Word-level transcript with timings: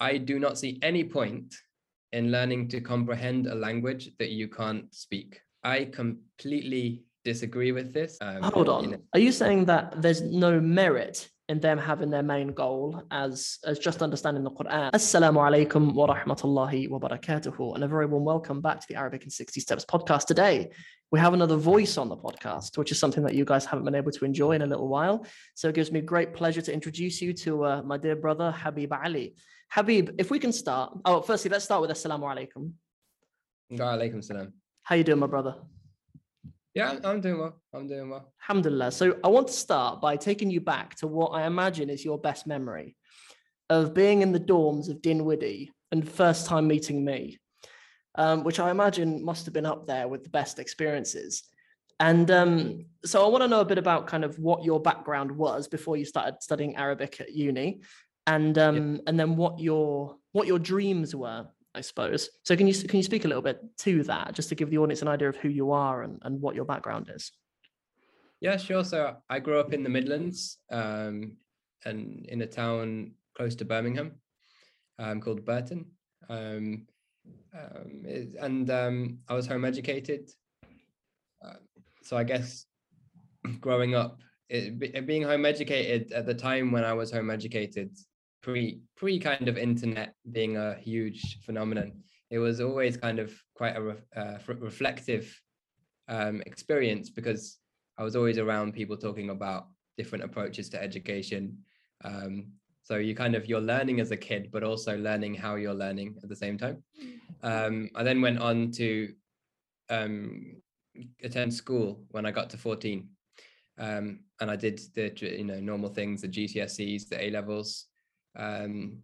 I 0.00 0.18
do 0.18 0.38
not 0.38 0.58
see 0.58 0.78
any 0.82 1.04
point 1.04 1.54
in 2.12 2.30
learning 2.30 2.68
to 2.68 2.80
comprehend 2.80 3.46
a 3.46 3.54
language 3.54 4.10
that 4.18 4.30
you 4.30 4.48
can't 4.48 4.94
speak. 4.94 5.40
I 5.64 5.86
completely 5.86 7.02
disagree 7.24 7.72
with 7.72 7.92
this. 7.92 8.18
Um, 8.20 8.42
Hold 8.42 8.68
on. 8.68 8.84
You 8.84 8.90
know, 8.90 8.98
Are 9.14 9.20
you 9.20 9.32
saying 9.32 9.64
that 9.66 10.00
there's 10.00 10.22
no 10.22 10.60
merit 10.60 11.28
in 11.48 11.60
them 11.60 11.78
having 11.78 12.10
their 12.10 12.22
main 12.24 12.48
goal 12.48 13.02
as 13.10 13.58
as 13.64 13.78
just 13.78 14.02
understanding 14.02 14.42
the 14.42 14.50
Quran. 14.50 14.90
Assalamu 14.92 15.38
alaikum 15.48 15.94
wa 15.94 16.12
rahmatullahi 16.12 16.90
wa 16.90 16.98
barakatuhu. 16.98 17.74
And 17.74 17.84
a 17.84 17.88
very 17.88 18.06
warm 18.06 18.24
welcome 18.24 18.60
back 18.60 18.80
to 18.80 18.86
the 18.88 18.96
Arabic 18.96 19.22
in 19.22 19.30
60 19.30 19.60
Steps 19.60 19.84
podcast. 19.84 20.26
Today, 20.26 20.70
we 21.12 21.20
have 21.20 21.34
another 21.34 21.56
voice 21.56 21.98
on 21.98 22.08
the 22.08 22.16
podcast, 22.16 22.76
which 22.76 22.90
is 22.90 22.98
something 22.98 23.22
that 23.22 23.34
you 23.34 23.44
guys 23.44 23.64
haven't 23.64 23.84
been 23.84 23.94
able 23.94 24.10
to 24.10 24.24
enjoy 24.24 24.52
in 24.52 24.62
a 24.62 24.66
little 24.66 24.88
while. 24.88 25.24
So 25.54 25.68
it 25.68 25.76
gives 25.76 25.92
me 25.92 26.00
great 26.00 26.34
pleasure 26.34 26.62
to 26.62 26.72
introduce 26.72 27.22
you 27.22 27.32
to 27.34 27.64
uh, 27.64 27.82
my 27.82 27.96
dear 27.96 28.16
brother, 28.16 28.50
Habib 28.50 28.92
Ali. 28.92 29.36
Habib, 29.70 30.10
if 30.18 30.30
we 30.30 30.38
can 30.38 30.52
start. 30.52 30.96
Oh, 31.04 31.20
firstly, 31.20 31.50
let's 31.50 31.64
start 31.64 31.80
with 31.82 31.90
Assalamu 31.90 32.22
alaikum. 32.22 32.72
Wa 33.70 33.96
alaikum 33.96 34.22
salam. 34.22 34.52
How 34.82 34.94
you 34.94 35.04
doing, 35.04 35.18
my 35.18 35.26
brother? 35.26 35.56
Yeah, 36.74 36.98
I'm 37.04 37.20
doing 37.20 37.38
well. 37.38 37.60
I'm 37.72 37.86
doing 37.86 38.10
well. 38.10 38.32
Alhamdulillah. 38.42 38.92
So 38.92 39.16
I 39.24 39.28
want 39.28 39.46
to 39.48 39.52
start 39.52 40.00
by 40.00 40.16
taking 40.16 40.50
you 40.50 40.60
back 40.60 40.94
to 40.96 41.06
what 41.06 41.28
I 41.28 41.46
imagine 41.46 41.88
is 41.88 42.04
your 42.04 42.18
best 42.18 42.46
memory 42.46 42.96
of 43.70 43.94
being 43.94 44.22
in 44.22 44.32
the 44.32 44.40
dorms 44.40 44.88
of 44.88 45.02
Dinwiddy 45.02 45.70
and 45.90 46.08
first 46.08 46.46
time 46.46 46.66
meeting 46.68 47.04
me, 47.04 47.38
um, 48.16 48.44
which 48.44 48.60
I 48.60 48.70
imagine 48.70 49.24
must 49.24 49.46
have 49.46 49.54
been 49.54 49.66
up 49.66 49.86
there 49.86 50.06
with 50.06 50.22
the 50.22 50.30
best 50.30 50.58
experiences. 50.58 51.44
And 51.98 52.30
um, 52.30 52.84
so 53.04 53.24
I 53.24 53.28
want 53.28 53.42
to 53.42 53.48
know 53.48 53.60
a 53.60 53.64
bit 53.64 53.78
about 53.78 54.06
kind 54.06 54.22
of 54.22 54.38
what 54.38 54.62
your 54.62 54.80
background 54.80 55.32
was 55.32 55.66
before 55.68 55.96
you 55.96 56.04
started 56.04 56.42
studying 56.42 56.76
Arabic 56.76 57.20
at 57.20 57.32
uni, 57.32 57.80
and 58.26 58.58
um, 58.58 58.94
yeah. 58.94 59.00
and 59.06 59.20
then 59.20 59.36
what 59.36 59.58
your 59.58 60.16
what 60.32 60.46
your 60.46 60.58
dreams 60.58 61.14
were 61.14 61.46
I 61.76 61.82
suppose. 61.82 62.30
So 62.42 62.56
can 62.56 62.66
you 62.66 62.74
can 62.74 62.96
you 62.96 63.02
speak 63.02 63.26
a 63.26 63.28
little 63.28 63.42
bit 63.42 63.60
to 63.80 64.02
that, 64.04 64.32
just 64.32 64.48
to 64.48 64.54
give 64.54 64.70
the 64.70 64.78
audience 64.78 65.02
an 65.02 65.08
idea 65.08 65.28
of 65.28 65.36
who 65.36 65.50
you 65.50 65.72
are 65.72 66.02
and, 66.02 66.18
and 66.22 66.40
what 66.40 66.54
your 66.54 66.64
background 66.64 67.10
is? 67.14 67.30
Yeah, 68.40 68.56
sure. 68.56 68.82
So 68.82 69.16
I 69.28 69.40
grew 69.40 69.60
up 69.60 69.74
in 69.74 69.82
the 69.82 69.90
Midlands, 69.90 70.56
um, 70.70 71.36
and 71.84 72.24
in 72.26 72.40
a 72.40 72.46
town 72.46 73.12
close 73.36 73.54
to 73.56 73.66
Birmingham, 73.66 74.12
um, 74.98 75.20
called 75.20 75.44
Burton. 75.44 75.84
Um, 76.30 76.86
um 77.54 78.04
and 78.40 78.70
um, 78.70 79.18
I 79.28 79.34
was 79.34 79.46
home 79.46 79.66
educated. 79.66 80.30
Uh, 81.44 81.60
so 82.02 82.16
I 82.16 82.24
guess 82.24 82.64
growing 83.60 83.94
up, 83.94 84.22
it, 84.48 85.06
being 85.06 85.22
home 85.22 85.44
educated 85.44 86.12
at 86.12 86.24
the 86.24 86.34
time 86.34 86.72
when 86.72 86.84
I 86.84 86.94
was 86.94 87.10
home 87.12 87.30
educated, 87.30 87.90
pre 88.42 88.80
pre 88.96 89.18
kind 89.18 89.48
of 89.48 89.56
internet 89.58 90.14
being 90.32 90.56
a 90.56 90.74
huge 90.74 91.38
phenomenon. 91.44 91.92
It 92.30 92.38
was 92.38 92.60
always 92.60 92.96
kind 92.96 93.18
of 93.18 93.32
quite 93.54 93.76
a 93.76 93.82
re- 93.82 93.94
uh, 94.16 94.38
reflective 94.58 95.40
um, 96.08 96.42
experience 96.46 97.10
because 97.10 97.58
i 97.98 98.02
was 98.02 98.14
always 98.14 98.38
around 98.38 98.72
people 98.72 98.96
talking 98.96 99.30
about 99.30 99.68
different 99.96 100.24
approaches 100.24 100.68
to 100.70 100.82
education. 100.82 101.56
Um, 102.04 102.52
so 102.82 102.96
you 102.96 103.14
kind 103.14 103.34
of 103.34 103.46
you're 103.46 103.60
learning 103.60 104.00
as 104.00 104.10
a 104.10 104.16
kid 104.16 104.50
but 104.52 104.62
also 104.62 104.96
learning 104.98 105.34
how 105.34 105.56
you're 105.56 105.74
learning 105.74 106.16
at 106.22 106.28
the 106.28 106.36
same 106.36 106.58
time. 106.58 106.82
Um, 107.42 107.90
i 107.94 108.02
then 108.02 108.20
went 108.20 108.38
on 108.38 108.70
to 108.72 109.12
um, 109.90 110.56
attend 111.22 111.52
school 111.52 112.02
when 112.10 112.26
i 112.26 112.30
got 112.30 112.50
to 112.50 112.56
14 112.56 113.08
um, 113.78 114.20
and 114.40 114.50
i 114.50 114.56
did 114.56 114.80
the 114.94 115.12
you 115.20 115.44
know 115.44 115.60
normal 115.60 115.90
things 115.90 116.22
the 116.22 116.28
gcse's 116.28 117.08
the 117.08 117.22
a 117.22 117.30
levels 117.30 117.86
um, 118.36 118.98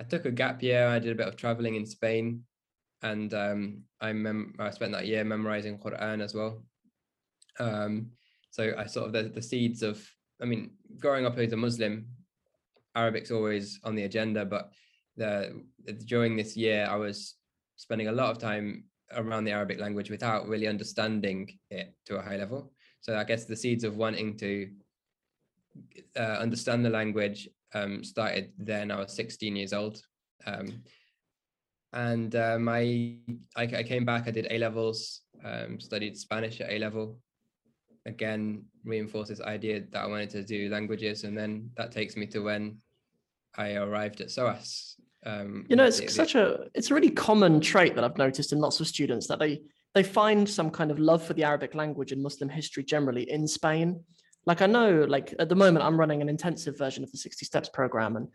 I 0.00 0.04
took 0.04 0.24
a 0.24 0.30
gap 0.30 0.62
year. 0.62 0.86
I 0.86 0.98
did 0.98 1.12
a 1.12 1.14
bit 1.14 1.28
of 1.28 1.36
traveling 1.36 1.74
in 1.74 1.86
Spain, 1.86 2.44
and 3.02 3.32
um, 3.34 3.82
I 4.00 4.12
mem- 4.12 4.54
I 4.58 4.70
spent 4.70 4.92
that 4.92 5.06
year 5.06 5.24
memorizing 5.24 5.78
Quran 5.78 6.22
as 6.22 6.34
well. 6.34 6.62
Um, 7.58 8.12
so 8.50 8.72
I 8.78 8.86
sort 8.86 9.06
of 9.06 9.12
the, 9.12 9.24
the 9.24 9.42
seeds 9.42 9.82
of 9.82 10.04
I 10.40 10.44
mean, 10.44 10.70
growing 10.98 11.26
up 11.26 11.38
as 11.38 11.52
a 11.52 11.56
Muslim, 11.56 12.06
Arabic's 12.96 13.30
always 13.30 13.80
on 13.84 13.94
the 13.94 14.04
agenda, 14.04 14.44
but 14.44 14.70
the, 15.16 15.64
during 16.06 16.36
this 16.36 16.56
year, 16.56 16.86
I 16.88 16.96
was 16.96 17.34
spending 17.76 18.08
a 18.08 18.12
lot 18.12 18.30
of 18.30 18.38
time 18.38 18.84
around 19.12 19.44
the 19.44 19.52
Arabic 19.52 19.80
language 19.80 20.10
without 20.10 20.48
really 20.48 20.68
understanding 20.68 21.58
it 21.70 21.94
to 22.06 22.16
a 22.16 22.22
high 22.22 22.36
level. 22.36 22.72
So 23.00 23.16
I 23.16 23.24
guess 23.24 23.44
the 23.44 23.56
seeds 23.56 23.84
of 23.84 23.96
wanting 23.96 24.36
to 24.38 24.70
uh, 26.16 26.38
understand 26.40 26.84
the 26.84 26.90
language 26.90 27.48
um, 27.74 28.04
started 28.04 28.52
then. 28.58 28.90
I 28.90 28.98
was 28.98 29.12
16 29.14 29.56
years 29.56 29.72
old. 29.72 30.00
Um, 30.46 30.82
and 31.92 32.34
um, 32.36 32.68
I, 32.68 33.16
I, 33.56 33.62
I 33.62 33.82
came 33.82 34.04
back. 34.04 34.24
I 34.26 34.30
did 34.30 34.46
A 34.50 34.58
levels, 34.58 35.22
um, 35.44 35.80
studied 35.80 36.16
Spanish 36.16 36.60
at 36.60 36.70
A 36.70 36.78
level. 36.78 37.18
Again, 38.06 38.64
reinforced 38.84 39.30
this 39.30 39.40
idea 39.40 39.84
that 39.92 40.02
I 40.02 40.06
wanted 40.06 40.30
to 40.30 40.42
do 40.42 40.68
languages, 40.68 41.24
and 41.24 41.36
then 41.36 41.70
that 41.76 41.92
takes 41.92 42.16
me 42.16 42.26
to 42.28 42.40
when 42.40 42.78
I 43.56 43.74
arrived 43.74 44.20
at 44.20 44.30
SOAS. 44.30 44.96
Um, 45.26 45.66
you 45.68 45.76
know, 45.76 45.84
it's 45.84 46.14
such 46.14 46.34
a 46.34 46.66
it's 46.74 46.90
a 46.90 46.94
really 46.94 47.10
common 47.10 47.60
trait 47.60 47.94
that 47.94 48.04
I've 48.04 48.16
noticed 48.16 48.52
in 48.52 48.60
lots 48.60 48.80
of 48.80 48.86
students 48.86 49.26
that 49.26 49.38
they 49.38 49.60
they 49.94 50.02
find 50.02 50.48
some 50.48 50.70
kind 50.70 50.90
of 50.90 50.98
love 50.98 51.22
for 51.22 51.34
the 51.34 51.44
Arabic 51.44 51.74
language 51.74 52.12
and 52.12 52.22
Muslim 52.22 52.48
history 52.48 52.84
generally 52.84 53.30
in 53.30 53.48
Spain 53.48 54.00
like 54.48 54.62
I 54.62 54.66
know, 54.66 55.04
like 55.06 55.34
at 55.38 55.50
the 55.50 55.54
moment, 55.54 55.84
I'm 55.84 56.00
running 56.00 56.22
an 56.22 56.28
intensive 56.30 56.78
version 56.78 57.04
of 57.04 57.12
the 57.12 57.18
60 57.18 57.44
Steps 57.44 57.68
program, 57.68 58.16
and 58.16 58.28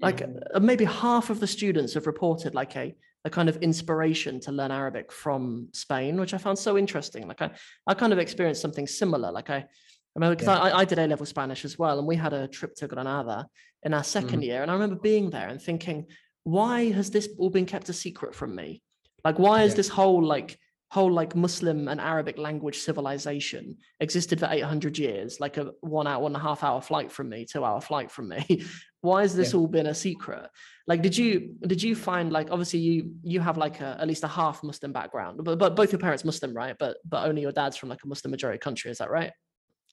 like 0.00 0.20
mm. 0.20 0.62
maybe 0.62 0.86
half 0.86 1.28
of 1.28 1.40
the 1.40 1.46
students 1.46 1.92
have 1.92 2.06
reported 2.06 2.54
like 2.54 2.74
a 2.74 2.96
a 3.26 3.30
kind 3.30 3.50
of 3.50 3.58
inspiration 3.58 4.40
to 4.40 4.50
learn 4.50 4.70
Arabic 4.70 5.12
from 5.12 5.68
Spain, 5.72 6.18
which 6.18 6.32
I 6.32 6.38
found 6.38 6.58
so 6.58 6.78
interesting. 6.78 7.28
Like 7.28 7.42
I, 7.42 7.50
I 7.86 7.92
kind 7.92 8.14
of 8.14 8.18
experienced 8.18 8.62
something 8.62 8.86
similar. 8.86 9.30
Like 9.30 9.50
I, 9.50 9.56
I 9.56 9.66
remember 10.14 10.36
because 10.36 10.48
yeah. 10.48 10.62
I, 10.62 10.78
I 10.78 10.84
did 10.86 10.98
A 10.98 11.06
level 11.06 11.26
Spanish 11.26 11.66
as 11.66 11.78
well, 11.78 11.98
and 11.98 12.08
we 12.08 12.16
had 12.16 12.32
a 12.32 12.48
trip 12.48 12.74
to 12.76 12.88
Granada 12.88 13.46
in 13.82 13.92
our 13.92 14.04
second 14.04 14.40
mm. 14.40 14.46
year, 14.46 14.62
and 14.62 14.70
I 14.70 14.74
remember 14.74 14.96
being 14.96 15.28
there 15.28 15.48
and 15.48 15.60
thinking, 15.60 16.06
why 16.44 16.90
has 16.92 17.10
this 17.10 17.28
all 17.38 17.50
been 17.50 17.66
kept 17.66 17.90
a 17.90 17.92
secret 17.92 18.34
from 18.34 18.54
me? 18.54 18.82
Like, 19.22 19.38
why 19.38 19.64
is 19.64 19.74
this 19.74 19.90
whole 19.90 20.24
like 20.24 20.58
whole 20.90 21.12
like 21.12 21.36
Muslim 21.36 21.86
and 21.88 22.00
Arabic 22.00 22.38
language 22.38 22.78
civilization 22.78 23.76
existed 24.00 24.40
for 24.40 24.48
800 24.50 24.96
years, 24.96 25.38
like 25.38 25.58
a 25.58 25.72
one 25.80 26.06
hour, 26.06 26.22
one 26.22 26.32
and 26.34 26.40
a 26.40 26.44
half 26.44 26.64
hour 26.64 26.80
flight 26.80 27.12
from 27.12 27.28
me, 27.28 27.44
two 27.44 27.62
hour 27.62 27.80
flight 27.80 28.10
from 28.10 28.28
me. 28.28 28.64
Why 29.02 29.22
has 29.22 29.36
this 29.36 29.52
yeah. 29.52 29.60
all 29.60 29.66
been 29.66 29.86
a 29.86 29.94
secret? 29.94 30.48
Like, 30.86 31.02
did 31.02 31.16
you 31.16 31.54
did 31.66 31.82
you 31.82 31.94
find 31.94 32.32
like 32.32 32.50
obviously 32.50 32.80
you 32.80 33.12
you 33.22 33.40
have 33.40 33.58
like 33.58 33.80
a, 33.80 33.96
at 34.00 34.08
least 34.08 34.24
a 34.24 34.28
half 34.28 34.62
Muslim 34.62 34.92
background, 34.92 35.40
but 35.44 35.58
but 35.58 35.76
both 35.76 35.92
your 35.92 36.00
parents 36.00 36.24
Muslim, 36.24 36.54
right? 36.54 36.74
But 36.78 36.96
but 37.04 37.28
only 37.28 37.42
your 37.42 37.52
dad's 37.52 37.76
from 37.76 37.90
like 37.90 38.02
a 38.04 38.08
Muslim 38.08 38.30
majority 38.30 38.58
country, 38.58 38.90
is 38.90 38.98
that 38.98 39.10
right? 39.10 39.32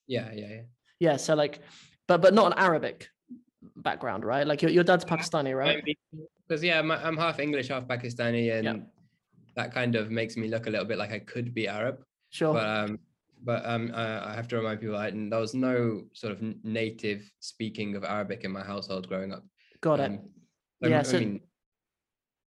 Yeah, 0.08 0.32
yeah, 0.34 0.48
yeah. 0.48 0.62
Yeah. 1.00 1.18
So 1.18 1.36
like, 1.36 1.60
but 2.08 2.22
but 2.22 2.34
not 2.34 2.48
an 2.48 2.58
Arabic 2.58 3.10
background, 3.76 4.24
right? 4.24 4.48
Like 4.48 4.62
your, 4.62 4.72
your 4.72 4.86
dad's 4.86 5.04
Pakistani, 5.04 5.56
right? 5.56 5.84
Because 6.48 6.64
yeah, 6.64 6.80
I'm, 6.80 6.90
I'm 6.90 7.18
half 7.18 7.40
English, 7.40 7.68
half 7.68 7.84
Pakistani, 7.84 8.54
and. 8.54 8.64
Yeah 8.64 8.76
that 9.56 9.74
kind 9.74 9.96
of 9.96 10.12
makes 10.12 10.38
me 10.38 10.48
look 10.48 10.68
a 10.68 10.70
little 10.70 10.86
bit 10.86 10.98
like 10.98 11.12
I 11.12 11.20
could 11.20 11.54
be 11.54 11.68
Arab. 11.68 12.04
Sure. 12.30 12.54
But 12.54 12.68
um, 12.68 13.00
but 13.44 13.66
um, 13.66 13.92
I, 13.94 14.32
I 14.32 14.34
have 14.34 14.48
to 14.50 14.58
remind 14.58 14.80
people, 14.80 14.98
I, 14.98 15.12
there 15.12 15.40
was 15.40 15.54
no 15.54 16.04
sort 16.14 16.34
of 16.34 16.42
native 16.64 17.30
speaking 17.40 17.96
of 17.96 18.04
Arabic 18.04 18.44
in 18.44 18.52
my 18.52 18.64
household 18.64 19.08
growing 19.08 19.32
up. 19.32 19.44
Got 19.82 20.00
it. 20.00 20.12
Um, 20.12 20.20
yeah. 20.82 21.00
I, 21.00 21.04
so... 21.04 21.20
mean, 21.20 21.42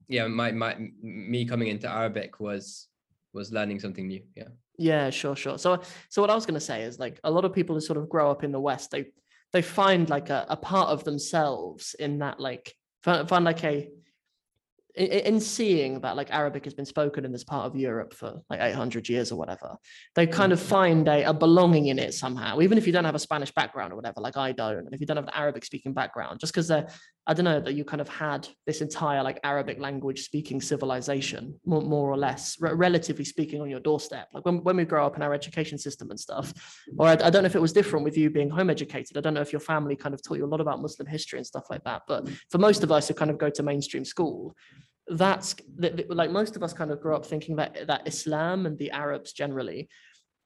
yeah, 0.07 0.27
my 0.27 0.51
my 0.51 0.75
me 1.01 1.45
coming 1.45 1.69
into 1.69 1.89
Arabic 1.89 2.39
was 2.39 2.87
was 3.33 3.51
learning 3.51 3.79
something 3.79 4.07
new. 4.07 4.21
Yeah. 4.35 4.49
Yeah, 4.77 5.09
sure, 5.11 5.35
sure. 5.35 5.57
So 5.57 5.81
so 6.09 6.21
what 6.21 6.29
I 6.29 6.35
was 6.35 6.45
going 6.45 6.59
to 6.59 6.65
say 6.65 6.83
is 6.83 6.99
like 6.99 7.19
a 7.23 7.31
lot 7.31 7.45
of 7.45 7.53
people 7.53 7.75
who 7.75 7.81
sort 7.81 7.97
of 7.97 8.09
grow 8.09 8.29
up 8.29 8.43
in 8.43 8.51
the 8.51 8.59
West, 8.59 8.91
they 8.91 9.05
they 9.53 9.61
find 9.61 10.09
like 10.09 10.29
a, 10.29 10.45
a 10.49 10.57
part 10.57 10.89
of 10.89 11.03
themselves 11.03 11.95
in 11.99 12.19
that 12.19 12.39
like 12.39 12.73
find, 13.03 13.27
find 13.29 13.45
like 13.45 13.63
a 13.63 13.89
in, 14.95 15.39
seeing 15.39 16.01
that 16.01 16.15
like 16.15 16.31
Arabic 16.31 16.65
has 16.65 16.73
been 16.73 16.85
spoken 16.85 17.25
in 17.25 17.31
this 17.31 17.43
part 17.43 17.65
of 17.65 17.75
Europe 17.75 18.13
for 18.13 18.41
like 18.49 18.59
800 18.59 19.07
years 19.09 19.31
or 19.31 19.37
whatever, 19.37 19.75
they 20.15 20.25
hmm. 20.25 20.31
kind 20.31 20.53
of 20.53 20.59
find 20.59 21.07
a, 21.07 21.23
a 21.23 21.33
belonging 21.33 21.87
in 21.87 21.99
it 21.99 22.13
somehow, 22.13 22.61
even 22.61 22.77
if 22.77 22.85
you 22.85 22.93
don't 22.93 23.05
have 23.05 23.15
a 23.15 23.19
Spanish 23.19 23.51
background 23.51 23.93
or 23.93 23.95
whatever, 23.95 24.21
like 24.21 24.37
I 24.37 24.51
don't, 24.51 24.79
and 24.79 24.93
if 24.93 24.99
you 24.99 25.05
don't 25.05 25.17
have 25.17 25.27
an 25.27 25.33
Arabic 25.33 25.65
speaking 25.65 25.93
background, 25.93 26.39
just 26.39 26.53
because 26.53 26.67
they're, 26.67 26.87
I 27.27 27.33
don't 27.33 27.45
know, 27.45 27.59
that 27.59 27.73
you 27.73 27.85
kind 27.85 28.01
of 28.01 28.09
had 28.09 28.47
this 28.65 28.81
entire 28.81 29.23
like 29.23 29.39
Arabic 29.43 29.79
language 29.79 30.23
speaking 30.23 30.59
civilization, 30.59 31.59
more, 31.65 31.81
more 31.81 32.09
or 32.09 32.17
less, 32.17 32.57
relatively 32.59 33.25
speaking, 33.25 33.61
on 33.61 33.69
your 33.69 33.79
doorstep. 33.79 34.27
Like 34.33 34.45
when, 34.45 34.63
when 34.63 34.75
we 34.75 34.85
grow 34.85 35.05
up 35.05 35.15
in 35.15 35.21
our 35.21 35.33
education 35.33 35.77
system 35.77 36.09
and 36.09 36.19
stuff, 36.19 36.53
or 36.97 37.07
I, 37.07 37.11
I 37.11 37.29
don't 37.29 37.43
know 37.43 37.47
if 37.47 37.55
it 37.55 37.61
was 37.61 37.73
different 37.73 38.03
with 38.03 38.17
you 38.17 38.29
being 38.29 38.49
home 38.49 38.69
educated. 38.69 39.17
I 39.17 39.21
don't 39.21 39.35
know 39.35 39.41
if 39.41 39.53
your 39.53 39.59
family 39.59 39.95
kind 39.95 40.15
of 40.15 40.23
taught 40.23 40.37
you 40.37 40.45
a 40.45 40.47
lot 40.47 40.61
about 40.61 40.81
Muslim 40.81 41.07
history 41.07 41.37
and 41.37 41.45
stuff 41.45 41.69
like 41.69 41.83
that. 41.83 42.03
But 42.07 42.27
hmm. 42.27 42.33
for 42.49 42.57
most 42.57 42.83
of 42.83 42.91
us 42.91 43.07
who 43.07 43.13
kind 43.13 43.29
of 43.29 43.37
go 43.37 43.49
to 43.49 43.63
mainstream 43.63 44.03
school, 44.03 44.55
that's 45.11 45.55
like 46.09 46.31
most 46.31 46.55
of 46.55 46.63
us 46.63 46.73
kind 46.73 46.89
of 46.89 47.01
grew 47.01 47.15
up 47.15 47.25
thinking 47.25 47.57
that 47.57 47.87
that 47.87 48.07
Islam 48.07 48.65
and 48.65 48.77
the 48.77 48.91
Arabs 48.91 49.33
generally 49.33 49.89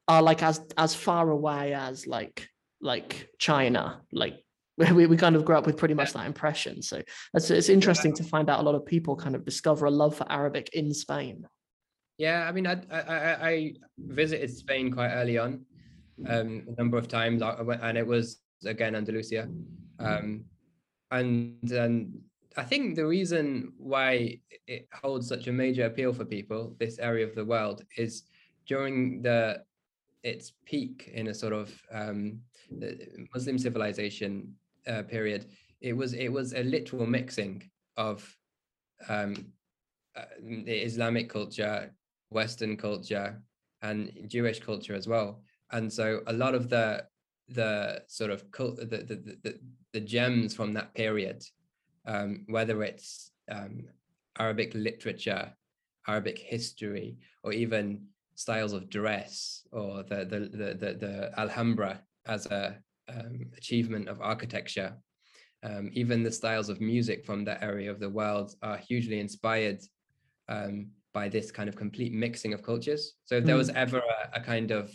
are 0.07 0.21
like 0.21 0.41
as 0.41 0.62
as 0.77 0.95
far 0.95 1.29
away 1.29 1.73
as 1.73 2.07
like 2.07 2.50
like 2.81 3.29
China, 3.39 4.01
like 4.12 4.35
we, 4.77 5.06
we 5.06 5.17
kind 5.17 5.35
of 5.35 5.45
grew 5.45 5.56
up 5.56 5.65
with 5.65 5.77
pretty 5.77 5.94
much 5.94 6.13
that 6.13 6.25
impression. 6.25 6.81
So 6.81 7.01
it's, 7.33 7.50
it's 7.50 7.69
interesting 7.69 8.13
to 8.15 8.23
find 8.23 8.50
out 8.50 8.59
a 8.59 8.63
lot 8.63 8.75
of 8.75 8.85
people 8.85 9.15
kind 9.15 9.35
of 9.35 9.45
discover 9.45 9.85
a 9.85 9.91
love 9.91 10.15
for 10.15 10.29
Arabic 10.29 10.69
in 10.73 10.94
Spain. 10.94 11.47
Yeah, 12.17 12.47
I 12.47 12.51
mean, 12.51 12.65
I 12.65 12.81
I, 12.91 13.50
I 13.50 13.73
visited 13.97 14.50
Spain 14.50 14.91
quite 14.91 15.12
early 15.12 15.38
on, 15.38 15.65
um, 16.27 16.65
a 16.67 16.75
number 16.77 16.97
of 16.97 17.07
times, 17.07 17.41
and 17.41 17.97
it 17.97 18.07
was 18.07 18.39
again 18.65 18.95
Andalusia, 18.95 19.47
um, 20.00 20.45
and 21.12 21.71
and 21.71 22.19
I 22.57 22.63
think 22.63 22.95
the 22.95 23.05
reason 23.05 23.73
why 23.77 24.39
it 24.67 24.87
holds 24.93 25.27
such 25.27 25.47
a 25.47 25.51
major 25.51 25.85
appeal 25.85 26.13
for 26.13 26.25
people, 26.25 26.75
this 26.79 26.99
area 26.99 27.25
of 27.25 27.35
the 27.35 27.45
world, 27.45 27.83
is 27.97 28.23
during 28.65 29.21
the 29.21 29.63
its 30.23 30.53
peak 30.65 31.11
in 31.13 31.27
a 31.27 31.33
sort 31.33 31.53
of 31.53 31.71
um, 31.91 32.39
Muslim 33.33 33.59
civilization 33.59 34.55
uh, 34.87 35.03
period, 35.03 35.45
it 35.81 35.93
was 35.93 36.13
it 36.13 36.29
was 36.29 36.53
a 36.53 36.63
literal 36.63 37.05
mixing 37.05 37.61
of 37.97 38.35
um, 39.09 39.35
uh, 40.15 40.23
Islamic 40.65 41.29
culture, 41.29 41.93
Western 42.29 42.75
culture, 42.77 43.41
and 43.81 44.11
Jewish 44.27 44.59
culture 44.59 44.95
as 44.95 45.07
well. 45.07 45.41
And 45.71 45.91
so 45.91 46.21
a 46.27 46.33
lot 46.33 46.55
of 46.55 46.69
the 46.69 47.05
the 47.49 48.01
sort 48.07 48.31
of 48.31 48.49
cult, 48.49 48.77
the, 48.77 48.85
the, 48.85 49.37
the, 49.43 49.59
the 49.93 49.99
gems 49.99 50.55
from 50.55 50.73
that 50.73 50.91
period, 50.95 51.43
um, 52.07 52.45
whether 52.47 52.83
it's 52.83 53.31
um, 53.51 53.83
Arabic 54.37 54.71
literature, 54.73 55.51
Arabic 56.07 56.37
history, 56.37 57.17
or 57.43 57.53
even 57.53 58.05
styles 58.35 58.73
of 58.73 58.89
dress, 58.89 59.65
or 59.71 60.03
the 60.03 60.25
the 60.25 60.39
the 60.39 60.73
the, 60.73 60.93
the 60.93 61.39
Alhambra 61.39 62.01
as 62.27 62.45
a 62.47 62.77
um, 63.09 63.51
achievement 63.57 64.07
of 64.07 64.21
architecture. 64.21 64.93
Um, 65.63 65.89
even 65.93 66.21
the 66.21 66.31
styles 66.31 66.69
of 66.69 66.79
music 66.79 67.25
from 67.25 67.43
that 67.45 67.63
area 67.63 67.89
of 67.89 67.99
the 67.99 68.09
world 68.09 68.53
are 68.61 68.77
hugely 68.77 69.19
inspired 69.19 69.81
um, 70.47 70.87
by 71.11 71.27
this 71.27 71.49
kind 71.49 71.67
of 71.67 71.75
complete 71.75 72.13
mixing 72.13 72.53
of 72.53 72.61
cultures. 72.61 73.13
So 73.23 73.35
if 73.35 73.45
there 73.45 73.55
was 73.55 73.69
hmm. 73.69 73.77
ever 73.77 73.97
a, 73.97 74.39
a 74.39 74.41
kind 74.41 74.69
of 74.69 74.91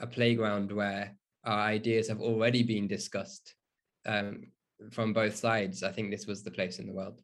a 0.00 0.06
playground 0.06 0.70
where 0.70 1.16
our 1.44 1.60
ideas 1.60 2.08
have 2.08 2.20
already 2.20 2.62
been 2.62 2.86
discussed 2.88 3.54
um, 4.06 4.48
from 4.90 5.12
both 5.12 5.36
sides, 5.36 5.82
I 5.82 5.92
think 5.92 6.10
this 6.10 6.26
was 6.26 6.42
the 6.42 6.50
place 6.50 6.78
in 6.78 6.86
the 6.86 6.92
world. 6.92 7.20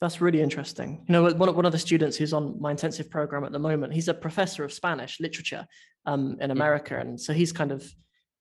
That's 0.00 0.20
really 0.20 0.42
interesting. 0.42 1.04
You 1.08 1.12
know, 1.12 1.22
one, 1.32 1.54
one 1.54 1.64
of 1.64 1.72
the 1.72 1.78
students 1.78 2.16
who's 2.16 2.32
on 2.32 2.60
my 2.60 2.70
intensive 2.70 3.10
program 3.10 3.44
at 3.44 3.52
the 3.52 3.58
moment, 3.58 3.94
he's 3.94 4.08
a 4.08 4.14
professor 4.14 4.64
of 4.64 4.72
Spanish 4.72 5.20
literature 5.20 5.66
um, 6.06 6.36
in 6.40 6.50
hmm. 6.50 6.56
America. 6.56 6.98
And 6.98 7.20
so 7.20 7.32
he's 7.32 7.52
kind 7.52 7.72
of 7.72 7.90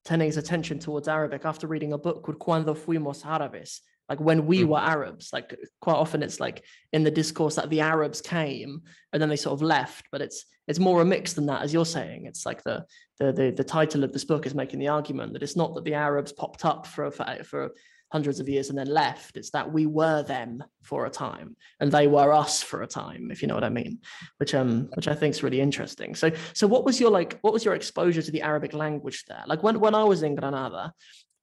turning 0.06 0.28
his 0.28 0.38
attention 0.38 0.80
towards 0.80 1.08
Arabic 1.08 1.46
after 1.46 1.68
reading 1.68 1.94
a 1.94 1.98
book 1.98 2.24
called 2.24 2.40
Cuando 2.40 2.74
Fuimos 2.74 3.24
Árabes, 3.24 3.80
like 4.10 4.20
when 4.20 4.46
we 4.46 4.64
mm. 4.64 4.68
were 4.68 4.80
Arabs. 4.80 5.30
Like 5.32 5.58
quite 5.80 5.96
often 5.96 6.24
it's 6.24 6.40
like 6.40 6.64
in 6.92 7.04
the 7.04 7.12
discourse 7.12 7.56
that 7.56 7.70
the 7.70 7.80
Arabs 7.80 8.20
came 8.20 8.82
and 9.14 9.22
then 9.22 9.30
they 9.30 9.38
sort 9.38 9.54
of 9.54 9.62
left, 9.62 10.08
but 10.12 10.22
it's 10.22 10.46
it's 10.68 10.80
more 10.80 11.02
a 11.02 11.06
mix 11.06 11.34
than 11.34 11.46
that, 11.48 11.62
as 11.62 11.74
you're 11.74 11.86
saying. 11.86 12.26
It's 12.26 12.46
like 12.46 12.64
the 12.64 12.86
the 13.20 13.32
the, 13.32 13.54
the 13.56 13.64
title 13.64 14.04
of 14.04 14.12
this 14.12 14.26
book 14.26 14.46
is 14.46 14.56
making 14.56 14.80
the 14.80 14.90
argument 14.90 15.34
that 15.34 15.44
it's 15.44 15.56
not 15.56 15.74
that 15.76 15.86
the 15.86 15.94
Arabs 15.94 16.34
popped 16.34 16.66
up 16.66 16.86
for 16.86 17.10
for, 17.12 17.38
for 17.46 17.72
hundreds 18.14 18.40
of 18.40 18.48
years 18.48 18.70
and 18.70 18.78
then 18.78 18.88
left. 18.88 19.36
It's 19.36 19.50
that 19.50 19.74
we 19.74 19.88
were 19.88 20.22
them 20.22 20.64
for 20.84 21.08
a 21.08 21.10
time 21.10 21.58
and 21.80 21.92
they 21.92 22.08
were 22.08 22.32
us 22.32 22.62
for 22.62 22.84
a 22.84 22.88
time, 22.88 23.32
if 23.32 23.42
you 23.42 23.48
know 23.48 23.56
what 23.56 23.64
I 23.64 23.70
mean, 23.70 24.00
which 24.38 24.54
um 24.54 24.90
which 24.94 25.08
I 25.08 25.16
think 25.16 25.34
is 25.34 25.44
really 25.44 25.60
interesting. 25.60 26.14
So 26.14 26.30
so 26.54 26.68
what 26.68 26.86
was 26.86 27.00
your 27.02 27.10
like 27.10 27.40
what 27.42 27.54
was 27.54 27.66
your 27.66 27.74
exposure 27.74 28.22
to 28.22 28.32
the 28.32 28.44
Arabic 28.44 28.74
language 28.74 29.26
there? 29.28 29.44
Like 29.48 29.64
when 29.64 29.80
when 29.80 29.96
I 29.96 30.04
was 30.04 30.22
in 30.22 30.36
Granada, 30.36 30.94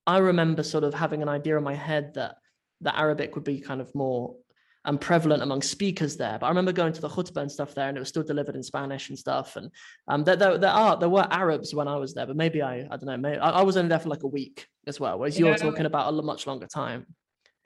I 0.07 0.19
remember 0.19 0.63
sort 0.63 0.85
of 0.85 0.95
having 0.95 1.23
an 1.23 1.29
idea 1.29 1.59
in 1.59 1.65
my 1.65 1.75
head 1.75 2.15
that 2.15 2.37
that 2.83 2.97
Arabic 2.97 3.35
would 3.35 3.45
be 3.45 3.61
kind 3.61 3.81
of 3.81 3.93
more 3.95 4.37
and 4.85 5.01
prevalent 5.01 5.43
among 5.43 5.63
speakers 5.63 6.17
there. 6.17 6.39
But 6.39 6.47
I 6.47 6.49
remember 6.49 6.73
going 6.73 6.93
to 6.93 7.01
the 7.01 7.09
khutbah 7.09 7.43
and 7.43 7.53
stuff 7.53 7.75
there, 7.75 7.89
and 7.89 7.97
it 7.97 8.01
was 8.01 8.09
still 8.09 8.23
delivered 8.23 8.57
in 8.57 8.63
Spanish 8.63 9.09
and 9.11 9.19
stuff. 9.19 9.57
And 9.57 9.71
um, 10.09 10.25
there, 10.25 10.37
there, 10.37 10.59
there 10.59 10.71
are 10.71 10.97
there 10.97 11.09
were 11.09 11.27
Arabs 11.31 11.75
when 11.75 11.89
I 11.89 11.97
was 11.97 12.15
there, 12.15 12.27
but 12.27 12.37
maybe 12.37 12.63
I 12.63 12.81
I 12.91 12.97
don't 12.97 13.07
know. 13.07 13.17
Maybe 13.17 13.39
I, 13.39 13.51
I 13.51 13.63
was 13.63 13.77
only 13.77 13.89
there 13.89 13.99
for 13.99 14.09
like 14.09 14.23
a 14.23 14.29
week 14.29 14.67
as 14.87 14.99
well. 14.99 15.19
Whereas 15.19 15.39
yeah. 15.39 15.47
you're 15.47 15.57
talking 15.57 15.87
about 15.87 16.13
a 16.13 16.23
much 16.23 16.47
longer 16.47 16.67
time. 16.67 17.07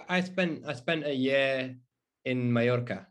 I 0.08 0.20
spent 0.20 0.64
I 0.66 0.74
spent 0.74 1.06
a 1.06 1.14
year 1.14 1.76
in 2.24 2.52
Mallorca, 2.52 3.06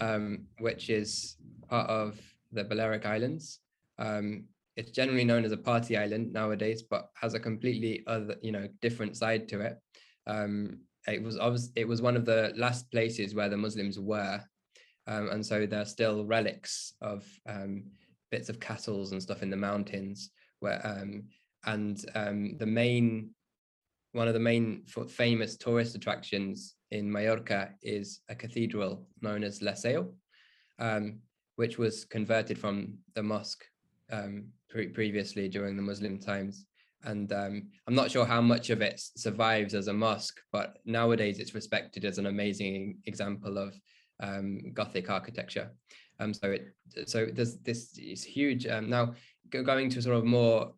um, 0.00 0.46
which 0.58 0.90
is 0.90 1.36
part 1.68 1.88
of 1.88 2.20
the 2.52 2.64
Balearic 2.64 3.06
Islands. 3.06 3.60
Um, 3.98 4.44
it's 4.76 4.90
generally 4.90 5.24
known 5.24 5.44
as 5.44 5.52
a 5.52 5.56
party 5.56 5.96
island 5.96 6.32
nowadays, 6.32 6.82
but 6.82 7.08
has 7.14 7.32
a 7.32 7.40
completely 7.40 8.04
other, 8.06 8.36
you 8.42 8.52
know, 8.52 8.68
different 8.82 9.16
side 9.16 9.48
to 9.48 9.60
it. 9.60 9.78
Um, 10.26 10.80
it 11.06 11.22
was 11.22 11.70
it 11.76 11.86
was 11.86 12.02
one 12.02 12.16
of 12.16 12.24
the 12.24 12.52
last 12.56 12.90
places 12.90 13.34
where 13.34 13.48
the 13.48 13.56
Muslims 13.56 13.98
were, 13.98 14.42
um, 15.06 15.28
and 15.30 15.44
so 15.44 15.66
there 15.66 15.82
are 15.82 15.86
still 15.86 16.24
relics 16.24 16.94
of 17.00 17.24
um, 17.48 17.84
bits 18.30 18.48
of 18.48 18.60
castles 18.60 19.12
and 19.12 19.22
stuff 19.22 19.42
in 19.42 19.50
the 19.50 19.56
mountains. 19.56 20.30
Where 20.60 20.84
um, 20.84 21.24
and 21.64 22.04
um, 22.14 22.56
the 22.58 22.66
main 22.66 23.30
one 24.12 24.28
of 24.28 24.34
the 24.34 24.40
main 24.40 24.82
famous 25.08 25.56
tourist 25.56 25.94
attractions 25.94 26.74
in 26.90 27.10
Mallorca 27.10 27.70
is 27.82 28.20
a 28.28 28.34
cathedral 28.34 29.06
known 29.20 29.44
as 29.44 29.60
La 29.60 29.74
Seu, 29.74 30.12
um, 30.78 31.18
which 31.56 31.76
was 31.76 32.04
converted 32.04 32.58
from 32.58 32.98
the 33.14 33.22
mosque 33.22 33.64
pre- 34.70 34.88
previously 34.88 35.48
during 35.48 35.76
the 35.76 35.82
Muslim 35.82 36.18
times 36.18 36.66
and 37.06 37.32
um, 37.32 37.68
I'm 37.86 37.94
not 37.94 38.10
sure 38.10 38.26
how 38.26 38.40
much 38.40 38.70
of 38.70 38.82
it 38.82 39.00
survives 39.16 39.74
as 39.74 39.86
a 39.86 39.92
mosque, 39.92 40.40
but 40.52 40.78
nowadays 40.84 41.38
it's 41.38 41.54
respected 41.54 42.04
as 42.04 42.18
an 42.18 42.26
amazing 42.26 42.98
example 43.06 43.58
of 43.58 43.74
um, 44.20 44.72
Gothic 44.74 45.08
architecture. 45.08 45.70
Um, 46.18 46.34
so 46.34 46.50
it 46.50 46.74
so 47.06 47.26
there's 47.32 47.58
this 47.58 47.96
is 47.98 48.24
huge. 48.24 48.66
Um, 48.66 48.90
now 48.90 49.14
going 49.50 49.88
to 49.90 50.02
sort 50.02 50.16
of 50.16 50.24
more 50.24 50.72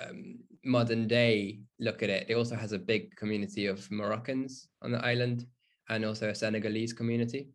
um, 0.00 0.38
modern 0.64 1.06
day 1.06 1.60
look 1.78 2.02
at 2.02 2.10
it, 2.10 2.26
it 2.28 2.34
also 2.34 2.56
has 2.56 2.72
a 2.72 2.78
big 2.78 3.14
community 3.16 3.66
of 3.66 3.88
Moroccans 3.90 4.68
on 4.82 4.90
the 4.92 5.04
island 5.04 5.46
and 5.88 6.04
also 6.04 6.28
a 6.28 6.34
Senegalese 6.34 6.92
community. 6.92 7.50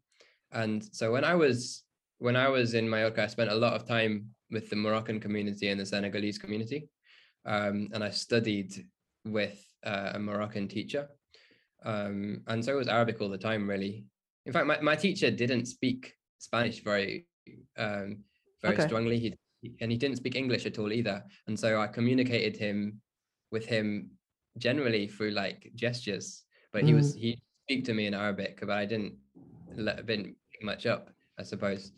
And 0.52 0.84
so 0.96 1.12
when 1.12 1.26
I 1.26 1.36
was 1.36 1.84
when 2.20 2.38
I 2.38 2.48
was 2.48 2.74
in 2.74 2.90
Mallorca, 2.90 3.24
I 3.24 3.28
spent 3.28 3.52
a 3.52 3.56
lot 3.56 3.74
of 3.74 3.86
time 3.86 4.30
with 4.50 4.70
the 4.70 4.78
Moroccan 4.78 5.20
community 5.20 5.68
and 5.70 5.80
the 5.80 5.86
Senegalese 5.86 6.38
community 6.38 6.88
um, 7.46 7.90
and 7.94 8.04
I 8.04 8.10
studied 8.10 8.86
with 9.26 9.66
uh, 9.86 10.12
a 10.14 10.20
Moroccan 10.20 10.68
teacher. 10.68 11.10
Um, 11.86 12.42
and 12.48 12.64
so 12.64 12.74
it 12.74 12.78
was 12.78 12.88
Arabic 12.88 13.22
all 13.22 13.30
the 13.30 13.38
time, 13.38 13.70
really. 13.70 14.06
In 14.46 14.54
fact, 14.54 14.68
my, 14.68 14.80
my 14.82 14.96
teacher 14.96 15.32
didn't 15.32 15.66
speak 15.66 16.14
Spanish 16.40 16.84
very 16.84 17.28
um, 17.78 18.24
very 18.62 18.76
okay. 18.76 18.88
strongly. 18.88 19.20
He 19.20 19.34
and 19.82 19.92
he 19.92 19.98
didn't 19.98 20.18
speak 20.18 20.36
English 20.36 20.66
at 20.66 20.78
all 20.80 20.92
either. 20.92 21.24
And 21.48 21.60
so 21.60 21.80
I 21.80 21.88
communicated 21.88 22.58
him 22.58 23.02
with 23.52 23.66
him 23.66 24.12
generally 24.58 25.08
through 25.08 25.32
like 25.32 25.72
gestures. 25.76 26.44
But 26.72 26.84
he 26.84 26.92
mm. 26.92 26.96
was 26.96 27.14
he 27.14 27.42
speak 27.66 27.86
to 27.86 27.94
me 27.94 28.08
in 28.08 28.14
Arabic, 28.14 28.60
but 28.62 28.72
I 28.72 28.86
didn't 28.86 29.14
let 29.76 30.06
didn't 30.06 30.36
pick 30.52 30.64
much 30.64 30.86
up, 30.86 31.10
I 31.40 31.44
suppose. 31.44 31.92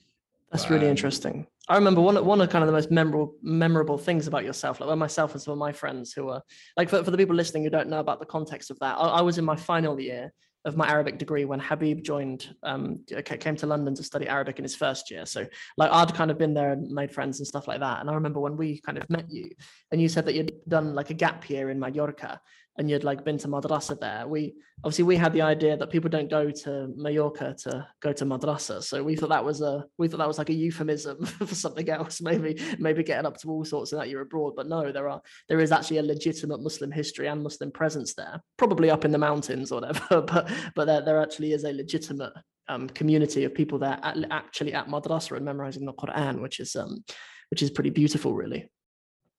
That's 0.52 0.70
really 0.70 0.86
um, 0.86 0.92
interesting. 0.92 1.48
I 1.68 1.76
remember 1.76 2.02
one 2.02 2.24
one 2.24 2.40
of 2.42 2.50
kind 2.50 2.64
of 2.64 2.68
the 2.68 2.74
most 2.74 2.92
memorable 2.92 3.36
memorable 3.42 3.98
things 3.98 4.28
about 4.28 4.44
yourself, 4.44 4.80
like 4.80 4.90
when 4.90 5.00
myself 5.00 5.34
and 5.34 5.42
some 5.42 5.54
of 5.54 5.58
my 5.58 5.72
friends 5.72 6.14
who 6.14 6.30
are 6.30 6.42
like 6.78 6.90
for, 6.90 7.04
for 7.04 7.12
the 7.12 7.18
people 7.18 7.36
listening 7.36 7.64
who 7.64 7.70
don't 7.70 7.90
know 7.90 8.00
about 8.00 8.20
the 8.20 8.26
context 8.26 8.70
of 8.70 8.80
that, 8.80 8.96
I, 8.96 9.08
I 9.08 9.22
was 9.22 9.38
in 9.38 9.46
my 9.46 9.56
final 9.56 10.00
year 10.00 10.32
of 10.66 10.76
my 10.76 10.88
Arabic 10.90 11.20
degree 11.20 11.46
when 11.46 11.60
Habib 11.60 12.04
joined, 12.04 12.56
um, 12.64 13.06
came 13.24 13.56
to 13.56 13.68
London 13.68 13.94
to 13.94 14.04
study 14.04 14.28
Arabic 14.28 14.58
in 14.58 14.64
his 14.64 14.76
first 14.76 15.12
year. 15.12 15.26
So 15.28 15.46
like 15.78 15.92
I'd 15.92 16.16
kind 16.16 16.32
of 16.32 16.40
been 16.40 16.56
there 16.56 16.72
and 16.72 16.90
made 16.90 17.12
friends 17.12 17.40
and 17.40 17.48
stuff 17.48 17.68
like 17.68 17.82
that. 17.82 18.02
And 18.02 18.10
I 18.10 18.16
remember 18.16 18.40
when 18.40 18.58
we 18.58 18.82
kind 18.82 18.98
of 18.98 19.08
met 19.08 19.30
you, 19.30 19.52
and 19.92 20.02
you 20.02 20.10
said 20.10 20.26
that 20.26 20.34
you'd 20.34 20.54
done 20.68 20.96
like 20.96 21.12
a 21.12 21.14
gap 21.14 21.48
year 21.50 21.70
in 21.70 21.80
Mallorca, 21.80 22.42
and 22.78 22.90
you'd 22.90 23.04
like 23.04 23.24
been 23.24 23.38
to 23.38 23.48
madrasa 23.48 24.00
there 24.00 24.28
we 24.28 24.54
obviously 24.84 25.04
we 25.04 25.16
had 25.16 25.34
the 25.34 25.42
idea 25.42 25.78
that 25.78 25.90
people 25.90 26.10
don't 26.10 26.30
go 26.30 26.52
to 26.52 26.94
mallorca 26.96 27.56
to 27.58 27.88
go 28.02 28.12
to 28.14 28.26
madrasa. 28.26 28.84
So 28.84 29.04
we 29.04 29.16
thought 29.16 29.30
that 29.30 29.44
was 29.44 29.62
a 29.62 29.86
we 29.98 30.08
thought 30.08 30.18
that 30.18 30.28
was 30.28 30.38
like 30.38 30.50
a 30.50 30.54
euphemism 30.54 31.26
for 31.26 31.56
something 31.56 31.90
else 31.90 32.22
maybe 32.22 32.62
maybe 32.78 33.04
getting 33.04 33.26
up 33.26 33.38
to 33.38 33.50
all 33.50 33.66
sorts 33.66 33.92
of 33.92 34.00
that 34.00 34.10
you're 34.10 34.22
abroad. 34.22 34.54
But 34.56 34.68
no 34.68 34.92
there 34.92 35.10
are 35.10 35.22
there 35.50 35.60
is 35.60 35.72
actually 35.72 35.98
a 35.98 36.04
legitimate 36.04 36.62
muslim 36.62 36.92
history 36.92 37.28
and 37.28 37.42
muslim 37.42 37.72
presence 37.72 38.14
there 38.14 38.42
probably 38.58 38.90
up 38.90 39.06
in 39.06 39.12
the 39.12 39.18
mountains 39.18 39.72
or 39.72 39.82
whatever 39.82 40.22
but 40.22 40.52
but 40.76 40.86
there, 40.86 41.02
there 41.02 41.22
actually 41.22 41.54
is 41.54 41.64
a 41.64 41.74
legitimate 41.74 42.34
um, 42.68 42.88
community 42.90 43.44
of 43.44 43.54
people 43.54 43.78
there 43.78 44.00
at, 44.02 44.18
actually 44.32 44.74
at 44.74 44.88
madrasa 44.88 45.36
and 45.36 45.46
memorizing 45.46 45.86
the 45.86 45.94
quran 45.94 46.42
which 46.42 46.60
is 46.60 46.76
um 46.76 47.04
which 47.52 47.62
is 47.62 47.70
pretty 47.70 47.92
beautiful 47.92 48.34
really. 48.34 48.70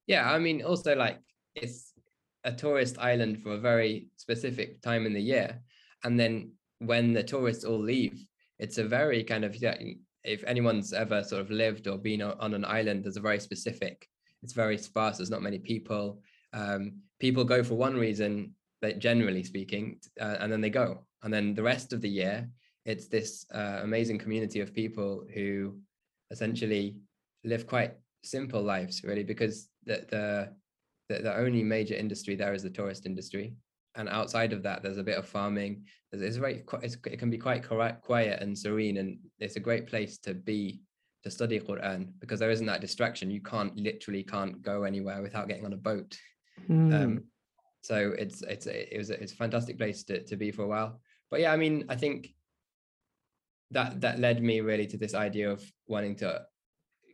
Yeah 0.07 0.31
i 0.31 0.38
mean 0.38 0.62
also 0.62 0.95
like 0.95 1.19
it's 1.55 1.93
a 2.47 2.53
tourist 2.53 2.97
island 2.99 3.43
for 3.43 3.53
a 3.53 3.59
very 3.59 4.09
specific 4.17 4.81
time 4.81 5.05
in 5.05 5.12
the 5.12 5.21
year 5.21 5.61
and 6.05 6.19
then 6.19 6.50
when 6.79 7.12
the 7.12 7.23
tourists 7.23 7.65
all 7.65 7.79
leave 7.79 8.25
it's 8.59 8.79
a 8.79 8.85
very 8.85 9.23
kind 9.23 9.45
of 9.45 9.55
yeah, 9.57 9.76
if 10.25 10.43
anyone's 10.45 10.93
ever 10.93 11.23
sort 11.23 11.43
of 11.43 11.50
lived 11.50 11.87
or 11.87 11.99
been 11.99 12.23
on 12.23 12.55
an 12.55 12.65
island 12.65 13.05
there's 13.05 13.19
a 13.19 13.29
very 13.29 13.41
specific 13.41 14.09
it's 14.43 14.55
very 14.55 14.79
sparse 14.79 15.19
there's 15.19 15.31
not 15.31 15.43
many 15.43 15.59
people 15.59 16.21
um, 16.53 16.95
people 17.21 17.45
go 17.45 17.62
for 17.62 17.75
one 17.75 17.97
reason 17.97 18.55
that 18.83 18.99
generally 18.99 19.43
speaking, 19.43 19.99
uh, 20.21 20.37
and 20.41 20.53
then 20.53 20.61
they 20.61 20.71
go. 20.71 21.07
And 21.23 21.33
then 21.33 21.55
the 21.55 21.62
rest 21.62 21.93
of 21.93 22.00
the 22.00 22.09
year, 22.09 22.49
it's 22.85 23.09
this 23.09 23.47
uh, 23.55 23.81
amazing 23.83 24.19
community 24.19 24.61
of 24.61 24.75
people 24.75 25.25
who 25.35 25.79
essentially 26.31 26.97
live 27.45 27.67
quite 27.67 27.95
simple 28.23 28.62
lives, 28.62 29.03
really, 29.03 29.25
because 29.25 29.69
the, 29.85 30.05
the 30.09 30.53
the, 31.09 31.19
the 31.19 31.37
only 31.37 31.63
major 31.63 31.95
industry 31.95 32.35
there 32.35 32.55
is 32.55 32.63
the 32.63 32.71
tourist 32.71 33.07
industry. 33.07 33.55
And 33.95 34.09
outside 34.09 34.53
of 34.53 34.63
that 34.63 34.83
there's 34.83 34.99
a 34.99 35.03
bit 35.03 35.19
of 35.19 35.27
farming. 35.27 35.85
It's 36.13 36.37
very 36.37 36.65
it's, 36.83 36.97
it 37.07 37.19
can 37.19 37.31
be 37.31 37.39
quite 37.39 37.63
quiet 37.67 38.43
and 38.43 38.57
serene 38.57 38.99
and 38.99 39.19
it's 39.39 39.57
a 39.57 39.61
great 39.61 39.87
place 39.87 40.19
to 40.19 40.35
be 40.35 40.83
to 41.25 41.31
study 41.31 41.59
quran 41.59 42.09
because 42.21 42.39
there 42.39 42.51
isn't 42.51 42.67
that 42.67 42.81
distraction. 42.81 43.31
You 43.31 43.41
can't 43.41 43.77
literally 43.77 44.23
can't 44.23 44.63
go 44.63 44.85
anywhere 44.85 45.23
without 45.23 45.49
getting 45.49 45.65
on 45.65 45.73
a 45.73 45.79
boat. 45.79 46.17
Mm. 46.71 46.95
um, 46.95 47.25
so 47.83 48.15
it's 48.19 48.43
it's 48.43 48.67
it 48.67 48.97
was 48.97 49.11
it's 49.11 49.33
a 49.33 49.37
fantastic 49.37 49.79
place 49.79 50.05
to, 50.05 50.25
to 50.25 50.37
be 50.37 50.51
for 50.51 50.63
a 50.63 50.69
while. 50.69 51.01
But 51.31 51.41
yeah 51.41 51.53
i 51.53 51.57
mean 51.57 51.85
i 51.89 51.97
think 51.97 52.35
that 53.71 54.01
that 54.01 54.19
led 54.21 54.43
me 54.43 54.61
really 54.61 54.87
to 54.87 54.97
this 54.97 55.15
idea 55.15 55.51
of 55.51 55.63
wanting 55.87 56.17
to 56.17 56.43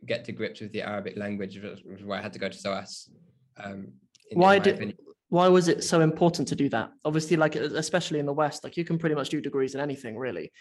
get 0.05 0.25
to 0.25 0.31
grips 0.31 0.61
with 0.61 0.71
the 0.71 0.81
arabic 0.81 1.17
language 1.17 1.59
where 2.03 2.19
i 2.19 2.21
had 2.21 2.33
to 2.33 2.39
go 2.39 2.49
to 2.49 2.57
soas 2.57 3.09
um, 3.57 3.93
in, 4.29 4.39
why 4.39 4.55
in 4.55 4.63
did 4.63 4.75
opinion. 4.75 4.97
why 5.29 5.47
was 5.47 5.67
it 5.67 5.83
so 5.83 6.01
important 6.01 6.47
to 6.47 6.55
do 6.55 6.69
that 6.69 6.91
obviously 7.05 7.37
like 7.37 7.55
especially 7.55 8.19
in 8.19 8.25
the 8.25 8.33
west 8.33 8.63
like 8.63 8.77
you 8.77 8.85
can 8.85 8.97
pretty 8.97 9.15
much 9.15 9.29
do 9.29 9.41
degrees 9.41 9.75
in 9.75 9.81
anything 9.81 10.17
really 10.17 10.51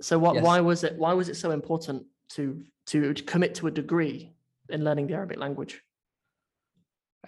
so 0.00 0.18
what 0.18 0.34
yes. 0.34 0.44
why 0.44 0.60
was 0.60 0.84
it 0.84 0.96
why 0.96 1.12
was 1.12 1.28
it 1.28 1.36
so 1.36 1.50
important 1.50 2.04
to 2.28 2.62
to 2.86 3.14
commit 3.14 3.54
to 3.54 3.66
a 3.66 3.70
degree 3.70 4.32
in 4.68 4.84
learning 4.84 5.06
the 5.06 5.14
arabic 5.14 5.38
language 5.38 5.82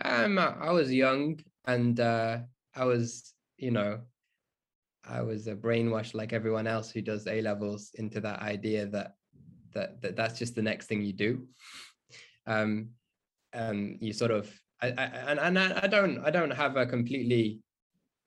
um 0.04 0.38
i 0.38 0.70
was 0.70 0.92
young 0.92 1.38
and 1.66 2.00
uh, 2.00 2.38
I 2.74 2.84
was, 2.84 3.34
you 3.56 3.70
know, 3.70 4.00
I 5.08 5.22
was 5.22 5.46
a 5.46 5.54
brainwashed 5.54 6.14
like 6.14 6.32
everyone 6.32 6.66
else 6.66 6.90
who 6.90 7.02
does 7.02 7.26
A 7.26 7.40
levels 7.40 7.92
into 7.94 8.20
that 8.20 8.40
idea 8.40 8.86
that 8.86 9.14
that, 9.74 10.02
that 10.02 10.16
that's 10.16 10.38
just 10.38 10.54
the 10.54 10.62
next 10.62 10.86
thing 10.86 11.02
you 11.02 11.12
do. 11.12 11.46
Um, 12.46 12.90
and 13.52 13.98
you 14.00 14.12
sort 14.12 14.30
of, 14.30 14.50
I, 14.82 14.88
I, 14.88 15.04
and, 15.28 15.38
and 15.38 15.58
I 15.58 15.86
don't, 15.86 16.18
I 16.24 16.30
don't 16.30 16.50
have 16.50 16.76
a 16.76 16.86
completely 16.86 17.60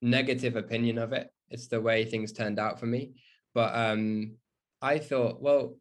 negative 0.02 0.56
opinion 0.56 0.98
of 0.98 1.14
it. 1.14 1.30
It's 1.50 1.68
the 1.68 1.82
way 1.82 2.06
things 2.06 2.32
turned 2.32 2.60
out 2.60 2.80
for 2.80 2.86
me. 2.86 3.14
But 3.54 3.76
um, 3.76 4.36
I 4.82 5.00
thought, 5.00 5.42
well, 5.42 5.78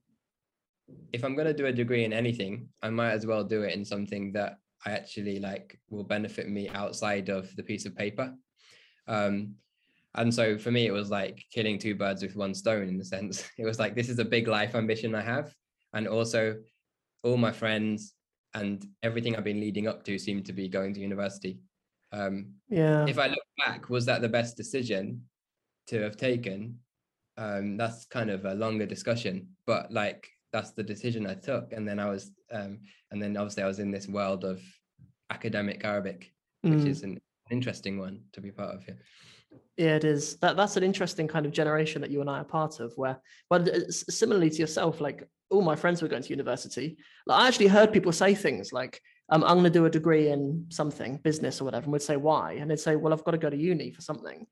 if 1.13 1.25
I'm 1.25 1.35
going 1.35 1.47
to 1.47 1.55
do 1.55 1.67
a 1.67 1.73
degree 1.73 2.05
in 2.05 2.13
anything, 2.13 2.69
I 2.83 2.91
might 2.91 3.13
as 3.13 3.27
well 3.27 3.45
do 3.45 3.63
it 3.63 3.75
in 3.75 3.85
something 3.85 4.33
that 4.33 4.59
I 4.85 4.93
actually 4.93 5.39
like 5.39 5.79
will 5.91 6.05
benefit 6.05 6.49
me 6.49 6.69
outside 6.69 7.29
of 7.29 7.55
the 7.57 7.63
piece 7.63 7.87
of 7.87 7.97
paper. 7.97 8.35
Um, 9.07 9.55
and 10.15 10.33
so 10.33 10.59
for 10.59 10.71
me, 10.71 10.87
it 10.87 10.93
was 10.93 11.11
like 11.11 11.43
killing 11.53 11.79
two 11.79 11.95
birds 11.95 12.23
with 12.23 12.37
one 12.37 12.55
stone 12.55 12.89
in 12.89 12.99
the 12.99 13.05
sense. 13.05 13.49
It 13.59 13.65
was 13.65 13.79
like, 13.79 13.95
this 13.95 14.09
is 14.09 14.19
a 14.19 14.25
big 14.25 14.49
life 14.49 14.75
ambition 14.75 15.15
I 15.15 15.23
have. 15.23 15.55
And 15.95 16.07
also, 16.07 16.57
all 17.23 17.37
my 17.37 17.53
friends 17.53 18.15
and 18.55 18.87
everything 19.03 19.37
I've 19.37 19.45
been 19.45 19.61
leading 19.61 19.89
up 19.89 20.05
to 20.05 20.19
seemed 20.19 20.47
to 20.47 20.53
be 20.53 20.69
going 20.69 20.95
to 20.95 21.01
university. 21.01 21.61
Um, 22.13 22.55
yeah. 22.69 23.07
If 23.07 23.19
I 23.19 23.29
look 23.29 23.45
back, 23.59 23.89
was 23.89 24.05
that 24.07 24.21
the 24.21 24.29
best 24.29 24.57
decision 24.57 25.23
to 25.89 26.03
have 26.03 26.17
taken? 26.17 26.79
Um, 27.39 27.77
that's 27.77 28.05
kind 28.07 28.31
of 28.31 28.45
a 28.45 28.55
longer 28.55 28.87
discussion, 28.87 29.49
but 29.67 29.91
like 29.91 30.29
that's 30.53 30.73
the 30.73 30.83
decision 30.83 31.27
I 31.27 31.35
took. 31.35 31.73
And 31.73 31.89
then 31.89 31.99
I 31.99 32.11
was, 32.11 32.31
um, 32.51 32.81
and 33.11 33.23
then 33.23 33.37
obviously 33.37 33.63
I 33.63 33.67
was 33.67 33.79
in 33.79 33.91
this 33.91 34.07
world 34.07 34.45
of 34.45 34.61
academic 35.31 35.85
Arabic, 35.85 36.31
which 36.61 36.81
mm. 36.81 36.87
is 36.87 37.03
an 37.03 37.19
interesting 37.51 37.99
one 37.99 38.21
to 38.33 38.41
be 38.41 38.51
part 38.51 38.75
of. 38.75 38.85
Yeah. 38.87 38.95
Yeah, 39.77 39.97
it 39.97 40.05
is. 40.05 40.37
That 40.37 40.57
that's 40.57 40.77
an 40.77 40.83
interesting 40.83 41.27
kind 41.27 41.47
of 41.47 41.53
generation 41.53 42.03
that 42.03 42.11
you 42.11 42.21
and 42.21 42.29
I 42.29 42.41
are 42.41 42.45
part 42.45 42.81
of. 42.81 42.93
Where, 42.97 43.21
well, 43.51 43.67
similarly 43.89 44.51
to 44.51 44.59
yourself, 44.59 45.01
like 45.01 45.27
all 45.51 45.63
my 45.63 45.77
friends 45.77 46.03
were 46.03 46.09
going 46.09 46.23
to 46.23 46.31
university. 46.31 46.99
Like, 47.27 47.41
I 47.41 47.49
actually 47.49 47.69
heard 47.69 47.93
people 47.93 48.13
say 48.13 48.35
things 48.35 48.73
like, 48.73 49.01
um, 49.31 49.43
"I'm 49.45 49.55
going 49.55 49.65
to 49.65 49.71
do 49.71 49.87
a 49.87 49.91
degree 49.91 50.29
in 50.29 50.67
something, 50.69 51.17
business 51.19 51.61
or 51.61 51.65
whatever," 51.65 51.85
and 51.85 51.93
would 51.93 52.03
say 52.03 52.17
why, 52.17 52.53
and 52.55 52.71
they'd 52.71 52.81
say, 52.81 52.97
"Well, 52.97 53.15
I've 53.15 53.25
got 53.25 53.31
to 53.31 53.39
go 53.39 53.49
to 53.49 53.57
uni 53.57 53.91
for 53.93 54.03
something." 54.03 54.47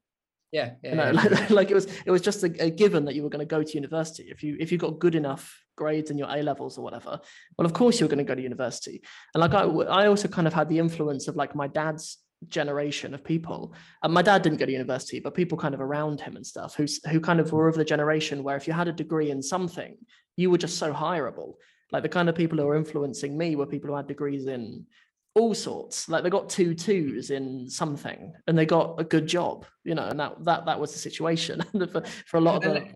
Yeah, 0.52 0.72
yeah, 0.82 0.90
you 0.90 0.96
know, 0.96 1.10
yeah. 1.12 1.28
Like, 1.28 1.50
like, 1.50 1.70
it 1.70 1.74
was 1.74 1.86
it 2.06 2.10
was 2.10 2.22
just 2.22 2.42
a, 2.42 2.64
a, 2.64 2.70
given 2.70 3.04
that 3.04 3.14
you 3.14 3.22
were 3.22 3.28
going 3.28 3.46
to 3.46 3.56
go 3.56 3.62
to 3.62 3.74
university 3.74 4.24
if 4.30 4.42
you 4.42 4.56
if 4.58 4.72
you 4.72 4.78
got 4.78 4.98
good 4.98 5.14
enough 5.14 5.62
grades 5.76 6.10
in 6.10 6.16
your 6.16 6.28
A 6.28 6.42
levels 6.42 6.78
or 6.78 6.82
whatever. 6.82 7.20
Well, 7.58 7.66
of 7.66 7.74
course 7.74 8.00
you 8.00 8.06
were 8.06 8.10
going 8.10 8.24
to 8.24 8.24
go 8.24 8.34
to 8.34 8.42
university, 8.42 9.02
and 9.34 9.40
like 9.42 9.52
I 9.52 9.64
I 9.64 10.06
also 10.06 10.28
kind 10.28 10.46
of 10.46 10.54
had 10.54 10.70
the 10.70 10.78
influence 10.78 11.28
of 11.28 11.36
like 11.36 11.54
my 11.54 11.66
dad's 11.66 12.16
generation 12.48 13.14
of 13.14 13.22
people. 13.22 13.74
And 14.02 14.12
my 14.12 14.22
dad 14.22 14.42
didn't 14.42 14.58
go 14.58 14.66
to 14.66 14.72
university, 14.72 15.20
but 15.20 15.34
people 15.34 15.58
kind 15.58 15.74
of 15.74 15.80
around 15.80 16.20
him 16.20 16.36
and 16.36 16.46
stuff 16.46 16.74
who 16.74 16.86
who 17.10 17.20
kind 17.20 17.40
of 17.40 17.52
were 17.52 17.68
of 17.68 17.76
the 17.76 17.84
generation 17.84 18.42
where 18.42 18.56
if 18.56 18.66
you 18.66 18.72
had 18.72 18.88
a 18.88 18.92
degree 18.92 19.30
in 19.30 19.42
something, 19.42 19.96
you 20.36 20.50
were 20.50 20.58
just 20.58 20.78
so 20.78 20.92
hireable. 20.92 21.54
Like 21.92 22.02
the 22.02 22.08
kind 22.08 22.28
of 22.28 22.34
people 22.34 22.58
who 22.58 22.66
were 22.66 22.76
influencing 22.76 23.36
me 23.36 23.56
were 23.56 23.66
people 23.66 23.90
who 23.90 23.96
had 23.96 24.06
degrees 24.06 24.46
in 24.46 24.86
all 25.34 25.54
sorts. 25.54 26.08
Like 26.08 26.22
they 26.22 26.30
got 26.30 26.48
two 26.48 26.74
twos 26.74 27.30
in 27.30 27.68
something, 27.68 28.32
and 28.46 28.56
they 28.56 28.66
got 28.66 29.00
a 29.00 29.04
good 29.04 29.26
job, 29.26 29.66
you 29.84 29.94
know. 29.94 30.06
And 30.06 30.18
that 30.20 30.44
that 30.44 30.66
that 30.66 30.80
was 30.80 30.92
the 30.92 30.98
situation 30.98 31.62
for, 31.92 32.02
for 32.26 32.36
a 32.36 32.40
lot 32.40 32.64
and, 32.64 32.76
of 32.76 32.84
the. 32.84 32.94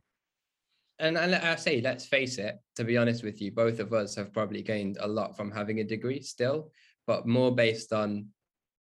And, 1.01 1.19
and 1.19 1.35
I 1.35 1.57
say, 1.57 1.81
let's 1.81 2.07
face 2.07 2.39
it. 2.39 2.57
To 2.77 2.85
be 2.85 2.97
honest 2.97 3.25
with 3.25 3.43
you, 3.43 3.51
both 3.51 3.81
of 3.81 3.93
us 3.93 4.15
have 4.15 4.33
probably 4.33 4.63
gained 4.63 4.97
a 5.01 5.09
lot 5.09 5.37
from 5.37 5.51
having 5.51 5.81
a 5.81 5.85
degree 5.85 6.23
still, 6.23 6.71
but 7.07 7.27
more 7.27 7.53
based 7.53 7.93
on 7.93 8.29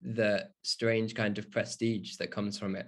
the 0.03 0.49
strange 0.63 1.15
kind 1.15 1.37
of 1.37 1.49
prestige 1.51 2.17
that 2.17 2.31
comes 2.31 2.57
from 2.59 2.75
it. 2.75 2.87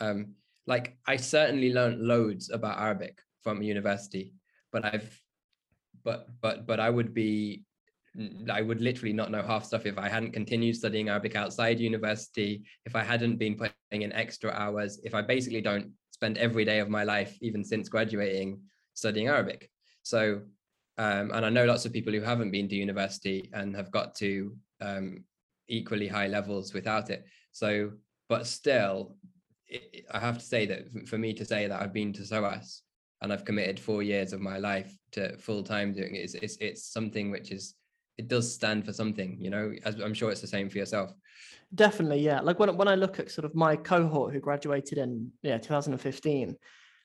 Um, 0.00 0.34
like 0.66 0.96
I 1.06 1.16
certainly 1.16 1.72
learned 1.72 2.00
loads 2.00 2.50
about 2.50 2.78
Arabic 2.78 3.18
from 3.42 3.62
university, 3.62 4.34
but 4.72 4.84
I've 4.84 5.20
but 6.04 6.28
but 6.40 6.66
but 6.66 6.80
I 6.80 6.90
would 6.90 7.14
be 7.14 7.64
I 8.50 8.60
would 8.62 8.80
literally 8.80 9.12
not 9.12 9.30
know 9.30 9.42
half 9.42 9.64
stuff 9.64 9.86
if 9.86 9.98
I 9.98 10.08
hadn't 10.08 10.32
continued 10.32 10.76
studying 10.76 11.08
Arabic 11.08 11.36
outside 11.36 11.78
university, 11.78 12.64
if 12.84 12.96
I 12.96 13.04
hadn't 13.04 13.36
been 13.36 13.54
putting 13.56 14.02
in 14.02 14.12
extra 14.12 14.50
hours, 14.50 15.00
if 15.04 15.14
I 15.14 15.22
basically 15.22 15.60
don't 15.60 15.92
spend 16.10 16.36
every 16.36 16.64
day 16.64 16.80
of 16.80 16.88
my 16.88 17.04
life, 17.04 17.38
even 17.40 17.62
since 17.64 17.88
graduating, 17.88 18.60
studying 18.94 19.28
Arabic. 19.28 19.70
So, 20.02 20.42
um, 20.98 21.30
and 21.32 21.46
I 21.46 21.50
know 21.50 21.64
lots 21.64 21.84
of 21.84 21.92
people 21.92 22.12
who 22.12 22.20
haven't 22.20 22.50
been 22.50 22.68
to 22.68 22.74
university 22.74 23.48
and 23.52 23.76
have 23.76 23.92
got 23.92 24.16
to 24.16 24.56
um, 24.80 25.24
equally 25.70 26.08
high 26.08 26.26
levels 26.26 26.74
without 26.74 27.08
it. 27.10 27.24
So, 27.52 27.92
but 28.28 28.46
still, 28.46 29.16
it, 29.66 30.04
I 30.10 30.18
have 30.18 30.38
to 30.38 30.44
say 30.44 30.66
that 30.66 31.08
for 31.08 31.16
me 31.16 31.32
to 31.34 31.44
say 31.44 31.66
that 31.66 31.80
I've 31.80 31.94
been 31.94 32.12
to 32.14 32.26
SOAS 32.26 32.82
and 33.22 33.32
I've 33.32 33.44
committed 33.44 33.78
four 33.80 34.02
years 34.02 34.32
of 34.32 34.40
my 34.40 34.58
life 34.58 34.94
to 35.12 35.36
full 35.38 35.62
time 35.62 35.92
doing 35.92 36.14
it, 36.14 36.20
it's, 36.20 36.34
it's, 36.34 36.56
it's 36.56 36.84
something 36.84 37.30
which 37.30 37.50
is 37.50 37.74
it 38.18 38.28
does 38.28 38.52
stand 38.52 38.84
for 38.84 38.92
something, 38.92 39.38
you 39.40 39.48
know, 39.48 39.72
as 39.86 39.94
I'm 39.98 40.12
sure 40.12 40.30
it's 40.30 40.42
the 40.42 40.46
same 40.46 40.68
for 40.68 40.76
yourself. 40.76 41.10
Definitely, 41.74 42.20
yeah. 42.20 42.40
Like 42.40 42.58
when 42.58 42.76
when 42.76 42.88
I 42.88 42.94
look 42.94 43.18
at 43.18 43.30
sort 43.30 43.46
of 43.46 43.54
my 43.54 43.76
cohort 43.76 44.34
who 44.34 44.40
graduated 44.40 44.98
in 44.98 45.30
yeah 45.42 45.56
2015, 45.56 46.56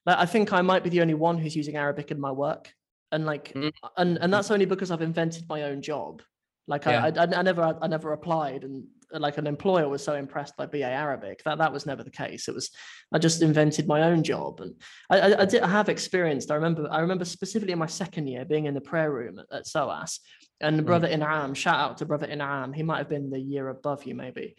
like 0.05 0.17
I 0.17 0.25
think 0.25 0.51
I 0.51 0.61
might 0.61 0.83
be 0.83 0.89
the 0.89 1.01
only 1.01 1.13
one 1.13 1.37
who's 1.37 1.55
using 1.55 1.77
Arabic 1.77 2.11
in 2.11 2.19
my 2.19 2.31
work, 2.31 2.73
and 3.13 3.25
like 3.25 3.53
mm. 3.53 3.71
and 3.95 4.17
and 4.17 4.33
that's 4.33 4.51
only 4.51 4.65
because 4.65 4.91
I've 4.91 5.01
invented 5.01 5.47
my 5.47 5.63
own 5.63 5.81
job. 5.81 6.21
Like 6.67 6.85
yeah. 6.85 7.05
I, 7.05 7.23
I, 7.23 7.39
I 7.39 7.41
never 7.41 7.77
I 7.81 7.87
never 7.87 8.13
applied 8.13 8.63
and 8.63 8.85
like 9.11 9.37
an 9.37 9.45
employer 9.45 9.87
was 9.87 10.03
so 10.03 10.15
impressed 10.15 10.57
by 10.57 10.65
BA 10.65 10.83
Arabic 10.83 11.43
that 11.43 11.59
that 11.59 11.71
was 11.71 11.85
never 11.85 12.03
the 12.03 12.09
case. 12.09 12.47
It 12.47 12.55
was 12.55 12.71
I 13.13 13.19
just 13.19 13.41
invented 13.41 13.87
my 13.87 14.03
own 14.03 14.23
job 14.23 14.61
and 14.61 14.73
I, 15.09 15.19
I, 15.19 15.41
I 15.41 15.45
did 15.45 15.61
I 15.61 15.67
have 15.67 15.89
experienced. 15.89 16.51
I 16.51 16.55
remember 16.55 16.87
I 16.89 16.99
remember 16.99 17.25
specifically 17.25 17.73
in 17.73 17.79
my 17.79 17.85
second 17.85 18.27
year 18.27 18.45
being 18.45 18.65
in 18.65 18.73
the 18.73 18.81
prayer 18.81 19.11
room 19.11 19.39
at, 19.39 19.45
at 19.55 19.67
SOAS 19.67 20.19
and 20.61 20.81
mm. 20.81 20.85
brother 20.85 21.07
Inam, 21.07 21.55
shout 21.55 21.79
out 21.79 21.97
to 21.97 22.05
brother 22.05 22.27
Inam. 22.27 22.75
He 22.75 22.83
might 22.83 22.99
have 22.99 23.09
been 23.09 23.29
the 23.29 23.39
year 23.39 23.69
above 23.69 24.05
you, 24.05 24.15
maybe. 24.15 24.55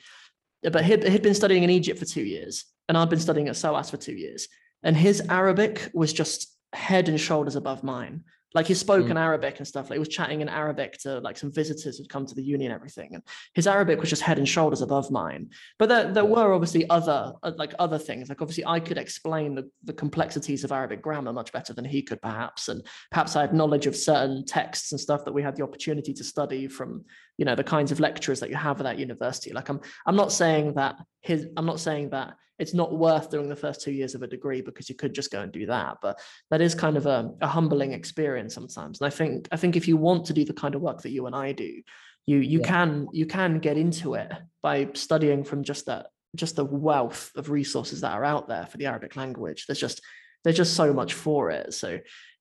But 0.62 0.84
he'd, 0.84 1.06
he'd 1.06 1.22
been 1.22 1.34
studying 1.34 1.62
in 1.62 1.70
Egypt 1.70 1.98
for 1.98 2.04
two 2.04 2.24
years, 2.24 2.64
and 2.88 2.96
I'd 2.96 3.10
been 3.10 3.20
studying 3.20 3.48
at 3.48 3.56
SOAS 3.56 3.90
for 3.90 3.96
two 3.96 4.14
years. 4.14 4.48
And 4.82 4.96
his 4.96 5.20
Arabic 5.28 5.90
was 5.94 6.12
just 6.12 6.54
head 6.72 7.08
and 7.08 7.20
shoulders 7.20 7.56
above 7.56 7.82
mine. 7.82 8.24
Like 8.56 8.66
he 8.66 8.74
spoke 8.74 9.04
mm. 9.04 9.10
in 9.10 9.18
Arabic 9.18 9.58
and 9.58 9.68
stuff. 9.68 9.90
Like 9.90 9.96
he 9.96 10.00
was 10.00 10.08
chatting 10.08 10.40
in 10.40 10.48
Arabic 10.48 10.98
to 11.00 11.20
like 11.20 11.36
some 11.36 11.52
visitors 11.52 11.98
who'd 11.98 12.08
come 12.08 12.24
to 12.24 12.34
the 12.34 12.42
uni 12.42 12.64
and 12.64 12.74
everything. 12.74 13.10
And 13.12 13.22
his 13.54 13.66
Arabic 13.66 14.00
was 14.00 14.08
just 14.08 14.22
head 14.22 14.38
and 14.38 14.48
shoulders 14.48 14.80
above 14.80 15.10
mine. 15.10 15.50
But 15.78 15.90
there, 15.90 16.10
there 16.10 16.24
were 16.24 16.54
obviously 16.54 16.88
other 16.88 17.34
uh, 17.42 17.52
like 17.58 17.74
other 17.78 17.98
things. 17.98 18.30
Like 18.30 18.40
obviously 18.40 18.64
I 18.64 18.80
could 18.80 18.96
explain 18.96 19.54
the, 19.54 19.70
the 19.84 19.92
complexities 19.92 20.64
of 20.64 20.72
Arabic 20.72 21.02
grammar 21.02 21.34
much 21.34 21.52
better 21.52 21.74
than 21.74 21.84
he 21.84 22.00
could 22.00 22.22
perhaps. 22.22 22.68
And 22.68 22.82
perhaps 23.10 23.36
I 23.36 23.42
had 23.42 23.52
knowledge 23.52 23.86
of 23.86 23.94
certain 23.94 24.46
texts 24.46 24.90
and 24.90 24.98
stuff 24.98 25.26
that 25.26 25.34
we 25.34 25.42
had 25.42 25.54
the 25.54 25.62
opportunity 25.62 26.14
to 26.14 26.24
study 26.24 26.66
from, 26.66 27.04
you 27.38 27.44
know, 27.44 27.54
the 27.54 27.64
kinds 27.64 27.92
of 27.92 28.00
lecturers 28.00 28.40
that 28.40 28.50
you 28.50 28.56
have 28.56 28.80
at 28.80 28.84
that 28.84 28.98
university. 28.98 29.52
Like 29.52 29.68
I'm 29.68 29.80
I'm 30.06 30.16
not 30.16 30.32
saying 30.32 30.74
that 30.74 30.96
his 31.20 31.46
I'm 31.56 31.66
not 31.66 31.80
saying 31.80 32.10
that 32.10 32.34
it's 32.58 32.72
not 32.72 32.96
worth 32.96 33.30
doing 33.30 33.48
the 33.48 33.56
first 33.56 33.82
two 33.82 33.92
years 33.92 34.14
of 34.14 34.22
a 34.22 34.26
degree 34.26 34.62
because 34.62 34.88
you 34.88 34.94
could 34.94 35.14
just 35.14 35.30
go 35.30 35.42
and 35.42 35.52
do 35.52 35.66
that 35.66 35.98
but 36.00 36.18
that 36.50 36.62
is 36.62 36.74
kind 36.74 36.96
of 36.96 37.04
a, 37.04 37.30
a 37.42 37.46
humbling 37.46 37.92
experience 37.92 38.54
sometimes 38.54 38.98
and 38.98 39.06
i 39.06 39.10
think 39.10 39.46
i 39.52 39.58
think 39.58 39.76
if 39.76 39.86
you 39.86 39.98
want 39.98 40.24
to 40.24 40.32
do 40.32 40.42
the 40.42 40.54
kind 40.54 40.74
of 40.74 40.80
work 40.80 41.02
that 41.02 41.10
you 41.10 41.26
and 41.26 41.36
i 41.36 41.52
do 41.52 41.82
you 42.24 42.38
you 42.38 42.60
yeah. 42.60 42.66
can 42.66 43.08
you 43.12 43.26
can 43.26 43.58
get 43.58 43.76
into 43.76 44.14
it 44.14 44.32
by 44.62 44.88
studying 44.94 45.44
from 45.44 45.64
just 45.64 45.84
that 45.84 46.06
just 46.36 46.56
the 46.56 46.64
wealth 46.64 47.32
of 47.34 47.50
resources 47.50 48.02
that 48.02 48.12
are 48.12 48.24
out 48.24 48.48
there 48.48 48.66
for 48.66 48.76
the 48.76 48.86
Arabic 48.86 49.16
language. 49.16 49.66
There's 49.66 49.80
just 49.80 50.00
there's 50.44 50.56
just 50.56 50.74
so 50.74 50.92
much 50.92 51.14
for 51.14 51.50
it. 51.50 51.74
So 51.74 51.98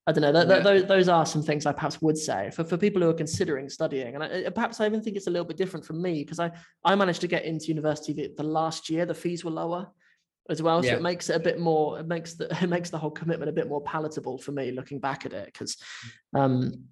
I 0.08 0.12
don't 0.12 0.22
know. 0.22 0.32
Th- 0.32 0.48
th- 0.48 0.64
those, 0.64 0.86
those 0.86 1.10
are 1.10 1.26
some 1.26 1.42
things 1.42 1.66
I 1.66 1.72
perhaps 1.72 2.02
would 2.02 2.18
say 2.18 2.52
for, 2.52 2.64
for 2.64 2.78
people 2.78 3.02
who 3.02 3.10
are 3.10 3.14
considering 3.14 3.68
studying. 3.70 4.14
And 4.14 4.24
I, 4.24 4.50
perhaps 4.50 4.80
I 4.80 4.86
even 4.86 5.02
think 5.02 5.18
it's 5.18 5.28
a 5.28 5.32
little 5.32 5.48
bit 5.48 5.58
different 5.58 5.86
from 5.86 6.02
me 6.02 6.24
because 6.24 6.40
I, 6.40 6.52
I 6.84 6.94
managed 6.96 7.22
to 7.22 7.28
get 7.28 7.44
into 7.46 7.68
university 7.68 8.14
the, 8.14 8.34
the 8.38 8.44
last 8.44 8.90
year. 8.90 9.06
The 9.08 9.16
fees 9.16 9.44
were 9.44 9.52
lower 9.52 9.88
as 10.48 10.62
well. 10.62 10.84
So 10.84 10.90
yeah. 10.90 10.96
it 10.98 11.02
makes 11.02 11.30
it 11.30 11.36
a 11.36 11.40
bit 11.40 11.60
more, 11.60 12.00
it 12.00 12.08
makes 12.08 12.36
the, 12.36 12.56
it 12.64 12.68
makes 12.68 12.92
the 12.92 13.00
whole 13.00 13.12
commitment 13.12 13.50
a 13.50 13.54
bit 13.54 13.68
more 13.68 13.82
palatable 13.82 14.38
for 14.38 14.52
me 14.52 14.72
looking 14.72 15.00
back 15.00 15.26
at 15.26 15.34
it. 15.34 15.52
Cause 15.56 15.78
um, 16.36 16.86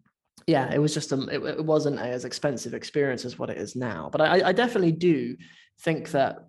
yeah, 0.48 0.74
it 0.74 0.80
was 0.80 0.94
just, 0.94 1.12
a, 1.12 1.22
it, 1.28 1.60
it 1.60 1.66
wasn't 1.66 2.00
as 2.00 2.26
expensive 2.26 2.74
experience 2.74 3.26
as 3.26 3.38
what 3.38 3.52
it 3.52 3.58
is 3.58 3.76
now. 3.76 4.10
But 4.12 4.22
I, 4.22 4.50
I 4.50 4.52
definitely 4.54 4.92
do 4.92 5.38
think 5.82 6.10
that 6.12 6.48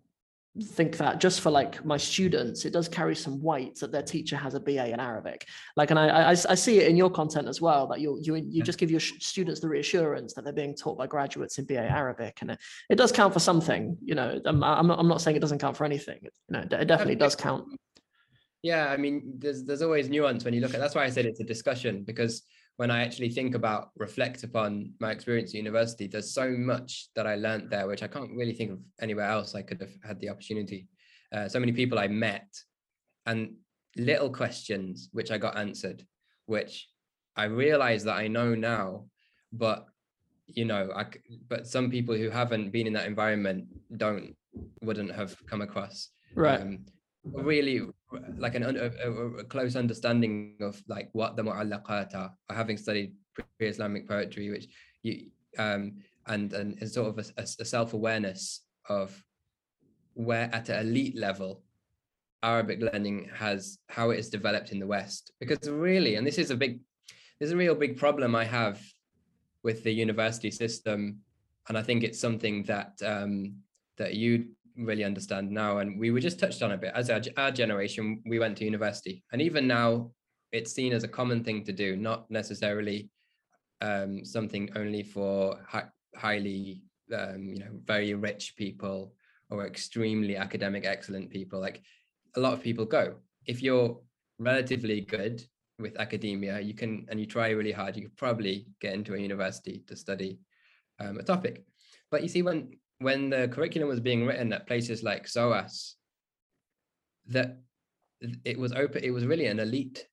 think 0.63 0.97
that 0.99 1.21
just 1.21 1.41
for 1.41 1.51
like 1.51 1.85
my 1.85 1.97
students, 1.97 2.65
it 2.65 2.73
does 2.73 2.89
carry 2.89 3.17
some 3.17 3.43
weight 3.43 3.77
that 3.81 3.91
their 3.91 4.03
teacher 4.03 4.37
has 4.37 4.55
a 4.55 4.61
BA 4.61 4.93
in 4.93 5.01
Arabic. 5.01 5.49
Like, 5.77 5.91
and 5.91 5.99
I, 5.99 6.09
I, 6.09 6.31
I 6.31 6.55
see 6.55 6.79
it 6.79 6.89
in 6.89 6.97
your 6.97 7.11
content 7.11 7.49
as 7.49 7.61
well 7.61 7.89
that 7.89 8.01
you 8.01 8.19
you 8.23 8.37
you 8.37 8.63
just 8.63 8.79
give 8.79 8.91
your 8.91 9.01
students 9.01 9.61
the 9.61 9.69
reassurance 9.69 10.33
that 10.35 10.45
they're 10.45 10.53
being 10.53 10.77
taught 10.77 10.97
by 10.97 11.09
graduates 11.09 11.59
in 11.59 11.65
BA 11.65 11.81
Arabic, 11.81 12.39
and 12.41 12.53
it, 12.53 12.61
it 12.89 12.95
does 12.95 13.11
count 13.11 13.33
for 13.33 13.41
something. 13.41 13.97
You 14.05 14.15
know, 14.15 14.41
I'm, 14.45 14.63
I'm 14.63 14.87
not 14.87 14.99
I'm 15.01 15.09
not 15.09 15.21
saying 15.21 15.37
it 15.37 15.41
doesn't 15.41 15.59
count 15.59 15.77
for 15.77 15.85
anything. 15.85 16.21
You 16.23 16.31
know, 16.51 16.61
it 16.61 16.87
definitely 16.87 17.17
does 17.17 17.35
count. 17.35 17.67
Yeah, 18.63 18.87
I 18.87 18.97
mean, 18.97 19.35
there's 19.39 19.65
there's 19.65 19.83
always 19.83 20.09
nuance 20.09 20.45
when 20.45 20.55
you 20.55 20.61
look 20.61 20.75
at. 20.75 20.81
That's 20.81 20.95
why 20.95 21.05
I 21.05 21.11
said 21.11 21.27
it's 21.27 21.41
a 21.41 21.45
discussion 21.45 22.05
because 22.05 22.43
when 22.77 22.91
I 22.91 23.03
actually 23.03 23.29
think 23.29 23.55
about 23.55 23.91
reflect 23.97 24.43
upon 24.43 24.93
my 25.01 25.13
experience 25.13 25.51
at 25.51 25.59
university, 25.59 26.07
there's 26.07 26.35
so 26.35 26.51
much 26.51 27.09
that 27.15 27.27
I 27.27 27.37
learned 27.37 27.71
there, 27.71 27.87
which 27.87 28.03
I 28.03 28.09
can't 28.09 28.31
really 28.37 28.53
think 28.53 28.73
of 28.73 28.79
anywhere 29.01 29.27
else 29.27 29.55
I 29.55 29.63
could 29.63 29.81
have 29.81 29.93
had 30.05 30.21
the 30.21 30.31
opportunity. 30.31 30.89
Uh, 31.33 31.49
so 31.49 31.61
many 31.61 31.73
people 31.73 31.99
I 31.99 32.09
met 32.09 32.49
and 33.27 33.55
little 33.97 34.31
questions 34.31 35.09
which 35.13 35.31
I 35.31 35.39
got 35.39 35.57
answered, 35.57 36.05
which 36.47 36.89
I 37.37 37.45
realize 37.45 38.05
that 38.05 38.17
I 38.17 38.29
know 38.29 38.55
now, 38.55 39.07
but 39.53 39.87
you 40.47 40.65
know, 40.65 40.91
I 40.95 41.07
but 41.49 41.67
some 41.67 41.91
people 41.91 42.15
who 42.15 42.29
haven't 42.29 42.71
been 42.71 42.87
in 42.87 42.93
that 42.95 43.07
environment 43.07 43.67
don't 43.97 44.37
wouldn't 44.83 45.13
have 45.13 45.35
come 45.47 45.63
across. 45.63 46.11
Right. 46.35 46.61
Um, 46.61 46.85
really 47.25 47.83
like 48.37 48.55
an 48.55 48.63
a, 48.65 48.87
a, 48.87 49.45
close 49.45 49.77
understanding 49.77 50.57
of 50.61 50.81
like 50.89 51.09
what 51.13 51.37
the 51.37 51.43
mu'allaqat 51.43 52.15
are, 52.15 52.33
having 52.51 52.77
studied 52.77 53.15
pre-Islamic 53.59 54.09
poetry, 54.09 54.51
which 54.51 54.69
you 55.03 55.31
um 55.59 55.95
and 56.27 56.53
and 56.53 56.91
sort 56.91 57.09
of 57.09 57.33
a, 57.37 57.43
a 57.43 57.65
self-awareness 57.65 58.63
of 58.89 59.23
where 60.15 60.49
at 60.53 60.69
an 60.69 60.87
elite 60.87 61.17
level 61.17 61.63
Arabic 62.45 62.81
learning 62.83 63.31
has 63.35 63.79
how 63.89 64.11
it 64.11 64.19
is 64.19 64.29
developed 64.29 64.71
in 64.71 64.79
the 64.79 64.87
West. 64.87 65.33
Because 65.41 65.69
really, 65.69 66.17
and 66.17 66.27
this 66.27 66.39
is 66.39 66.51
a 66.51 66.57
big, 66.57 66.81
there's 67.39 67.53
a 67.53 67.57
real 67.57 67.75
big 67.75 67.97
problem 67.97 68.37
I 68.37 68.45
have 68.45 68.81
with 69.63 69.83
the 69.83 69.91
university 69.91 70.51
system, 70.51 71.21
and 71.69 71.79
I 71.79 71.83
think 71.83 72.05
it's 72.05 72.21
something 72.21 72.63
that 72.65 72.93
um, 73.05 73.57
that 73.97 74.15
you 74.15 74.49
really 74.77 75.05
understand 75.05 75.51
now. 75.51 75.79
And 75.79 75.99
we 75.99 76.11
were 76.11 76.21
just 76.21 76.39
touched 76.39 76.63
on 76.63 76.73
a 76.73 76.77
bit 76.77 76.93
as 76.95 77.11
our, 77.11 77.21
our 77.37 77.51
generation, 77.51 78.23
we 78.27 78.39
went 78.39 78.57
to 78.59 78.65
university, 78.65 79.23
and 79.33 79.41
even 79.41 79.67
now, 79.67 80.11
it's 80.53 80.73
seen 80.73 80.93
as 80.93 81.03
a 81.03 81.09
common 81.09 81.43
thing 81.43 81.65
to 81.65 81.73
do, 81.73 81.97
not 81.97 82.31
necessarily 82.31 83.11
um, 83.81 84.25
something 84.25 84.71
only 84.77 85.03
for 85.03 85.59
hi- 85.67 85.89
highly, 86.17 86.83
um, 87.13 87.49
you 87.49 87.59
know, 87.59 87.73
very 87.85 88.15
rich 88.15 88.55
people 88.57 89.15
or 89.51 89.67
extremely 89.67 90.37
academic 90.37 90.85
excellent 90.85 91.29
people. 91.31 91.61
Like 91.61 91.83
a 92.37 92.41
lot 92.41 92.53
of 92.53 92.63
people 92.63 92.85
go. 92.85 93.17
If 93.47 93.63
you're 93.63 93.99
relatively 94.39 95.01
good 95.01 95.45
with 95.81 95.99
academia, 95.99 96.61
you 96.61 96.75
can, 96.75 97.07
and 97.09 97.19
you 97.19 97.27
try 97.27 97.51
really 97.51 97.73
hard, 97.73 97.97
you 97.97 98.03
could 98.03 98.17
probably 98.17 98.67
get 98.81 98.95
into 98.95 99.15
a 99.15 99.19
university 99.19 99.83
to 99.89 99.97
study 99.97 100.39
um, 101.01 101.19
a 101.19 101.23
topic. 101.23 101.65
But 102.11 102.23
you 102.23 102.29
see, 102.29 102.43
when 102.43 102.79
when 103.05 103.29
the 103.29 103.49
curriculum 103.49 103.89
was 103.89 104.01
being 104.01 104.25
written 104.25 104.53
at 104.55 104.67
places 104.67 105.03
like 105.03 105.29
SOAS, 105.29 105.97
that 107.27 107.59
it 108.45 108.59
was 108.59 108.73
open, 108.73 109.05
it 109.05 109.11
was 109.11 109.27
really 109.27 109.47
an 109.47 109.61
elite 109.61 110.09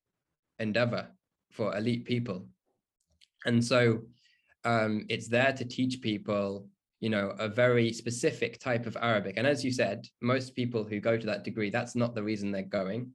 endeavor 0.60 1.08
for 1.52 1.76
elite 1.76 2.04
people. 2.04 2.48
And 3.46 3.64
so 3.64 4.02
um, 4.66 5.06
it's 5.08 5.30
there 5.30 5.54
to 5.54 5.64
teach 5.64 6.02
people, 6.02 6.68
you 7.00 7.10
know, 7.10 7.34
a 7.40 7.48
very 7.48 7.94
specific 7.94 8.60
type 8.60 8.86
of 8.86 8.98
Arabic. 9.02 9.36
And 9.38 9.48
as 9.48 9.64
you 9.64 9.72
said, 9.72 10.06
most 10.22 10.54
people 10.54 10.84
who 10.84 11.00
go 11.00 11.18
to 11.18 11.26
that 11.28 11.46
degree, 11.46 11.70
that's 11.70 11.96
not 11.96 12.14
the 12.14 12.24
reason 12.24 12.52
they're 12.52 12.64
going. 12.64 13.12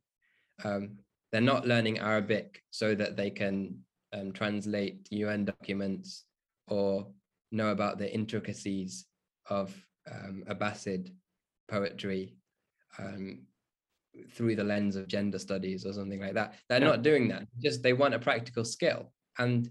Um, 0.64 0.98
they're 1.32 1.42
not 1.42 1.66
learning 1.66 1.98
Arabic 1.98 2.62
so 2.70 2.94
that 2.94 3.16
they 3.16 3.28
can 3.28 3.78
um, 4.14 4.32
translate 4.32 5.06
UN 5.10 5.44
documents 5.44 6.24
or 6.66 7.08
know 7.52 7.68
about 7.68 7.98
the 7.98 8.12
intricacies 8.12 9.04
of 9.48 9.74
um, 10.10 10.44
Abbasid 10.48 11.12
poetry 11.68 12.36
um, 12.98 13.40
through 14.32 14.56
the 14.56 14.64
lens 14.64 14.96
of 14.96 15.08
gender 15.08 15.38
studies 15.38 15.84
or 15.84 15.92
something 15.92 16.20
like 16.20 16.34
that. 16.34 16.54
They're 16.68 16.80
yeah. 16.80 16.86
not 16.86 17.02
doing 17.02 17.28
that. 17.28 17.46
Just 17.60 17.82
they 17.82 17.92
want 17.92 18.14
a 18.14 18.18
practical 18.18 18.64
skill, 18.64 19.12
and 19.38 19.68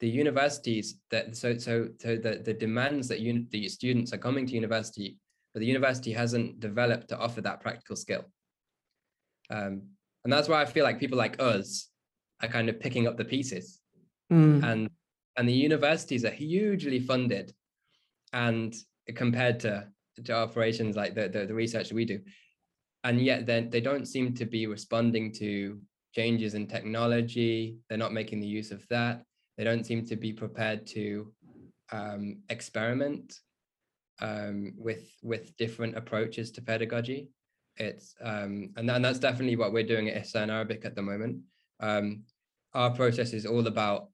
the 0.00 0.08
universities 0.08 0.96
that 1.10 1.36
so 1.36 1.56
so 1.56 1.88
so 2.00 2.16
the 2.16 2.42
the 2.44 2.52
demands 2.52 3.08
that 3.08 3.20
you 3.20 3.46
the 3.50 3.68
students 3.68 4.12
are 4.12 4.18
coming 4.18 4.46
to 4.46 4.54
university, 4.54 5.18
but 5.54 5.60
the 5.60 5.66
university 5.66 6.12
hasn't 6.12 6.60
developed 6.60 7.08
to 7.08 7.18
offer 7.18 7.40
that 7.40 7.60
practical 7.60 7.96
skill. 7.96 8.24
Um, 9.48 9.82
and 10.24 10.32
that's 10.32 10.48
why 10.48 10.60
I 10.60 10.64
feel 10.64 10.84
like 10.84 10.98
people 10.98 11.18
like 11.18 11.40
us 11.40 11.88
are 12.42 12.48
kind 12.48 12.68
of 12.68 12.80
picking 12.80 13.06
up 13.06 13.16
the 13.16 13.24
pieces, 13.24 13.80
mm. 14.32 14.62
and 14.64 14.90
and 15.36 15.48
the 15.48 15.52
universities 15.52 16.24
are 16.24 16.30
hugely 16.30 16.98
funded, 16.98 17.52
and 18.32 18.74
compared 19.14 19.60
to 19.60 19.86
to 20.24 20.32
operations 20.32 20.96
like 20.96 21.14
the, 21.14 21.28
the, 21.28 21.46
the 21.46 21.54
research 21.54 21.92
we 21.92 22.04
do. 22.04 22.20
And 23.04 23.20
yet 23.20 23.46
then 23.46 23.70
they 23.70 23.80
don't 23.80 24.06
seem 24.06 24.34
to 24.34 24.46
be 24.46 24.66
responding 24.66 25.32
to 25.34 25.78
changes 26.14 26.54
in 26.54 26.66
technology. 26.66 27.76
They're 27.88 27.98
not 27.98 28.12
making 28.12 28.40
the 28.40 28.46
use 28.46 28.70
of 28.70 28.86
that. 28.88 29.22
They 29.56 29.64
don't 29.64 29.84
seem 29.84 30.04
to 30.06 30.16
be 30.16 30.32
prepared 30.32 30.86
to 30.88 31.32
um, 31.92 32.38
experiment 32.48 33.38
um, 34.20 34.74
with 34.76 35.10
with 35.22 35.56
different 35.56 35.96
approaches 35.96 36.50
to 36.52 36.62
pedagogy. 36.62 37.30
It's 37.76 38.14
um, 38.22 38.70
and, 38.76 38.90
and 38.90 39.04
that's 39.04 39.18
definitely 39.18 39.56
what 39.56 39.72
we're 39.72 39.86
doing 39.86 40.08
at 40.08 40.22
Ihsan 40.22 40.50
Arabic 40.50 40.84
at 40.84 40.94
the 40.96 41.02
moment. 41.02 41.42
Um, 41.80 42.24
our 42.72 42.90
process 42.90 43.32
is 43.32 43.46
all 43.46 43.66
about 43.66 44.08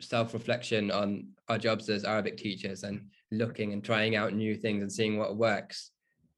self-reflection 0.00 0.90
on 0.90 1.28
our 1.48 1.58
jobs 1.58 1.88
as 1.88 2.04
Arabic 2.04 2.36
teachers 2.36 2.84
and 2.84 3.02
looking 3.30 3.72
and 3.72 3.84
trying 3.84 4.16
out 4.16 4.34
new 4.34 4.54
things 4.54 4.82
and 4.82 4.92
seeing 4.92 5.18
what 5.18 5.36
works. 5.36 5.90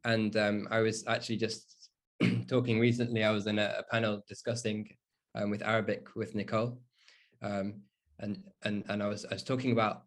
And 0.04 0.36
um, 0.36 0.68
I 0.70 0.80
was 0.80 1.04
actually 1.06 1.36
just 1.36 1.90
talking 2.48 2.78
recently. 2.78 3.24
I 3.24 3.30
was 3.30 3.46
in 3.46 3.58
a, 3.58 3.74
a 3.78 3.82
panel 3.90 4.22
discussing 4.28 4.88
um, 5.34 5.50
with 5.50 5.62
Arabic 5.62 6.08
with 6.16 6.34
Nicole, 6.34 6.80
um, 7.42 7.82
and 8.18 8.42
and 8.64 8.84
and 8.88 9.02
I 9.02 9.06
was 9.06 9.24
I 9.24 9.34
was 9.34 9.44
talking 9.44 9.72
about 9.72 10.02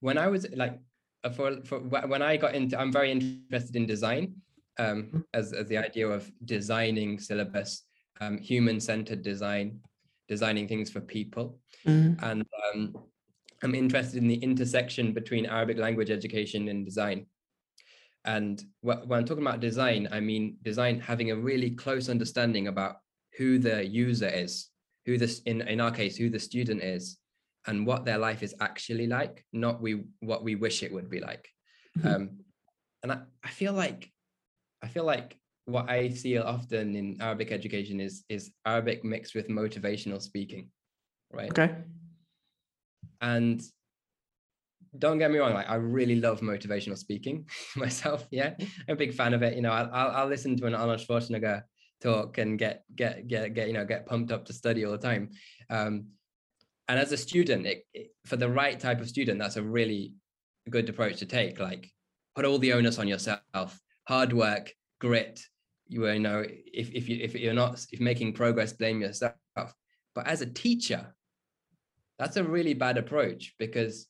when 0.00 0.18
I 0.18 0.28
was 0.28 0.46
like 0.54 0.78
uh, 1.24 1.30
for 1.30 1.62
for 1.64 1.80
when 1.80 2.22
I 2.22 2.36
got 2.36 2.54
into. 2.54 2.78
I'm 2.78 2.92
very 2.92 3.10
interested 3.10 3.76
in 3.76 3.86
design 3.86 4.34
um, 4.78 5.02
mm-hmm. 5.04 5.20
as 5.34 5.52
as 5.52 5.66
the 5.68 5.78
idea 5.78 6.08
of 6.08 6.30
designing 6.44 7.18
syllabus, 7.18 7.84
um, 8.20 8.38
human 8.38 8.80
centered 8.80 9.22
design, 9.22 9.80
designing 10.28 10.68
things 10.68 10.90
for 10.90 11.00
people, 11.00 11.58
mm-hmm. 11.86 12.22
and 12.24 12.46
um, 12.74 12.94
I'm 13.62 13.74
interested 13.74 14.20
in 14.20 14.28
the 14.28 14.36
intersection 14.36 15.12
between 15.12 15.46
Arabic 15.46 15.78
language 15.78 16.10
education 16.10 16.68
and 16.68 16.84
design. 16.84 17.26
And 18.24 18.62
when 18.82 19.12
I'm 19.12 19.24
talking 19.24 19.42
about 19.42 19.60
design, 19.60 20.08
I 20.12 20.20
mean 20.20 20.56
design 20.62 21.00
having 21.00 21.30
a 21.30 21.36
really 21.36 21.70
close 21.70 22.08
understanding 22.08 22.68
about 22.68 22.96
who 23.36 23.58
the 23.58 23.84
user 23.84 24.28
is, 24.28 24.68
who 25.06 25.18
this 25.18 25.40
in, 25.40 25.62
in 25.62 25.80
our 25.80 25.90
case, 25.90 26.16
who 26.16 26.30
the 26.30 26.38
student 26.38 26.82
is, 26.82 27.18
and 27.66 27.86
what 27.86 28.04
their 28.04 28.18
life 28.18 28.42
is 28.42 28.54
actually 28.60 29.06
like, 29.06 29.44
not 29.52 29.80
we 29.80 30.04
what 30.20 30.44
we 30.44 30.54
wish 30.54 30.82
it 30.82 30.92
would 30.92 31.10
be 31.10 31.20
like. 31.20 31.48
Mm-hmm. 31.98 32.08
Um, 32.08 32.30
and 33.02 33.12
I, 33.12 33.18
I 33.42 33.48
feel 33.48 33.72
like 33.72 34.10
I 34.82 34.88
feel 34.88 35.04
like 35.04 35.36
what 35.64 35.88
I 35.88 36.10
see 36.10 36.38
often 36.38 36.94
in 36.94 37.16
Arabic 37.20 37.52
education 37.52 38.00
is 38.00 38.24
is 38.28 38.50
Arabic 38.66 39.04
mixed 39.04 39.34
with 39.34 39.48
motivational 39.48 40.20
speaking, 40.20 40.70
right? 41.32 41.50
Okay. 41.50 41.74
And 43.22 43.62
don't 44.98 45.18
get 45.18 45.30
me 45.30 45.38
wrong, 45.38 45.54
like 45.54 45.70
I 45.70 45.76
really 45.76 46.16
love 46.16 46.40
motivational 46.40 46.98
speaking 46.98 47.48
myself. 47.76 48.26
Yeah, 48.30 48.54
I'm 48.58 48.94
a 48.94 48.96
big 48.96 49.14
fan 49.14 49.32
of 49.32 49.42
it. 49.42 49.54
You 49.54 49.62
know, 49.62 49.72
I'll, 49.72 50.10
I'll 50.10 50.26
listen 50.26 50.56
to 50.58 50.66
an 50.66 50.74
Arnold 50.74 51.00
Schwarzenegger 51.00 51.62
talk 52.02 52.38
and 52.38 52.58
get 52.58 52.84
get 52.94 53.26
get 53.28 53.54
get 53.54 53.68
you 53.68 53.72
know 53.72 53.84
get 53.84 54.06
pumped 54.06 54.32
up 54.32 54.44
to 54.46 54.52
study 54.52 54.84
all 54.84 54.92
the 54.92 54.98
time. 54.98 55.30
Um, 55.70 56.08
and 56.88 56.98
as 56.98 57.12
a 57.12 57.16
student, 57.16 57.66
it, 57.66 57.86
it, 57.94 58.10
for 58.26 58.36
the 58.36 58.48
right 58.48 58.78
type 58.78 59.00
of 59.00 59.08
student, 59.08 59.38
that's 59.38 59.56
a 59.56 59.62
really 59.62 60.12
good 60.68 60.88
approach 60.88 61.18
to 61.18 61.26
take. 61.26 61.58
Like 61.58 61.90
put 62.34 62.44
all 62.44 62.58
the 62.58 62.72
onus 62.74 62.98
on 62.98 63.08
yourself. 63.08 63.80
Hard 64.08 64.32
work, 64.32 64.72
grit. 65.00 65.40
You 65.88 66.18
know, 66.18 66.44
if 66.48 66.90
if 66.90 67.08
you 67.08 67.18
if 67.22 67.34
you're 67.34 67.54
not 67.54 67.84
if 67.92 68.00
making 68.00 68.34
progress, 68.34 68.72
blame 68.72 69.00
yourself. 69.00 69.34
But 70.14 70.26
as 70.26 70.42
a 70.42 70.46
teacher, 70.46 71.14
that's 72.18 72.36
a 72.36 72.44
really 72.44 72.74
bad 72.74 72.98
approach 72.98 73.54
because 73.58 74.06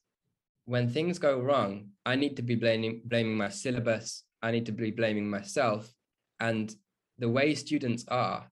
when 0.64 0.88
things 0.88 1.18
go 1.18 1.40
wrong, 1.40 1.88
I 2.04 2.16
need 2.16 2.36
to 2.36 2.42
be 2.42 2.54
blaming 2.54 3.02
blaming 3.04 3.36
my 3.36 3.48
syllabus. 3.48 4.24
I 4.42 4.50
need 4.50 4.66
to 4.66 4.72
be 4.72 4.90
blaming 4.90 5.28
myself. 5.28 5.92
And 6.40 6.74
the 7.18 7.28
way 7.28 7.54
students 7.54 8.04
are, 8.08 8.50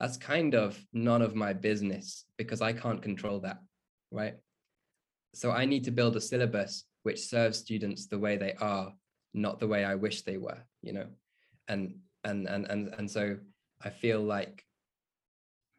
that's 0.00 0.16
kind 0.16 0.54
of 0.54 0.78
none 0.92 1.22
of 1.22 1.34
my 1.34 1.52
business 1.52 2.24
because 2.36 2.62
I 2.62 2.72
can't 2.72 3.02
control 3.02 3.40
that, 3.40 3.58
right? 4.10 4.34
So 5.34 5.50
I 5.50 5.64
need 5.64 5.84
to 5.84 5.90
build 5.90 6.16
a 6.16 6.20
syllabus 6.20 6.84
which 7.02 7.20
serves 7.20 7.58
students 7.58 8.06
the 8.06 8.18
way 8.18 8.36
they 8.36 8.54
are, 8.54 8.92
not 9.34 9.60
the 9.60 9.68
way 9.68 9.84
I 9.84 9.94
wish 9.94 10.22
they 10.22 10.36
were, 10.36 10.58
you 10.82 10.92
know. 10.92 11.06
And 11.68 11.94
and 12.24 12.46
and 12.46 12.66
and 12.66 12.94
and 12.98 13.10
so 13.10 13.38
I 13.82 13.90
feel 13.90 14.22
like 14.22 14.64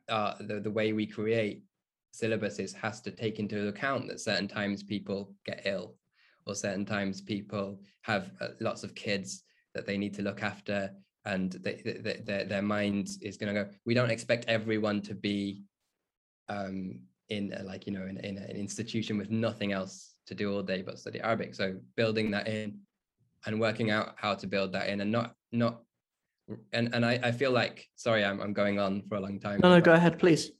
uh, 0.07 0.35
the 0.39 0.59
the 0.59 0.71
way 0.71 0.93
we 0.93 1.05
create 1.05 1.63
syllabuses 2.13 2.73
has 2.73 3.01
to 3.01 3.11
take 3.11 3.39
into 3.39 3.67
account 3.67 4.07
that 4.07 4.19
certain 4.19 4.47
times 4.47 4.83
people 4.83 5.33
get 5.45 5.61
ill 5.65 5.95
or 6.45 6.55
certain 6.55 6.85
times 6.85 7.21
people 7.21 7.79
have 8.01 8.31
uh, 8.41 8.49
lots 8.59 8.83
of 8.83 8.95
kids 8.95 9.43
that 9.75 9.85
they 9.85 9.97
need 9.97 10.13
to 10.15 10.21
look 10.21 10.41
after 10.43 10.91
and 11.25 11.51
they, 11.51 11.81
they, 11.85 12.21
their, 12.25 12.45
their 12.45 12.61
mind 12.61 13.09
is 13.21 13.37
going 13.37 13.53
to 13.53 13.63
go. 13.63 13.69
We 13.85 13.93
don't 13.93 14.09
expect 14.09 14.45
everyone 14.47 15.01
to 15.03 15.13
be 15.13 15.63
um, 16.47 17.01
in 17.29 17.53
a, 17.55 17.63
like 17.63 17.85
you 17.85 17.93
know 17.93 18.05
in, 18.05 18.17
in 18.17 18.37
an 18.37 18.55
institution 18.55 19.17
with 19.17 19.29
nothing 19.29 19.71
else 19.71 20.15
to 20.25 20.35
do 20.35 20.53
all 20.53 20.63
day 20.63 20.81
but 20.81 20.99
study 20.99 21.21
arabic. 21.21 21.55
So 21.55 21.75
building 21.95 22.31
that 22.31 22.47
in 22.47 22.79
and 23.45 23.59
working 23.59 23.91
out 23.91 24.15
how 24.17 24.35
to 24.35 24.47
build 24.47 24.73
that 24.73 24.89
in 24.89 25.01
and 25.01 25.11
not 25.11 25.33
not 25.51 25.81
and 26.73 26.93
and 26.93 27.05
i, 27.05 27.19
I 27.21 27.31
feel 27.31 27.51
like 27.51 27.87
sorry 27.95 28.25
I'm, 28.25 28.41
I'm 28.41 28.53
going 28.53 28.79
on 28.79 29.03
for 29.07 29.15
a 29.15 29.19
long 29.19 29.39
time. 29.39 29.59
No 29.61 29.69
no 29.69 29.81
go 29.81 29.93
ahead 29.93 30.17
please 30.17 30.51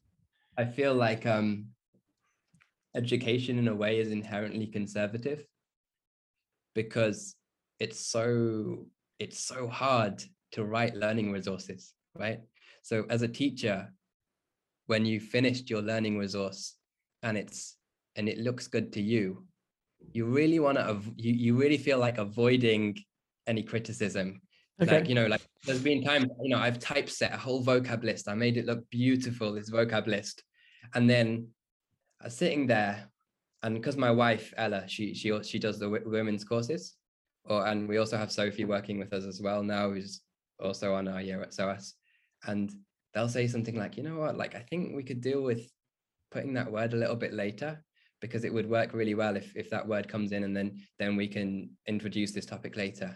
I 0.60 0.66
feel 0.66 0.94
like 0.94 1.26
um, 1.26 1.68
education 2.94 3.58
in 3.60 3.70
a 3.70 3.74
way 3.74 3.98
is 3.98 4.12
inherently 4.12 4.68
conservative 4.68 5.46
because 6.76 7.34
it's 7.80 7.98
so 7.98 8.88
it's 9.20 9.40
so 9.40 9.70
hard 9.70 10.22
to 10.52 10.66
write 10.66 10.96
learning 10.96 11.32
resources, 11.32 11.94
right? 12.14 12.42
So 12.82 13.06
as 13.10 13.22
a 13.22 13.28
teacher, 13.30 13.94
when 14.88 15.06
you 15.06 15.22
finished 15.22 15.70
your 15.70 15.82
learning 15.82 16.18
resource 16.18 16.76
and 17.24 17.38
it's 17.38 17.78
and 18.18 18.28
it 18.28 18.40
looks 18.40 18.68
good 18.68 18.92
to 18.94 19.02
you, 19.02 19.46
you 20.12 20.26
really 20.26 20.60
want 20.60 20.78
to 20.78 21.00
you, 21.16 21.32
you 21.32 21.56
really 21.56 21.78
feel 21.78 22.00
like 22.00 22.18
avoiding 22.18 22.98
any 23.48 23.64
criticism 23.64 24.42
Okay. 24.82 25.00
Like, 25.00 25.10
you 25.10 25.16
know, 25.16 25.28
like 25.28 25.42
there's 25.66 25.82
been 25.82 26.04
times, 26.04 26.28
you 26.42 26.50
know, 26.50 26.58
I've 26.58 26.80
typeset 26.80 27.34
a 27.34 27.38
whole 27.38 27.64
vocab 27.64 28.04
list. 28.04 28.30
I 28.30 28.34
made 28.34 28.56
it 28.56 28.66
look 28.66 28.90
beautiful, 28.90 29.54
this 29.54 29.70
vocab 29.70 30.08
list. 30.08 30.44
And 30.94 31.10
then 31.10 31.48
I 32.22 32.26
was 32.26 32.38
sitting 32.38 32.68
there, 32.68 33.10
and 33.64 33.76
because 33.76 33.98
my 33.98 34.12
wife 34.12 34.54
Ella, 34.58 34.88
she 34.88 35.14
she 35.14 35.32
she 35.44 35.60
does 35.60 35.80
the 35.80 35.90
women's 35.90 36.44
courses, 36.44 36.96
or 37.46 37.66
and 37.66 37.88
we 37.88 37.98
also 37.98 38.18
have 38.18 38.32
Sophie 38.32 38.66
working 38.66 39.00
with 39.00 39.14
us 39.14 39.26
as 39.26 39.42
well 39.42 39.64
now, 39.64 39.90
who's 39.92 40.22
also 40.60 40.94
on 40.94 41.08
our 41.08 41.22
year 41.22 41.42
at 41.42 41.54
SOAS, 41.54 41.96
and 42.46 42.72
they'll 43.14 43.30
say 43.30 43.48
something 43.48 43.76
like, 43.76 43.98
you 43.98 44.04
know 44.04 44.20
what, 44.20 44.38
like 44.38 44.56
I 44.56 44.60
think 44.70 44.96
we 44.96 45.04
could 45.04 45.22
deal 45.22 45.42
with 45.42 45.70
putting 46.32 46.54
that 46.54 46.72
word 46.72 46.94
a 46.94 46.98
little 46.98 47.16
bit 47.16 47.34
later 47.34 47.84
because 48.22 48.44
it 48.44 48.54
would 48.54 48.70
work 48.70 48.94
really 48.94 49.16
well 49.16 49.36
if 49.36 49.56
if 49.56 49.70
that 49.70 49.88
word 49.88 50.08
comes 50.08 50.32
in 50.32 50.44
and 50.44 50.56
then 50.56 50.80
then 51.00 51.16
we 51.16 51.28
can 51.28 51.70
introduce 51.88 52.32
this 52.32 52.46
topic 52.46 52.76
later. 52.76 53.16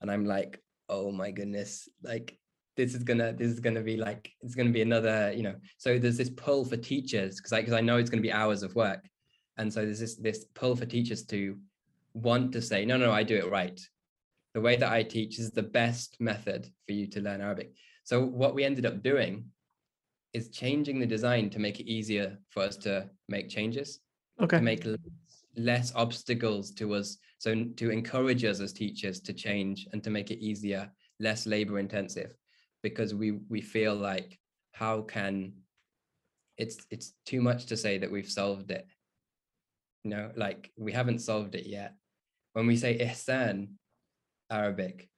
And 0.00 0.10
i'm 0.10 0.24
like 0.24 0.58
oh 0.88 1.12
my 1.12 1.30
goodness 1.30 1.88
like 2.02 2.39
this 2.80 2.94
is 2.94 3.02
gonna 3.02 3.32
this 3.32 3.50
is 3.50 3.60
gonna 3.60 3.82
be 3.82 3.96
like 3.96 4.32
it's 4.40 4.54
gonna 4.54 4.70
be 4.70 4.82
another 4.82 5.32
you 5.36 5.42
know 5.42 5.54
so 5.76 5.98
there's 5.98 6.16
this 6.16 6.30
pull 6.30 6.64
for 6.64 6.76
teachers 6.76 7.36
because 7.36 7.52
I 7.52 7.60
because 7.60 7.74
I 7.74 7.80
know 7.80 7.98
it's 7.98 8.10
gonna 8.10 8.22
be 8.22 8.32
hours 8.32 8.62
of 8.62 8.74
work. 8.74 9.04
And 9.58 9.72
so 9.72 9.84
there's 9.84 10.00
this 10.00 10.16
this 10.16 10.46
pull 10.54 10.74
for 10.74 10.86
teachers 10.86 11.24
to 11.26 11.58
want 12.14 12.52
to 12.52 12.62
say 12.62 12.84
no 12.84 12.96
no 12.96 13.12
I 13.12 13.22
do 13.22 13.36
it 13.36 13.50
right. 13.50 13.78
The 14.54 14.60
way 14.60 14.76
that 14.76 14.90
I 14.90 15.02
teach 15.02 15.38
is 15.38 15.50
the 15.50 15.62
best 15.62 16.16
method 16.20 16.68
for 16.86 16.92
you 16.92 17.06
to 17.08 17.20
learn 17.20 17.40
Arabic. 17.40 17.72
So 18.04 18.24
what 18.24 18.54
we 18.54 18.64
ended 18.64 18.86
up 18.86 19.02
doing 19.02 19.44
is 20.32 20.48
changing 20.48 20.98
the 20.98 21.06
design 21.06 21.50
to 21.50 21.58
make 21.58 21.80
it 21.80 21.86
easier 21.86 22.38
for 22.48 22.62
us 22.62 22.76
to 22.78 23.10
make 23.28 23.48
changes 23.48 24.00
okay. 24.40 24.56
to 24.58 24.62
make 24.62 24.86
less 25.56 25.92
obstacles 25.94 26.70
to 26.72 26.94
us 26.94 27.18
so 27.38 27.64
to 27.76 27.90
encourage 27.90 28.44
us 28.44 28.60
as 28.60 28.72
teachers 28.72 29.20
to 29.20 29.32
change 29.32 29.88
and 29.92 30.02
to 30.04 30.10
make 30.10 30.30
it 30.30 30.38
easier 30.38 30.90
less 31.18 31.46
labor 31.46 31.78
intensive 31.78 32.32
because 32.82 33.14
we 33.14 33.32
we 33.48 33.60
feel 33.60 33.94
like 33.94 34.38
how 34.72 35.02
can 35.02 35.52
it's 36.56 36.86
it's 36.90 37.12
too 37.26 37.40
much 37.40 37.66
to 37.66 37.76
say 37.76 37.98
that 37.98 38.10
we've 38.10 38.30
solved 38.30 38.70
it. 38.70 38.86
You 40.04 40.10
know 40.10 40.30
like 40.36 40.70
we 40.78 40.92
haven't 40.92 41.20
solved 41.20 41.54
it 41.54 41.66
yet. 41.66 41.94
When 42.52 42.66
we 42.66 42.76
say 42.76 42.98
ihsan 42.98 43.68
arabic 44.50 45.08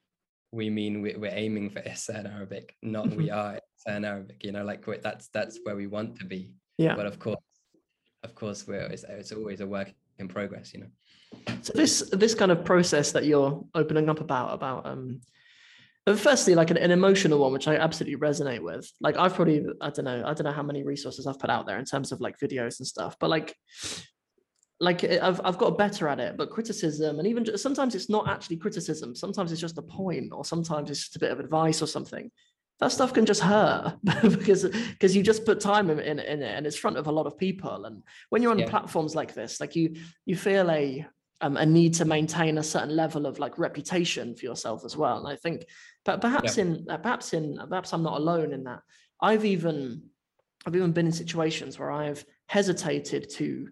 we 0.52 0.68
mean 0.68 1.00
we, 1.00 1.14
we're 1.16 1.32
aiming 1.32 1.70
for 1.70 1.80
ihsan 1.80 2.30
arabic 2.32 2.76
not 2.82 3.08
we 3.08 3.30
are 3.40 3.58
ihsan 3.58 4.06
arabic 4.06 4.44
you 4.44 4.52
know 4.52 4.62
like 4.62 4.84
that's 5.02 5.28
that's 5.28 5.58
where 5.64 5.76
we 5.76 5.86
want 5.86 6.16
to 6.18 6.24
be. 6.24 6.52
Yeah. 6.78 6.94
But 6.94 7.06
of 7.06 7.18
course 7.18 7.38
of 8.22 8.34
course 8.34 8.66
we're 8.66 8.86
it's, 8.86 9.04
it's 9.04 9.32
always 9.32 9.60
a 9.60 9.66
work 9.66 9.92
in 10.18 10.28
progress 10.28 10.72
you 10.74 10.80
know. 10.80 10.90
So 11.62 11.72
this 11.74 12.08
this 12.12 12.34
kind 12.34 12.52
of 12.52 12.64
process 12.64 13.12
that 13.12 13.24
you're 13.24 13.64
opening 13.74 14.08
up 14.08 14.20
about 14.20 14.54
about 14.54 14.86
um 14.86 15.20
firstly 16.16 16.54
like 16.54 16.70
an, 16.70 16.76
an, 16.76 16.90
emotional 16.90 17.38
one 17.38 17.52
which 17.52 17.68
i 17.68 17.76
absolutely 17.76 18.18
resonate 18.18 18.60
with. 18.60 18.90
Like 19.00 19.16
i've 19.16 19.34
probably 19.34 19.64
i 19.80 19.90
don't 19.90 20.04
know 20.04 20.22
i 20.26 20.34
don't 20.34 20.44
know 20.44 20.52
how 20.52 20.62
many 20.62 20.82
resources 20.82 21.26
i've 21.26 21.38
put 21.38 21.50
out 21.50 21.66
there 21.66 21.78
in 21.78 21.84
terms 21.84 22.12
of 22.12 22.20
like 22.20 22.38
videos 22.38 22.80
and 22.80 22.86
stuff 22.86 23.16
but 23.20 23.30
like 23.30 23.54
like 24.80 25.04
i've, 25.04 25.40
I've 25.44 25.58
got 25.58 25.78
better 25.78 26.08
at 26.08 26.18
it 26.18 26.36
but 26.36 26.50
criticism 26.50 27.20
and 27.20 27.28
even 27.28 27.44
just, 27.44 27.62
sometimes 27.62 27.94
it's 27.94 28.10
not 28.10 28.28
actually 28.28 28.56
criticism 28.56 29.14
sometimes 29.14 29.52
it's 29.52 29.60
just 29.60 29.78
a 29.78 29.82
point 29.82 30.32
or 30.32 30.44
sometimes 30.44 30.90
it's 30.90 31.00
just 31.00 31.16
a 31.16 31.20
bit 31.20 31.30
of 31.30 31.40
advice 31.40 31.80
or 31.80 31.86
something. 31.86 32.30
That 32.80 32.90
stuff 32.90 33.12
can 33.12 33.26
just 33.26 33.42
hurt 33.42 33.96
because 34.22 34.64
because 34.64 35.14
you 35.14 35.22
just 35.22 35.44
put 35.44 35.60
time 35.60 35.88
in, 35.88 36.00
in, 36.00 36.18
in, 36.18 36.42
it 36.42 36.56
and 36.56 36.66
it's 36.66 36.76
front 36.76 36.96
of 36.96 37.06
a 37.06 37.12
lot 37.12 37.26
of 37.26 37.38
people. 37.38 37.84
And 37.84 38.02
when 38.30 38.42
you're 38.42 38.50
on 38.50 38.58
yeah. 38.58 38.68
platforms 38.68 39.14
like 39.14 39.34
this 39.34 39.60
like 39.60 39.76
you 39.76 39.94
you 40.26 40.34
feel 40.34 40.68
a 40.68 41.06
um, 41.42 41.56
a 41.56 41.66
need 41.66 41.94
to 41.94 42.04
maintain 42.04 42.58
a 42.58 42.62
certain 42.62 42.94
level 42.94 43.26
of 43.26 43.38
like 43.38 43.58
reputation 43.58 44.34
for 44.34 44.46
yourself 44.46 44.84
as 44.84 44.96
well. 44.96 45.18
And 45.18 45.28
i 45.28 45.36
think 45.36 45.66
but 46.04 46.20
perhaps 46.20 46.56
yeah. 46.56 46.64
in 46.64 46.86
uh, 46.88 46.98
perhaps 46.98 47.32
in 47.32 47.58
perhaps 47.68 47.92
I'm 47.92 48.02
not 48.02 48.18
alone 48.18 48.52
in 48.52 48.64
that. 48.64 48.80
I've 49.20 49.44
even 49.44 50.02
I've 50.66 50.76
even 50.76 50.92
been 50.92 51.06
in 51.06 51.12
situations 51.12 51.78
where 51.78 51.90
I've 51.90 52.24
hesitated 52.46 53.30
to 53.30 53.68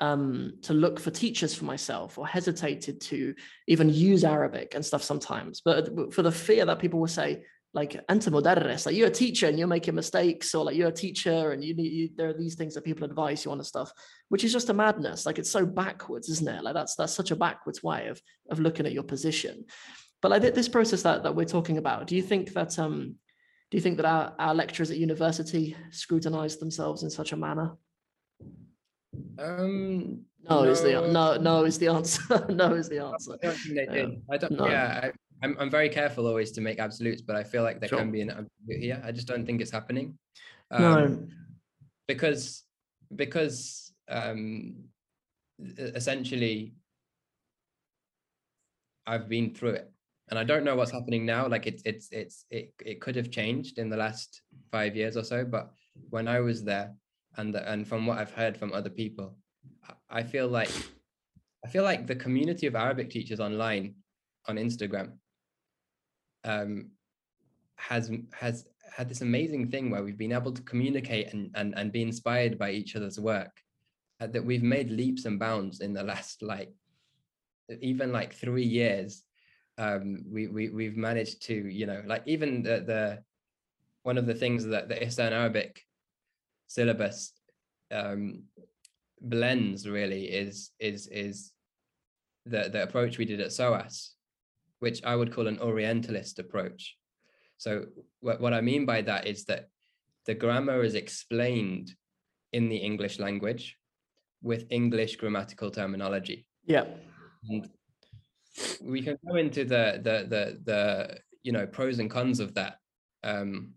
um, 0.00 0.54
to 0.62 0.72
look 0.72 0.98
for 0.98 1.10
teachers 1.10 1.54
for 1.54 1.66
myself 1.66 2.16
or 2.16 2.26
hesitated 2.26 3.00
to 3.02 3.34
even 3.68 3.90
use 3.90 4.24
Arabic 4.24 4.74
and 4.74 4.84
stuff 4.84 5.02
sometimes. 5.02 5.60
But 5.62 6.14
for 6.14 6.22
the 6.22 6.32
fear 6.32 6.64
that 6.64 6.78
people 6.78 7.00
will 7.00 7.06
say, 7.06 7.42
like 7.72 7.92
anta 8.08 8.30
mudarris, 8.30 8.86
like 8.86 8.96
you're 8.96 9.08
a 9.08 9.12
teacher 9.12 9.46
and 9.46 9.58
you're 9.58 9.68
making 9.68 9.94
mistakes, 9.94 10.54
or 10.54 10.64
like 10.64 10.74
you're 10.74 10.88
a 10.88 10.92
teacher 10.92 11.52
and 11.52 11.62
you 11.62 11.74
need 11.74 11.92
you, 11.92 12.08
there 12.16 12.30
are 12.30 12.38
these 12.38 12.54
things 12.54 12.74
that 12.74 12.84
people 12.84 13.04
advise 13.04 13.44
you 13.44 13.50
on 13.52 13.58
and 13.58 13.66
stuff, 13.66 13.92
which 14.28 14.42
is 14.42 14.52
just 14.52 14.70
a 14.70 14.74
madness. 14.74 15.26
Like 15.26 15.38
it's 15.38 15.52
so 15.52 15.64
backwards, 15.64 16.28
isn't 16.30 16.48
it? 16.48 16.64
Like 16.64 16.74
that's 16.74 16.96
that's 16.96 17.14
such 17.14 17.30
a 17.30 17.36
backwards 17.36 17.82
way 17.82 18.08
of 18.08 18.20
of 18.50 18.58
looking 18.58 18.86
at 18.86 18.92
your 18.92 19.04
position. 19.04 19.66
But 20.22 20.30
like 20.30 20.42
this 20.42 20.68
process 20.68 21.02
that, 21.02 21.22
that 21.22 21.34
we're 21.34 21.46
talking 21.46 21.78
about, 21.78 22.06
do 22.06 22.14
you 22.14 22.22
think 22.22 22.52
that 22.52 22.78
um, 22.78 23.16
do 23.70 23.76
you 23.76 23.80
think 23.80 23.96
that 23.96 24.06
our, 24.06 24.34
our 24.38 24.54
lecturers 24.54 24.90
at 24.90 24.98
university 24.98 25.76
scrutinize 25.90 26.56
themselves 26.58 27.02
in 27.02 27.10
such 27.10 27.32
a 27.32 27.36
manner? 27.36 27.76
Um, 29.38 30.22
no, 30.48 30.64
no, 30.64 30.70
is 30.70 30.82
the 30.82 30.92
no 31.10 31.36
no 31.36 31.64
is 31.64 31.78
the 31.78 31.88
answer. 31.88 32.46
no 32.48 32.74
is 32.74 32.88
the 32.88 32.98
answer. 32.98 33.32
I 33.42 33.46
don't 33.46 33.56
think 33.56 33.74
they 33.76 33.86
did. 33.86 34.22
I 34.30 34.36
don't. 34.36 34.52
No. 34.52 34.66
Yeah, 34.66 35.00
I, 35.02 35.06
am 35.06 35.12
I'm, 35.42 35.56
I'm 35.58 35.70
very 35.70 35.88
careful 35.88 36.26
always 36.26 36.50
to 36.52 36.60
make 36.60 36.78
absolutes, 36.78 37.22
but 37.22 37.36
I 37.36 37.44
feel 37.44 37.62
like 37.62 37.80
there 37.80 37.88
sure. 37.88 37.98
can 37.98 38.10
be 38.10 38.20
an 38.20 38.30
absolute 38.30 38.80
here. 38.80 39.00
I 39.04 39.12
just 39.12 39.26
don't 39.26 39.46
think 39.46 39.60
it's 39.60 39.70
happening. 39.70 40.18
Um, 40.70 40.82
no, 40.82 41.26
because 42.08 42.64
because 43.14 43.92
um, 44.08 44.84
essentially, 45.78 46.74
I've 49.06 49.28
been 49.28 49.54
through 49.54 49.70
it 49.70 49.92
and 50.30 50.38
I 50.38 50.44
don't 50.44 50.64
know 50.64 50.76
what's 50.76 50.92
happening 50.92 51.26
now. 51.26 51.48
Like 51.48 51.66
it's 51.66 51.82
it's 51.84 52.08
it's 52.12 52.44
it 52.50 52.72
it 52.84 53.00
could 53.00 53.16
have 53.16 53.30
changed 53.30 53.78
in 53.78 53.90
the 53.90 53.96
last 53.96 54.42
five 54.70 54.96
years 54.96 55.16
or 55.16 55.24
so, 55.24 55.44
but 55.44 55.72
when 56.08 56.28
I 56.28 56.40
was 56.40 56.62
there, 56.62 56.94
and 57.36 57.54
the, 57.54 57.70
and 57.70 57.86
from 57.86 58.06
what 58.06 58.18
I've 58.18 58.32
heard 58.32 58.56
from 58.56 58.72
other 58.72 58.90
people, 58.90 59.36
I 60.08 60.22
feel 60.22 60.48
like 60.48 60.70
I 61.64 61.68
feel 61.68 61.82
like 61.82 62.06
the 62.06 62.14
community 62.14 62.66
of 62.66 62.76
Arabic 62.76 63.10
teachers 63.10 63.40
online 63.40 63.96
on 64.46 64.56
Instagram 64.56 65.12
um, 66.44 66.90
has 67.76 68.10
has 68.32 68.66
had 68.96 69.08
this 69.08 69.20
amazing 69.20 69.68
thing 69.68 69.90
where 69.90 70.04
we've 70.04 70.18
been 70.18 70.32
able 70.32 70.52
to 70.52 70.62
communicate 70.62 71.32
and 71.32 71.50
and, 71.56 71.74
and 71.76 71.90
be 71.90 72.02
inspired 72.02 72.56
by 72.56 72.70
each 72.70 72.94
other's 72.94 73.18
work. 73.18 73.52
Uh, 74.20 74.26
that 74.26 74.44
we've 74.44 74.62
made 74.62 74.90
leaps 74.90 75.24
and 75.24 75.38
bounds 75.38 75.80
in 75.80 75.94
the 75.94 76.02
last 76.02 76.42
like 76.42 76.70
even 77.80 78.12
like 78.12 78.34
three 78.34 78.64
years 78.64 79.24
um, 79.78 80.24
we, 80.30 80.48
we 80.48 80.68
we've 80.68 80.96
managed 80.96 81.42
to 81.46 81.54
you 81.54 81.86
know 81.86 82.02
like 82.06 82.22
even 82.26 82.62
the, 82.62 82.84
the 82.86 83.18
one 84.02 84.18
of 84.18 84.26
the 84.26 84.34
things 84.34 84.64
that 84.66 84.88
the 84.88 84.94
Ihsan 84.94 85.32
Arabic 85.32 85.82
syllabus 86.66 87.32
um, 87.90 88.44
blends 89.20 89.88
really 89.88 90.24
is 90.24 90.70
is 90.78 91.06
is 91.08 91.52
the 92.46 92.68
the 92.72 92.82
approach 92.82 93.18
we 93.18 93.24
did 93.24 93.40
at 93.40 93.52
SOAS, 93.52 94.14
which 94.78 95.02
I 95.04 95.16
would 95.16 95.32
call 95.32 95.46
an 95.46 95.58
Orientalist 95.60 96.38
approach. 96.38 96.96
So 97.58 97.86
what, 98.20 98.40
what 98.40 98.54
I 98.54 98.62
mean 98.62 98.86
by 98.86 99.02
that 99.02 99.26
is 99.26 99.44
that 99.44 99.68
the 100.26 100.34
grammar 100.34 100.82
is 100.82 100.94
explained 100.94 101.94
in 102.52 102.68
the 102.68 102.76
English 102.76 103.18
language 103.18 103.76
with 104.42 104.64
English 104.70 105.16
grammatical 105.16 105.70
terminology. 105.70 106.46
Yeah. 106.64 106.84
And 107.48 107.68
we 108.82 109.02
can 109.02 109.18
go 109.26 109.36
into 109.36 109.64
the 109.64 110.00
the 110.02 110.26
the 110.28 110.60
the 110.64 111.18
you 111.42 111.52
know 111.52 111.66
pros 111.66 111.98
and 111.98 112.10
cons 112.10 112.40
of 112.40 112.54
that, 112.54 112.78
um, 113.24 113.74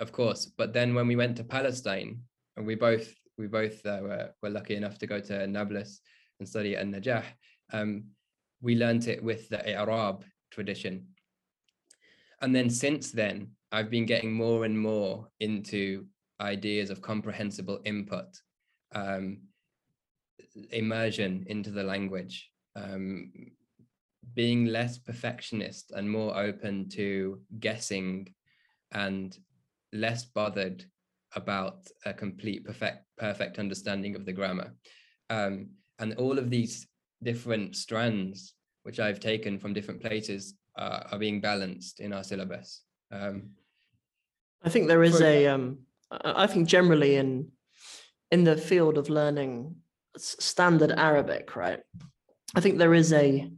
of 0.00 0.12
course. 0.12 0.46
But 0.46 0.72
then 0.72 0.94
when 0.94 1.06
we 1.06 1.16
went 1.16 1.36
to 1.36 1.44
Palestine, 1.44 2.20
and 2.56 2.66
we 2.66 2.74
both 2.74 3.14
we 3.38 3.46
both 3.46 3.84
uh, 3.86 4.00
were, 4.02 4.30
were 4.42 4.50
lucky 4.50 4.76
enough 4.76 4.98
to 4.98 5.06
go 5.06 5.20
to 5.20 5.46
Nablus 5.46 6.00
and 6.38 6.48
study 6.48 6.76
at 6.76 6.86
Najah, 6.86 7.24
um, 7.72 8.04
we 8.60 8.76
learned 8.76 9.08
it 9.08 9.22
with 9.22 9.48
the 9.48 9.68
Arab 9.70 10.24
tradition. 10.50 11.06
And 12.40 12.54
then 12.54 12.68
since 12.68 13.12
then, 13.12 13.52
I've 13.70 13.90
been 13.90 14.06
getting 14.06 14.32
more 14.32 14.64
and 14.64 14.78
more 14.78 15.28
into 15.40 16.06
ideas 16.40 16.90
of 16.90 17.00
comprehensible 17.00 17.80
input, 17.84 18.26
um, 18.94 19.38
immersion 20.70 21.44
into 21.46 21.70
the 21.70 21.82
language, 21.82 22.50
um, 22.76 23.32
being 24.34 24.66
less 24.66 24.98
perfectionist 24.98 25.92
and 25.92 26.10
more 26.10 26.36
open 26.36 26.88
to 26.88 27.40
guessing 27.60 28.32
and 28.92 29.36
less 29.92 30.24
bothered 30.24 30.84
about 31.34 31.86
a 32.04 32.12
complete 32.12 32.64
perfect 32.64 33.04
perfect 33.16 33.58
understanding 33.58 34.14
of 34.14 34.26
the 34.26 34.32
grammar. 34.32 34.74
Um, 35.30 35.70
and 35.98 36.14
all 36.14 36.38
of 36.38 36.50
these 36.50 36.86
different 37.22 37.76
strands 37.76 38.54
which 38.82 38.98
i've 38.98 39.20
taken 39.20 39.58
from 39.58 39.72
different 39.72 40.00
places 40.00 40.54
uh, 40.76 41.00
are 41.12 41.18
being 41.18 41.40
balanced 41.40 42.00
in 42.00 42.12
our 42.12 42.24
syllabus. 42.24 42.82
Um, 43.10 43.50
i 44.62 44.68
think 44.68 44.88
there 44.88 45.02
is 45.02 45.20
a 45.20 45.46
um, 45.46 45.78
I 46.10 46.46
think 46.46 46.68
generally 46.68 47.16
in 47.16 47.48
in 48.30 48.44
the 48.44 48.56
field 48.56 48.98
of 48.98 49.08
learning 49.08 49.76
standard 50.16 50.92
arabic 50.92 51.56
right? 51.56 51.80
I 52.54 52.60
think 52.60 52.78
there 52.78 52.94
is 52.94 53.12
a 53.12 53.50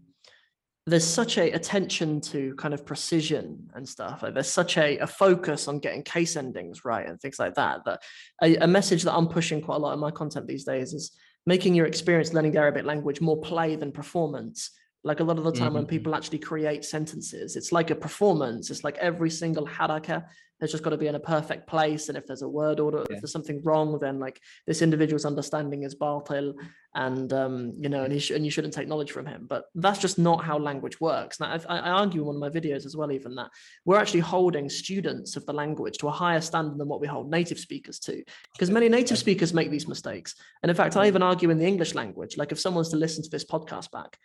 there's 0.86 1.06
such 1.06 1.38
a 1.38 1.50
attention 1.52 2.20
to 2.20 2.54
kind 2.56 2.74
of 2.74 2.84
precision 2.84 3.70
and 3.74 3.88
stuff 3.88 4.22
like 4.22 4.34
there's 4.34 4.50
such 4.50 4.76
a, 4.76 4.98
a 4.98 5.06
focus 5.06 5.66
on 5.66 5.78
getting 5.78 6.02
case 6.02 6.36
endings 6.36 6.84
right 6.84 7.08
and 7.08 7.20
things 7.20 7.38
like 7.38 7.54
that 7.54 7.84
that 7.86 8.02
a, 8.42 8.56
a 8.56 8.66
message 8.66 9.02
that 9.02 9.14
i'm 9.14 9.28
pushing 9.28 9.62
quite 9.62 9.76
a 9.76 9.78
lot 9.78 9.94
in 9.94 9.98
my 9.98 10.10
content 10.10 10.46
these 10.46 10.64
days 10.64 10.92
is 10.92 11.12
making 11.46 11.74
your 11.74 11.86
experience 11.86 12.34
learning 12.34 12.52
the 12.52 12.58
arabic 12.58 12.84
language 12.84 13.20
more 13.20 13.40
play 13.40 13.76
than 13.76 13.92
performance 13.92 14.70
like 15.04 15.20
a 15.20 15.24
lot 15.24 15.38
of 15.38 15.44
the 15.44 15.52
time 15.52 15.68
mm-hmm. 15.68 15.76
when 15.76 15.86
people 15.86 16.14
actually 16.14 16.38
create 16.38 16.84
sentences 16.84 17.56
it's 17.56 17.72
like 17.72 17.90
a 17.90 17.94
performance. 17.94 18.70
It's 18.70 18.84
like 18.84 18.96
every 18.98 19.30
single 19.30 19.66
haraka 19.66 20.24
has 20.60 20.70
just 20.70 20.84
got 20.84 20.90
to 20.90 20.96
be 20.96 21.08
in 21.08 21.14
a 21.14 21.20
perfect 21.20 21.66
place 21.66 22.08
and 22.08 22.16
if 22.16 22.26
there's 22.26 22.42
a 22.42 22.48
word 22.48 22.80
order 22.80 22.98
yeah. 22.98 23.16
if 23.16 23.20
there's 23.20 23.32
something 23.32 23.60
wrong 23.64 23.98
then 24.00 24.20
like 24.20 24.40
this 24.68 24.82
individual's 24.82 25.24
understanding 25.24 25.82
is 25.82 25.96
batil 25.96 26.54
and 26.94 27.32
um, 27.32 27.74
you 27.78 27.88
know 27.88 28.04
and, 28.04 28.12
he 28.12 28.20
sh- 28.20 28.30
and 28.30 28.44
you 28.44 28.50
shouldn't 28.50 28.72
take 28.72 28.88
knowledge 28.88 29.10
from 29.10 29.26
him. 29.26 29.46
But 29.48 29.64
that's 29.74 29.98
just 29.98 30.18
not 30.18 30.44
how 30.44 30.58
language 30.58 31.00
works. 31.00 31.40
Now 31.40 31.58
I, 31.68 31.76
I 31.76 31.90
argue 31.90 32.20
in 32.20 32.26
one 32.26 32.36
of 32.36 32.40
my 32.40 32.50
videos 32.50 32.86
as 32.86 32.96
well 32.96 33.12
even 33.12 33.34
that 33.34 33.50
we're 33.84 33.98
actually 33.98 34.20
holding 34.20 34.68
students 34.70 35.36
of 35.36 35.44
the 35.44 35.52
language 35.52 35.98
to 35.98 36.08
a 36.08 36.12
higher 36.12 36.40
standard 36.40 36.78
than 36.78 36.88
what 36.88 37.00
we 37.00 37.06
hold 37.06 37.30
native 37.30 37.58
speakers 37.58 37.98
to 38.00 38.22
because 38.52 38.70
many 38.70 38.88
native 38.88 39.18
speakers 39.18 39.52
make 39.52 39.70
these 39.70 39.88
mistakes. 39.88 40.34
And 40.62 40.70
in 40.70 40.76
fact 40.76 40.96
i 40.96 41.06
even 41.06 41.22
argue 41.22 41.50
in 41.50 41.58
the 41.58 41.66
english 41.66 41.94
language 41.94 42.36
like 42.36 42.52
if 42.52 42.58
someone's 42.58 42.88
to 42.90 42.96
listen 42.96 43.22
to 43.22 43.30
this 43.30 43.44
podcast 43.44 43.90
back 43.90 44.18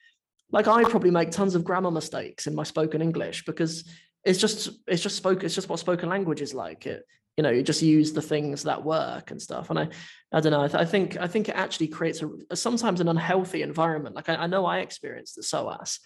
like 0.52 0.68
I 0.68 0.84
probably 0.84 1.12
make 1.12 1.32
tons 1.32 1.56
of 1.56 1.64
grammar 1.64 1.92
mistakes 1.92 2.48
in 2.48 2.56
my 2.56 2.64
spoken 2.64 3.02
English 3.02 3.46
because 3.46 3.84
it's 4.24 4.40
just 4.40 4.70
it's 4.88 5.02
just 5.02 5.16
spoken 5.16 5.46
it's 5.46 5.56
just 5.56 5.70
what 5.70 5.80
spoken 5.80 6.10
language 6.10 6.42
is 6.42 6.54
like. 6.54 6.86
It 6.86 7.06
you 7.38 7.44
know 7.44 7.52
you 7.52 7.64
just 7.64 7.82
use 7.82 8.12
the 8.12 8.22
things 8.22 8.64
that 8.64 8.84
work 8.84 9.32
and 9.32 9.42
stuff. 9.42 9.70
And 9.70 9.80
i 9.80 9.88
i 10.34 10.42
don't 10.42 10.52
know 10.52 10.62
i, 10.62 10.68
th- 10.68 10.82
I 10.82 10.86
think 10.86 11.18
i 11.18 11.28
think 11.28 11.48
it 11.48 11.56
actually 11.56 11.88
creates 11.88 12.22
a, 12.22 12.30
a 12.50 12.56
sometimes 12.56 13.00
an 13.00 13.08
unhealthy 13.08 13.62
environment. 13.62 14.16
Like 14.16 14.28
i, 14.28 14.36
I 14.36 14.48
know 14.48 14.66
i 14.66 14.80
experienced 14.80 15.36
the 15.36 15.42
soas 15.42 16.00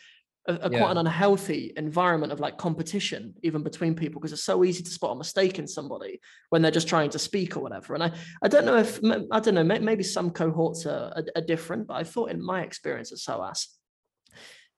a, 0.48 0.54
a 0.54 0.70
yeah. 0.70 0.80
quite 0.80 0.92
an 0.92 0.98
unhealthy 0.98 1.74
environment 1.76 2.32
of 2.32 2.40
like 2.40 2.58
competition 2.58 3.34
even 3.44 3.64
between 3.64 3.96
people 3.96 4.20
because 4.20 4.34
it's 4.34 4.44
so 4.44 4.64
easy 4.64 4.84
to 4.84 4.90
spot 4.92 5.16
a 5.16 5.18
mistake 5.18 5.58
in 5.58 5.68
somebody 5.68 6.20
when 6.50 6.62
they're 6.62 6.70
just 6.80 6.88
trying 6.88 7.10
to 7.10 7.20
speak 7.20 7.56
or 7.56 7.62
whatever. 7.62 7.96
And 7.96 8.04
i 8.04 8.12
i 8.44 8.48
don't 8.48 8.66
know 8.66 8.78
if 8.78 9.00
i 9.32 9.40
don't 9.40 9.56
know 9.56 9.64
maybe 9.64 10.04
some 10.04 10.30
cohorts 10.30 10.86
are, 10.86 11.14
are, 11.16 11.24
are 11.36 11.42
different 11.42 11.88
but 11.88 11.96
i 11.96 12.04
thought 12.04 12.30
in 12.30 12.44
my 12.44 12.62
experience 12.62 13.12
at 13.12 13.18
soas 13.18 13.68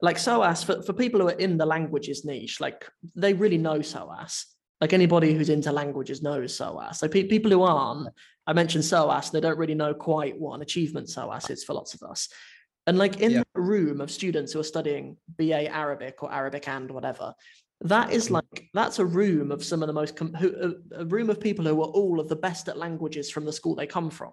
like 0.01 0.17
SOAS 0.17 0.63
for, 0.63 0.81
for 0.81 0.93
people 0.93 1.21
who 1.21 1.27
are 1.27 1.39
in 1.39 1.57
the 1.57 1.65
languages 1.65 2.25
niche, 2.25 2.59
like 2.59 2.87
they 3.15 3.33
really 3.33 3.57
know 3.57 3.81
SOAS. 3.81 4.47
Like 4.81 4.91
anybody 4.91 5.33
who's 5.33 5.49
into 5.49 5.71
languages 5.71 6.21
knows 6.21 6.55
SOAS. 6.55 6.99
So 6.99 7.07
pe- 7.07 7.23
people 7.23 7.49
who 7.49 7.63
aren't, 7.63 8.09
I 8.45 8.53
mentioned 8.53 8.83
SOAS, 8.83 9.31
they 9.31 9.39
don't 9.39 9.57
really 9.57 9.73
know 9.73 9.93
quite 9.93 10.39
what 10.39 10.55
an 10.55 10.61
achievement 10.61 11.09
SOAS 11.09 11.49
is 11.49 11.63
for 11.63 11.73
lots 11.73 11.93
of 11.93 12.03
us. 12.03 12.27
And 12.87 12.97
like 12.97 13.19
in 13.19 13.31
yeah. 13.31 13.43
the 13.55 13.61
room 13.61 14.01
of 14.01 14.11
students 14.11 14.53
who 14.53 14.59
are 14.59 14.63
studying 14.63 15.17
BA 15.27 15.73
Arabic 15.73 16.21
or 16.21 16.31
Arabic 16.31 16.67
and 16.67 16.91
whatever, 16.91 17.33
that 17.81 18.11
is 18.11 18.29
mm. 18.29 18.31
like 18.31 18.69
that's 18.73 18.99
a 18.99 19.05
room 19.05 19.51
of 19.51 19.63
some 19.63 19.81
of 19.81 19.87
the 19.87 19.93
most 19.93 20.15
com- 20.15 20.33
who, 20.33 20.75
a, 20.93 21.01
a, 21.01 21.05
room 21.05 21.29
of 21.29 21.39
people 21.39 21.65
who 21.65 21.81
are 21.81 21.87
all 21.87 22.19
of 22.19 22.29
the 22.29 22.35
best 22.35 22.69
at 22.69 22.77
languages 22.77 23.29
from 23.29 23.45
the 23.45 23.51
school 23.51 23.75
they 23.75 23.87
come 23.87 24.09
from. 24.09 24.31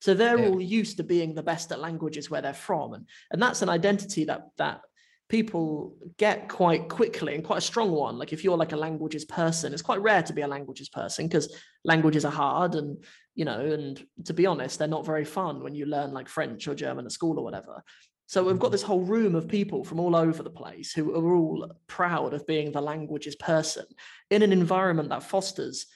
So 0.00 0.14
they're 0.14 0.38
yeah. 0.38 0.48
all 0.48 0.60
used 0.60 0.96
to 0.98 1.02
being 1.02 1.34
the 1.34 1.42
best 1.42 1.72
at 1.72 1.80
languages 1.80 2.30
where 2.30 2.40
they're 2.40 2.54
from, 2.54 2.94
and 2.94 3.06
and 3.32 3.42
that's 3.42 3.62
an 3.62 3.68
identity 3.68 4.24
that 4.24 4.48
that 4.56 4.82
people 5.28 5.94
get 6.16 6.48
quite 6.48 6.88
quickly 6.88 7.34
and 7.34 7.44
quite 7.44 7.58
a 7.58 7.62
strong 7.62 7.90
one. 7.90 8.18
Like 8.18 8.32
if 8.32 8.42
you're 8.42 8.56
like 8.56 8.72
a 8.72 8.76
languages 8.76 9.24
person, 9.24 9.72
it's 9.72 9.82
quite 9.82 10.00
rare 10.00 10.22
to 10.22 10.32
be 10.32 10.42
a 10.42 10.48
languages 10.48 10.88
person 10.88 11.28
because 11.28 11.54
languages 11.84 12.24
are 12.24 12.32
hard 12.32 12.74
and 12.74 13.04
you 13.34 13.44
know, 13.44 13.60
and 13.60 14.04
to 14.24 14.34
be 14.34 14.46
honest, 14.46 14.78
they're 14.78 14.88
not 14.88 15.06
very 15.06 15.24
fun 15.24 15.62
when 15.62 15.74
you 15.74 15.86
learn 15.86 16.12
like 16.12 16.28
French 16.28 16.66
or 16.66 16.74
German 16.74 17.06
at 17.06 17.12
school 17.12 17.38
or 17.38 17.44
whatever. 17.44 17.84
So 18.26 18.42
we've 18.42 18.58
got 18.58 18.66
mm-hmm. 18.66 18.72
this 18.72 18.82
whole 18.82 19.00
room 19.00 19.34
of 19.34 19.48
people 19.48 19.84
from 19.84 20.00
all 20.00 20.16
over 20.16 20.42
the 20.42 20.50
place 20.50 20.92
who 20.92 21.14
are 21.14 21.34
all 21.34 21.70
proud 21.86 22.34
of 22.34 22.46
being 22.46 22.72
the 22.72 22.80
languages 22.80 23.36
person 23.36 23.86
in 24.30 24.42
an 24.42 24.52
environment 24.52 25.10
that 25.10 25.22
fosters 25.22 25.86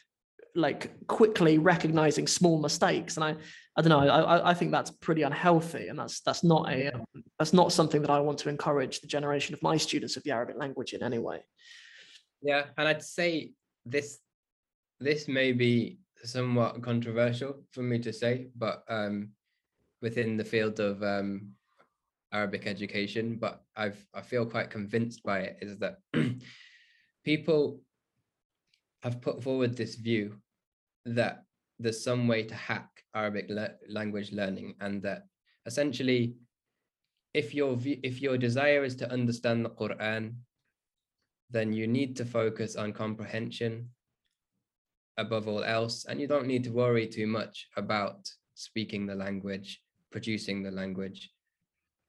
like 0.54 1.06
quickly 1.08 1.58
recognizing 1.58 2.26
small 2.26 2.60
mistakes. 2.60 3.16
And 3.16 3.24
I 3.24 3.36
I 3.76 3.80
don't 3.80 3.88
know. 3.88 4.00
I, 4.00 4.50
I 4.50 4.54
think 4.54 4.70
that's 4.70 4.90
pretty 4.90 5.22
unhealthy, 5.22 5.88
and 5.88 5.98
that's 5.98 6.20
that's 6.20 6.44
not 6.44 6.70
a 6.70 6.92
um, 6.92 7.04
that's 7.38 7.54
not 7.54 7.72
something 7.72 8.02
that 8.02 8.10
I 8.10 8.20
want 8.20 8.38
to 8.38 8.50
encourage 8.50 9.00
the 9.00 9.06
generation 9.06 9.54
of 9.54 9.62
my 9.62 9.78
students 9.78 10.16
of 10.16 10.22
the 10.24 10.30
Arabic 10.30 10.56
language 10.58 10.92
in 10.92 11.02
any 11.02 11.18
way. 11.18 11.40
Yeah, 12.42 12.64
and 12.76 12.86
I'd 12.86 13.02
say 13.02 13.52
this 13.86 14.18
this 15.00 15.26
may 15.26 15.52
be 15.52 15.98
somewhat 16.22 16.82
controversial 16.82 17.64
for 17.72 17.82
me 17.82 17.98
to 18.00 18.12
say, 18.12 18.48
but 18.56 18.84
um, 18.88 19.30
within 20.02 20.36
the 20.36 20.44
field 20.44 20.78
of 20.78 21.02
um, 21.02 21.52
Arabic 22.32 22.66
education, 22.66 23.36
but 23.40 23.62
I've 23.74 24.04
I 24.12 24.20
feel 24.20 24.44
quite 24.44 24.68
convinced 24.68 25.22
by 25.22 25.40
it 25.40 25.58
is 25.62 25.78
that 25.78 25.96
people 27.24 27.80
have 29.02 29.22
put 29.22 29.42
forward 29.42 29.76
this 29.76 29.94
view 29.94 30.36
that 31.06 31.44
there's 31.78 32.04
some 32.04 32.28
way 32.28 32.42
to 32.44 32.54
hack 32.54 32.91
Arabic 33.14 33.46
le- 33.48 33.76
language 33.88 34.32
learning, 34.32 34.74
and 34.80 35.02
that 35.02 35.26
essentially, 35.66 36.34
if 37.34 37.54
your 37.54 37.78
if 37.82 38.20
your 38.20 38.38
desire 38.38 38.84
is 38.84 38.96
to 38.96 39.10
understand 39.10 39.64
the 39.64 39.70
Quran, 39.70 40.34
then 41.50 41.72
you 41.72 41.86
need 41.86 42.16
to 42.16 42.24
focus 42.24 42.76
on 42.76 42.92
comprehension 42.92 43.88
above 45.18 45.48
all 45.48 45.64
else, 45.64 46.06
and 46.06 46.20
you 46.20 46.26
don't 46.26 46.46
need 46.46 46.64
to 46.64 46.70
worry 46.70 47.06
too 47.06 47.26
much 47.26 47.68
about 47.76 48.28
speaking 48.54 49.06
the 49.06 49.14
language, 49.14 49.80
producing 50.10 50.62
the 50.62 50.70
language. 50.70 51.30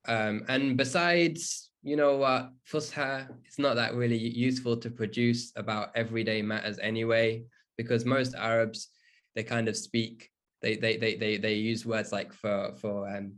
Um, 0.08 0.44
and 0.48 0.76
besides, 0.76 1.72
you 1.82 1.96
know 1.96 2.18
what, 2.18 2.52
Fusha, 2.70 3.28
it's 3.46 3.60
not 3.60 3.76
that 3.76 3.96
really 3.96 4.18
useful 4.18 4.78
to 4.78 4.90
produce 4.90 5.52
about 5.56 5.90
everyday 5.96 6.42
matters 6.42 6.80
anyway, 6.80 7.44
because 7.78 8.06
most 8.06 8.36
Arabs 8.36 8.90
they 9.36 9.44
kind 9.44 9.68
of 9.68 9.76
speak 9.76 10.30
they 10.64 10.76
they 10.78 10.98
they 10.98 11.16
they, 11.16 11.38
they 11.38 11.54
use 11.54 11.86
words 11.86 12.12
like 12.12 12.34
for 12.34 12.74
for 12.78 13.08
um 13.16 13.34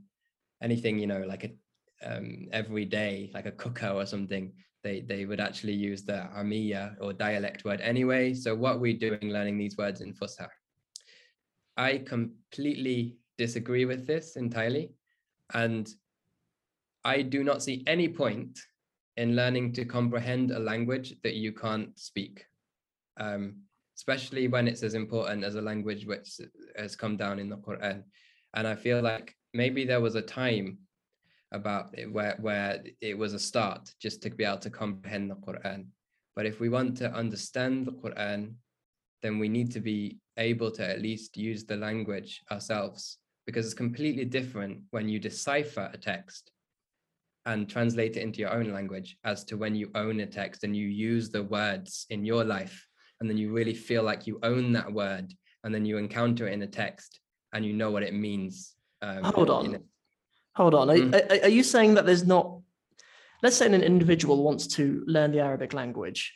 anything 0.61 0.97
you 0.97 1.07
know 1.07 1.23
like 1.27 1.43
a 1.43 1.51
um 2.09 2.47
every 2.53 2.85
day 2.85 3.31
like 3.33 3.45
a 3.45 3.51
cooker 3.51 3.89
or 3.89 4.05
something 4.05 4.53
they 4.83 5.01
they 5.01 5.25
would 5.25 5.39
actually 5.39 5.73
use 5.73 6.03
the 6.03 6.29
amiya 6.38 6.95
or 7.01 7.11
dialect 7.11 7.65
word 7.65 7.81
anyway. 7.81 8.33
So 8.33 8.55
what 8.55 8.79
we're 8.79 8.97
doing 8.97 9.29
learning 9.31 9.57
these 9.57 9.77
words 9.77 10.01
in 10.01 10.13
fusha 10.13 10.47
i 11.77 11.97
completely 11.97 13.17
disagree 13.38 13.85
with 13.85 14.07
this 14.07 14.38
entirely 14.38 14.93
and 15.53 15.89
i 17.03 17.21
do 17.21 17.43
not 17.43 17.61
see 17.61 17.83
any 17.88 18.07
point 18.07 18.59
in 19.17 19.35
learning 19.35 19.73
to 19.73 19.85
comprehend 19.85 20.51
a 20.51 20.59
language 20.59 21.15
that 21.23 21.35
you 21.35 21.53
can't 21.53 21.97
speak, 21.97 22.45
um, 23.17 23.61
especially 23.95 24.47
when 24.47 24.67
it's 24.67 24.84
as 24.84 24.93
important 24.93 25.43
as 25.43 25.55
a 25.55 25.62
language 25.62 26.05
which 26.05 26.39
has 26.77 26.95
come 26.95 27.17
down 27.17 27.39
in 27.39 27.49
the 27.49 27.58
Quran. 27.58 28.03
And 28.53 28.67
I 28.67 28.75
feel 28.75 29.01
like 29.01 29.36
maybe 29.53 29.86
there 29.86 30.01
was 30.01 30.15
a 30.15 30.21
time 30.21 30.79
about 31.51 31.97
it 31.97 32.12
where, 32.12 32.36
where 32.39 32.84
it 33.01 33.17
was 33.17 33.34
a 33.34 33.39
start 33.39 33.93
just 34.01 34.21
to 34.23 34.29
be 34.29 34.43
able 34.43 34.58
to 34.60 34.69
comprehend 34.69 35.31
the 35.31 35.36
Quran. 35.36 35.88
But 36.36 36.45
if 36.45 36.60
we 36.60 36.69
want 36.69 36.97
to 36.97 37.12
understand 37.13 37.86
the 37.86 37.93
Quran, 37.93 38.55
then 39.21 39.39
we 39.39 39.47
need 39.47 39.71
to 39.71 39.79
be 39.79 40.19
able 40.38 40.71
to 40.71 40.88
at 40.88 41.01
least 41.01 41.38
use 41.38 41.63
the 41.63 41.77
language 41.77 42.43
ourselves 42.51 43.17
because 43.45 43.65
it's 43.65 43.73
completely 43.73 44.25
different 44.25 44.81
when 44.91 45.08
you 45.08 45.19
decipher 45.19 45.89
a 45.93 45.97
text 45.97 46.51
and 47.45 47.69
translate 47.69 48.17
it 48.17 48.21
into 48.21 48.39
your 48.39 48.51
own 48.51 48.73
language 48.73 49.17
as 49.23 49.43
to 49.45 49.55
when 49.55 49.75
you 49.75 49.89
own 49.95 50.19
a 50.19 50.25
text 50.25 50.63
and 50.63 50.75
you 50.75 50.88
use 50.88 51.29
the 51.29 51.43
words 51.43 52.05
in 52.10 52.25
your 52.25 52.43
life 52.43 52.86
and 53.19 53.30
then 53.30 53.38
you 53.38 53.51
really 53.51 53.73
feel 53.73 54.04
like 54.04 54.28
you 54.28 54.39
own 54.43 54.73
that 54.73 54.91
word 54.91 55.34
and 55.63 55.73
then 55.73 55.86
you 55.86 55.97
encounter 55.97 56.47
it 56.47 56.54
in 56.54 56.62
a 56.62 56.67
text 56.67 57.19
and 57.54 57.65
you 57.65 57.73
know 57.73 57.91
what 57.91 58.04
it 58.04 58.13
means 58.13 58.73
um, 59.01 59.23
hold 59.23 59.49
on 59.49 59.84
hold 60.56 60.75
on 60.75 60.88
mm-hmm. 60.88 61.13
are, 61.13 61.43
are 61.43 61.49
you 61.49 61.63
saying 61.63 61.93
that 61.95 62.06
there's 62.06 62.25
not 62.25 62.60
let's 63.43 63.58
say 63.58 63.65
an 63.65 63.84
individual 63.84 64.43
wants 64.43 64.67
to 64.67 65.04
learn 65.08 65.32
the 65.32 65.39
arabic 65.39 65.73
language 65.73 66.34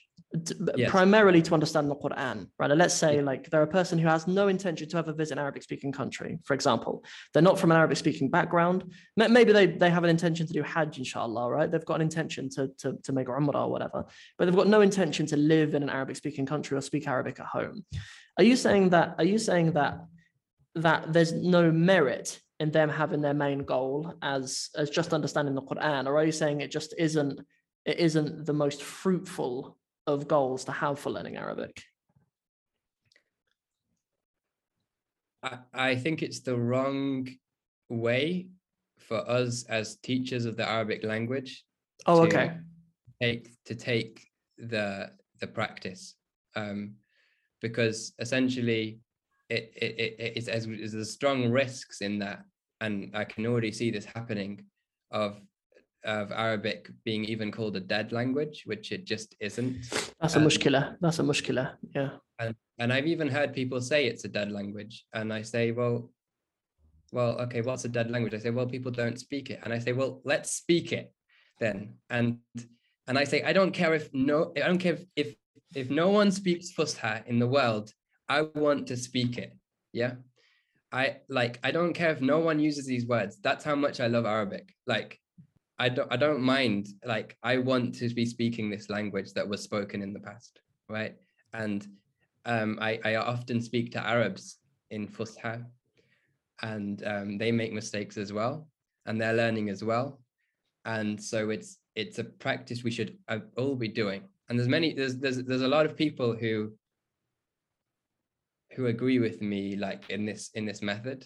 yes. 0.76 0.92
primarily 0.92 1.42
to 1.42 1.54
understand 1.54 1.90
the 1.90 1.96
Quran, 1.96 2.48
right? 2.60 2.70
let's 2.70 2.94
say 2.94 3.22
like 3.22 3.50
they're 3.50 3.64
a 3.64 3.68
person 3.68 3.98
who 3.98 4.08
has 4.08 4.28
no 4.28 4.48
intention 4.48 4.88
to 4.90 4.98
ever 4.98 5.12
visit 5.12 5.34
an 5.34 5.40
Arabic 5.40 5.64
speaking 5.64 5.92
country, 5.92 6.40
for 6.44 6.54
example. 6.54 7.04
They're 7.34 7.44
not 7.44 7.58
from 7.58 7.72
an 7.72 7.78
Arabic 7.78 7.98
speaking 7.98 8.30
background. 8.30 8.84
Maybe 9.16 9.52
they, 9.52 9.66
they 9.66 9.90
have 9.90 10.04
an 10.04 10.10
intention 10.10 10.46
to 10.46 10.54
do 10.54 10.62
Hajj, 10.62 11.00
inshallah, 11.00 11.50
right? 11.50 11.72
They've 11.72 11.86
got 11.86 11.96
an 11.96 12.02
intention 12.02 12.50
to, 12.52 12.70
to, 12.80 12.98
to 13.04 13.12
make 13.12 13.28
Umrah 13.28 13.66
or 13.66 13.72
whatever, 13.72 14.06
but 14.38 14.46
they've 14.46 14.56
got 14.56 14.68
no 14.68 14.82
intention 14.82 15.26
to 15.28 15.38
live 15.38 15.74
in 15.74 15.84
an 15.84 15.90
Arabic 15.90 16.16
speaking 16.16 16.46
country 16.46 16.78
or 16.78 16.82
speak 16.82 17.08
Arabic 17.08 17.40
at 17.40 17.48
home. 17.48 17.86
Are 18.38 18.44
you 18.44 18.56
saying 18.56 18.90
that, 18.90 19.16
are 19.18 19.26
you 19.26 19.38
saying 19.38 19.74
that 19.74 20.00
that 20.76 21.12
there's 21.12 21.34
no 21.34 21.72
merit 21.72 22.40
in 22.60 22.72
them 22.72 22.90
having 22.90 23.22
their 23.22 23.34
main 23.34 23.64
goal 23.64 24.14
as 24.22 24.70
as 24.76 24.90
just 24.90 25.14
understanding 25.14 25.56
the 25.56 25.62
Quran, 25.62 26.06
or 26.06 26.18
are 26.18 26.26
you 26.26 26.32
saying 26.32 26.62
it 26.62 26.72
just 26.72 26.94
isn't 26.98 27.40
it 27.86 28.00
isn't 28.00 28.46
the 28.46 28.54
most 28.54 28.84
fruitful 28.84 29.78
of 30.14 30.28
goals 30.28 30.66
to 30.66 30.72
have 30.72 31.00
for 31.00 31.12
learning 31.12 31.38
Arabic? 31.38 31.84
I, 35.44 35.60
I 35.74 35.96
think 35.96 36.22
it's 36.22 36.42
the 36.42 36.58
wrong 36.58 37.30
way 37.90 38.48
for 38.98 39.18
us 39.30 39.64
as 39.70 39.98
teachers 39.98 40.46
of 40.46 40.58
the 40.58 40.68
Arabic 40.68 41.04
language. 41.04 41.64
Oh, 42.06 42.22
okay. 42.24 42.58
Take 43.22 43.50
to 43.66 43.76
take 43.76 44.28
the 44.58 45.12
the 45.40 45.48
practice, 45.48 46.16
um, 46.56 46.96
because 47.62 48.14
essentially 48.20 49.00
it 49.50 49.72
it, 49.76 50.00
it 50.00 50.34
it's 50.38 50.48
as 50.48 50.68
there's 50.68 51.12
strong 51.12 51.52
risks 51.52 52.02
in 52.02 52.20
that, 52.20 52.44
and 52.82 53.12
I 53.14 53.26
can 53.26 53.46
already 53.46 53.72
see 53.72 53.92
this 53.92 54.06
happening, 54.06 54.66
of 55.12 55.42
of 56.06 56.32
Arabic 56.32 56.90
being 57.04 57.26
even 57.26 57.52
called 57.52 57.76
a 57.76 57.80
dead 57.80 58.12
language, 58.12 58.64
which 58.66 58.92
it 58.92 59.06
just 59.06 59.36
isn't. 59.40 59.90
That's 60.20 60.36
a 60.36 60.40
um, 60.40 60.46
mushkila. 60.46 60.98
That's 61.02 61.20
a 61.20 61.24
mushkila. 61.24 61.74
Yeah. 61.94 62.10
And, 62.40 62.56
and 62.78 62.94
I've 62.94 63.08
even 63.08 63.28
heard 63.28 63.54
people 63.54 63.82
say 63.82 64.06
it's 64.06 64.26
a 64.26 64.30
dead 64.30 64.52
language. 64.52 65.06
And 65.14 65.34
I 65.34 65.42
say, 65.42 65.72
well, 65.72 66.10
well, 67.12 67.40
okay, 67.42 67.62
what's 67.62 67.86
a 67.86 67.90
dead 67.90 68.12
language? 68.12 68.34
I 68.34 68.40
say, 68.40 68.50
well, 68.50 68.68
people 68.68 68.92
don't 68.92 69.20
speak 69.20 69.50
it. 69.50 69.60
And 69.64 69.74
I 69.74 69.80
say, 69.80 69.94
well, 69.94 70.22
let's 70.24 70.52
speak 70.54 70.92
it 70.92 71.12
then. 71.60 71.96
And 72.10 72.38
and 73.08 73.18
I 73.18 73.24
say, 73.24 73.42
I 73.42 73.54
don't 73.54 73.72
care 73.72 73.94
if 73.96 74.14
no, 74.14 74.54
I 74.56 74.68
don't 74.68 74.78
care 74.78 74.94
if 74.94 75.06
if, 75.16 75.36
if 75.76 75.90
no 75.90 76.10
one 76.10 76.32
speaks 76.32 76.72
Fusha 76.72 77.26
in 77.26 77.40
the 77.40 77.48
world, 77.48 77.92
I 78.28 78.42
want 78.42 78.88
to 78.88 78.98
speak 78.98 79.38
it. 79.38 79.56
Yeah. 79.92 80.14
I 80.92 81.18
like 81.30 81.60
I 81.64 81.72
don't 81.72 81.94
care 81.94 82.12
if 82.12 82.22
no 82.22 82.40
one 82.40 82.60
uses 82.60 82.86
these 82.86 83.06
words. 83.06 83.38
That's 83.42 83.64
how 83.64 83.76
much 83.76 84.00
I 84.00 84.08
love 84.08 84.26
Arabic. 84.26 84.74
Like 84.88 85.20
I 85.80 85.90
don't 85.90 86.12
I 86.12 86.18
don't 86.18 86.42
mind 86.42 86.90
like 87.06 87.38
I 87.42 87.58
want 87.58 87.96
to 87.96 88.10
be 88.10 88.26
speaking 88.26 88.70
this 88.70 88.90
language 88.90 89.34
that 89.34 89.48
was 89.48 89.64
spoken 89.64 90.02
in 90.02 90.14
the 90.14 90.20
past, 90.20 90.60
right? 90.90 91.16
And 91.54 91.88
um, 92.46 92.78
I, 92.82 93.00
I 93.06 93.16
often 93.16 93.62
speak 93.62 93.92
to 93.94 94.06
Arabs 94.06 94.58
in 94.92 95.08
Fusha 95.08 95.66
and 96.62 97.04
um, 97.06 97.38
they 97.38 97.52
make 97.52 97.72
mistakes 97.74 98.18
as 98.18 98.34
well 98.34 98.68
and 99.06 99.20
they're 99.20 99.34
learning 99.34 99.70
as 99.70 99.84
well. 99.84 100.20
And 100.86 101.22
so 101.22 101.50
it's 101.50 101.78
it's 101.96 102.20
a 102.20 102.24
practice 102.24 102.84
we 102.84 102.92
should 102.92 103.18
uh, 103.30 103.40
all 103.58 103.76
be 103.76 103.88
doing. 103.88 104.24
And 104.50 104.60
there's 104.60 104.70
many 104.70 104.94
there's 104.94 105.18
there's 105.18 105.44
there's 105.44 105.62
a 105.62 105.68
lot 105.68 105.86
of 105.86 105.96
people 105.96 106.36
who 106.36 106.74
who 108.76 108.88
agree 108.88 109.20
with 109.20 109.42
me 109.42 109.76
like 109.76 110.10
in 110.10 110.26
this 110.26 110.52
in 110.56 110.66
this 110.66 110.82
method. 110.82 111.26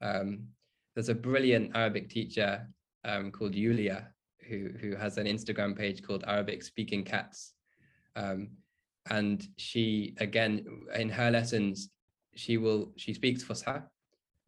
Um, 0.00 0.48
there's 0.94 1.08
a 1.10 1.14
brilliant 1.14 1.72
Arabic 1.74 2.08
teacher 2.08 2.66
um, 3.04 3.30
called 3.30 3.54
Yulia, 3.54 4.08
who 4.48 4.70
who 4.80 4.94
has 4.96 5.18
an 5.18 5.26
Instagram 5.26 5.76
page 5.76 6.02
called 6.02 6.24
Arabic 6.26 6.62
Speaking 6.62 7.04
Cats, 7.04 7.54
um, 8.16 8.48
and 9.10 9.46
she 9.56 10.14
again 10.18 10.64
in 10.94 11.08
her 11.08 11.30
lessons 11.30 11.90
she 12.34 12.56
will 12.56 12.92
she 12.96 13.14
speaks 13.14 13.42
Fusha, 13.44 13.84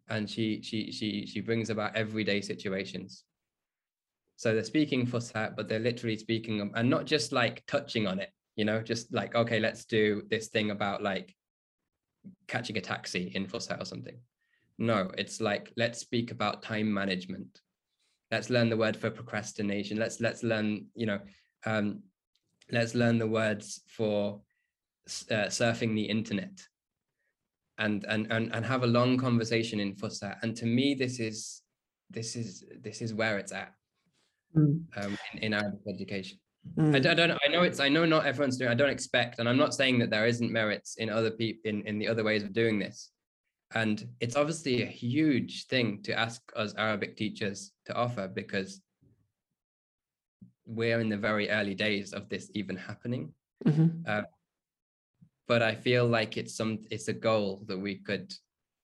and 0.09 0.29
she 0.29 0.63
she 0.63 0.91
she 0.93 1.27
she 1.27 1.41
brings 1.41 1.71
about 1.71 1.97
everyday 1.97 2.41
situations. 2.41 3.25
So 4.37 4.53
they're 4.53 4.65
speaking 4.65 5.07
Fusha, 5.07 5.55
but 5.55 5.69
they're 5.69 5.79
literally 5.79 6.17
speaking 6.17 6.73
and 6.75 6.91
not 6.91 7.05
just 7.05 7.33
like 7.33 7.65
touching 7.67 8.07
on 8.07 8.19
it, 8.19 8.31
you 8.57 8.65
know, 8.65 8.83
just 8.83 9.13
like 9.13 9.35
okay, 9.35 9.61
let's 9.61 9.85
do 9.85 10.23
this 10.31 10.49
thing 10.49 10.71
about 10.71 11.03
like 11.03 11.35
catching 12.49 12.77
a 12.77 12.81
taxi 12.81 13.33
in 13.35 13.47
Fusha 13.47 13.81
or 13.81 13.85
something. 13.85 14.19
No, 14.79 15.11
it's 15.17 15.41
like 15.41 15.73
let's 15.77 16.01
speak 16.01 16.31
about 16.31 16.63
time 16.63 16.93
management 16.93 17.61
let's 18.35 18.51
learn 18.51 18.69
the 18.69 18.77
word 18.85 18.97
for 18.97 19.11
procrastination 19.11 19.97
let's 20.05 20.19
let's 20.27 20.43
learn 20.43 20.69
you 20.95 21.07
know 21.11 21.21
um, 21.67 21.87
let's 22.71 22.95
learn 22.95 23.17
the 23.19 23.33
words 23.41 23.67
for 23.97 24.41
uh, 25.31 25.49
surfing 25.59 25.95
the 25.95 26.09
internet 26.17 26.57
and, 27.79 28.05
and 28.09 28.31
and 28.31 28.55
and 28.55 28.65
have 28.65 28.83
a 28.83 28.87
long 28.87 29.17
conversation 29.19 29.81
in 29.81 29.95
Fusha. 29.95 30.37
And 30.43 30.57
to 30.57 30.67
me, 30.67 30.95
this 30.95 31.19
is 31.19 31.63
this 32.11 32.37
is 32.37 32.65
this 32.81 33.03
is 33.03 33.13
where 33.13 33.39
it's 33.39 33.53
at 33.53 33.73
mm. 34.57 34.83
um, 34.97 35.19
in, 35.35 35.39
in 35.43 35.55
Arabic 35.55 35.81
education. 35.89 36.39
Mm. 36.79 36.95
I, 36.95 37.11
I, 37.11 37.15
don't 37.15 37.31
I 37.47 37.49
know 37.51 37.63
it's 37.63 37.81
I 37.81 37.89
know 37.89 38.07
not 38.07 38.27
everyone's 38.27 38.57
doing 38.57 38.71
I 38.71 38.75
don't 38.75 38.91
expect 38.91 39.39
and 39.39 39.47
I'm 39.49 39.59
not 39.59 39.75
saying 39.75 39.99
that 39.99 40.09
there 40.09 40.27
isn't 40.27 40.51
merits 40.51 40.97
in 40.97 41.11
other 41.11 41.31
people 41.31 41.69
in, 41.71 41.83
in 41.87 41.99
the 41.99 42.09
other 42.09 42.25
ways 42.25 42.43
of 42.43 42.55
doing 42.55 42.79
this 42.79 43.11
and 43.75 44.07
it's 44.21 44.37
obviously 44.37 44.83
a 44.83 44.87
huge 44.87 45.67
thing 45.67 46.01
to 46.05 46.19
ask 46.19 46.41
us 46.55 46.75
Arabic 46.79 47.17
teachers 47.17 47.73
to 47.87 47.95
offer 47.95 48.29
because 48.29 48.81
we're 50.65 51.01
in 51.01 51.09
the 51.09 51.17
very 51.17 51.51
early 51.51 51.75
days 51.75 52.13
of 52.13 52.29
this 52.29 52.51
even 52.55 52.77
happening. 52.77 53.33
Mm-hmm. 53.67 53.89
Uh, 54.07 54.23
but 55.47 55.61
I 55.61 55.75
feel 55.75 56.07
like 56.07 56.37
it's 56.37 56.57
some 56.57 56.79
it's 56.91 57.09
a 57.09 57.13
goal 57.13 57.65
that 57.67 57.79
we 57.79 57.97
could, 57.97 58.33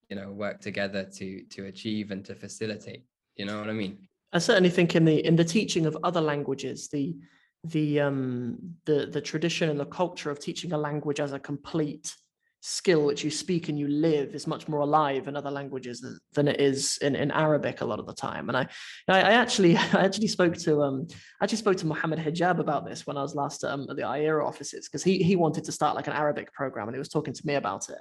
you 0.08 0.16
know, 0.16 0.30
work 0.30 0.60
together 0.60 1.04
to 1.04 1.44
to 1.44 1.66
achieve 1.66 2.10
and 2.10 2.24
to 2.24 2.34
facilitate. 2.34 3.04
You 3.36 3.46
know 3.46 3.58
what 3.58 3.70
I 3.70 3.72
mean? 3.72 4.08
I 4.32 4.38
certainly 4.38 4.70
think 4.70 4.94
in 4.94 5.04
the 5.04 5.24
in 5.24 5.36
the 5.36 5.44
teaching 5.44 5.86
of 5.86 5.96
other 6.02 6.20
languages, 6.20 6.88
the 6.88 7.16
the 7.64 8.00
um 8.00 8.58
the 8.86 9.06
the 9.06 9.20
tradition 9.20 9.70
and 9.70 9.78
the 9.78 9.86
culture 9.86 10.30
of 10.30 10.40
teaching 10.40 10.72
a 10.72 10.78
language 10.78 11.20
as 11.20 11.32
a 11.32 11.38
complete 11.38 12.14
skill 12.60 13.04
which 13.04 13.24
you 13.24 13.30
speak 13.30 13.68
and 13.68 13.78
you 13.78 13.88
live 13.88 14.34
is 14.34 14.46
much 14.46 14.68
more 14.68 14.80
alive 14.80 15.28
in 15.28 15.36
other 15.36 15.50
languages 15.50 16.00
than, 16.00 16.18
than 16.34 16.48
it 16.48 16.60
is 16.60 16.98
in, 16.98 17.16
in 17.16 17.30
Arabic 17.30 17.80
a 17.80 17.84
lot 17.84 17.98
of 17.98 18.06
the 18.06 18.12
time. 18.12 18.48
And 18.48 18.56
I, 18.56 18.68
I, 19.08 19.20
I 19.20 19.32
actually, 19.32 19.76
I 19.76 20.04
actually 20.04 20.28
spoke 20.28 20.56
to, 20.58 20.82
um, 20.82 21.06
I 21.40 21.44
actually 21.44 21.58
spoke 21.58 21.76
to 21.78 21.86
Mohammed 21.86 22.18
Hijab 22.18 22.58
about 22.58 22.86
this 22.86 23.06
when 23.06 23.16
I 23.16 23.22
was 23.22 23.34
last 23.34 23.64
um, 23.64 23.86
at 23.88 23.96
the 23.96 24.02
IERA 24.02 24.46
offices 24.46 24.88
because 24.88 25.02
he 25.02 25.22
he 25.22 25.36
wanted 25.36 25.64
to 25.64 25.72
start 25.72 25.96
like 25.96 26.06
an 26.06 26.12
Arabic 26.12 26.52
program 26.52 26.88
and 26.88 26.94
he 26.94 26.98
was 26.98 27.08
talking 27.08 27.34
to 27.34 27.46
me 27.46 27.54
about 27.54 27.88
it, 27.88 27.98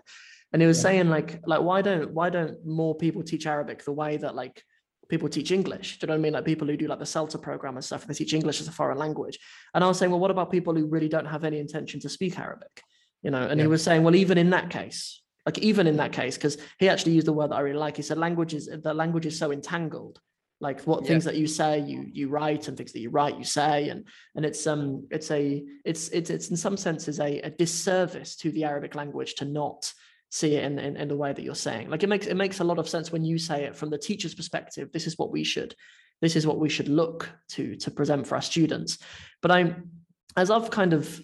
and 0.51 0.61
he 0.61 0.67
was 0.67 0.77
yeah. 0.79 0.83
saying 0.83 1.09
like 1.09 1.39
like 1.45 1.61
why 1.61 1.81
don't 1.81 2.11
why 2.13 2.29
don't 2.29 2.65
more 2.65 2.95
people 2.95 3.23
teach 3.23 3.45
Arabic 3.45 3.83
the 3.83 3.93
way 3.93 4.17
that 4.17 4.35
like 4.35 4.63
people 5.09 5.29
teach 5.29 5.51
English. 5.51 5.99
Do 5.99 6.03
you 6.03 6.07
know 6.07 6.13
what 6.13 6.19
I 6.19 6.21
mean? 6.21 6.33
Like 6.33 6.45
people 6.45 6.67
who 6.67 6.77
do 6.77 6.87
like 6.87 6.99
the 6.99 7.05
CELTA 7.05 7.41
program 7.41 7.75
and 7.75 7.83
stuff, 7.83 8.05
they 8.05 8.13
teach 8.13 8.33
English 8.33 8.61
as 8.61 8.67
a 8.67 8.71
foreign 8.71 8.97
language. 8.97 9.39
And 9.73 9.83
I 9.83 9.87
was 9.87 9.97
saying, 9.97 10.11
well, 10.11 10.19
what 10.19 10.31
about 10.31 10.51
people 10.51 10.75
who 10.75 10.85
really 10.85 11.09
don't 11.09 11.25
have 11.25 11.43
any 11.43 11.59
intention 11.59 11.99
to 12.01 12.09
speak 12.09 12.37
Arabic? 12.37 12.83
You 13.23 13.31
know 13.31 13.41
and 13.41 13.59
yeah. 13.59 13.63
he 13.63 13.67
was 13.67 13.83
saying 13.83 14.03
well 14.03 14.15
even 14.15 14.37
in 14.37 14.49
that 14.49 14.69
case 14.69 15.21
like 15.45 15.57
even 15.59 15.87
in 15.87 15.97
that 15.97 16.11
case 16.11 16.35
because 16.35 16.57
he 16.77 16.89
actually 16.89 17.13
used 17.13 17.25
the 17.25 17.33
word 17.33 17.49
that 17.49 17.55
i 17.55 17.61
really 17.61 17.79
like. 17.79 17.95
He 17.95 18.03
said 18.03 18.19
language 18.19 18.53
is 18.53 18.67
the 18.67 18.93
language 18.93 19.25
is 19.25 19.37
so 19.37 19.51
entangled. 19.51 20.19
Like 20.61 20.81
what 20.81 21.07
things 21.07 21.23
that 21.23 21.37
you 21.37 21.47
say 21.47 21.79
you 21.79 22.05
you 22.11 22.27
write 22.27 22.67
and 22.67 22.77
things 22.77 22.91
that 22.91 22.99
you 22.99 23.09
write 23.09 23.37
you 23.37 23.45
say. 23.45 23.89
And 23.89 24.05
and 24.35 24.45
it's 24.45 24.67
um 24.67 25.07
it's 25.09 25.31
a 25.31 25.63
it's 25.85 26.09
it's 26.09 26.29
it's 26.29 26.49
in 26.49 26.57
some 26.57 26.77
senses 26.77 27.19
a, 27.19 27.39
a 27.39 27.49
disservice 27.49 28.35
to 28.37 28.51
the 28.51 28.65
arabic 28.65 28.93
language 28.93 29.35
to 29.35 29.45
not 29.45 29.91
see 30.29 30.55
it 30.55 30.65
in, 30.65 30.77
in, 30.77 30.95
in 30.97 31.07
the 31.07 31.15
way 31.15 31.33
that 31.33 31.41
you're 31.41 31.55
saying. 31.55 31.89
Like 31.89 32.03
it 32.03 32.09
makes 32.09 32.27
it 32.27 32.35
makes 32.35 32.59
a 32.59 32.65
lot 32.65 32.77
of 32.77 32.87
sense 32.87 33.11
when 33.11 33.23
you 33.23 33.39
say 33.39 33.63
it 33.63 33.75
from 33.75 33.89
the 33.89 33.97
teacher's 33.97 34.35
perspective 34.35 34.91
this 34.91 35.07
is 35.07 35.17
what 35.17 35.31
we 35.31 35.43
should 35.43 35.73
this 36.21 36.35
is 36.35 36.45
what 36.45 36.59
we 36.59 36.69
should 36.69 36.89
look 36.89 37.27
to 37.55 37.75
to 37.77 37.89
present 37.89 38.27
for 38.27 38.35
our 38.35 38.41
students. 38.41 38.99
But 39.41 39.51
i'm 39.51 39.89
as 40.35 40.51
i've 40.51 40.69
kind 40.69 40.93
of 40.93 41.19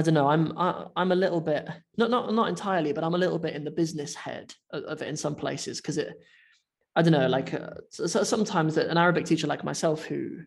I 0.00 0.02
don't 0.02 0.14
know. 0.14 0.28
I'm 0.28 0.56
I, 0.56 0.70
am 0.70 0.86
i 0.96 1.02
am 1.02 1.12
a 1.12 1.14
little 1.14 1.42
bit 1.42 1.68
not 1.98 2.10
not 2.10 2.32
not 2.32 2.48
entirely, 2.48 2.94
but 2.94 3.04
I'm 3.04 3.14
a 3.14 3.18
little 3.18 3.38
bit 3.38 3.54
in 3.54 3.64
the 3.64 3.70
business 3.70 4.14
head 4.14 4.54
of, 4.72 4.82
of 4.84 5.02
it 5.02 5.08
in 5.08 5.16
some 5.16 5.34
places 5.34 5.78
because 5.78 5.98
it. 5.98 6.14
I 6.96 7.02
don't 7.02 7.12
know. 7.12 7.28
Like 7.28 7.52
uh, 7.52 7.74
so 7.90 8.06
sometimes 8.06 8.78
an 8.78 8.96
Arabic 8.96 9.26
teacher 9.26 9.46
like 9.46 9.62
myself 9.62 10.06
who 10.06 10.38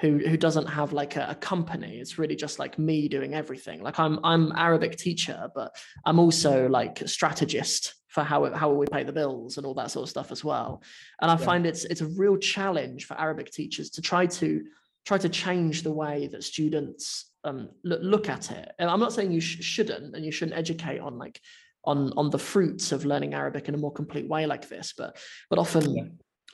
who 0.00 0.16
who 0.18 0.38
doesn't 0.38 0.66
have 0.66 0.94
like 0.94 1.16
a, 1.16 1.26
a, 1.30 1.34
company 1.34 1.98
it's 1.98 2.18
really 2.18 2.36
just 2.36 2.58
like 2.58 2.78
me 2.78 3.08
doing 3.08 3.34
everything 3.34 3.82
like 3.82 3.98
i'm 3.98 4.20
i'm 4.22 4.52
arabic 4.54 4.96
teacher 4.96 5.48
but 5.56 5.74
i'm 6.06 6.20
also 6.20 6.68
like 6.68 7.02
strategist 7.06 7.94
for 8.06 8.22
how 8.22 8.48
how 8.54 8.70
we 8.70 8.86
pay 8.92 9.02
the 9.02 9.12
bills 9.12 9.56
and 9.56 9.66
all 9.66 9.74
that 9.74 9.90
sort 9.90 10.04
of 10.04 10.08
stuff 10.08 10.30
as 10.30 10.44
well 10.44 10.80
and 11.20 11.32
i 11.32 11.34
yeah. 11.34 11.44
find 11.44 11.66
it's 11.66 11.84
it's 11.86 12.00
a 12.00 12.06
real 12.06 12.36
challenge 12.36 13.06
for 13.06 13.18
arabic 13.18 13.50
teachers 13.50 13.90
to 13.90 14.00
try 14.00 14.24
to 14.24 14.62
try 15.04 15.18
to 15.18 15.28
change 15.28 15.82
the 15.82 15.92
way 15.92 16.28
that 16.28 16.44
students 16.44 17.32
um, 17.48 17.68
look, 17.84 18.00
look 18.02 18.28
at 18.28 18.50
it. 18.50 18.72
And 18.78 18.90
i'm 18.90 19.00
not 19.00 19.12
saying 19.12 19.32
you 19.32 19.40
sh- 19.40 19.62
shouldn't 19.62 20.14
and 20.14 20.24
you 20.24 20.32
shouldn't 20.32 20.58
educate 20.58 21.00
on 21.00 21.18
like 21.18 21.40
on 21.84 22.12
on 22.16 22.30
the 22.30 22.38
fruits 22.38 22.92
of 22.92 23.04
learning 23.04 23.34
arabic 23.34 23.68
in 23.68 23.74
a 23.74 23.78
more 23.78 23.92
complete 23.92 24.28
way 24.28 24.46
like 24.46 24.68
this 24.68 24.94
but 24.96 25.16
but 25.48 25.58
often 25.58 25.94
yeah. 25.94 26.02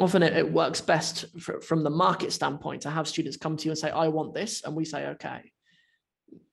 often 0.01 0.23
it, 0.23 0.37
it 0.37 0.53
works 0.53 0.81
best 0.81 1.25
for, 1.41 1.61
from 1.61 1.83
the 1.83 1.91
market 1.91 2.33
standpoint 2.33 2.83
to 2.83 2.91
have 2.91 3.09
students 3.09 3.37
come 3.37 3.57
to 3.57 3.65
you 3.65 3.71
and 3.71 3.79
say 3.79 3.91
i 3.91 4.09
want 4.09 4.35
this 4.35 4.63
and 4.65 4.75
we 4.75 4.85
say 4.85 5.07
okay. 5.09 5.41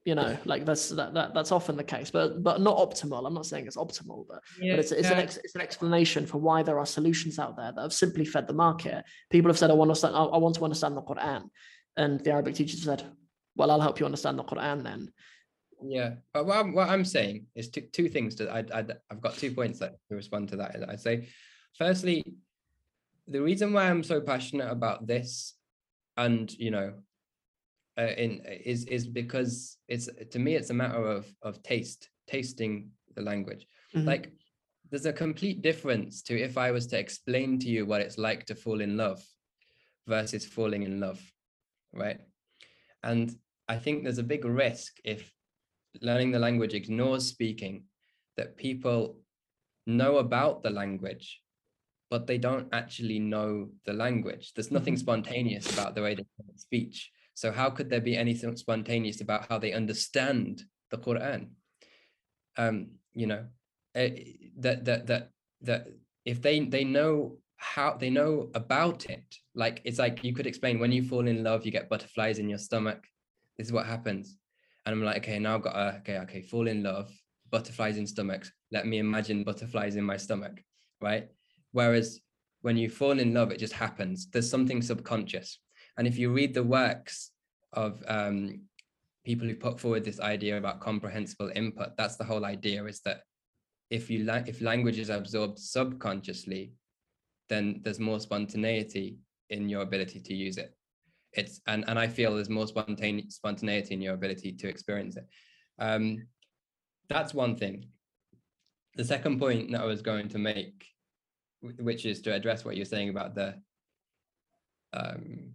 You 0.03 0.15
know 0.15 0.35
like 0.45 0.65
that's 0.65 0.89
that, 0.89 1.13
that 1.13 1.35
that's 1.35 1.51
often 1.51 1.77
the 1.77 1.83
case 1.83 2.09
but 2.09 2.41
but 2.41 2.59
not 2.59 2.77
optimal. 2.77 3.27
I'm 3.27 3.35
not 3.35 3.45
saying 3.45 3.67
it's 3.67 3.77
optimal 3.77 4.25
but 4.27 4.39
yeah, 4.59 4.73
but 4.73 4.79
it's, 4.79 4.91
it's 4.91 5.09
yeah. 5.09 5.13
an 5.13 5.19
ex, 5.19 5.37
it's 5.37 5.53
an 5.53 5.61
explanation 5.61 6.25
for 6.25 6.39
why 6.39 6.63
there 6.63 6.79
are 6.79 6.87
solutions 6.87 7.37
out 7.37 7.55
there 7.55 7.71
that 7.71 7.81
have 7.81 7.93
simply 7.93 8.25
fed 8.25 8.47
the 8.47 8.53
market. 8.53 9.05
People 9.29 9.49
have 9.51 9.59
said 9.59 9.69
i 9.69 9.73
want 9.73 9.89
to 9.89 9.91
understand 9.91 10.15
i 10.15 10.37
want 10.37 10.55
to 10.55 10.63
understand 10.63 10.97
the 10.97 11.03
quran 11.03 11.43
and 11.97 12.19
the 12.21 12.31
arabic 12.31 12.55
teachers 12.55 12.81
said 12.81 13.03
well 13.55 13.71
i'll 13.71 13.81
help 13.81 13.99
you 13.99 14.05
understand 14.05 14.37
the 14.37 14.43
quran 14.43 14.83
then 14.83 15.11
yeah 15.83 16.11
but 16.33 16.45
what 16.45 16.57
i'm, 16.57 16.73
what 16.73 16.89
I'm 16.89 17.05
saying 17.05 17.47
is 17.55 17.69
two, 17.69 17.81
two 17.81 18.07
things 18.07 18.35
that 18.35 18.49
I, 18.49 18.79
I 18.79 18.85
i've 19.09 19.21
got 19.21 19.35
two 19.35 19.51
points 19.51 19.79
that 19.79 19.95
to 20.09 20.15
respond 20.15 20.49
to 20.49 20.57
that 20.57 20.75
i 20.87 20.95
say 20.95 21.27
firstly 21.77 22.23
the 23.31 23.41
reason 23.41 23.73
why 23.73 23.89
I'm 23.89 24.03
so 24.03 24.19
passionate 24.19 24.69
about 24.69 25.07
this, 25.07 25.55
and 26.17 26.51
you 26.57 26.71
know, 26.71 26.93
uh, 27.97 28.13
in 28.17 28.41
is 28.45 28.85
is 28.85 29.07
because 29.07 29.77
it's 29.87 30.09
to 30.31 30.39
me 30.39 30.55
it's 30.55 30.69
a 30.69 30.73
matter 30.73 31.05
of 31.05 31.25
of 31.41 31.63
taste, 31.63 32.09
tasting 32.27 32.89
the 33.15 33.21
language. 33.21 33.67
Mm-hmm. 33.95 34.07
Like 34.07 34.33
there's 34.89 35.05
a 35.05 35.13
complete 35.13 35.61
difference 35.61 36.21
to 36.23 36.39
if 36.39 36.57
I 36.57 36.71
was 36.71 36.87
to 36.87 36.99
explain 36.99 37.59
to 37.59 37.69
you 37.69 37.85
what 37.85 38.01
it's 38.01 38.17
like 38.17 38.45
to 38.47 38.55
fall 38.55 38.81
in 38.81 38.97
love 38.97 39.23
versus 40.07 40.45
falling 40.45 40.83
in 40.83 40.99
love, 40.99 41.21
right? 41.93 42.19
And 43.03 43.35
I 43.67 43.77
think 43.77 44.03
there's 44.03 44.17
a 44.17 44.23
big 44.23 44.45
risk 44.45 44.97
if 45.03 45.33
learning 46.01 46.31
the 46.31 46.39
language 46.39 46.73
ignores 46.73 47.27
speaking 47.27 47.83
that 48.37 48.57
people 48.57 49.17
know 49.85 50.17
about 50.17 50.63
the 50.63 50.69
language 50.69 51.41
but 52.11 52.27
they 52.27 52.37
don't 52.37 52.67
actually 52.73 53.17
know 53.17 53.69
the 53.85 53.93
language. 53.93 54.51
There's 54.53 54.69
nothing 54.69 54.95
mm-hmm. 54.95 54.99
spontaneous 54.99 55.71
about 55.71 55.95
the 55.95 56.03
way 56.03 56.13
they 56.13 56.25
speech. 56.57 57.09
So 57.33 57.53
how 57.53 57.69
could 57.69 57.89
there 57.89 58.01
be 58.01 58.17
anything 58.17 58.55
spontaneous 58.57 59.21
about 59.21 59.47
how 59.47 59.57
they 59.57 59.71
understand 59.71 60.61
the 60.91 60.97
Quran? 60.97 61.51
Um, 62.57 62.89
you 63.13 63.27
know, 63.27 63.45
uh, 63.95 64.09
that 64.57 64.83
that 64.83 65.07
that 65.07 65.29
that 65.61 65.87
if 66.25 66.41
they 66.41 66.59
they 66.59 66.83
know 66.83 67.37
how 67.55 67.93
they 67.93 68.09
know 68.09 68.49
about 68.53 69.05
it, 69.09 69.37
like 69.53 69.81
it's 69.83 69.99
like 69.99 70.23
you 70.23 70.33
could 70.33 70.47
explain 70.47 70.79
when 70.79 70.91
you 70.91 71.03
fall 71.03 71.27
in 71.27 71.43
love, 71.43 71.65
you 71.65 71.71
get 71.71 71.89
butterflies 71.89 72.39
in 72.39 72.49
your 72.49 72.57
stomach. 72.57 73.05
This 73.57 73.67
is 73.67 73.73
what 73.73 73.85
happens. 73.85 74.37
And 74.85 74.93
I'm 74.93 75.03
like, 75.03 75.17
okay, 75.17 75.39
now 75.39 75.55
I've 75.55 75.61
got 75.61 75.75
a, 75.75 75.97
okay, 75.97 76.17
okay, 76.19 76.41
fall 76.41 76.67
in 76.67 76.83
love, 76.83 77.11
butterflies 77.51 77.97
in 77.97 78.07
stomachs. 78.07 78.51
Let 78.71 78.87
me 78.87 78.97
imagine 78.97 79.43
butterflies 79.43 79.95
in 79.95 80.03
my 80.03 80.17
stomach, 80.17 80.63
right? 81.01 81.27
Whereas 81.71 82.19
when 82.61 82.77
you 82.77 82.89
fall 82.89 83.19
in 83.19 83.33
love, 83.33 83.51
it 83.51 83.59
just 83.59 83.73
happens. 83.73 84.27
There's 84.31 84.49
something 84.49 84.81
subconscious. 84.81 85.59
And 85.97 86.07
if 86.07 86.17
you 86.17 86.31
read 86.31 86.53
the 86.53 86.63
works 86.63 87.31
of 87.73 88.01
um, 88.07 88.61
people 89.25 89.47
who 89.47 89.55
put 89.55 89.79
forward 89.79 90.03
this 90.03 90.19
idea 90.19 90.57
about 90.57 90.79
comprehensible 90.79 91.51
input, 91.53 91.97
that's 91.97 92.15
the 92.15 92.23
whole 92.23 92.45
idea 92.45 92.83
is 92.85 93.01
that 93.01 93.21
if 93.89 94.09
you 94.09 94.23
la- 94.23 94.47
if 94.47 94.61
language 94.61 94.97
is 94.97 95.09
absorbed 95.09 95.59
subconsciously, 95.59 96.73
then 97.49 97.81
there's 97.83 97.99
more 97.99 98.19
spontaneity 98.19 99.17
in 99.51 99.69
your 99.69 99.81
ability 99.81 100.19
to 100.19 100.33
use 100.33 100.57
it. 100.57 100.75
It's 101.33 101.61
and 101.67 101.85
and 101.87 101.97
I 101.97 102.07
feel 102.07 102.35
there's 102.35 102.49
more 102.49 102.67
spontaneity 102.67 103.29
spontaneity 103.29 103.93
in 103.93 104.01
your 104.01 104.15
ability 104.15 104.53
to 104.53 104.67
experience 104.67 105.15
it. 105.15 105.27
Um, 105.79 106.27
that's 107.07 107.33
one 107.33 107.55
thing. 107.55 107.85
The 108.95 109.05
second 109.05 109.39
point 109.39 109.71
that 109.71 109.81
I 109.81 109.85
was 109.85 110.01
going 110.01 110.27
to 110.29 110.37
make 110.37 110.85
which 111.61 112.05
is 112.05 112.21
to 112.21 112.33
address 112.33 112.65
what 112.65 112.75
you're 112.75 112.85
saying 112.85 113.09
about 113.09 113.35
the 113.35 113.55
um, 114.93 115.51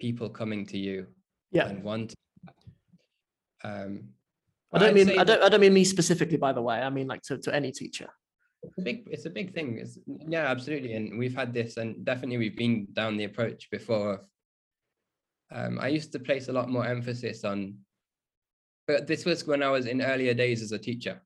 people 0.00 0.28
coming 0.28 0.66
to 0.66 0.78
you 0.78 1.06
yeah. 1.50 1.68
and 1.68 1.82
want. 1.82 2.14
Um, 3.64 4.10
I 4.72 4.78
don't 4.78 4.94
mean 4.94 5.18
I 5.18 5.24
don't 5.24 5.42
I 5.42 5.48
don't 5.48 5.60
mean 5.60 5.74
me 5.74 5.84
specifically. 5.84 6.38
By 6.38 6.52
the 6.52 6.62
way, 6.62 6.76
I 6.80 6.90
mean 6.90 7.06
like 7.06 7.22
to, 7.22 7.38
to 7.38 7.54
any 7.54 7.72
teacher. 7.72 8.08
It's 8.62 8.78
a 8.78 8.82
big 8.82 9.08
it's 9.10 9.26
a 9.26 9.30
big 9.30 9.54
thing. 9.54 9.78
It's, 9.78 9.98
yeah, 10.06 10.46
absolutely, 10.46 10.94
and 10.94 11.18
we've 11.18 11.34
had 11.34 11.52
this, 11.52 11.76
and 11.76 12.04
definitely 12.04 12.38
we've 12.38 12.56
been 12.56 12.86
down 12.92 13.16
the 13.16 13.24
approach 13.24 13.68
before. 13.70 14.26
Um, 15.50 15.78
I 15.80 15.88
used 15.88 16.12
to 16.12 16.18
place 16.18 16.48
a 16.48 16.52
lot 16.52 16.70
more 16.70 16.86
emphasis 16.86 17.44
on, 17.44 17.76
but 18.86 19.06
this 19.06 19.24
was 19.24 19.46
when 19.46 19.62
I 19.62 19.68
was 19.68 19.86
in 19.86 20.00
earlier 20.00 20.32
days 20.32 20.62
as 20.62 20.72
a 20.72 20.78
teacher 20.78 21.20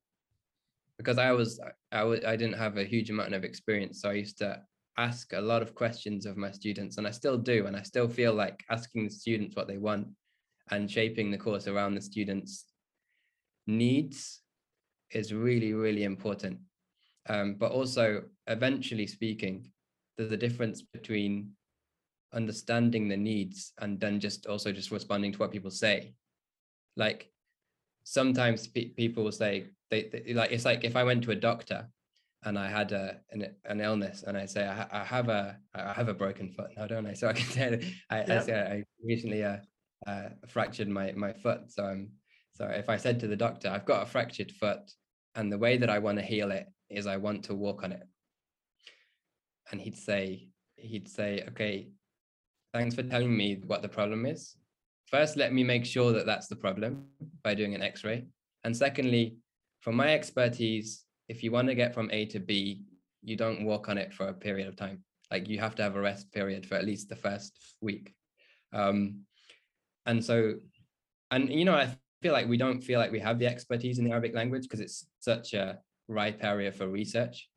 because 0.98 1.18
I 1.18 1.32
was 1.32 1.60
I 1.92 2.04
was 2.04 2.24
I 2.24 2.36
didn't 2.36 2.56
have 2.56 2.78
a 2.78 2.84
huge 2.84 3.10
amount 3.10 3.34
of 3.34 3.44
experience, 3.44 4.00
so 4.00 4.10
I 4.10 4.14
used 4.14 4.38
to 4.38 4.62
ask 4.98 5.32
a 5.34 5.40
lot 5.40 5.60
of 5.60 5.74
questions 5.74 6.24
of 6.24 6.36
my 6.36 6.50
students, 6.50 6.96
and 6.96 7.06
I 7.06 7.10
still 7.10 7.36
do, 7.36 7.66
and 7.66 7.76
I 7.76 7.82
still 7.82 8.08
feel 8.08 8.32
like 8.34 8.64
asking 8.70 9.04
the 9.04 9.10
students 9.10 9.56
what 9.56 9.68
they 9.68 9.78
want 9.78 10.08
and 10.70 10.90
shaping 10.90 11.30
the 11.30 11.38
course 11.38 11.68
around 11.68 11.94
the 11.94 12.00
students' 12.00 12.64
needs 13.66 14.40
is 15.10 15.32
really 15.34 15.74
really 15.74 16.04
important. 16.04 16.58
Um, 17.28 17.54
but 17.54 17.72
also, 17.72 18.22
eventually 18.46 19.06
speaking, 19.06 19.70
there's 20.16 20.32
a 20.32 20.36
difference 20.36 20.82
between 20.82 21.50
understanding 22.32 23.08
the 23.08 23.16
needs 23.16 23.72
and 23.80 23.98
then 24.00 24.20
just 24.20 24.46
also 24.46 24.72
just 24.72 24.90
responding 24.90 25.32
to 25.32 25.38
what 25.38 25.52
people 25.52 25.70
say. 25.70 26.14
Like 26.96 27.30
sometimes 28.04 28.66
pe- 28.68 28.90
people 28.90 29.24
will 29.24 29.32
say 29.32 29.66
they, 29.90 30.08
they, 30.12 30.34
like 30.34 30.52
it's 30.52 30.64
like 30.64 30.84
if 30.84 30.96
I 30.96 31.04
went 31.04 31.24
to 31.24 31.32
a 31.32 31.36
doctor 31.36 31.88
and 32.44 32.58
I 32.58 32.68
had 32.68 32.92
a 32.92 33.18
an, 33.30 33.54
an 33.64 33.80
illness 33.80 34.22
and 34.26 34.36
I 34.36 34.46
say 34.46 34.66
I, 34.66 34.86
I, 35.02 35.04
have 35.04 35.28
a 35.28 35.58
I 35.74 35.92
have 35.92 36.08
a 36.08 36.14
broken 36.14 36.48
foot 36.48 36.70
now 36.76 36.86
don't 36.86 37.06
I 37.06 37.14
so 37.14 37.28
I 37.28 37.32
can 37.32 37.50
say 37.50 37.94
I, 38.10 38.22
I, 38.22 38.38
say 38.40 38.60
I 38.60 38.84
recently 39.04 39.44
uh, 39.44 39.58
uh, 40.06 40.28
fractured 40.46 40.88
my 40.88 41.12
my 41.12 41.32
foot 41.32 41.70
so 41.70 41.84
I'm 41.84 42.10
so 42.52 42.66
if 42.66 42.88
I 42.88 42.96
said 42.96 43.20
to 43.20 43.26
the 43.26 43.36
doctor 43.36 43.68
I've 43.68 43.84
got 43.84 44.02
a 44.02 44.06
fractured 44.06 44.52
foot 44.52 44.90
and 45.34 45.52
the 45.52 45.58
way 45.58 45.76
that 45.76 45.90
I 45.90 45.98
want 45.98 46.18
to 46.18 46.24
heal 46.24 46.50
it 46.50 46.66
is 46.90 47.06
I 47.06 47.16
want 47.16 47.44
to 47.44 47.54
walk 47.54 47.82
on 47.82 47.92
it. 47.92 48.06
And 49.70 49.80
he'd 49.80 49.96
say 49.96 50.48
he'd 50.76 51.08
say 51.08 51.44
okay 51.48 51.88
thanks 52.72 52.94
for 52.94 53.02
telling 53.02 53.34
me 53.34 53.60
what 53.66 53.82
the 53.82 53.88
problem 53.88 54.26
is. 54.26 54.56
First 55.06 55.36
let 55.36 55.52
me 55.52 55.64
make 55.64 55.84
sure 55.84 56.12
that 56.12 56.26
that's 56.26 56.48
the 56.48 56.56
problem 56.56 57.06
by 57.42 57.54
doing 57.54 57.74
an 57.74 57.82
x-ray. 57.82 58.26
And 58.64 58.76
secondly 58.76 59.36
from 59.80 59.96
my 59.96 60.14
expertise 60.14 61.04
if 61.28 61.42
you 61.42 61.50
want 61.50 61.68
to 61.68 61.74
get 61.74 61.94
from 61.94 62.10
a 62.12 62.26
to 62.26 62.38
b 62.38 62.84
you 63.22 63.36
don't 63.36 63.64
walk 63.64 63.88
on 63.88 63.98
it 63.98 64.14
for 64.14 64.28
a 64.28 64.34
period 64.34 64.68
of 64.68 64.76
time. 64.76 65.02
Like 65.30 65.48
you 65.48 65.58
have 65.58 65.74
to 65.76 65.82
have 65.82 65.96
a 65.96 66.00
rest 66.00 66.32
period 66.32 66.66
for 66.66 66.76
at 66.76 66.84
least 66.84 67.08
the 67.08 67.16
first 67.16 67.58
week. 67.80 68.14
Um 68.72 69.26
and 70.06 70.24
so 70.24 70.54
and 71.30 71.50
you 71.50 71.64
know 71.64 71.74
i 71.74 71.88
feel 72.22 72.32
like 72.32 72.48
we 72.48 72.56
don't 72.56 72.80
feel 72.82 72.98
like 72.98 73.12
we 73.12 73.20
have 73.20 73.38
the 73.38 73.46
expertise 73.46 73.98
in 73.98 74.04
the 74.04 74.10
arabic 74.10 74.34
language 74.34 74.62
because 74.62 74.80
it's 74.80 75.06
such 75.20 75.52
a 75.52 75.78
ripe 76.08 76.42
area 76.42 76.72
for 76.72 76.88
research. 76.88 77.48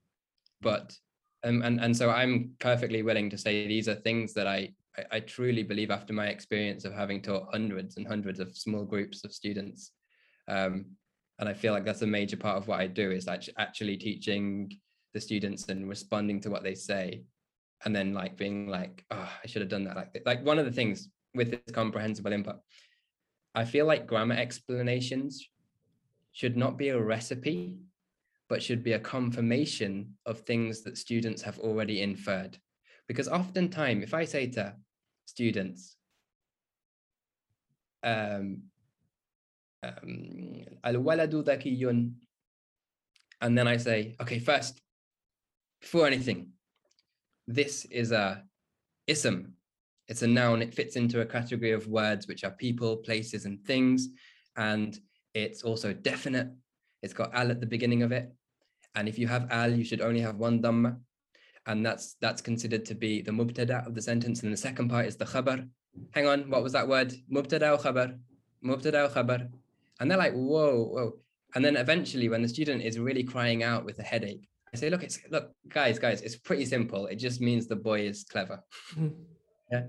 But 0.62 0.98
um, 1.44 1.62
and 1.62 1.80
and 1.80 1.96
so 1.96 2.10
i'm 2.10 2.52
perfectly 2.60 3.02
willing 3.02 3.30
to 3.30 3.38
say 3.38 3.68
these 3.68 3.88
are 3.88 3.96
things 3.96 4.34
that 4.34 4.48
I, 4.48 4.74
I 5.12 5.22
truly 5.22 5.64
believe 5.64 5.92
after 5.92 6.14
my 6.14 6.28
experience 6.28 6.86
of 6.86 6.94
having 6.94 7.22
taught 7.22 7.48
hundreds 7.52 7.98
and 7.98 8.06
hundreds 8.06 8.40
of 8.40 8.58
small 8.58 8.84
groups 8.84 9.24
of 9.24 9.34
students 9.34 9.92
um, 10.48 10.86
and 11.40 11.48
i 11.48 11.54
feel 11.54 11.72
like 11.74 11.86
that's 11.86 12.02
a 12.02 12.08
major 12.08 12.38
part 12.38 12.58
of 12.58 12.68
what 12.68 12.80
i 12.82 12.88
do 12.88 13.12
is 13.12 13.28
like 13.28 13.44
actually 13.58 13.98
teaching 13.98 14.70
the 15.14 15.22
students 15.22 15.70
and 15.70 15.90
responding 15.90 16.40
to 16.40 16.52
what 16.52 16.62
they 16.62 16.76
say. 16.76 17.24
And 17.84 17.96
then 17.96 18.14
like 18.14 18.36
being 18.36 18.68
like 18.68 19.06
oh 19.10 19.32
i 19.42 19.48
should 19.48 19.62
have 19.62 19.70
done 19.70 19.86
that 19.86 19.96
like 19.96 20.22
like 20.26 20.46
one 20.46 20.60
of 20.60 20.66
the 20.66 20.72
things 20.72 21.08
with 21.34 21.50
this 21.50 21.62
comprehensible 21.72 22.34
input 22.34 22.58
i 23.56 23.64
feel 23.64 23.86
like 23.86 24.06
grammar 24.06 24.36
explanations 24.36 25.48
should 26.34 26.58
not 26.58 26.78
be 26.78 26.90
a 26.90 27.02
recipe 27.02 27.80
but 28.50 28.62
should 28.64 28.84
be 28.84 28.94
a 28.94 29.00
confirmation 29.00 30.16
of 30.26 30.40
things 30.40 30.82
that 30.82 30.98
students 30.98 31.42
have 31.42 31.60
already 31.60 32.02
inferred 32.02 32.58
because 33.10 33.28
oftentimes 33.28 34.04
if 34.04 34.14
I 34.14 34.24
say 34.24 34.46
to 34.52 34.76
students, 35.26 35.98
um, 38.04 38.62
um, 39.82 40.66
al-waladu 40.84 42.14
and 43.42 43.58
then 43.58 43.68
I 43.68 43.78
say, 43.78 44.16
okay, 44.22 44.38
first, 44.38 44.80
before 45.82 46.06
anything, 46.06 46.52
this 47.48 47.86
is 47.86 48.12
a 48.12 48.44
ism. 49.08 49.54
It's 50.08 50.22
a 50.22 50.28
noun. 50.28 50.62
It 50.62 50.76
fits 50.76 50.96
into 50.96 51.22
a 51.22 51.26
category 51.26 51.72
of 51.72 51.88
words 51.88 52.28
which 52.28 52.44
are 52.44 52.52
people, 52.52 52.98
places, 52.98 53.46
and 53.46 53.64
things. 53.66 54.10
And 54.56 55.00
it's 55.34 55.64
also 55.64 55.94
definite. 55.94 56.50
It's 57.02 57.14
got 57.14 57.34
al 57.34 57.50
at 57.50 57.60
the 57.60 57.66
beginning 57.66 58.04
of 58.04 58.12
it. 58.12 58.32
And 58.96 59.08
if 59.08 59.18
you 59.20 59.28
have 59.28 59.48
al, 59.52 59.72
you 59.72 59.84
should 59.84 60.02
only 60.02 60.22
have 60.22 60.38
one 60.38 60.62
dhamma. 60.62 60.98
And 61.66 61.86
that's 61.86 62.16
that's 62.22 62.42
considered 62.42 62.86
to 62.86 62.96
be 62.96 63.22
the 63.22 63.32
mubtada 63.32 63.86
of 63.86 63.94
the 63.94 64.02
sentence. 64.02 64.44
And 64.44 64.52
the 64.52 64.58
second 64.58 64.90
part 64.90 65.06
is 65.06 65.18
the 65.18 65.26
khabar. 65.26 65.68
Hang 66.12 66.28
on, 66.28 66.50
what 66.50 66.64
was 66.64 66.74
that 66.74 66.88
word? 66.88 67.14
Mubtada 67.32 67.74
or 67.74 67.78
khabar? 67.78 68.18
Mubtada 68.64 69.06
or 69.06 69.14
khabar? 69.14 69.50
And 70.00 70.10
they're 70.10 70.18
like, 70.18 70.34
whoa, 70.34 70.84
whoa. 70.86 71.20
And 71.56 71.66
then 71.66 71.76
eventually, 71.76 72.30
when 72.30 72.42
the 72.42 72.48
student 72.48 72.84
is 72.84 73.00
really 73.00 73.24
crying 73.24 73.64
out 73.64 73.84
with 73.84 74.00
a 74.00 74.04
headache, 74.04 74.48
I 74.74 74.78
say, 74.78 74.90
look, 74.90 75.04
it's 75.04 75.20
look, 75.32 75.52
guys, 75.68 75.98
guys, 75.98 76.22
it's 76.22 76.36
pretty 76.36 76.66
simple. 76.66 77.08
It 77.08 77.16
just 77.16 77.42
means 77.42 77.68
the 77.68 77.76
boy 77.76 78.02
is 78.02 78.24
clever. 78.24 78.64
Hmm. 78.94 79.08
yeah. 79.72 79.84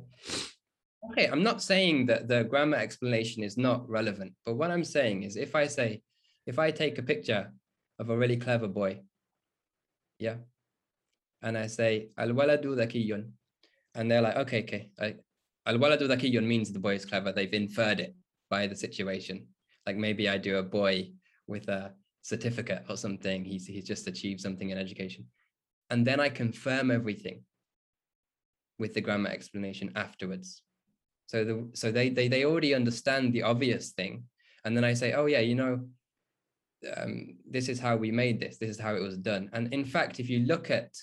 Okay, 1.10 1.26
I'm 1.26 1.42
not 1.42 1.62
saying 1.62 2.06
that 2.06 2.28
the 2.28 2.44
grammar 2.44 2.76
explanation 2.76 3.42
is 3.42 3.56
not 3.56 3.88
relevant, 3.88 4.32
but 4.44 4.54
what 4.54 4.70
I'm 4.70 4.84
saying 4.84 5.22
is 5.22 5.36
if 5.36 5.54
I 5.54 5.66
say, 5.66 6.02
if 6.46 6.58
I 6.58 6.70
take 6.70 6.98
a 6.98 7.02
picture 7.02 7.52
of 8.00 8.08
a 8.08 8.16
really 8.16 8.38
clever 8.38 8.66
boy, 8.66 9.00
yeah, 10.18 10.36
and 11.42 11.56
I 11.56 11.66
say, 11.66 12.08
Al 12.18 12.30
waladu 12.30 12.74
dhakiyun, 12.80 13.30
and 13.94 14.10
they're 14.10 14.22
like, 14.22 14.36
okay, 14.36 14.62
okay, 14.62 14.90
Al 15.66 15.78
waladu 15.78 16.08
dhakiyun 16.08 16.44
means 16.44 16.72
the 16.72 16.78
boy 16.78 16.94
is 16.94 17.04
clever. 17.04 17.30
They've 17.30 17.52
inferred 17.52 18.00
it 18.00 18.14
by 18.48 18.66
the 18.66 18.74
situation. 18.74 19.46
Like 19.86 19.96
maybe 19.96 20.28
I 20.28 20.38
do 20.38 20.56
a 20.56 20.62
boy 20.62 21.10
with 21.46 21.68
a 21.68 21.92
certificate 22.22 22.84
or 22.88 22.96
something. 22.96 23.44
He's 23.44 23.66
he's 23.66 23.86
just 23.86 24.06
achieved 24.06 24.40
something 24.40 24.70
in 24.70 24.78
education. 24.78 25.26
And 25.90 26.06
then 26.06 26.20
I 26.20 26.28
confirm 26.28 26.90
everything 26.90 27.44
with 28.78 28.94
the 28.94 29.00
grammar 29.00 29.30
explanation 29.30 29.92
afterwards. 29.94 30.62
So 31.26 31.44
the 31.44 31.70
so 31.74 31.92
they 31.92 32.08
they 32.08 32.28
they 32.28 32.44
already 32.44 32.74
understand 32.74 33.32
the 33.32 33.42
obvious 33.42 33.90
thing. 33.90 34.24
And 34.64 34.76
then 34.76 34.84
I 34.84 34.94
say, 34.94 35.12
oh 35.12 35.26
yeah, 35.26 35.40
you 35.40 35.54
know, 35.54 35.88
um, 36.96 37.36
this 37.48 37.68
is 37.68 37.78
how 37.78 37.96
we 37.96 38.10
made 38.10 38.40
this. 38.40 38.58
This 38.58 38.70
is 38.70 38.78
how 38.78 38.94
it 38.94 39.02
was 39.02 39.18
done. 39.18 39.50
And 39.52 39.72
in 39.72 39.84
fact, 39.84 40.20
if 40.20 40.28
you 40.28 40.40
look 40.40 40.70
at 40.70 40.96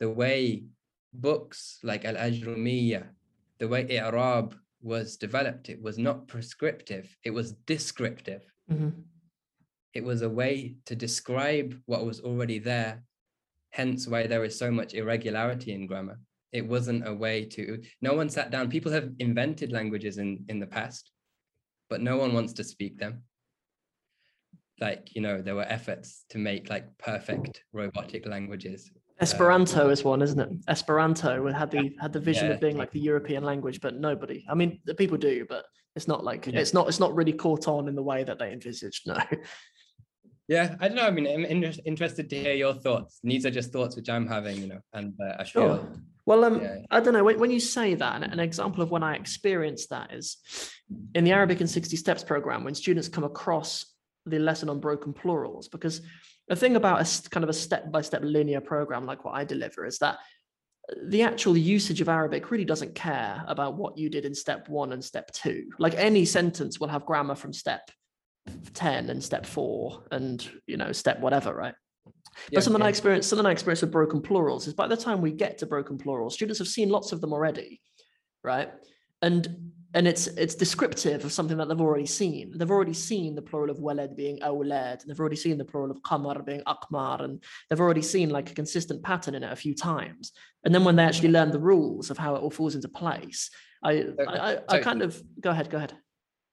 the 0.00 0.10
way 0.10 0.64
books 1.12 1.78
like 1.82 2.04
Al 2.04 2.14
Ajrumiyya, 2.14 3.04
the 3.58 3.68
way 3.68 3.86
I'rab 3.98 4.54
was 4.80 5.16
developed, 5.16 5.68
it 5.68 5.82
was 5.82 5.98
not 5.98 6.28
prescriptive, 6.28 7.16
it 7.24 7.30
was 7.30 7.52
descriptive. 7.66 8.42
Mm-hmm. 8.70 8.90
It 9.94 10.04
was 10.04 10.22
a 10.22 10.28
way 10.28 10.76
to 10.86 10.94
describe 10.94 11.74
what 11.86 12.06
was 12.06 12.20
already 12.20 12.58
there, 12.58 13.02
hence 13.70 14.06
why 14.06 14.26
there 14.26 14.44
is 14.44 14.56
so 14.56 14.70
much 14.70 14.94
irregularity 14.94 15.72
in 15.72 15.86
grammar. 15.86 16.20
It 16.52 16.66
wasn't 16.66 17.06
a 17.06 17.12
way 17.12 17.44
to, 17.46 17.82
no 18.00 18.14
one 18.14 18.30
sat 18.30 18.50
down. 18.50 18.70
People 18.70 18.92
have 18.92 19.10
invented 19.18 19.72
languages 19.72 20.18
in, 20.18 20.44
in 20.48 20.60
the 20.60 20.66
past, 20.66 21.10
but 21.90 22.00
no 22.00 22.16
one 22.16 22.32
wants 22.32 22.52
to 22.54 22.64
speak 22.64 22.98
them. 22.98 23.22
Like, 24.80 25.14
you 25.14 25.20
know, 25.20 25.42
there 25.42 25.54
were 25.54 25.66
efforts 25.68 26.24
to 26.30 26.38
make 26.38 26.70
like 26.70 26.86
perfect 26.98 27.64
robotic 27.72 28.26
languages. 28.26 28.90
Esperanto 29.20 29.86
um, 29.86 29.90
is 29.90 30.04
one, 30.04 30.22
isn't 30.22 30.38
it? 30.38 30.48
Esperanto 30.68 31.52
had 31.52 31.70
the 31.70 31.96
had 32.00 32.12
the 32.12 32.20
vision 32.20 32.46
yeah, 32.46 32.54
of 32.54 32.60
being 32.60 32.76
like 32.76 32.92
the 32.92 33.00
European 33.00 33.42
language, 33.42 33.80
but 33.80 33.96
nobody. 33.96 34.44
I 34.48 34.54
mean, 34.54 34.80
the 34.84 34.94
people 34.94 35.18
do, 35.18 35.44
but 35.48 35.64
it's 35.96 36.06
not 36.06 36.22
like 36.22 36.46
yeah. 36.46 36.60
it's 36.60 36.72
not 36.72 36.86
it's 36.86 37.00
not 37.00 37.14
really 37.14 37.32
caught 37.32 37.66
on 37.66 37.88
in 37.88 37.96
the 37.96 38.02
way 38.02 38.22
that 38.22 38.38
they 38.38 38.52
envisaged. 38.52 39.06
No. 39.08 39.18
Yeah, 40.48 40.76
I 40.80 40.88
don't 40.88 40.96
know. 40.96 41.06
I 41.06 41.10
mean, 41.10 41.26
I'm 41.26 41.44
in- 41.44 41.74
interested 41.84 42.30
to 42.30 42.36
hear 42.40 42.54
your 42.54 42.72
thoughts. 42.72 43.20
These 43.22 43.44
are 43.44 43.50
just 43.50 43.70
thoughts 43.70 43.96
which 43.96 44.08
I'm 44.08 44.26
having, 44.26 44.56
you 44.56 44.68
know, 44.68 44.80
and 44.94 45.12
uh, 45.20 45.34
I 45.40 45.44
sure. 45.44 45.76
feel. 45.76 45.92
Well, 46.24 46.44
um, 46.44 46.62
yeah. 46.62 46.78
I 46.90 47.00
don't 47.00 47.12
know. 47.12 47.22
When, 47.22 47.38
when 47.38 47.50
you 47.50 47.60
say 47.60 47.94
that, 47.94 48.22
an 48.22 48.40
example 48.40 48.82
of 48.82 48.90
when 48.90 49.02
I 49.02 49.14
experienced 49.14 49.90
that 49.90 50.14
is 50.14 50.38
in 51.14 51.24
the 51.24 51.32
Arabic 51.32 51.60
in 51.60 51.66
60 51.66 51.96
Steps 51.96 52.24
program, 52.24 52.64
when 52.64 52.74
students 52.74 53.08
come 53.08 53.24
across 53.24 53.84
the 54.28 54.38
lesson 54.38 54.68
on 54.68 54.80
broken 54.80 55.12
plurals, 55.12 55.68
because 55.68 56.02
the 56.48 56.56
thing 56.56 56.76
about 56.76 57.00
a 57.00 57.30
kind 57.30 57.44
of 57.44 57.50
a 57.50 57.54
step 57.54 57.90
by 57.90 58.00
step 58.00 58.22
linear 58.24 58.60
program 58.60 59.06
like 59.06 59.24
what 59.24 59.34
I 59.34 59.44
deliver 59.44 59.84
is 59.84 59.98
that 59.98 60.16
uh, 60.90 60.94
the 61.08 61.22
actual 61.22 61.56
usage 61.56 62.00
of 62.00 62.08
Arabic 62.08 62.50
really 62.50 62.64
doesn't 62.64 62.94
care 62.94 63.44
about 63.46 63.76
what 63.76 63.98
you 63.98 64.08
did 64.08 64.24
in 64.24 64.34
step 64.34 64.68
one 64.68 64.92
and 64.92 65.04
step 65.04 65.30
two. 65.32 65.68
Like 65.78 65.94
any 65.94 66.24
sentence 66.24 66.80
will 66.80 66.88
have 66.88 67.04
grammar 67.04 67.34
from 67.34 67.52
step 67.52 67.90
10 68.74 69.10
and 69.10 69.22
step 69.22 69.46
four 69.46 70.04
and 70.10 70.48
you 70.66 70.76
know 70.76 70.92
step 70.92 71.20
whatever 71.20 71.54
right 71.54 71.74
yeah, 72.06 72.12
but 72.54 72.64
something 72.64 72.80
yeah. 72.80 72.86
i 72.86 72.88
experienced 72.88 73.28
something 73.28 73.46
i 73.46 73.50
experienced 73.50 73.82
with 73.82 73.92
broken 73.92 74.20
plurals 74.20 74.66
is 74.66 74.74
by 74.74 74.86
the 74.86 74.96
time 74.96 75.20
we 75.20 75.30
get 75.30 75.58
to 75.58 75.66
broken 75.66 75.98
plurals 75.98 76.34
students 76.34 76.58
have 76.58 76.68
seen 76.68 76.88
lots 76.88 77.12
of 77.12 77.20
them 77.20 77.32
already 77.32 77.80
right 78.42 78.70
and 79.22 79.72
and 79.94 80.06
it's 80.06 80.26
it's 80.26 80.54
descriptive 80.54 81.24
of 81.24 81.32
something 81.32 81.56
that 81.56 81.68
they've 81.68 81.80
already 81.80 82.06
seen. 82.06 82.52
They've 82.56 82.70
already 82.70 82.94
seen 82.94 83.34
the 83.34 83.42
plural 83.42 83.70
of 83.70 83.78
walad 83.78 84.16
being 84.16 84.38
awlad. 84.40 85.04
They've 85.04 85.18
already 85.18 85.36
seen 85.36 85.56
the 85.56 85.64
plural 85.64 85.90
of 85.90 86.02
qamar 86.02 86.44
being 86.44 86.62
akmar 86.66 87.22
and 87.24 87.42
they've 87.68 87.80
already 87.80 88.02
seen 88.02 88.28
like 88.28 88.50
a 88.50 88.54
consistent 88.54 89.02
pattern 89.02 89.34
in 89.34 89.42
it 89.42 89.52
a 89.52 89.56
few 89.56 89.74
times. 89.74 90.32
And 90.64 90.74
then 90.74 90.84
when 90.84 90.96
they 90.96 91.04
actually 91.04 91.30
learn 91.30 91.50
the 91.50 91.58
rules 91.58 92.10
of 92.10 92.18
how 92.18 92.34
it 92.34 92.40
all 92.40 92.50
falls 92.50 92.74
into 92.74 92.88
place 92.88 93.50
i 93.82 94.04
i, 94.26 94.52
I, 94.52 94.58
I 94.68 94.78
kind 94.80 95.02
of 95.02 95.22
go 95.40 95.50
ahead 95.50 95.70
go 95.70 95.76
ahead. 95.78 95.94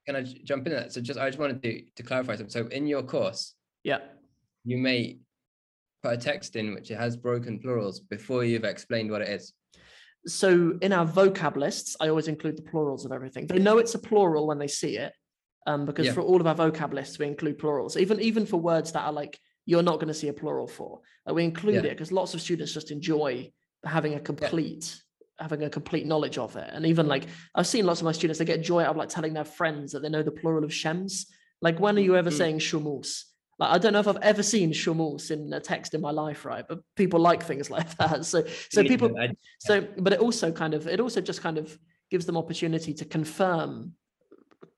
Can 0.05 0.15
I 0.15 0.21
jump 0.21 0.67
in 0.67 0.73
that? 0.73 0.93
So 0.93 1.01
just 1.01 1.19
I 1.19 1.27
just 1.29 1.39
wanted 1.39 1.61
to 1.63 1.81
to 1.95 2.03
clarify 2.03 2.35
something. 2.35 2.49
So 2.49 2.67
in 2.67 2.87
your 2.87 3.03
course, 3.03 3.55
yeah, 3.83 3.99
you 4.63 4.77
may 4.77 5.17
put 6.03 6.13
a 6.13 6.17
text 6.17 6.55
in 6.55 6.75
which 6.75 6.91
it 6.91 6.97
has 6.97 7.17
broken 7.17 7.59
plurals 7.59 7.99
before 7.99 8.43
you've 8.43 8.63
explained 8.63 9.09
what 9.09 9.21
it 9.21 9.29
is. 9.29 9.53
So 10.27 10.77
in 10.81 10.91
our 10.91 11.05
vocab 11.05 11.55
lists, 11.55 11.95
I 11.99 12.09
always 12.09 12.27
include 12.27 12.57
the 12.57 12.63
plurals 12.63 13.05
of 13.05 13.11
everything. 13.11 13.47
They 13.47 13.59
know 13.59 13.77
it's 13.77 13.95
a 13.95 13.99
plural 13.99 14.47
when 14.47 14.57
they 14.57 14.67
see 14.67 14.97
it, 14.97 15.13
um, 15.67 15.85
because 15.85 16.07
yeah. 16.07 16.13
for 16.13 16.21
all 16.21 16.41
of 16.41 16.47
our 16.47 16.55
vocab 16.55 16.93
lists, 16.93 17.19
we 17.19 17.27
include 17.27 17.57
plurals. 17.59 17.97
Even 17.97 18.19
even 18.19 18.45
for 18.45 18.57
words 18.57 18.91
that 18.93 19.03
are 19.03 19.13
like 19.13 19.39
you're 19.65 19.83
not 19.83 19.95
going 19.95 20.07
to 20.07 20.13
see 20.13 20.27
a 20.27 20.33
plural 20.33 20.67
for, 20.67 21.01
like 21.25 21.35
we 21.35 21.43
include 21.43 21.83
yeah. 21.83 21.91
it 21.91 21.95
because 21.95 22.11
lots 22.11 22.33
of 22.33 22.41
students 22.41 22.73
just 22.73 22.91
enjoy 22.91 23.51
having 23.83 24.13
a 24.13 24.19
complete 24.19 25.01
having 25.39 25.63
a 25.63 25.69
complete 25.69 26.05
knowledge 26.05 26.37
of 26.37 26.55
it. 26.55 26.69
And 26.71 26.85
even 26.85 27.07
like 27.07 27.25
I've 27.53 27.67
seen 27.67 27.85
lots 27.85 27.99
of 27.99 28.05
my 28.05 28.13
students, 28.13 28.39
they 28.39 28.45
get 28.45 28.61
joy 28.61 28.83
out 28.83 28.91
of 28.91 28.97
like 28.97 29.09
telling 29.09 29.33
their 29.33 29.43
friends 29.43 29.91
that 29.91 30.01
they 30.01 30.09
know 30.09 30.23
the 30.23 30.31
plural 30.31 30.63
of 30.63 30.73
shems. 30.73 31.27
Like 31.61 31.79
when 31.79 31.97
are 31.97 32.01
you 32.01 32.15
ever 32.15 32.29
mm-hmm. 32.29 32.37
saying 32.37 32.59
shumus? 32.59 33.23
Like 33.57 33.71
I 33.71 33.77
don't 33.77 33.93
know 33.93 33.99
if 33.99 34.07
I've 34.07 34.17
ever 34.21 34.43
seen 34.43 34.71
shumus 34.71 35.31
in 35.31 35.51
a 35.53 35.59
text 35.59 35.93
in 35.93 36.01
my 36.01 36.11
life, 36.11 36.45
right? 36.45 36.65
But 36.67 36.79
people 36.95 37.19
like 37.19 37.43
things 37.43 37.69
like 37.75 37.95
that. 37.97 38.25
So 38.25 38.43
so 38.69 38.83
people 38.83 39.15
so 39.59 39.87
but 39.97 40.13
it 40.13 40.19
also 40.19 40.51
kind 40.51 40.73
of 40.73 40.87
it 40.87 40.99
also 40.99 41.21
just 41.21 41.41
kind 41.41 41.57
of 41.57 41.77
gives 42.11 42.25
them 42.25 42.37
opportunity 42.37 42.93
to 42.93 43.05
confirm 43.05 43.93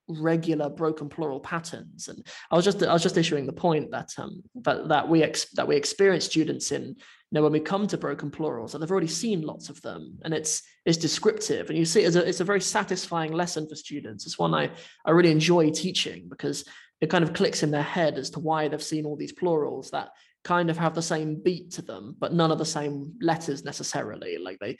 regular 0.07 0.69
broken 0.69 1.09
plural 1.09 1.39
patterns 1.39 2.07
and 2.07 2.25
i 2.49 2.55
was 2.55 2.63
just 2.63 2.81
i 2.81 2.93
was 2.93 3.03
just 3.03 3.17
issuing 3.17 3.45
the 3.45 3.51
point 3.51 3.91
that 3.91 4.09
um 4.17 4.41
that 4.55 4.87
that 4.87 5.09
we 5.09 5.21
ex, 5.21 5.49
that 5.51 5.67
we 5.67 5.75
experience 5.75 6.23
students 6.23 6.71
in 6.71 6.83
you 6.83 6.95
know 7.33 7.43
when 7.43 7.51
we 7.51 7.59
come 7.59 7.85
to 7.85 7.97
broken 7.97 8.31
plurals 8.31 8.73
and 8.73 8.81
they've 8.81 8.91
already 8.91 9.05
seen 9.05 9.41
lots 9.41 9.67
of 9.67 9.81
them 9.81 10.17
and 10.23 10.33
it's 10.33 10.63
it's 10.85 10.97
descriptive 10.97 11.69
and 11.69 11.77
you 11.77 11.83
see 11.83 12.01
it's 12.01 12.15
a, 12.15 12.25
it's 12.25 12.39
a 12.39 12.45
very 12.45 12.61
satisfying 12.61 13.33
lesson 13.33 13.67
for 13.67 13.75
students 13.75 14.25
it's 14.25 14.39
one 14.39 14.53
i 14.53 14.69
i 15.05 15.11
really 15.11 15.31
enjoy 15.31 15.69
teaching 15.69 16.29
because 16.29 16.63
it 17.01 17.09
kind 17.09 17.23
of 17.23 17.33
clicks 17.33 17.63
in 17.63 17.71
their 17.71 17.83
head 17.83 18.17
as 18.17 18.29
to 18.31 18.39
why 18.39 18.67
they've 18.67 18.81
seen 18.81 19.05
all 19.05 19.15
these 19.15 19.33
plurals 19.33 19.91
that 19.91 20.09
kind 20.43 20.69
of 20.69 20.77
have 20.77 20.95
the 20.95 21.01
same 21.01 21.35
beat 21.35 21.71
to 21.71 21.81
them 21.81 22.15
but 22.19 22.33
none 22.33 22.51
of 22.51 22.57
the 22.57 22.65
same 22.65 23.13
letters 23.21 23.65
necessarily. 23.65 24.37
Like 24.37 24.59
they 24.59 24.77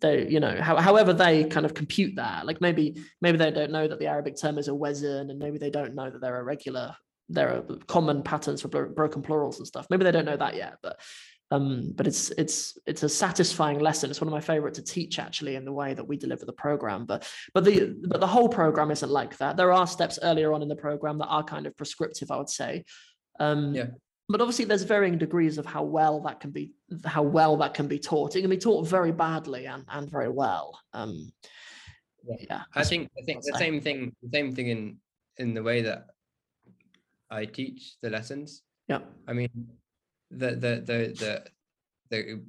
they 0.00 0.26
you 0.26 0.40
know 0.40 0.56
how, 0.60 0.76
however 0.76 1.12
they 1.12 1.44
kind 1.44 1.66
of 1.66 1.74
compute 1.74 2.16
that 2.16 2.46
like 2.46 2.60
maybe 2.60 2.96
maybe 3.20 3.36
they 3.36 3.50
don't 3.50 3.72
know 3.72 3.86
that 3.86 3.98
the 3.98 4.06
arabic 4.06 4.36
term 4.40 4.56
is 4.56 4.68
a 4.68 4.74
wazn 4.74 5.30
and 5.30 5.38
maybe 5.38 5.58
they 5.58 5.70
don't 5.70 5.94
know 5.94 6.08
that 6.10 6.20
there 6.20 6.36
are 6.36 6.44
regular 6.44 6.96
there 7.28 7.56
are 7.56 7.76
common 7.86 8.22
patterns 8.22 8.62
for 8.62 8.68
broken 8.68 9.22
plurals 9.22 9.58
and 9.58 9.66
stuff. 9.66 9.86
Maybe 9.88 10.04
they 10.04 10.10
don't 10.10 10.24
know 10.24 10.36
that 10.36 10.56
yet 10.56 10.76
but 10.82 10.98
um, 11.52 11.92
but 11.94 12.06
it's 12.06 12.30
it's 12.30 12.78
it's 12.86 13.02
a 13.02 13.08
satisfying 13.08 13.78
lesson. 13.78 14.08
It's 14.08 14.22
one 14.22 14.28
of 14.28 14.32
my 14.32 14.40
favorite 14.40 14.72
to 14.74 14.82
teach 14.82 15.18
actually 15.18 15.56
in 15.56 15.66
the 15.66 15.72
way 15.72 15.92
that 15.92 16.08
we 16.08 16.16
deliver 16.16 16.46
the 16.46 16.52
program. 16.54 17.04
But 17.04 17.30
but 17.52 17.64
the 17.64 17.94
but 18.08 18.20
the 18.20 18.26
whole 18.26 18.48
program 18.48 18.90
isn't 18.90 19.10
like 19.10 19.36
that. 19.36 19.58
There 19.58 19.70
are 19.70 19.86
steps 19.86 20.18
earlier 20.22 20.54
on 20.54 20.62
in 20.62 20.68
the 20.68 20.76
program 20.76 21.18
that 21.18 21.26
are 21.26 21.44
kind 21.44 21.66
of 21.66 21.76
prescriptive, 21.76 22.30
I 22.30 22.38
would 22.38 22.48
say. 22.48 22.84
Um, 23.38 23.74
yeah. 23.74 23.88
But 24.30 24.40
obviously, 24.40 24.64
there's 24.64 24.84
varying 24.84 25.18
degrees 25.18 25.58
of 25.58 25.66
how 25.66 25.82
well 25.82 26.20
that 26.20 26.40
can 26.40 26.52
be 26.52 26.72
how 27.04 27.22
well 27.22 27.58
that 27.58 27.74
can 27.74 27.86
be 27.86 27.98
taught. 27.98 28.34
It 28.34 28.40
can 28.40 28.48
be 28.48 28.56
taught 28.56 28.88
very 28.88 29.12
badly 29.12 29.66
and 29.66 29.84
and 29.90 30.10
very 30.10 30.30
well. 30.30 30.80
Um, 30.94 31.32
yeah. 32.26 32.36
yeah 32.48 32.62
I 32.74 32.82
think 32.82 33.10
I 33.18 33.22
think 33.26 33.42
the 33.44 33.58
same 33.58 33.78
thing 33.82 34.16
the 34.22 34.30
same 34.32 34.54
thing 34.54 34.68
in 34.68 34.96
in 35.36 35.52
the 35.52 35.62
way 35.62 35.82
that 35.82 36.06
I 37.30 37.44
teach 37.44 37.96
the 38.00 38.08
lessons. 38.08 38.62
Yeah. 38.88 39.00
I 39.28 39.34
mean, 39.34 39.50
the 40.32 40.50
the 40.50 40.82
the 40.84 40.98
the 41.20 41.44
the, 42.10 42.42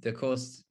the 0.00 0.12
course 0.12 0.64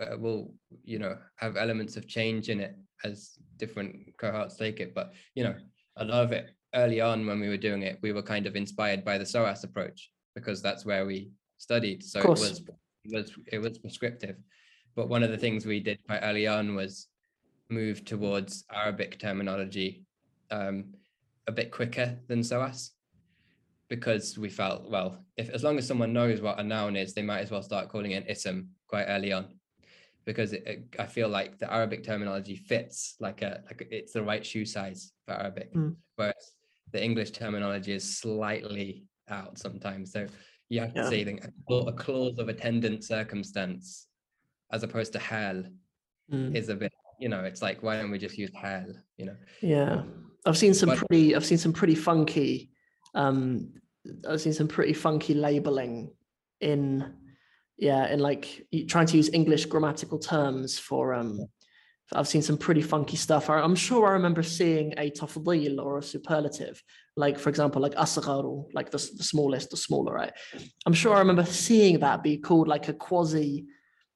uh, 0.00 0.16
will 0.18 0.54
you 0.84 0.98
know 0.98 1.16
have 1.36 1.56
elements 1.56 1.96
of 1.96 2.06
change 2.06 2.48
in 2.48 2.60
it 2.60 2.76
as 3.04 3.38
different 3.56 4.16
cohorts 4.18 4.56
take 4.56 4.80
it. 4.80 4.94
But 4.94 5.12
you 5.34 5.44
know 5.44 5.54
a 5.96 6.04
lot 6.04 6.24
of 6.24 6.32
it 6.32 6.50
early 6.74 7.00
on 7.00 7.26
when 7.26 7.40
we 7.40 7.48
were 7.48 7.56
doing 7.56 7.82
it 7.82 7.98
we 8.02 8.12
were 8.12 8.22
kind 8.22 8.46
of 8.46 8.54
inspired 8.54 9.04
by 9.04 9.16
the 9.16 9.24
soas 9.24 9.64
approach 9.64 10.10
because 10.34 10.60
that's 10.60 10.84
where 10.84 11.06
we 11.06 11.30
studied. 11.58 12.02
So 12.02 12.20
it 12.20 12.28
was 12.28 12.62
it 13.04 13.14
was 13.14 13.32
it 13.46 13.58
was 13.58 13.78
prescriptive. 13.78 14.36
But 14.94 15.08
one 15.08 15.22
of 15.22 15.30
the 15.30 15.38
things 15.38 15.66
we 15.66 15.80
did 15.80 15.98
quite 16.06 16.20
early 16.20 16.46
on 16.46 16.74
was 16.74 17.08
move 17.68 18.04
towards 18.04 18.64
arabic 18.72 19.18
terminology 19.18 20.04
um, 20.50 20.84
a 21.46 21.52
bit 21.52 21.70
quicker 21.70 22.18
than 22.28 22.40
soas 22.40 22.90
because 23.88 24.36
we 24.36 24.48
felt 24.48 24.90
well 24.90 25.24
if 25.36 25.48
as 25.50 25.62
long 25.62 25.78
as 25.78 25.86
someone 25.86 26.12
knows 26.12 26.40
what 26.40 26.58
a 26.58 26.62
noun 26.62 26.96
is 26.96 27.14
they 27.14 27.22
might 27.22 27.40
as 27.40 27.50
well 27.50 27.62
start 27.62 27.88
calling 27.88 28.12
it 28.12 28.24
an 28.24 28.28
ism 28.28 28.68
quite 28.88 29.04
early 29.04 29.32
on 29.32 29.46
because 30.26 30.52
it, 30.52 30.64
it, 30.66 30.96
I 30.98 31.06
feel 31.06 31.28
like 31.28 31.58
the 31.58 31.72
Arabic 31.72 32.02
terminology 32.02 32.56
fits 32.56 33.14
like 33.20 33.42
a 33.42 33.62
like 33.66 33.86
it's 33.90 34.12
the 34.12 34.22
right 34.22 34.44
shoe 34.44 34.64
size 34.66 35.12
for 35.24 35.34
Arabic, 35.34 35.72
mm. 35.72 35.94
whereas 36.16 36.52
the 36.92 37.02
English 37.02 37.30
terminology 37.30 37.92
is 37.92 38.18
slightly 38.18 39.04
out 39.28 39.56
sometimes. 39.56 40.12
So 40.12 40.26
you 40.68 40.80
have 40.80 40.92
to 40.94 41.02
yeah. 41.02 41.08
say 41.08 41.40
a, 41.70 41.74
a 41.74 41.92
clause 41.92 42.38
of 42.38 42.48
attendant 42.48 43.04
circumstance 43.04 44.08
as 44.72 44.82
opposed 44.82 45.12
to 45.12 45.18
hal 45.20 45.62
mm. 46.32 46.54
is 46.54 46.68
a 46.68 46.74
bit 46.74 46.92
you 47.20 47.28
know 47.28 47.44
it's 47.44 47.62
like 47.62 47.82
why 47.82 47.96
don't 47.96 48.10
we 48.10 48.18
just 48.18 48.36
use 48.36 48.50
hal 48.54 48.84
you 49.16 49.24
know 49.24 49.36
yeah 49.62 50.02
i've 50.44 50.58
seen 50.58 50.74
some 50.74 50.88
but, 50.88 50.98
pretty 50.98 51.34
i've 51.34 51.46
seen 51.46 51.56
some 51.56 51.72
pretty 51.72 51.94
funky 51.94 52.68
um 53.16 53.72
i've 54.28 54.40
seen 54.40 54.52
some 54.52 54.68
pretty 54.68 54.92
funky 54.92 55.34
labeling 55.34 56.10
in 56.60 57.14
yeah 57.76 58.04
and 58.04 58.20
like 58.20 58.66
trying 58.88 59.06
to 59.06 59.16
use 59.16 59.30
english 59.32 59.66
grammatical 59.66 60.18
terms 60.18 60.78
for 60.78 61.12
um 61.12 61.40
I've 62.12 62.28
seen 62.28 62.42
some 62.42 62.56
pretty 62.56 62.82
funky 62.82 63.16
stuff. 63.16 63.50
I'm 63.50 63.74
sure 63.74 64.06
I 64.06 64.12
remember 64.12 64.42
seeing 64.42 64.94
a 64.96 65.10
tafdil 65.10 65.84
or 65.84 65.98
a 65.98 66.02
superlative, 66.02 66.80
like 67.16 67.36
for 67.38 67.48
example, 67.48 67.82
like 67.82 67.94
asgharu, 67.94 68.66
like 68.72 68.90
the, 68.90 68.98
the 69.16 69.24
smallest, 69.24 69.70
the 69.70 69.76
smaller, 69.76 70.12
right? 70.12 70.32
I'm 70.86 70.92
sure 70.92 71.14
I 71.14 71.18
remember 71.18 71.44
seeing 71.44 71.98
that 72.00 72.22
be 72.22 72.38
called 72.38 72.68
like 72.68 72.88
a 72.88 72.92
quasi, 72.92 73.66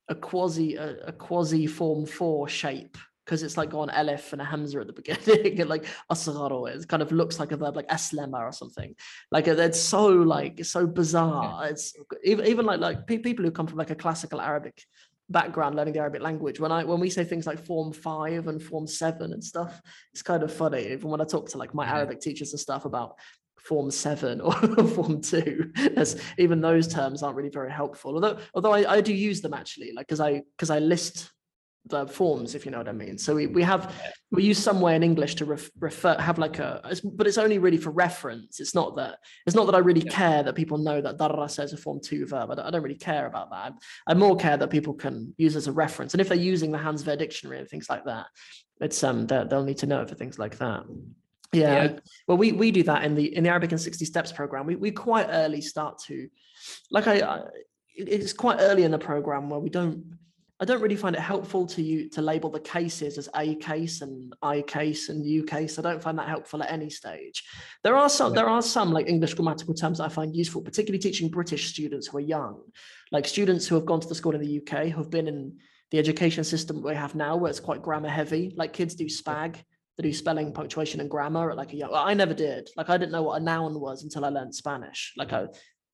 a 0.08 0.14
quasi, 0.14 0.76
a, 0.76 0.98
a 1.06 1.12
quasi 1.12 1.66
form 1.66 2.06
four 2.06 2.48
shape 2.48 2.96
because 3.30 3.44
it's 3.44 3.56
like 3.56 3.70
got 3.70 3.88
an 3.88 3.94
elif 3.94 4.32
and 4.32 4.42
a 4.42 4.44
hamza 4.44 4.80
at 4.80 4.88
the 4.88 4.92
beginning, 5.00 5.60
and 5.60 5.70
like 5.70 5.86
asgharo, 6.10 6.68
it 6.68 6.88
kind 6.88 7.00
of 7.00 7.12
looks 7.12 7.38
like 7.38 7.52
a 7.52 7.56
verb 7.56 7.76
like 7.76 7.86
aslama 7.86 8.40
or 8.40 8.50
something. 8.50 8.96
Like 9.30 9.46
uh, 9.46 9.52
it's 9.52 9.78
so 9.78 10.08
like 10.08 10.58
it's 10.58 10.72
so 10.72 10.84
bizarre. 10.84 11.68
It's 11.68 11.94
even 12.24 12.46
even 12.46 12.66
like 12.66 12.80
like 12.80 13.06
people 13.06 13.44
who 13.44 13.52
come 13.52 13.68
from 13.68 13.78
like 13.78 13.90
a 13.90 13.94
classical 13.94 14.40
Arabic 14.40 14.82
background 15.28 15.76
learning 15.76 15.94
the 15.94 16.00
Arabic 16.00 16.22
language. 16.22 16.58
When 16.58 16.72
I 16.72 16.82
when 16.82 16.98
we 16.98 17.08
say 17.08 17.22
things 17.22 17.46
like 17.46 17.64
form 17.64 17.92
five 17.92 18.48
and 18.48 18.60
form 18.60 18.88
seven 18.88 19.32
and 19.32 19.44
stuff, 19.44 19.80
it's 20.12 20.22
kind 20.22 20.42
of 20.42 20.52
funny. 20.52 20.88
Even 20.88 21.08
when 21.08 21.20
I 21.20 21.24
talk 21.24 21.48
to 21.50 21.58
like 21.58 21.72
my 21.72 21.86
mm-hmm. 21.86 21.94
Arabic 21.94 22.20
teachers 22.20 22.52
and 22.52 22.58
stuff 22.58 22.84
about 22.84 23.14
form 23.60 23.92
seven 23.92 24.40
or 24.40 24.52
form 24.88 25.20
two 25.20 25.70
as 25.96 26.20
even 26.36 26.60
those 26.60 26.88
terms 26.88 27.22
aren't 27.22 27.36
really 27.36 27.50
very 27.50 27.70
helpful 27.70 28.14
although 28.14 28.38
although 28.54 28.72
I, 28.72 28.90
I 28.90 29.00
do 29.02 29.12
use 29.12 29.42
them 29.42 29.52
actually 29.52 29.92
like 29.92 30.06
because 30.06 30.18
i 30.18 30.40
because 30.56 30.70
i 30.70 30.78
list 30.78 31.30
the 31.86 32.06
forms, 32.06 32.54
if 32.54 32.64
you 32.64 32.70
know 32.70 32.78
what 32.78 32.88
I 32.88 32.92
mean. 32.92 33.18
So 33.18 33.34
we, 33.34 33.46
we 33.46 33.62
have 33.62 33.94
we 34.30 34.44
use 34.44 34.58
some 34.58 34.80
way 34.80 34.94
in 34.94 35.02
English 35.02 35.34
to 35.36 35.44
ref, 35.44 35.70
refer 35.78 36.16
have 36.18 36.38
like 36.38 36.58
a, 36.58 36.94
but 37.04 37.26
it's 37.26 37.38
only 37.38 37.58
really 37.58 37.78
for 37.78 37.90
reference. 37.90 38.60
It's 38.60 38.74
not 38.74 38.96
that 38.96 39.18
it's 39.46 39.56
not 39.56 39.66
that 39.66 39.74
I 39.74 39.78
really 39.78 40.02
yeah. 40.02 40.12
care 40.12 40.42
that 40.42 40.54
people 40.54 40.78
know 40.78 41.00
that 41.00 41.18
darra 41.18 41.48
says 41.48 41.72
a 41.72 41.76
form 41.76 42.00
two 42.02 42.26
verb. 42.26 42.50
I 42.50 42.54
don't, 42.54 42.66
I 42.66 42.70
don't 42.70 42.82
really 42.82 42.96
care 42.96 43.26
about 43.26 43.50
that. 43.50 43.72
I 44.06 44.14
more 44.14 44.36
care 44.36 44.56
that 44.56 44.70
people 44.70 44.94
can 44.94 45.34
use 45.38 45.56
as 45.56 45.66
a 45.66 45.72
reference. 45.72 46.14
And 46.14 46.20
if 46.20 46.28
they're 46.28 46.38
using 46.38 46.70
the 46.70 46.78
Hans 46.78 47.04
Wehr 47.04 47.16
dictionary 47.16 47.58
and 47.58 47.68
things 47.68 47.88
like 47.88 48.04
that, 48.04 48.26
it's 48.80 49.02
um 49.02 49.26
they'll 49.26 49.64
need 49.64 49.78
to 49.78 49.86
know 49.86 50.02
it 50.02 50.08
for 50.08 50.14
things 50.14 50.38
like 50.38 50.58
that. 50.58 50.84
Yeah. 51.52 51.84
yeah. 51.84 51.98
Well, 52.28 52.38
we 52.38 52.52
we 52.52 52.70
do 52.70 52.82
that 52.84 53.04
in 53.04 53.14
the 53.14 53.34
in 53.34 53.44
the 53.44 53.50
Arabic 53.50 53.72
in 53.72 53.78
60 53.78 54.04
steps 54.04 54.32
program. 54.32 54.66
We 54.66 54.76
we 54.76 54.90
quite 54.90 55.26
early 55.30 55.60
start 55.60 55.98
to 56.06 56.28
like 56.90 57.06
I, 57.06 57.20
I 57.20 57.42
it's 57.96 58.32
quite 58.32 58.58
early 58.60 58.84
in 58.84 58.90
the 58.90 58.98
program 58.98 59.50
where 59.50 59.60
we 59.60 59.68
don't 59.68 60.16
I 60.60 60.66
don't 60.66 60.82
really 60.82 60.96
find 60.96 61.16
it 61.16 61.22
helpful 61.22 61.66
to 61.68 61.82
you 61.82 62.10
to 62.10 62.20
label 62.20 62.50
the 62.50 62.60
cases 62.60 63.16
as 63.16 63.30
a 63.34 63.54
case 63.54 64.02
and 64.02 64.34
I 64.42 64.60
case 64.60 65.08
and 65.08 65.24
U 65.24 65.42
case. 65.42 65.78
I 65.78 65.82
don't 65.82 66.02
find 66.02 66.18
that 66.18 66.28
helpful 66.28 66.62
at 66.62 66.70
any 66.70 66.90
stage. 66.90 67.44
There 67.82 67.96
are 67.96 68.10
some 68.10 68.34
there 68.34 68.48
are 68.48 68.60
some 68.60 68.92
like 68.92 69.08
English 69.08 69.34
grammatical 69.34 69.72
terms 69.72 70.00
I 70.00 70.10
find 70.10 70.36
useful, 70.36 70.60
particularly 70.60 70.98
teaching 70.98 71.30
British 71.30 71.70
students 71.70 72.08
who 72.08 72.18
are 72.18 72.20
young, 72.20 72.60
like 73.10 73.26
students 73.26 73.66
who 73.66 73.74
have 73.76 73.86
gone 73.86 74.00
to 74.00 74.08
the 74.08 74.14
school 74.14 74.34
in 74.34 74.42
the 74.42 74.58
UK 74.58 74.88
who 74.88 74.98
have 74.98 75.10
been 75.10 75.28
in 75.28 75.56
the 75.92 75.98
education 75.98 76.44
system 76.44 76.82
we 76.82 76.94
have 76.94 77.14
now, 77.14 77.36
where 77.36 77.50
it's 77.50 77.58
quite 77.58 77.82
grammar 77.82 78.10
heavy. 78.10 78.52
Like 78.54 78.74
kids 78.74 78.94
do 78.94 79.08
SPAG, 79.08 79.56
they 79.96 80.02
do 80.02 80.12
spelling, 80.12 80.52
punctuation, 80.52 81.00
and 81.00 81.08
grammar 81.08 81.50
at 81.50 81.56
like 81.56 81.72
a 81.72 81.76
young. 81.76 81.90
Well, 81.90 82.04
I 82.04 82.12
never 82.12 82.34
did. 82.34 82.68
Like 82.76 82.90
I 82.90 82.98
didn't 82.98 83.12
know 83.12 83.22
what 83.22 83.40
a 83.40 83.44
noun 83.44 83.80
was 83.80 84.02
until 84.02 84.26
I 84.26 84.28
learned 84.28 84.54
Spanish. 84.54 85.14
Like 85.16 85.32
I, 85.32 85.46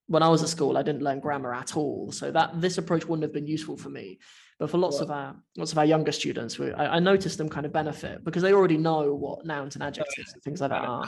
when 0.07 0.23
I 0.23 0.27
was 0.29 0.43
at 0.43 0.49
school, 0.49 0.77
I 0.77 0.83
didn't 0.83 1.03
learn 1.03 1.21
grammar 1.21 1.53
at 1.53 1.77
all. 1.77 2.11
So 2.11 2.31
that 2.31 2.59
this 2.59 2.77
approach 2.77 3.05
wouldn't 3.05 3.23
have 3.23 3.33
been 3.33 3.47
useful 3.47 3.77
for 3.77 3.89
me. 3.89 4.19
But 4.59 4.71
for 4.71 4.79
lots 4.79 5.01
of 5.01 5.11
our 5.11 5.35
lots 5.55 5.71
of 5.71 5.77
our 5.77 5.85
younger 5.85 6.11
students, 6.11 6.57
we, 6.57 6.71
I, 6.71 6.95
I 6.95 6.99
noticed 6.99 7.37
them 7.37 7.47
kind 7.47 7.65
of 7.65 7.71
benefit 7.71 8.23
because 8.23 8.41
they 8.41 8.53
already 8.53 8.77
know 8.77 9.13
what 9.13 9.45
nouns 9.45 9.75
and 9.75 9.83
adjectives 9.83 10.33
and 10.33 10.41
things 10.41 10.61
like 10.61 10.71
that 10.71 10.83
are. 10.83 11.05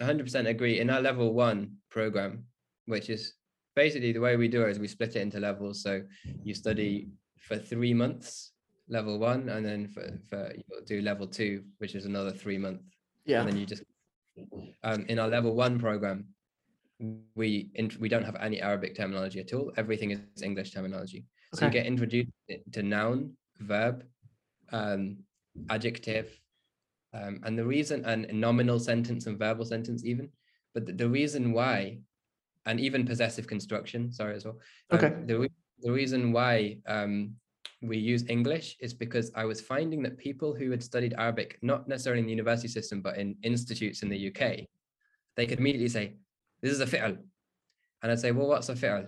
100% 0.00 0.48
agree. 0.48 0.80
In 0.80 0.90
our 0.90 1.00
level 1.00 1.32
one 1.32 1.76
program, 1.90 2.44
which 2.86 3.08
is 3.08 3.34
basically 3.76 4.12
the 4.12 4.20
way 4.20 4.36
we 4.36 4.48
do 4.48 4.62
it 4.62 4.70
is 4.70 4.78
we 4.80 4.88
split 4.88 5.14
it 5.14 5.22
into 5.22 5.38
levels. 5.38 5.80
So 5.80 6.02
you 6.42 6.54
study 6.54 7.08
for 7.38 7.56
three 7.56 7.94
months, 7.94 8.50
level 8.88 9.18
one, 9.20 9.48
and 9.48 9.64
then 9.64 9.86
for, 9.86 10.18
for 10.28 10.52
you'll 10.52 10.84
do 10.84 11.02
level 11.02 11.28
two, 11.28 11.62
which 11.78 11.94
is 11.94 12.04
another 12.04 12.32
three 12.32 12.58
month. 12.58 12.82
Yeah. 13.24 13.40
And 13.40 13.48
then 13.48 13.56
you 13.58 13.66
just 13.66 13.84
um, 14.82 15.04
in 15.08 15.20
our 15.20 15.28
level 15.28 15.54
one 15.54 15.78
program, 15.78 16.26
we 17.34 17.70
in, 17.74 17.90
we 18.00 18.08
don't 18.08 18.24
have 18.24 18.36
any 18.40 18.60
Arabic 18.60 18.96
terminology 18.96 19.40
at 19.40 19.52
all. 19.52 19.72
Everything 19.76 20.10
is 20.10 20.42
English 20.42 20.72
terminology. 20.72 21.24
So 21.54 21.66
you 21.66 21.70
get 21.70 21.86
introduced 21.86 22.30
to 22.72 22.82
noun, 22.82 23.36
verb, 23.58 24.04
um, 24.70 25.18
adjective, 25.68 26.30
um, 27.12 27.40
and 27.44 27.58
the 27.58 27.64
reason, 27.64 28.04
and 28.06 28.26
nominal 28.32 28.80
sentence 28.80 29.26
and 29.26 29.38
verbal 29.38 29.66
sentence 29.66 30.04
even. 30.04 30.30
But 30.72 30.86
the, 30.86 30.92
the 30.92 31.08
reason 31.08 31.52
why, 31.52 31.98
and 32.64 32.80
even 32.80 33.04
possessive 33.04 33.46
construction, 33.46 34.12
sorry 34.12 34.34
as 34.34 34.44
well. 34.46 34.58
Um, 34.90 34.98
okay. 34.98 35.14
The, 35.26 35.48
the 35.80 35.92
reason 35.92 36.32
why 36.32 36.78
um, 36.86 37.34
we 37.82 37.98
use 37.98 38.24
English 38.28 38.76
is 38.80 38.94
because 38.94 39.30
I 39.34 39.44
was 39.44 39.60
finding 39.60 40.02
that 40.04 40.16
people 40.16 40.54
who 40.54 40.70
had 40.70 40.82
studied 40.82 41.14
Arabic, 41.18 41.58
not 41.60 41.86
necessarily 41.86 42.20
in 42.20 42.26
the 42.26 42.32
university 42.32 42.68
system, 42.68 43.02
but 43.02 43.18
in 43.18 43.36
institutes 43.42 44.02
in 44.02 44.08
the 44.08 44.28
UK, 44.28 44.60
they 45.36 45.46
could 45.46 45.58
immediately 45.58 45.88
say, 45.88 46.14
this 46.62 46.72
is 46.72 46.80
a 46.80 46.86
fi'l. 46.86 47.18
And 48.02 48.10
I'd 48.10 48.20
say, 48.20 48.30
well, 48.30 48.46
what's 48.46 48.68
a 48.68 48.76
fi'l? 48.76 49.06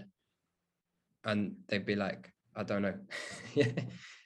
And 1.25 1.55
they'd 1.69 1.87
be 1.87 1.95
like, 1.95 2.34
I 2.57 2.63
don't 2.63 2.83
know. 2.83 2.95
Yeah. 3.55 3.71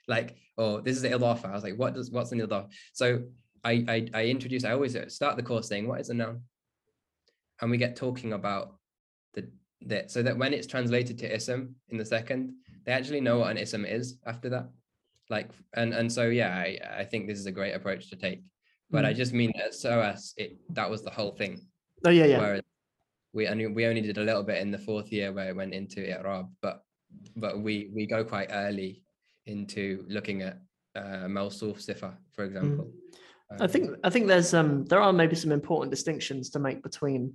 Like, 0.07 0.37
oh, 0.57 0.81
this 0.81 0.95
is 0.95 1.03
the 1.03 1.09
idafa. 1.09 1.45
I 1.45 1.53
was 1.53 1.63
like, 1.63 1.77
what 1.77 1.93
does 1.93 2.09
what's 2.09 2.31
an 2.31 2.39
idafa? 2.39 2.67
So 2.93 3.23
I, 3.63 3.85
I 3.87 4.07
I 4.13 4.25
introduce, 4.25 4.65
I 4.65 4.71
always 4.71 4.97
start 5.13 5.37
the 5.37 5.43
course 5.43 5.67
saying, 5.67 5.87
what 5.87 5.99
is 5.99 6.09
a 6.09 6.15
noun? 6.15 6.41
And 7.61 7.69
we 7.69 7.77
get 7.77 7.95
talking 7.95 8.33
about 8.33 8.75
the 9.33 9.49
that 9.81 10.09
so 10.09 10.23
that 10.23 10.37
when 10.37 10.53
it's 10.53 10.65
translated 10.65 11.19
to 11.19 11.33
ism 11.33 11.75
in 11.89 11.97
the 11.97 12.05
second, 12.05 12.53
they 12.85 12.91
actually 12.91 13.21
know 13.21 13.37
what 13.39 13.51
an 13.51 13.57
ism 13.57 13.85
is 13.85 14.17
after 14.25 14.49
that. 14.49 14.69
Like 15.29 15.51
and 15.75 15.93
and 15.93 16.11
so 16.11 16.29
yeah, 16.29 16.55
I, 16.55 16.79
I 17.01 17.03
think 17.03 17.27
this 17.27 17.37
is 17.37 17.45
a 17.45 17.51
great 17.51 17.75
approach 17.75 18.09
to 18.09 18.15
take. 18.15 18.41
But 18.89 19.05
mm. 19.05 19.09
I 19.09 19.13
just 19.13 19.33
mean 19.33 19.51
that 19.57 19.75
SOAS, 19.75 20.33
it 20.37 20.57
that 20.69 20.89
was 20.89 21.03
the 21.03 21.11
whole 21.11 21.31
thing. 21.31 21.61
Oh 22.03 22.09
yeah, 22.09 22.25
yeah. 22.25 22.39
Whereas 22.39 22.63
we 23.33 23.47
I 23.47 23.53
we 23.53 23.85
only 23.85 24.01
did 24.01 24.17
a 24.17 24.23
little 24.23 24.43
bit 24.43 24.61
in 24.61 24.71
the 24.71 24.77
fourth 24.77 25.11
year 25.11 25.31
where 25.31 25.49
it 25.49 25.55
went 25.55 25.73
into 25.73 26.01
I'rab, 26.01 26.49
but 26.61 26.83
but 27.35 27.59
we 27.59 27.91
we 27.93 28.05
go 28.05 28.23
quite 28.23 28.49
early 28.51 29.03
into 29.45 30.05
looking 30.07 30.41
at 30.41 30.59
uh, 30.95 31.27
Mawsuf 31.27 31.77
Sifa, 31.85 32.15
for 32.31 32.43
example. 32.43 32.85
Mm. 32.85 33.61
I 33.61 33.67
think 33.67 33.91
I 34.03 34.09
think 34.09 34.27
there's 34.27 34.53
um 34.53 34.85
there 34.85 35.01
are 35.01 35.11
maybe 35.11 35.35
some 35.35 35.51
important 35.51 35.91
distinctions 35.91 36.49
to 36.51 36.59
make 36.59 36.83
between 36.83 37.33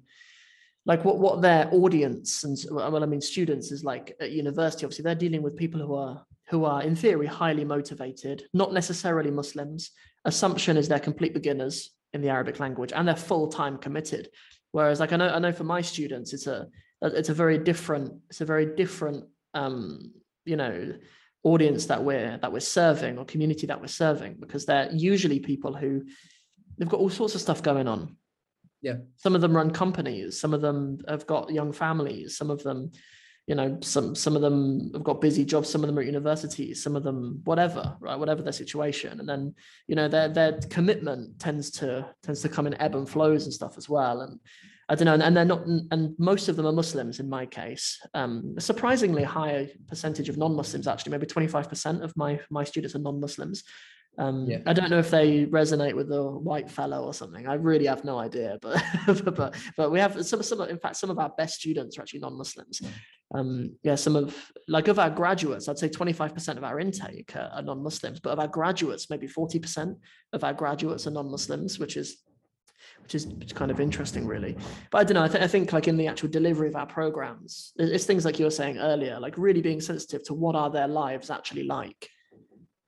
like 0.86 1.04
what 1.04 1.18
what 1.18 1.42
their 1.42 1.68
audience 1.72 2.44
and 2.44 2.56
well 2.70 3.02
I 3.02 3.06
mean 3.06 3.20
students 3.20 3.72
is 3.72 3.84
like 3.84 4.16
at 4.20 4.30
university 4.30 4.84
obviously 4.84 5.02
they're 5.02 5.14
dealing 5.16 5.42
with 5.42 5.56
people 5.56 5.80
who 5.80 5.94
are 5.94 6.24
who 6.48 6.64
are 6.64 6.82
in 6.82 6.94
theory 6.94 7.26
highly 7.26 7.64
motivated 7.64 8.44
not 8.52 8.72
necessarily 8.72 9.30
Muslims 9.30 9.90
assumption 10.24 10.76
is 10.76 10.86
they're 10.86 11.00
complete 11.00 11.34
beginners 11.34 11.90
in 12.12 12.20
the 12.20 12.28
Arabic 12.28 12.60
language 12.60 12.92
and 12.94 13.08
they're 13.08 13.16
full 13.16 13.48
time 13.48 13.76
committed 13.78 14.28
whereas 14.70 15.00
like 15.00 15.12
I 15.12 15.16
know 15.16 15.30
I 15.30 15.40
know 15.40 15.52
for 15.52 15.64
my 15.64 15.80
students 15.80 16.32
it's 16.32 16.46
a 16.46 16.68
it's 17.02 17.28
a 17.28 17.34
very 17.34 17.58
different 17.58 18.12
it's 18.28 18.40
a 18.40 18.44
very 18.44 18.76
different 18.76 19.24
um, 19.54 20.12
you 20.44 20.56
know 20.56 20.94
audience 21.42 21.86
that 21.86 22.02
we're 22.02 22.38
that 22.38 22.52
we're 22.52 22.60
serving 22.60 23.18
or 23.18 23.24
community 23.24 23.66
that 23.66 23.80
we're 23.80 23.86
serving 23.86 24.36
because 24.40 24.64
they're 24.64 24.90
usually 24.92 25.38
people 25.38 25.74
who 25.74 26.02
they've 26.78 26.88
got 26.88 27.00
all 27.00 27.10
sorts 27.10 27.34
of 27.34 27.40
stuff 27.40 27.62
going 27.62 27.86
on. 27.86 28.16
Yeah. 28.80 28.96
Some 29.16 29.34
of 29.34 29.40
them 29.40 29.56
run 29.56 29.70
companies 29.70 30.40
some 30.40 30.54
of 30.54 30.60
them 30.60 30.98
have 31.08 31.26
got 31.26 31.50
young 31.50 31.72
families 31.72 32.36
some 32.36 32.50
of 32.50 32.62
them 32.62 32.92
you 33.46 33.54
know 33.54 33.78
some 33.82 34.14
some 34.14 34.36
of 34.36 34.42
them 34.42 34.90
have 34.94 35.04
got 35.04 35.20
busy 35.20 35.44
jobs 35.44 35.68
some 35.68 35.82
of 35.82 35.86
them 35.86 35.98
are 35.98 36.02
at 36.02 36.06
universities 36.06 36.82
some 36.82 36.96
of 36.96 37.02
them 37.02 37.40
whatever 37.44 37.96
right 38.00 38.18
whatever 38.18 38.42
their 38.42 38.52
situation. 38.52 39.20
And 39.20 39.28
then 39.28 39.54
you 39.86 39.96
know 39.96 40.08
their 40.08 40.28
their 40.28 40.52
commitment 40.70 41.38
tends 41.38 41.70
to 41.72 42.08
tends 42.22 42.40
to 42.42 42.48
come 42.48 42.66
in 42.66 42.80
ebb 42.80 42.94
and 42.94 43.08
flows 43.08 43.44
and 43.44 43.52
stuff 43.52 43.76
as 43.76 43.88
well. 43.88 44.22
And 44.22 44.40
I 44.88 44.94
don't 44.94 45.06
know, 45.06 45.14
and, 45.14 45.22
and 45.22 45.36
they're 45.36 45.44
not, 45.44 45.66
and 45.66 46.14
most 46.18 46.48
of 46.48 46.56
them 46.56 46.66
are 46.66 46.72
Muslims 46.72 47.18
in 47.18 47.28
my 47.28 47.46
case. 47.46 47.98
Um, 48.12 48.54
surprisingly 48.58 49.22
high 49.22 49.70
percentage 49.88 50.28
of 50.28 50.36
non-Muslims, 50.36 50.86
actually, 50.86 51.12
maybe 51.12 51.26
25% 51.26 52.02
of 52.02 52.16
my 52.16 52.40
my 52.50 52.64
students 52.64 52.94
are 52.94 52.98
non-Muslims. 52.98 53.64
Um, 54.16 54.46
yeah. 54.46 54.58
I 54.66 54.72
don't 54.72 54.90
know 54.90 54.98
if 54.98 55.10
they 55.10 55.46
resonate 55.46 55.94
with 55.94 56.08
the 56.08 56.22
white 56.22 56.70
fellow 56.70 57.04
or 57.04 57.12
something. 57.12 57.48
I 57.48 57.54
really 57.54 57.86
have 57.86 58.04
no 58.04 58.18
idea, 58.18 58.58
but 58.62 58.82
but 59.06 59.54
but 59.76 59.90
we 59.90 59.98
have 59.98 60.24
some 60.24 60.42
some 60.42 60.60
in 60.62 60.78
fact 60.78 60.96
some 60.96 61.10
of 61.10 61.18
our 61.18 61.30
best 61.30 61.60
students 61.60 61.98
are 61.98 62.02
actually 62.02 62.20
non-Muslims. 62.20 62.82
Um, 63.34 63.76
yeah, 63.82 63.96
some 63.96 64.16
of 64.16 64.52
like 64.68 64.88
of 64.88 64.98
our 64.98 65.10
graduates, 65.10 65.68
I'd 65.68 65.78
say 65.78 65.88
25% 65.88 66.56
of 66.56 66.64
our 66.64 66.78
intake 66.78 67.34
are, 67.34 67.50
are 67.54 67.62
non-Muslims, 67.62 68.20
but 68.20 68.30
of 68.30 68.38
our 68.38 68.48
graduates, 68.48 69.10
maybe 69.10 69.26
40% 69.26 69.96
of 70.32 70.44
our 70.44 70.52
graduates 70.52 71.06
are 71.06 71.10
non-Muslims, 71.10 71.78
which 71.78 71.96
is 71.96 72.18
which 73.04 73.14
is 73.14 73.26
kind 73.54 73.70
of 73.70 73.80
interesting, 73.80 74.26
really. 74.26 74.56
But 74.90 74.98
I 74.98 75.04
don't 75.04 75.14
know. 75.14 75.24
I, 75.24 75.28
th- 75.28 75.44
I 75.44 75.46
think 75.46 75.72
like 75.72 75.88
in 75.88 75.96
the 75.96 76.08
actual 76.08 76.28
delivery 76.28 76.68
of 76.68 76.76
our 76.76 76.86
programs, 76.86 77.72
it's 77.76 78.04
things 78.04 78.24
like 78.24 78.38
you 78.38 78.46
were 78.46 78.50
saying 78.50 78.78
earlier, 78.78 79.20
like 79.20 79.38
really 79.38 79.60
being 79.60 79.80
sensitive 79.80 80.24
to 80.24 80.34
what 80.34 80.56
are 80.56 80.70
their 80.70 80.88
lives 80.88 81.30
actually 81.30 81.64
like 81.64 82.10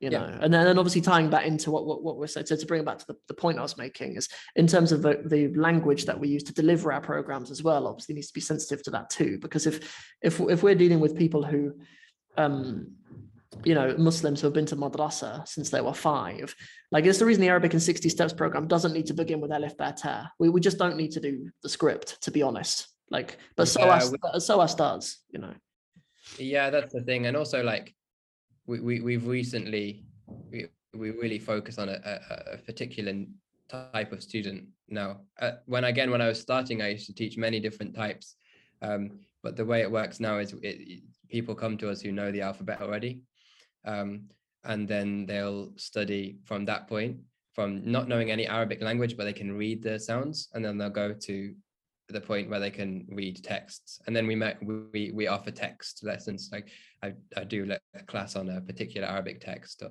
you 0.00 0.10
know 0.10 0.26
yeah. 0.28 0.38
and 0.42 0.52
then 0.52 0.66
and 0.66 0.78
obviously 0.78 1.00
tying 1.00 1.30
that 1.30 1.44
into 1.44 1.70
what 1.70 1.86
what, 1.86 2.02
what 2.02 2.18
we're 2.18 2.26
saying 2.26 2.44
so 2.44 2.56
to 2.56 2.66
bring 2.66 2.82
it 2.82 2.86
back 2.86 2.98
to 2.98 3.06
the, 3.06 3.16
the 3.28 3.34
point 3.34 3.58
i 3.58 3.62
was 3.62 3.78
making 3.78 4.16
is 4.16 4.28
in 4.54 4.66
terms 4.66 4.92
of 4.92 5.00
the, 5.00 5.22
the 5.26 5.48
language 5.54 6.04
that 6.04 6.18
we 6.18 6.28
use 6.28 6.42
to 6.42 6.52
deliver 6.52 6.92
our 6.92 7.00
programs 7.00 7.50
as 7.50 7.62
well 7.62 7.86
obviously 7.86 8.14
needs 8.14 8.28
to 8.28 8.34
be 8.34 8.40
sensitive 8.40 8.82
to 8.82 8.90
that 8.90 9.08
too 9.08 9.38
because 9.40 9.66
if 9.66 10.14
if 10.22 10.38
if 10.40 10.62
we're 10.62 10.74
dealing 10.74 11.00
with 11.00 11.16
people 11.16 11.42
who 11.42 11.72
um 12.36 12.88
you 13.64 13.74
know 13.74 13.94
muslims 13.98 14.40
who 14.40 14.46
have 14.46 14.54
been 14.54 14.66
to 14.66 14.76
madrasa 14.76 15.46
since 15.46 15.70
they 15.70 15.80
were 15.80 15.94
five. 15.94 16.54
Like 16.92 17.04
it's 17.04 17.18
the 17.18 17.26
reason 17.26 17.40
the 17.40 17.48
arabic 17.48 17.74
in 17.74 17.80
60 17.80 18.08
steps 18.08 18.32
program 18.32 18.68
doesn't 18.68 18.92
need 18.92 19.06
to 19.06 19.14
begin 19.14 19.40
with 19.40 19.52
alif 19.52 19.76
ba 19.76 20.30
we, 20.38 20.48
we 20.48 20.60
just 20.60 20.78
don't 20.78 20.96
need 20.96 21.12
to 21.12 21.20
do 21.20 21.50
the 21.62 21.68
script 21.68 22.22
to 22.22 22.30
be 22.30 22.42
honest. 22.42 22.88
Like 23.10 23.38
but 23.56 23.68
so 23.68 23.84
yeah, 23.84 24.38
SOAS 24.38 24.74
does 24.74 25.18
you 25.30 25.40
know. 25.40 25.54
Yeah 26.38 26.70
that's 26.70 26.92
the 26.92 27.02
thing. 27.02 27.26
And 27.26 27.36
also 27.36 27.62
like 27.62 27.94
we, 28.66 28.80
we 28.80 29.00
we've 29.00 29.26
recently 29.26 30.04
we, 30.50 30.66
we 30.94 31.10
really 31.10 31.38
focus 31.38 31.78
on 31.78 31.88
a, 31.88 32.00
a, 32.04 32.54
a 32.54 32.58
particular 32.58 33.14
type 33.68 34.12
of 34.12 34.22
student 34.22 34.64
now. 34.88 35.20
Uh, 35.40 35.52
when 35.66 35.84
again 35.84 36.10
when 36.10 36.20
i 36.20 36.28
was 36.28 36.40
starting 36.40 36.82
i 36.82 36.88
used 36.90 37.06
to 37.06 37.14
teach 37.14 37.36
many 37.36 37.60
different 37.60 37.94
types. 37.94 38.36
Um, 38.82 39.20
but 39.42 39.56
the 39.56 39.64
way 39.64 39.80
it 39.80 39.90
works 39.90 40.18
now 40.20 40.38
is 40.38 40.54
it, 40.62 41.02
people 41.28 41.54
come 41.54 41.76
to 41.78 41.90
us 41.90 42.00
who 42.00 42.12
know 42.12 42.30
the 42.30 42.42
alphabet 42.42 42.82
already 42.82 43.22
um, 43.86 44.22
and 44.64 44.86
then 44.88 45.26
they'll 45.26 45.70
study 45.76 46.38
from 46.44 46.64
that 46.64 46.88
point 46.88 47.16
from 47.54 47.80
not 47.90 48.08
knowing 48.08 48.30
any 48.30 48.46
arabic 48.46 48.82
language 48.82 49.16
but 49.16 49.24
they 49.24 49.32
can 49.32 49.56
read 49.56 49.82
the 49.82 49.98
sounds 49.98 50.48
and 50.54 50.64
then 50.64 50.76
they'll 50.76 50.90
go 50.90 51.12
to 51.12 51.54
the 52.08 52.20
point 52.20 52.48
where 52.48 52.60
they 52.60 52.70
can 52.70 53.06
read 53.10 53.42
texts. 53.42 54.00
And 54.06 54.14
then 54.14 54.26
we 54.26 54.34
met 54.34 54.58
we 54.64 55.10
we 55.12 55.26
offer 55.26 55.50
text 55.50 56.04
lessons. 56.04 56.50
Like 56.52 56.68
i, 57.02 57.12
I 57.36 57.44
do 57.44 57.70
a 57.94 58.02
class 58.04 58.36
on 58.36 58.48
a 58.48 58.60
particular 58.60 59.06
arabic 59.06 59.40
text 59.40 59.82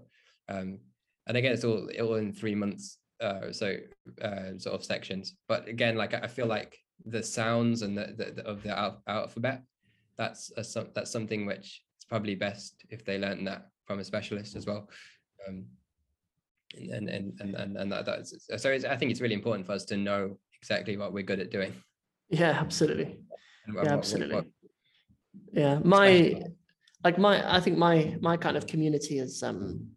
um, 0.50 0.80
and 1.28 1.38
again 1.38 1.54
it's 1.54 1.64
all 1.64 1.89
all 2.02 2.16
in 2.16 2.32
three 2.32 2.56
months 2.56 2.98
uh, 3.22 3.52
so 3.52 3.78
uh, 4.22 4.58
sort 4.58 4.76
of 4.76 4.84
sections. 4.84 5.36
But 5.48 5.68
again 5.68 5.96
like 5.96 6.14
i 6.14 6.28
feel 6.28 6.48
like 6.48 6.78
the 7.06 7.22
sounds 7.22 7.82
and 7.82 7.98
the, 7.98 8.14
the, 8.18 8.32
the 8.32 8.46
of 8.46 8.64
the 8.64 8.78
al- 8.78 9.04
alphabet 9.08 9.64
that's 10.18 10.52
a, 10.58 10.88
that's 10.93 11.12
something 11.12 11.46
which 11.46 11.84
it's 11.98 12.06
probably 12.06 12.36
best 12.36 12.86
if 12.89 13.04
they 13.04 13.18
learn 13.18 13.43
that 13.43 13.68
from 13.86 14.00
a 14.00 14.04
specialist 14.04 14.56
as 14.56 14.66
well. 14.66 14.90
Um, 15.48 15.66
and 16.78 17.10
and 17.10 17.40
and 17.40 17.56
and, 17.56 17.78
and 17.78 17.92
that, 17.92 18.06
that's 18.06 18.34
so 18.58 18.74
i 18.74 18.98
think 18.98 19.12
it's 19.12 19.22
really 19.22 19.36
important 19.36 19.66
for 19.66 19.72
us 19.72 19.86
to 19.86 19.96
know 19.96 20.38
exactly 20.62 20.98
what 20.98 21.14
we're 21.14 21.24
good 21.24 21.40
at 21.40 21.52
doing. 21.52 21.74
Yeah, 22.30 22.58
absolutely. 22.60 23.20
Yeah, 23.74 23.94
absolutely. 23.94 24.52
Yeah, 25.54 25.80
my 25.84 26.42
like 27.04 27.18
my 27.18 27.56
I 27.56 27.60
think 27.60 27.78
my 27.78 28.18
my 28.20 28.36
kind 28.36 28.58
of 28.58 28.66
community 28.68 29.20
is 29.20 29.44
um 29.44 29.95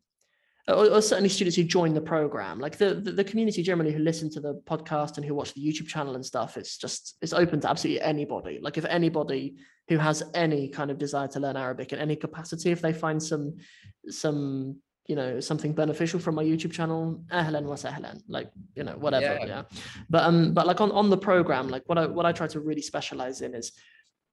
or, 0.69 0.91
or, 0.91 1.03
certainly 1.03 1.29
students 1.29 1.57
who 1.57 1.65
join 1.65 1.95
the 1.95 2.01
program. 2.01 2.59
Like 2.59 2.77
the, 2.77 2.95
the, 2.95 3.13
the 3.13 3.25
community 3.25 3.63
generally 3.63 3.93
who 3.93 4.01
listen 4.01 4.31
to 4.31 4.41
the 4.41 4.55
podcast 4.67 5.17
and 5.17 5.25
who 5.25 5.35
watch 5.35 5.55
the 5.55 5.67
youtube 5.67 5.89
channel 5.89 6.15
and 6.15 6.25
stuff 6.25 6.57
it's 6.57 6.77
just 6.77 7.17
it's 7.23 7.33
open 7.33 7.61
to 7.61 7.71
absolutely 7.71 8.03
anybody. 8.03 8.59
Like 8.61 8.79
if 8.79 8.85
anybody 8.85 9.57
who 9.89 9.97
has 9.97 10.23
any 10.35 10.69
kind 10.69 10.91
of 10.91 10.99
desire 10.99 11.29
to 11.29 11.41
learn 11.41 11.57
arabic 11.57 11.93
in 11.93 11.99
any 11.99 12.17
capacity 12.17 12.71
if 12.71 12.81
they 12.81 12.93
find 12.93 13.23
some 13.23 13.57
some 14.09 14.77
you 15.07 15.17
know 15.17 15.41
something 15.41 15.73
beneficial 15.73 16.21
from 16.21 16.35
my 16.35 16.45
youtube 16.45 16.73
channel 16.73 17.25
ahlan 17.33 17.65
wa 17.65 17.75
sahlan 17.75 18.21
like 18.29 18.51
you 18.75 18.85
know 18.85 18.97
whatever 18.99 19.39
yeah. 19.41 19.47
yeah. 19.47 19.63
But 20.11 20.25
um 20.25 20.53
but 20.53 20.67
like 20.67 20.81
on 20.81 20.93
on 20.93 21.11
the 21.11 21.17
program 21.17 21.69
like 21.69 21.83
what 21.87 21.99
i 21.99 22.07
what 22.07 22.27
i 22.27 22.33
try 22.33 22.47
to 22.49 22.61
really 22.61 22.83
specialize 22.83 23.41
in 23.41 23.55
is 23.55 23.73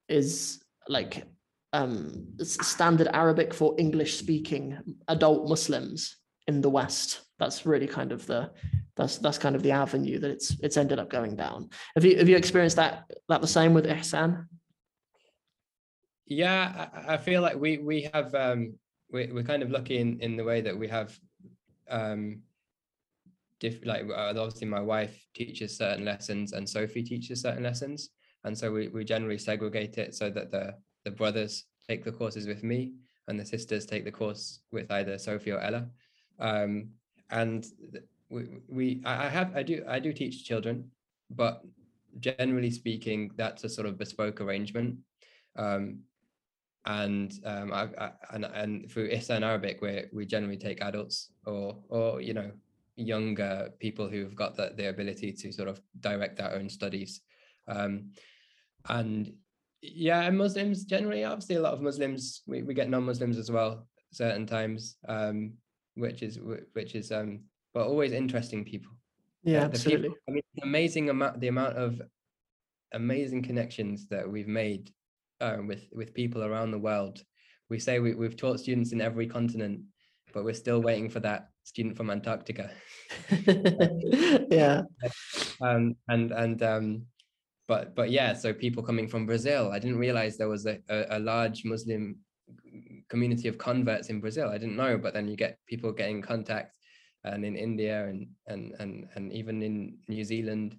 is 0.09 0.61
like 0.87 1.23
um 1.73 2.27
standard 2.41 3.07
arabic 3.13 3.53
for 3.53 3.73
english 3.77 4.17
speaking 4.17 4.77
adult 5.07 5.49
muslims 5.49 6.17
in 6.47 6.61
the 6.61 6.69
west. 6.69 7.21
That's 7.39 7.65
really 7.65 7.87
kind 7.87 8.11
of 8.11 8.25
the 8.25 8.51
that's 8.95 9.17
that's 9.17 9.37
kind 9.37 9.55
of 9.55 9.63
the 9.63 9.71
avenue 9.71 10.19
that 10.19 10.31
it's 10.31 10.55
it's 10.61 10.77
ended 10.77 10.99
up 10.99 11.09
going 11.09 11.35
down. 11.35 11.69
Have 11.95 12.05
you 12.05 12.17
have 12.17 12.29
you 12.29 12.37
experienced 12.37 12.77
that 12.77 13.03
that 13.29 13.41
the 13.41 13.47
same 13.47 13.73
with 13.73 13.85
ihsan 13.85 14.45
yeah 16.27 16.87
i, 16.93 17.13
I 17.13 17.17
feel 17.17 17.41
like 17.41 17.59
we 17.59 17.77
we 17.77 18.09
have 18.13 18.33
um 18.33 18.73
we're, 19.11 19.31
we're 19.33 19.43
kind 19.43 19.61
of 19.61 19.69
lucky 19.69 19.97
in, 19.99 20.19
in 20.19 20.35
the 20.35 20.43
way 20.43 20.61
that 20.61 20.77
we 20.77 20.87
have 20.87 21.17
um 21.89 22.41
diff, 23.59 23.85
like 23.85 24.03
uh, 24.09 24.33
obviously 24.35 24.67
my 24.67 24.81
wife 24.81 25.15
teaches 25.33 25.77
certain 25.77 26.03
lessons 26.03 26.53
and 26.53 26.67
sophie 26.67 27.03
teaches 27.03 27.41
certain 27.41 27.63
lessons. 27.63 28.09
And 28.43 28.57
so 28.57 28.71
we, 28.71 28.89
we 28.89 29.03
generally 29.03 29.37
segregate 29.37 29.97
it 29.97 30.13
so 30.13 30.29
that 30.29 30.51
the 30.51 30.75
the 31.03 31.11
brothers 31.11 31.65
take 31.87 32.03
the 32.03 32.11
courses 32.11 32.47
with 32.47 32.63
me 32.63 32.93
and 33.27 33.39
the 33.39 33.45
sisters 33.45 33.85
take 33.85 34.05
the 34.05 34.11
course 34.11 34.59
with 34.71 34.91
either 34.91 35.17
sophie 35.17 35.51
or 35.51 35.59
ella 35.59 35.87
um 36.39 36.89
and 37.29 37.65
we, 38.29 38.47
we 38.67 39.01
i 39.05 39.27
have 39.27 39.55
i 39.55 39.63
do 39.63 39.83
i 39.87 39.99
do 39.99 40.11
teach 40.13 40.45
children 40.45 40.89
but 41.29 41.63
generally 42.19 42.71
speaking 42.71 43.31
that's 43.35 43.63
a 43.63 43.69
sort 43.69 43.87
of 43.87 43.97
bespoke 43.97 44.41
arrangement. 44.41 44.97
Um 45.57 45.99
and 46.87 47.33
um, 47.45 47.73
I, 47.73 47.87
I, 47.97 48.11
and 48.31 48.45
and 48.45 48.91
through 48.91 49.09
Ihsan 49.09 49.41
Arabic, 49.41 49.81
where 49.81 50.05
we 50.13 50.25
generally 50.25 50.57
take 50.57 50.83
adults 50.83 51.31
or 51.45 51.79
or 51.89 52.21
you 52.21 52.35
know 52.35 52.51
younger 52.95 53.71
people 53.79 54.07
who've 54.07 54.35
got 54.35 54.55
the, 54.55 54.71
the 54.77 54.89
ability 54.89 55.33
to 55.33 55.51
sort 55.51 55.67
of 55.67 55.81
direct 55.99 56.37
their 56.37 56.53
own 56.53 56.69
studies, 56.69 57.21
um, 57.67 58.11
and 58.87 59.33
yeah, 59.81 60.21
and 60.21 60.37
Muslims 60.37 60.85
generally, 60.85 61.23
obviously, 61.23 61.55
a 61.55 61.61
lot 61.61 61.73
of 61.73 61.81
Muslims 61.81 62.43
we, 62.45 62.61
we 62.61 62.75
get 62.75 62.89
non-Muslims 62.89 63.39
as 63.39 63.49
well 63.49 63.87
certain 64.11 64.45
times, 64.45 64.97
um, 65.07 65.53
which 65.95 66.21
is 66.21 66.39
which 66.73 66.95
is 66.95 67.11
um, 67.11 67.41
but 67.73 67.87
always 67.87 68.11
interesting 68.11 68.63
people. 68.63 68.91
Yeah, 69.43 69.59
the 69.59 69.65
absolutely. 69.65 70.09
People, 70.09 70.17
I 70.29 70.31
mean, 70.31 70.43
amazing 70.63 71.09
amount 71.09 71.39
the 71.39 71.47
amount 71.47 71.77
of 71.77 72.01
amazing 72.93 73.43
connections 73.43 74.07
that 74.07 74.29
we've 74.29 74.47
made 74.47 74.91
um, 75.41 75.67
with 75.67 75.87
with 75.91 76.13
people 76.13 76.43
around 76.43 76.71
the 76.71 76.79
world. 76.79 77.23
We 77.69 77.79
say 77.79 77.99
we, 77.99 78.13
we've 78.13 78.37
taught 78.37 78.59
students 78.59 78.91
in 78.91 79.01
every 79.01 79.27
continent, 79.27 79.81
but 80.33 80.43
we're 80.43 80.53
still 80.53 80.81
waiting 80.81 81.09
for 81.09 81.19
that 81.21 81.49
student 81.63 81.97
from 81.97 82.09
Antarctica. 82.09 82.71
yeah. 84.49 84.83
Um, 85.61 85.95
and 86.09 86.33
and 86.33 86.61
um, 86.63 87.05
but 87.65 87.95
but 87.95 88.11
yeah, 88.11 88.33
so 88.33 88.53
people 88.53 88.83
coming 88.83 89.07
from 89.07 89.25
Brazil. 89.25 89.71
I 89.71 89.79
didn't 89.79 89.97
realize 89.97 90.37
there 90.37 90.49
was 90.49 90.65
a, 90.65 90.79
a, 90.89 91.17
a 91.17 91.19
large 91.19 91.63
Muslim 91.63 92.17
community 93.09 93.47
of 93.47 93.57
converts 93.57 94.09
in 94.09 94.19
Brazil. 94.19 94.49
I 94.49 94.57
didn't 94.57 94.77
know, 94.77 94.97
but 94.97 95.13
then 95.13 95.27
you 95.27 95.35
get 95.35 95.59
people 95.67 95.91
getting 95.91 96.21
contact 96.21 96.77
and 97.23 97.43
in 97.43 97.55
India 97.55 98.07
and 98.07 98.27
and 98.47 98.73
and 98.79 99.07
and 99.15 99.33
even 99.33 99.61
in 99.61 99.97
New 100.07 100.23
Zealand. 100.23 100.77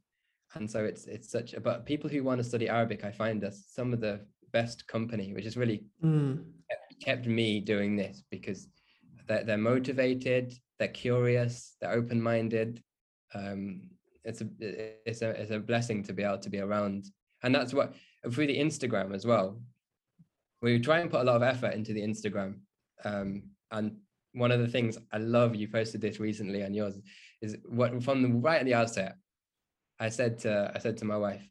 And 0.54 0.70
so 0.70 0.84
it's 0.84 1.06
it's 1.06 1.30
such 1.30 1.54
a, 1.54 1.60
but 1.60 1.84
people 1.84 2.08
who 2.08 2.22
want 2.22 2.38
to 2.38 2.44
study 2.44 2.68
Arabic, 2.68 3.04
I 3.04 3.10
find 3.10 3.44
us 3.44 3.64
some 3.68 3.92
of 3.92 4.00
the 4.00 4.20
best 4.52 4.86
company, 4.86 5.32
which 5.34 5.44
has 5.44 5.56
really 5.56 5.84
mm. 6.02 6.42
kept, 6.70 7.04
kept, 7.04 7.26
me 7.26 7.60
doing 7.60 7.96
this 7.96 8.22
because 8.30 8.68
they're, 9.26 9.44
they're 9.44 9.58
motivated, 9.58 10.54
they're 10.78 10.88
curious, 10.88 11.76
they're 11.80 11.92
open-minded. 11.92 12.82
Um, 13.34 13.82
it's 14.24 14.40
a 14.40 14.46
it's 14.60 15.22
a 15.22 15.30
it's 15.30 15.50
a 15.50 15.58
blessing 15.58 16.02
to 16.04 16.12
be 16.12 16.22
able 16.22 16.38
to 16.38 16.50
be 16.50 16.60
around, 16.60 17.06
and 17.42 17.54
that's 17.54 17.74
what 17.74 17.94
through 18.30 18.46
the 18.46 18.58
Instagram 18.58 19.14
as 19.14 19.26
well. 19.26 19.60
We 20.66 20.80
try 20.80 20.98
and 20.98 21.10
put 21.10 21.20
a 21.20 21.24
lot 21.24 21.36
of 21.36 21.42
effort 21.42 21.74
into 21.74 21.92
the 21.92 22.00
Instagram, 22.02 22.56
um, 23.04 23.44
and 23.70 23.98
one 24.32 24.50
of 24.50 24.58
the 24.58 24.66
things 24.66 24.98
I 25.12 25.18
love 25.18 25.54
you 25.54 25.68
posted 25.68 26.00
this 26.00 26.18
recently 26.18 26.64
on 26.64 26.74
yours 26.74 26.98
is 27.40 27.56
what 27.64 28.02
from 28.02 28.22
the 28.22 28.28
right 28.28 28.58
at 28.58 28.66
the 28.66 28.74
outset. 28.74 29.16
I 30.00 30.08
said 30.08 30.40
to 30.40 30.72
I 30.74 30.78
said 30.80 30.96
to 30.98 31.04
my 31.04 31.16
wife, 31.16 31.48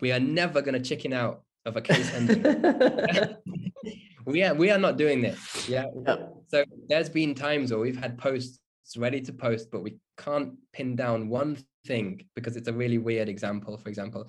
we 0.00 0.12
are 0.12 0.20
never 0.20 0.62
going 0.62 0.80
to 0.80 0.88
chicken 0.88 1.12
out 1.12 1.42
of 1.66 1.76
a 1.76 1.80
case 1.80 2.14
ending. 2.14 2.42
we 4.24 4.44
are 4.44 4.54
we 4.54 4.70
are 4.70 4.78
not 4.78 4.96
doing 4.96 5.20
this. 5.20 5.68
Yeah. 5.68 5.86
Yep. 6.06 6.34
So 6.46 6.64
there's 6.88 7.08
been 7.08 7.34
times 7.34 7.72
where 7.72 7.80
we've 7.80 7.98
had 7.98 8.18
posts 8.18 8.60
ready 8.96 9.20
to 9.20 9.32
post, 9.32 9.70
but 9.70 9.82
we 9.82 9.98
can't 10.18 10.54
pin 10.72 10.96
down 10.96 11.28
one 11.28 11.58
thing 11.86 12.22
because 12.34 12.56
it's 12.56 12.68
a 12.68 12.72
really 12.72 12.98
weird 12.98 13.28
example. 13.28 13.76
For 13.76 13.88
example, 13.88 14.26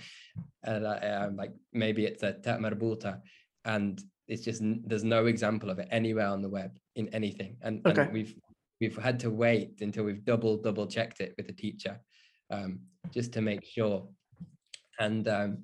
uh, 0.68 0.98
um, 1.02 1.36
like 1.36 1.52
maybe 1.72 2.06
it's 2.06 2.24
a 2.24 2.34
marbuta, 2.34 3.22
and 3.66 4.02
it's 4.28 4.44
just 4.44 4.62
there's 4.86 5.04
no 5.04 5.26
example 5.26 5.70
of 5.70 5.80
it 5.80 5.88
anywhere 5.92 6.28
on 6.28 6.42
the 6.42 6.50
web 6.50 6.72
in 6.96 7.10
anything, 7.10 7.58
and, 7.62 7.86
okay. 7.86 8.04
and 8.04 8.14
we've 8.14 8.36
we've 8.80 8.98
had 8.98 9.20
to 9.22 9.30
wait 9.30 9.82
until 9.82 10.04
we've 10.04 10.26
double 10.26 10.58
double 10.58 10.88
checked 10.88 11.20
it 11.20 11.34
with 11.38 11.48
the 11.48 11.54
teacher, 11.54 12.00
um, 12.50 12.80
just 13.12 13.34
to 13.34 13.42
make 13.42 13.66
sure. 13.66 14.08
And 15.00 15.28
um, 15.28 15.64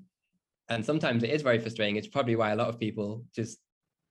and 0.69 0.85
sometimes 0.85 1.23
it 1.23 1.31
is 1.31 1.41
very 1.41 1.59
frustrating. 1.59 1.95
It's 1.95 2.07
probably 2.07 2.35
why 2.35 2.51
a 2.51 2.55
lot 2.55 2.69
of 2.69 2.79
people 2.79 3.25
just 3.35 3.59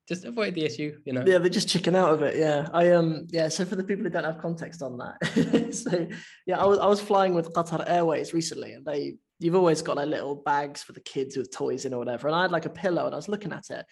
just 0.09 0.25
avoid 0.25 0.55
the 0.55 0.65
issue, 0.65 0.99
you 1.05 1.13
know. 1.13 1.23
Yeah, 1.27 1.39
they're 1.39 1.51
just 1.51 1.69
chicken 1.69 1.95
out 1.95 2.15
of 2.15 2.23
it. 2.23 2.37
Yeah, 2.37 2.69
I 2.73 2.93
um 2.93 3.27
yeah. 3.31 3.49
So 3.49 3.65
for 3.65 3.77
the 3.77 3.85
people 3.85 4.05
who 4.05 4.11
don't 4.11 4.25
have 4.25 4.39
context 4.39 4.83
on 4.83 4.99
that, 4.99 5.75
so 5.75 6.09
yeah, 6.47 6.59
I 6.59 6.65
was 6.65 6.79
I 6.79 6.87
was 6.87 7.01
flying 7.01 7.35
with 7.35 7.53
Qatar 7.53 7.85
Airways 7.87 8.33
recently, 8.33 8.73
and 8.73 8.87
they 8.87 9.17
you've 9.39 9.55
always 9.55 9.83
got 9.83 9.97
like 9.97 10.09
little 10.09 10.35
bags 10.35 10.83
for 10.83 10.93
the 10.93 11.01
kids 11.01 11.37
with 11.37 11.53
toys 11.53 11.85
in 11.85 11.93
or 11.93 11.99
whatever, 11.99 12.27
and 12.27 12.37
I 12.37 12.43
had 12.43 12.51
like 12.51 12.67
a 12.67 12.71
pillow, 12.71 13.05
and 13.05 13.15
I 13.15 13.19
was 13.19 13.29
looking 13.29 13.53
at 13.53 13.69
it, 13.71 13.85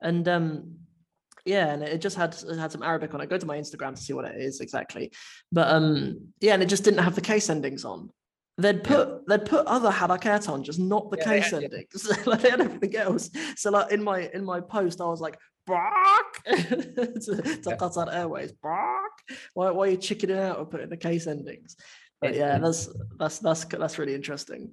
and 0.00 0.28
um 0.28 0.76
yeah, 1.44 1.72
and 1.72 1.82
it 1.82 2.00
just 2.00 2.16
had 2.16 2.36
it 2.48 2.58
had 2.58 2.72
some 2.72 2.82
Arabic 2.82 3.12
on 3.12 3.20
it. 3.20 3.30
Go 3.30 3.38
to 3.38 3.46
my 3.46 3.58
Instagram 3.58 3.94
to 3.94 4.02
see 4.02 4.12
what 4.12 4.24
it 4.24 4.40
is 4.40 4.60
exactly, 4.60 5.10
but 5.50 5.68
um 5.68 6.32
yeah, 6.40 6.54
and 6.54 6.62
it 6.62 6.68
just 6.68 6.84
didn't 6.84 7.02
have 7.02 7.16
the 7.16 7.20
case 7.20 7.50
endings 7.50 7.84
on. 7.84 8.10
They'd 8.58 8.82
put 8.82 9.08
yeah. 9.08 9.16
they'd 9.28 9.44
put 9.44 9.66
other 9.66 9.90
harakat 9.90 10.48
on, 10.48 10.62
just 10.62 10.78
not 10.78 11.10
the 11.10 11.18
yeah, 11.18 11.24
case 11.24 11.52
yeah, 11.52 11.58
endings. 11.58 12.26
like 12.26 12.40
they 12.40 12.50
had 12.50 12.60
everything 12.60 12.96
else. 12.96 13.30
So 13.56 13.70
like 13.70 13.92
in 13.92 14.02
my 14.02 14.30
in 14.32 14.44
my 14.44 14.60
post, 14.60 15.00
I 15.00 15.06
was 15.06 15.20
like, 15.20 15.38
Brock 15.66 16.42
to, 16.44 16.54
to 16.54 17.76
Qatar 17.78 18.14
Airways. 18.14 18.52
bark. 18.62 19.12
Why, 19.54 19.70
why 19.70 19.88
are 19.88 19.90
you 19.90 19.96
chickening 19.96 20.36
it 20.36 20.42
out 20.42 20.58
or 20.58 20.66
putting 20.66 20.88
the 20.88 20.96
case 20.96 21.26
endings? 21.26 21.76
But 22.20 22.34
yeah, 22.34 22.58
that's 22.58 22.88
that's 23.18 23.38
that's 23.40 23.64
that's 23.64 23.98
really 23.98 24.14
interesting. 24.14 24.72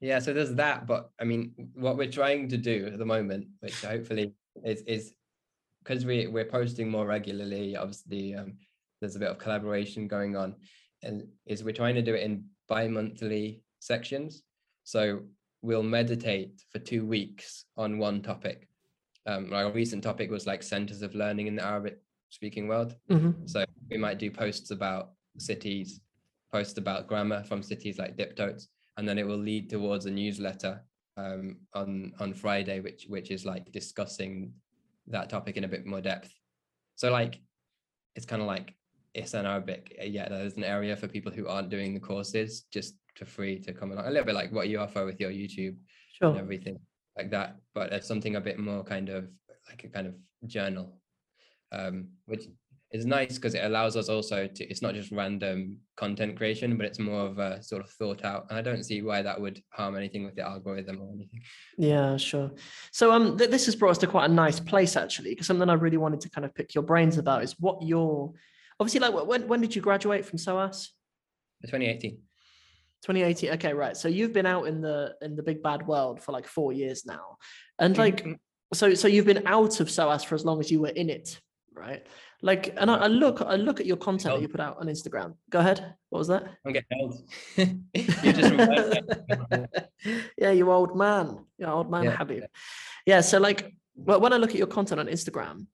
Yeah, 0.00 0.18
so 0.18 0.32
there's 0.32 0.54
that, 0.54 0.86
but 0.86 1.10
I 1.20 1.24
mean, 1.24 1.52
what 1.74 1.96
we're 1.96 2.10
trying 2.10 2.48
to 2.48 2.56
do 2.56 2.90
at 2.92 2.98
the 2.98 3.06
moment, 3.06 3.46
which 3.60 3.80
hopefully 3.82 4.34
is 4.64 4.82
is 4.82 5.14
because 5.82 6.04
we 6.04 6.26
we're 6.26 6.44
posting 6.44 6.90
more 6.90 7.06
regularly. 7.06 7.76
Obviously, 7.76 8.34
um, 8.34 8.54
there's 9.00 9.16
a 9.16 9.20
bit 9.20 9.30
of 9.30 9.38
collaboration 9.38 10.08
going 10.08 10.36
on, 10.36 10.56
and 11.02 11.26
is 11.46 11.62
we're 11.62 11.72
trying 11.72 11.94
to 11.94 12.02
do 12.02 12.14
it 12.14 12.22
in 12.22 12.44
bi-monthly 12.68 13.62
sections. 13.78 14.42
So 14.82 15.20
we'll 15.62 15.82
meditate 15.82 16.62
for 16.70 16.78
two 16.78 17.06
weeks 17.06 17.64
on 17.76 17.98
one 17.98 18.20
topic 18.20 18.68
um, 19.26 19.52
our 19.52 19.70
recent 19.70 20.02
topic 20.02 20.30
was 20.30 20.46
like 20.46 20.62
centers 20.62 21.02
of 21.02 21.14
learning 21.14 21.46
in 21.46 21.56
the 21.56 21.64
Arabic 21.64 21.98
speaking 22.30 22.68
world. 22.68 22.96
Mm-hmm. 23.10 23.46
So 23.46 23.64
we 23.90 23.96
might 23.96 24.18
do 24.18 24.30
posts 24.30 24.70
about 24.70 25.12
cities, 25.38 26.00
posts 26.52 26.78
about 26.78 27.06
grammar 27.06 27.42
from 27.44 27.62
cities 27.62 27.98
like 27.98 28.16
Diptotes, 28.16 28.66
and 28.96 29.08
then 29.08 29.18
it 29.18 29.26
will 29.26 29.38
lead 29.38 29.70
towards 29.70 30.06
a 30.06 30.10
newsletter 30.10 30.82
um, 31.16 31.56
on 31.74 32.12
on 32.20 32.34
Friday, 32.34 32.80
which 32.80 33.06
which 33.08 33.30
is 33.30 33.46
like 33.46 33.72
discussing 33.72 34.52
that 35.06 35.30
topic 35.30 35.56
in 35.56 35.64
a 35.64 35.68
bit 35.68 35.86
more 35.86 36.00
depth. 36.00 36.32
So 36.96 37.10
like 37.10 37.40
it's 38.14 38.26
kind 38.26 38.42
of 38.42 38.48
like 38.48 38.74
it's 39.14 39.34
an 39.34 39.46
Arabic, 39.46 39.96
yeah, 40.02 40.28
there's 40.28 40.56
an 40.56 40.64
area 40.64 40.96
for 40.96 41.06
people 41.06 41.30
who 41.30 41.46
aren't 41.46 41.70
doing 41.70 41.94
the 41.94 42.00
courses 42.00 42.64
just 42.72 42.96
for 43.14 43.24
free 43.24 43.60
to 43.60 43.72
come 43.72 43.92
along. 43.92 44.06
A 44.06 44.10
little 44.10 44.24
bit 44.24 44.34
like 44.34 44.50
what 44.50 44.68
you 44.68 44.80
offer 44.80 45.06
with 45.06 45.20
your 45.20 45.30
YouTube 45.30 45.76
sure. 46.18 46.30
and 46.30 46.38
everything 46.38 46.78
like 47.16 47.30
that, 47.30 47.56
but 47.74 47.92
it's 47.92 48.08
something 48.08 48.36
a 48.36 48.40
bit 48.40 48.58
more 48.58 48.82
kind 48.82 49.08
of 49.08 49.28
like 49.68 49.84
a 49.84 49.88
kind 49.88 50.06
of 50.06 50.14
journal, 50.46 50.98
um, 51.72 52.08
which 52.26 52.44
is 52.90 53.06
nice 53.06 53.34
because 53.36 53.54
it 53.54 53.64
allows 53.64 53.96
us 53.96 54.08
also 54.08 54.46
to. 54.46 54.64
It's 54.64 54.82
not 54.82 54.94
just 54.94 55.10
random 55.10 55.78
content 55.96 56.36
creation, 56.36 56.76
but 56.76 56.86
it's 56.86 56.98
more 56.98 57.22
of 57.22 57.38
a 57.38 57.62
sort 57.62 57.82
of 57.82 57.90
thought 57.90 58.24
out. 58.24 58.46
And 58.48 58.58
I 58.58 58.62
don't 58.62 58.84
see 58.84 59.02
why 59.02 59.22
that 59.22 59.40
would 59.40 59.60
harm 59.70 59.96
anything 59.96 60.24
with 60.24 60.36
the 60.36 60.42
algorithm 60.42 61.00
or 61.00 61.12
anything. 61.12 61.40
Yeah, 61.76 62.16
sure. 62.16 62.52
So 62.92 63.12
um, 63.12 63.36
th- 63.36 63.50
this 63.50 63.66
has 63.66 63.74
brought 63.74 63.92
us 63.92 63.98
to 63.98 64.06
quite 64.06 64.30
a 64.30 64.32
nice 64.32 64.60
place 64.60 64.96
actually, 64.96 65.30
because 65.30 65.46
something 65.46 65.68
I 65.68 65.74
really 65.74 65.96
wanted 65.96 66.20
to 66.22 66.30
kind 66.30 66.44
of 66.44 66.54
pick 66.54 66.74
your 66.74 66.84
brains 66.84 67.18
about 67.18 67.42
is 67.42 67.56
what 67.58 67.82
your 67.82 68.32
obviously 68.78 69.00
like 69.00 69.26
when 69.26 69.48
when 69.48 69.60
did 69.60 69.74
you 69.74 69.82
graduate 69.82 70.24
from 70.24 70.38
SOAS? 70.38 70.92
2018. 71.62 72.18
2018 73.04 73.50
okay 73.50 73.74
right 73.74 73.96
so 73.96 74.08
you've 74.08 74.32
been 74.32 74.46
out 74.46 74.66
in 74.66 74.80
the 74.80 75.14
in 75.20 75.36
the 75.36 75.42
big 75.42 75.62
bad 75.62 75.86
world 75.86 76.22
for 76.22 76.32
like 76.32 76.46
four 76.46 76.72
years 76.72 77.04
now 77.04 77.36
and 77.78 77.98
like 77.98 78.22
mm-hmm. 78.22 78.32
so 78.72 78.94
so 78.94 79.06
you've 79.06 79.26
been 79.26 79.46
out 79.46 79.80
of 79.80 79.88
soas 79.88 80.24
for 80.24 80.34
as 80.34 80.44
long 80.44 80.58
as 80.58 80.70
you 80.70 80.80
were 80.80 80.88
in 80.88 81.10
it 81.10 81.38
right? 81.74 82.06
Like 82.42 82.74
and 82.76 82.90
i, 82.90 82.96
I 82.96 83.06
look 83.06 83.40
i 83.42 83.56
look 83.56 83.80
at 83.80 83.86
your 83.86 83.96
content 83.96 84.34
that 84.34 84.42
you 84.42 84.48
put 84.48 84.60
out 84.60 84.78
on 84.78 84.86
instagram. 84.86 85.34
Go 85.50 85.60
ahead 85.60 85.94
what 86.10 86.18
was 86.18 86.28
that? 86.28 86.44
I'm 86.64 86.72
getting 86.72 87.00
old 87.00 87.28
yeah 90.38 90.50
you 90.50 90.70
old 90.70 90.96
man. 90.96 91.44
You 91.58 91.66
old 91.66 91.90
man 91.90 92.04
yeah. 92.04 92.16
habib. 92.16 92.44
Yeah 93.06 93.20
so 93.20 93.38
like 93.38 93.74
well, 93.96 94.20
when 94.20 94.32
i 94.32 94.36
look 94.36 94.50
at 94.50 94.56
your 94.56 94.66
content 94.66 95.00
on 95.00 95.06
instagram 95.06 95.66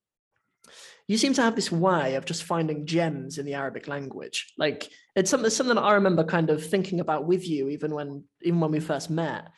you 1.11 1.18
seem 1.18 1.34
to 1.34 1.42
have 1.42 1.56
this 1.56 1.72
way 1.72 2.14
of 2.14 2.24
just 2.24 2.44
finding 2.44 2.86
gems 2.86 3.38
in 3.38 3.44
the 3.44 3.54
Arabic 3.54 3.88
language. 3.88 4.52
Like 4.56 4.88
it's 5.16 5.28
something, 5.28 5.50
something 5.50 5.74
that 5.74 5.82
I 5.82 5.94
remember 5.94 6.22
kind 6.22 6.50
of 6.50 6.64
thinking 6.64 7.00
about 7.00 7.26
with 7.26 7.48
you, 7.48 7.68
even 7.68 7.92
when 7.96 8.22
even 8.42 8.61
when 8.61 8.70
we 8.70 8.78
first 8.78 9.11
met. 9.11 9.48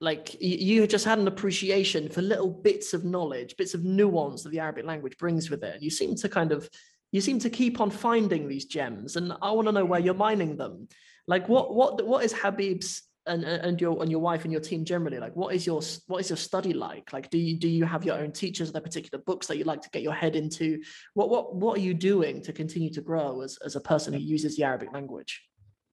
Like 0.00 0.40
you, 0.40 0.56
you 0.56 0.86
just 0.86 1.04
had 1.04 1.18
an 1.18 1.28
appreciation 1.28 2.08
for 2.08 2.22
little 2.22 2.48
bits 2.48 2.94
of 2.94 3.04
knowledge, 3.04 3.58
bits 3.58 3.74
of 3.74 3.84
nuance 3.84 4.42
that 4.42 4.48
the 4.48 4.60
Arabic 4.60 4.86
language 4.86 5.18
brings 5.18 5.50
with 5.50 5.62
it. 5.62 5.74
And 5.74 5.82
you 5.82 5.90
seem 5.90 6.16
to 6.16 6.30
kind 6.30 6.50
of 6.50 6.66
you 7.12 7.20
seem 7.20 7.38
to 7.40 7.50
keep 7.50 7.78
on 7.78 7.90
finding 7.90 8.48
these 8.48 8.64
gems, 8.64 9.16
and 9.16 9.34
I 9.42 9.50
want 9.50 9.68
to 9.68 9.72
know 9.72 9.84
where 9.84 10.00
you're 10.00 10.14
mining 10.14 10.56
them. 10.56 10.88
Like 11.26 11.46
what 11.50 11.74
what 11.74 12.06
what 12.06 12.24
is 12.24 12.32
Habib's 12.32 13.02
and 13.28 13.44
and 13.44 13.80
your 13.80 14.02
and 14.02 14.10
your 14.10 14.20
wife 14.20 14.44
and 14.44 14.52
your 14.52 14.60
team 14.60 14.84
generally 14.84 15.18
like 15.18 15.36
what 15.36 15.54
is 15.54 15.66
your 15.66 15.80
what 16.06 16.20
is 16.20 16.30
your 16.30 16.36
study 16.36 16.72
like? 16.72 17.12
Like 17.12 17.30
do 17.30 17.38
you 17.38 17.56
do 17.56 17.68
you 17.68 17.84
have 17.84 18.04
your 18.04 18.16
own 18.16 18.32
teachers? 18.32 18.70
Are 18.70 18.72
there 18.72 18.82
particular 18.82 19.22
books 19.24 19.46
that 19.46 19.58
you 19.58 19.64
like 19.64 19.82
to 19.82 19.90
get 19.90 20.02
your 20.02 20.14
head 20.14 20.34
into? 20.36 20.82
What 21.14 21.28
what 21.28 21.54
what 21.54 21.78
are 21.78 21.82
you 21.82 21.94
doing 21.94 22.42
to 22.42 22.52
continue 22.52 22.90
to 22.92 23.00
grow 23.00 23.42
as, 23.42 23.58
as 23.64 23.76
a 23.76 23.80
person 23.80 24.12
who 24.12 24.20
uses 24.20 24.56
the 24.56 24.64
arabic 24.64 24.92
language? 24.92 25.42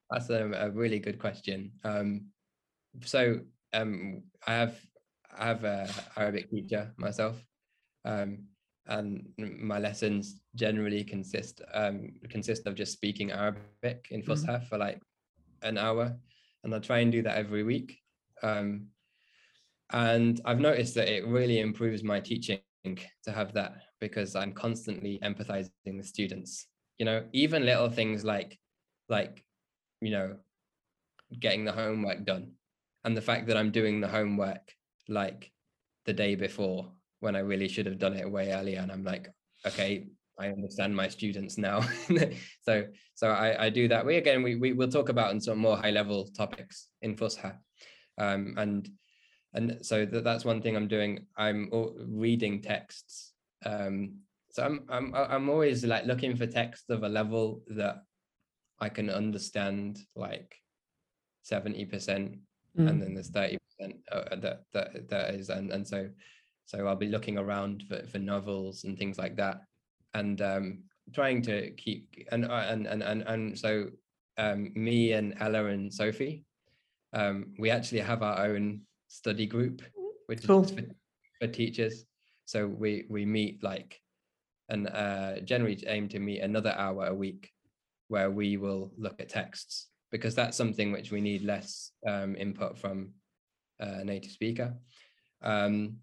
That's 0.10 0.30
a, 0.30 0.52
a 0.52 0.70
really 0.72 1.00
good 1.00 1.20
question. 1.20 1.72
Um 1.84 2.28
so 3.04 3.40
um 3.74 4.24
i 4.48 4.54
have 4.54 4.80
i 5.38 5.46
have 5.48 5.64
a 5.64 5.90
arabic 6.18 6.50
teacher 6.50 6.94
myself 6.98 7.44
um 8.06 8.46
and 8.88 9.28
my 9.38 9.80
lessons 9.80 10.42
generally 10.56 11.04
consist 11.04 11.62
um 11.74 12.12
consist 12.30 12.68
of 12.68 12.76
just 12.76 12.94
speaking 12.94 13.32
arabic 13.32 14.08
in 14.12 14.22
mm-hmm. 14.22 14.66
for 14.66 14.78
like 14.78 15.02
an 15.64 15.78
hour 15.78 16.16
and 16.66 16.74
I 16.74 16.80
try 16.80 17.00
and 17.00 17.12
do 17.12 17.22
that 17.22 17.38
every 17.38 17.64
week. 17.64 18.00
Um, 18.44 18.88
and 19.92 20.42
I've 20.44 20.60
noticed 20.60 20.96
that 20.96 21.08
it 21.08 21.26
really 21.28 21.60
improves 21.60 22.04
my 22.04 22.20
teaching 22.20 22.60
to 22.84 23.32
have 23.32 23.54
that 23.54 23.76
because 24.02 24.36
I'm 24.36 24.52
constantly 24.52 25.20
empathizing 25.24 25.70
with 25.86 26.08
students. 26.08 26.68
You 26.98 27.06
know, 27.06 27.24
even 27.34 27.66
little 27.66 27.90
things 27.90 28.26
like, 28.26 28.60
like, 29.10 29.46
you 30.02 30.10
know, 30.10 30.38
getting 31.40 31.66
the 31.66 31.72
homework 31.72 32.26
done, 32.26 32.54
and 33.04 33.16
the 33.16 33.22
fact 33.22 33.48
that 33.48 33.58
I'm 33.58 33.72
doing 33.72 34.02
the 34.02 34.08
homework 34.08 34.74
like 35.08 35.52
the 36.06 36.14
day 36.14 36.36
before 36.36 36.92
when 37.20 37.36
I 37.36 37.40
really 37.40 37.68
should 37.68 37.86
have 37.86 38.00
done 38.00 38.16
it 38.16 38.30
way 38.30 38.52
earlier, 38.52 38.80
and 38.80 38.92
I'm 38.92 39.04
like, 39.04 39.30
okay, 39.68 40.08
I 40.38 40.48
understand 40.48 40.96
my 40.96 41.08
students 41.08 41.58
now. 41.58 41.82
so 42.62 42.86
so 43.14 43.30
I, 43.30 43.66
I 43.66 43.70
do 43.70 43.88
that. 43.88 44.06
We 44.06 44.18
again 44.18 44.44
we, 44.44 44.56
we 44.56 44.74
will 44.74 44.90
talk 44.90 45.10
about 45.10 45.32
in 45.32 45.40
some 45.40 45.58
more 45.58 45.78
high 45.78 45.92
level 45.92 46.28
topics 46.36 46.90
in 47.02 47.16
Fusha. 47.16 47.58
Um, 48.18 48.56
and 48.58 48.90
and 49.54 49.80
so 49.82 50.06
that, 50.06 50.24
that's 50.24 50.46
one 50.46 50.62
thing 50.62 50.76
I'm 50.76 50.88
doing. 50.88 51.26
I'm 51.38 51.70
reading 52.08 52.62
texts. 52.62 53.34
Um, 53.66 54.20
so 54.52 54.64
I'm 54.64 54.86
I'm 54.90 55.14
I'm 55.16 55.50
always 55.50 55.84
like 55.86 56.06
looking 56.06 56.36
for 56.36 56.48
text 56.48 56.90
of 56.90 57.04
a 57.04 57.10
level 57.10 57.64
that 57.68 58.04
I 58.80 58.90
can 58.90 59.10
understand 59.10 60.00
like 60.16 60.56
70% 61.50 61.90
mm. 61.90 62.38
and 62.76 63.02
then 63.02 63.14
there's 63.14 63.32
30% 63.32 63.58
uh, 64.12 64.36
that 64.38 64.64
that 64.74 65.10
that 65.10 65.36
is 65.36 65.50
and 65.50 65.72
and 65.72 65.88
so 65.88 66.10
so 66.66 66.88
I'll 66.88 66.96
be 66.96 67.08
looking 67.08 67.38
around 67.38 67.84
for, 67.88 68.06
for 68.08 68.20
novels 68.20 68.84
and 68.84 68.98
things 68.98 69.18
like 69.18 69.36
that 69.38 69.62
and 70.16 70.42
um, 70.42 70.80
trying 71.14 71.42
to 71.44 71.72
keep 71.72 72.26
and 72.32 72.46
uh, 72.46 72.66
and 72.68 72.88
and 72.88 73.04
and, 73.04 73.22
and 73.28 73.60
so 73.60 73.90
um, 74.38 74.72
me 74.76 75.14
and 75.14 75.36
Ella 75.40 75.66
and 75.66 75.94
Sophie, 75.94 76.44
um, 77.14 77.54
we 77.60 77.70
actually 77.70 78.02
have 78.02 78.24
our 78.24 78.46
own 78.46 78.82
study 79.08 79.46
group, 79.46 79.82
which 80.26 80.46
cool. 80.46 80.64
is 80.64 80.72
for, 80.72 80.82
for, 81.40 81.48
teachers. 81.48 82.06
So 82.46 82.66
we 82.68 83.06
we 83.10 83.26
meet 83.26 83.64
like, 83.64 84.02
and 84.70 84.88
uh, 84.88 85.40
generally 85.42 85.82
aim 85.88 86.10
to 86.10 86.20
meet 86.20 86.40
another 86.40 86.74
hour 86.78 87.08
a 87.08 87.14
week, 87.14 87.52
where 88.08 88.32
we 88.32 88.58
will 88.58 88.92
look 88.98 89.22
at 89.22 89.30
texts 89.30 89.88
because 90.12 90.36
that's 90.36 90.56
something 90.56 90.92
which 90.92 91.12
we 91.12 91.20
need 91.20 91.44
less 91.44 91.92
um, 92.08 92.36
input 92.38 92.78
from 92.78 93.10
a 93.80 94.04
native 94.04 94.32
speaker. 94.32 94.74
Um, 95.42 95.98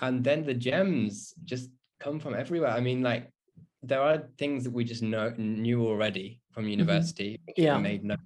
and 0.00 0.22
then 0.22 0.44
the 0.44 0.54
gems 0.54 1.34
just 1.44 1.70
come 2.00 2.20
from 2.20 2.34
everywhere. 2.34 2.70
I 2.70 2.80
mean, 2.80 3.02
like 3.02 3.30
there 3.82 4.00
are 4.00 4.24
things 4.38 4.64
that 4.64 4.72
we 4.72 4.84
just 4.84 5.02
know 5.02 5.32
knew 5.36 5.86
already 5.86 6.40
from 6.50 6.64
mm-hmm. 6.64 6.70
university, 6.70 7.40
mm-hmm. 7.48 7.62
yeah, 7.62 7.78
made 7.78 8.04
no, 8.04 8.16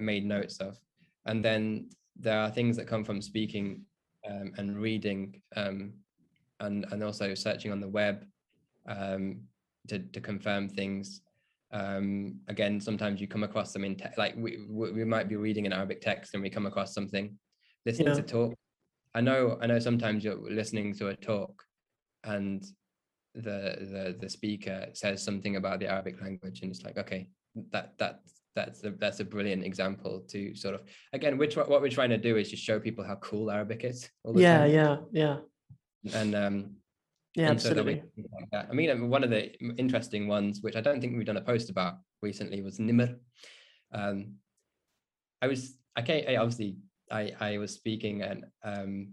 made 0.00 0.24
notes 0.24 0.58
of, 0.58 0.78
and 1.26 1.44
then 1.44 1.88
there 2.16 2.38
are 2.38 2.50
things 2.50 2.76
that 2.76 2.86
come 2.86 3.04
from 3.04 3.22
speaking 3.22 3.82
um, 4.28 4.52
and 4.58 4.76
reading, 4.76 5.40
um, 5.56 5.92
and 6.60 6.86
and 6.90 7.02
also 7.02 7.34
searching 7.34 7.72
on 7.72 7.80
the 7.80 7.88
web 7.88 8.24
um, 8.86 9.40
to 9.88 9.98
to 9.98 10.20
confirm 10.20 10.68
things. 10.68 11.22
Um, 11.70 12.40
again, 12.48 12.80
sometimes 12.80 13.20
you 13.20 13.28
come 13.28 13.44
across 13.44 13.72
them 13.72 13.84
in 13.84 13.94
te- 13.94 14.16
like 14.16 14.34
we 14.36 14.66
we 14.68 15.04
might 15.04 15.28
be 15.28 15.36
reading 15.36 15.66
an 15.66 15.72
Arabic 15.72 16.00
text 16.00 16.34
and 16.34 16.42
we 16.42 16.50
come 16.50 16.66
across 16.66 16.94
something, 16.94 17.38
listening 17.86 18.08
yeah. 18.08 18.14
to 18.14 18.22
talk. 18.22 18.54
I 19.14 19.20
know 19.20 19.58
I 19.60 19.66
know 19.66 19.78
sometimes 19.78 20.24
you're 20.24 20.38
listening 20.50 20.94
to 20.94 21.08
a 21.08 21.16
talk, 21.16 21.62
and 22.24 22.64
the 23.42 23.86
the 23.92 24.16
the 24.20 24.28
speaker 24.28 24.86
says 24.92 25.22
something 25.22 25.56
about 25.56 25.80
the 25.80 25.86
Arabic 25.86 26.20
language, 26.20 26.60
and 26.62 26.70
it's 26.70 26.82
like 26.82 26.98
okay, 26.98 27.28
that 27.72 27.94
that 27.98 28.20
that's 28.54 28.82
a, 28.84 28.90
that's 28.90 29.20
a 29.20 29.24
brilliant 29.24 29.64
example 29.64 30.24
to 30.28 30.54
sort 30.54 30.74
of 30.74 30.82
again 31.12 31.38
which 31.38 31.56
what 31.56 31.80
we're 31.80 31.88
trying 31.88 32.10
to 32.10 32.18
do 32.18 32.36
is 32.36 32.50
just 32.50 32.62
show 32.62 32.80
people 32.80 33.04
how 33.04 33.16
cool 33.16 33.50
Arabic 33.50 33.84
is. 33.84 34.08
yeah, 34.34 34.58
time. 34.58 34.70
yeah, 34.70 34.96
yeah. 35.12 35.36
And 36.14 36.34
um, 36.34 36.76
yeah, 37.34 37.50
absolutely. 37.50 38.02
like 38.52 38.66
I 38.70 38.72
mean, 38.72 39.08
one 39.08 39.24
of 39.24 39.30
the 39.30 39.56
interesting 39.76 40.26
ones, 40.26 40.60
which 40.60 40.76
I 40.76 40.80
don't 40.80 41.00
think 41.00 41.16
we've 41.16 41.26
done 41.26 41.36
a 41.36 41.42
post 41.42 41.70
about 41.70 41.94
recently, 42.22 42.62
was 42.62 42.78
Nimr. 42.78 43.16
Um, 43.92 44.34
I 45.40 45.46
was 45.46 45.76
okay. 45.98 46.26
I 46.26 46.36
obviously 46.36 46.76
I 47.10 47.32
I 47.38 47.58
was 47.58 47.72
speaking 47.72 48.22
and 48.22 48.44
um, 48.64 49.12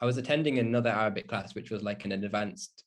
I 0.00 0.06
was 0.06 0.16
attending 0.16 0.58
another 0.58 0.90
Arabic 0.90 1.28
class, 1.28 1.54
which 1.54 1.70
was 1.70 1.82
like 1.82 2.04
an 2.04 2.12
advanced 2.12 2.84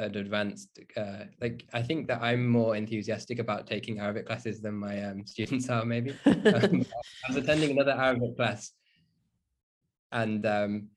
an 0.00 0.16
advanced 0.16 0.78
uh, 0.96 1.24
like 1.40 1.66
i 1.72 1.82
think 1.82 2.08
that 2.08 2.20
i'm 2.22 2.46
more 2.48 2.76
enthusiastic 2.76 3.38
about 3.38 3.66
taking 3.66 4.00
arabic 4.00 4.26
classes 4.26 4.60
than 4.60 4.74
my 4.74 5.02
um, 5.02 5.26
students 5.26 5.68
are 5.68 5.84
maybe. 5.84 6.10
Um, 6.26 6.84
i 7.24 7.28
was 7.28 7.36
attending 7.36 7.70
another 7.70 7.92
arabic 7.92 8.36
class 8.36 8.72
and 10.12 10.44
um, 10.46 10.88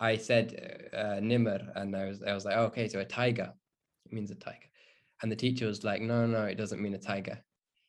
i 0.00 0.16
said 0.16 0.88
uh, 0.92 1.20
nimr 1.20 1.60
and 1.76 1.96
i 1.96 2.04
was 2.06 2.22
i 2.22 2.32
was 2.32 2.44
like 2.44 2.56
oh, 2.56 2.64
okay 2.64 2.88
so 2.88 3.00
a 3.00 3.04
tiger 3.04 3.52
it 4.06 4.12
means 4.12 4.30
a 4.30 4.34
tiger. 4.36 4.58
And 5.22 5.32
the 5.32 5.36
teacher 5.36 5.66
was 5.66 5.84
like 5.84 6.00
no 6.00 6.26
no 6.26 6.44
it 6.44 6.56
doesn't 6.56 6.80
mean 6.80 6.94
a 6.94 6.98
tiger. 6.98 7.38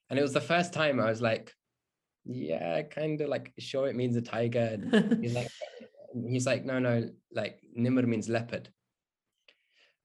And 0.09 0.17
it 0.17 0.21
was 0.21 0.33
the 0.33 0.41
first 0.41 0.73
time 0.73 0.99
i 0.99 1.09
was 1.09 1.21
like 1.21 1.53
yeah 2.25 2.81
kind 2.83 3.21
of 3.21 3.29
like 3.29 3.53
sure 3.59 3.87
it 3.87 3.95
means 3.95 4.15
a 4.15 4.21
tiger. 4.21 4.69
And 4.73 5.23
he's 5.23 5.35
like 5.35 5.49
he's 6.27 6.45
like 6.45 6.65
no 6.65 6.79
no 6.79 7.09
like 7.31 7.59
nimr 7.77 8.05
means 8.05 8.29
leopard 8.29 8.69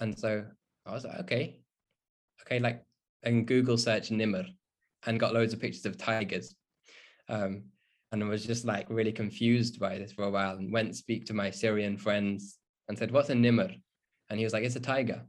and 0.03 0.19
so 0.19 0.45
I 0.85 0.93
was 0.93 1.05
like, 1.05 1.21
okay, 1.21 1.61
okay, 2.43 2.59
like, 2.59 2.83
and 3.23 3.47
Google 3.47 3.79
search 3.79 4.11
Nimr 4.11 4.45
and 5.07 5.21
got 5.21 5.33
loads 5.33 5.53
of 5.53 5.61
pictures 5.61 5.87
of 5.87 5.97
tigers. 5.97 6.57
Um, 7.29 7.63
and 8.11 8.23
I 8.23 8.27
was 8.27 8.45
just 8.45 8.65
like 8.65 8.87
really 8.91 9.13
confused 9.13 9.79
by 9.79 9.99
this 9.99 10.13
for 10.13 10.25
a 10.25 10.31
while 10.31 10.57
and 10.57 10.73
went 10.73 10.97
speak 10.97 11.25
to 11.27 11.35
my 11.35 11.51
Syrian 11.51 11.97
friends 11.97 12.59
and 12.89 12.99
said, 12.99 13.13
what's 13.13 13.31
a 13.31 13.35
Nimr? 13.35 13.73
And 14.29 14.39
he 14.41 14.45
was 14.45 14.53
like, 14.53 14.65
it's 14.65 14.75
a 14.75 14.81
tiger. 14.81 15.23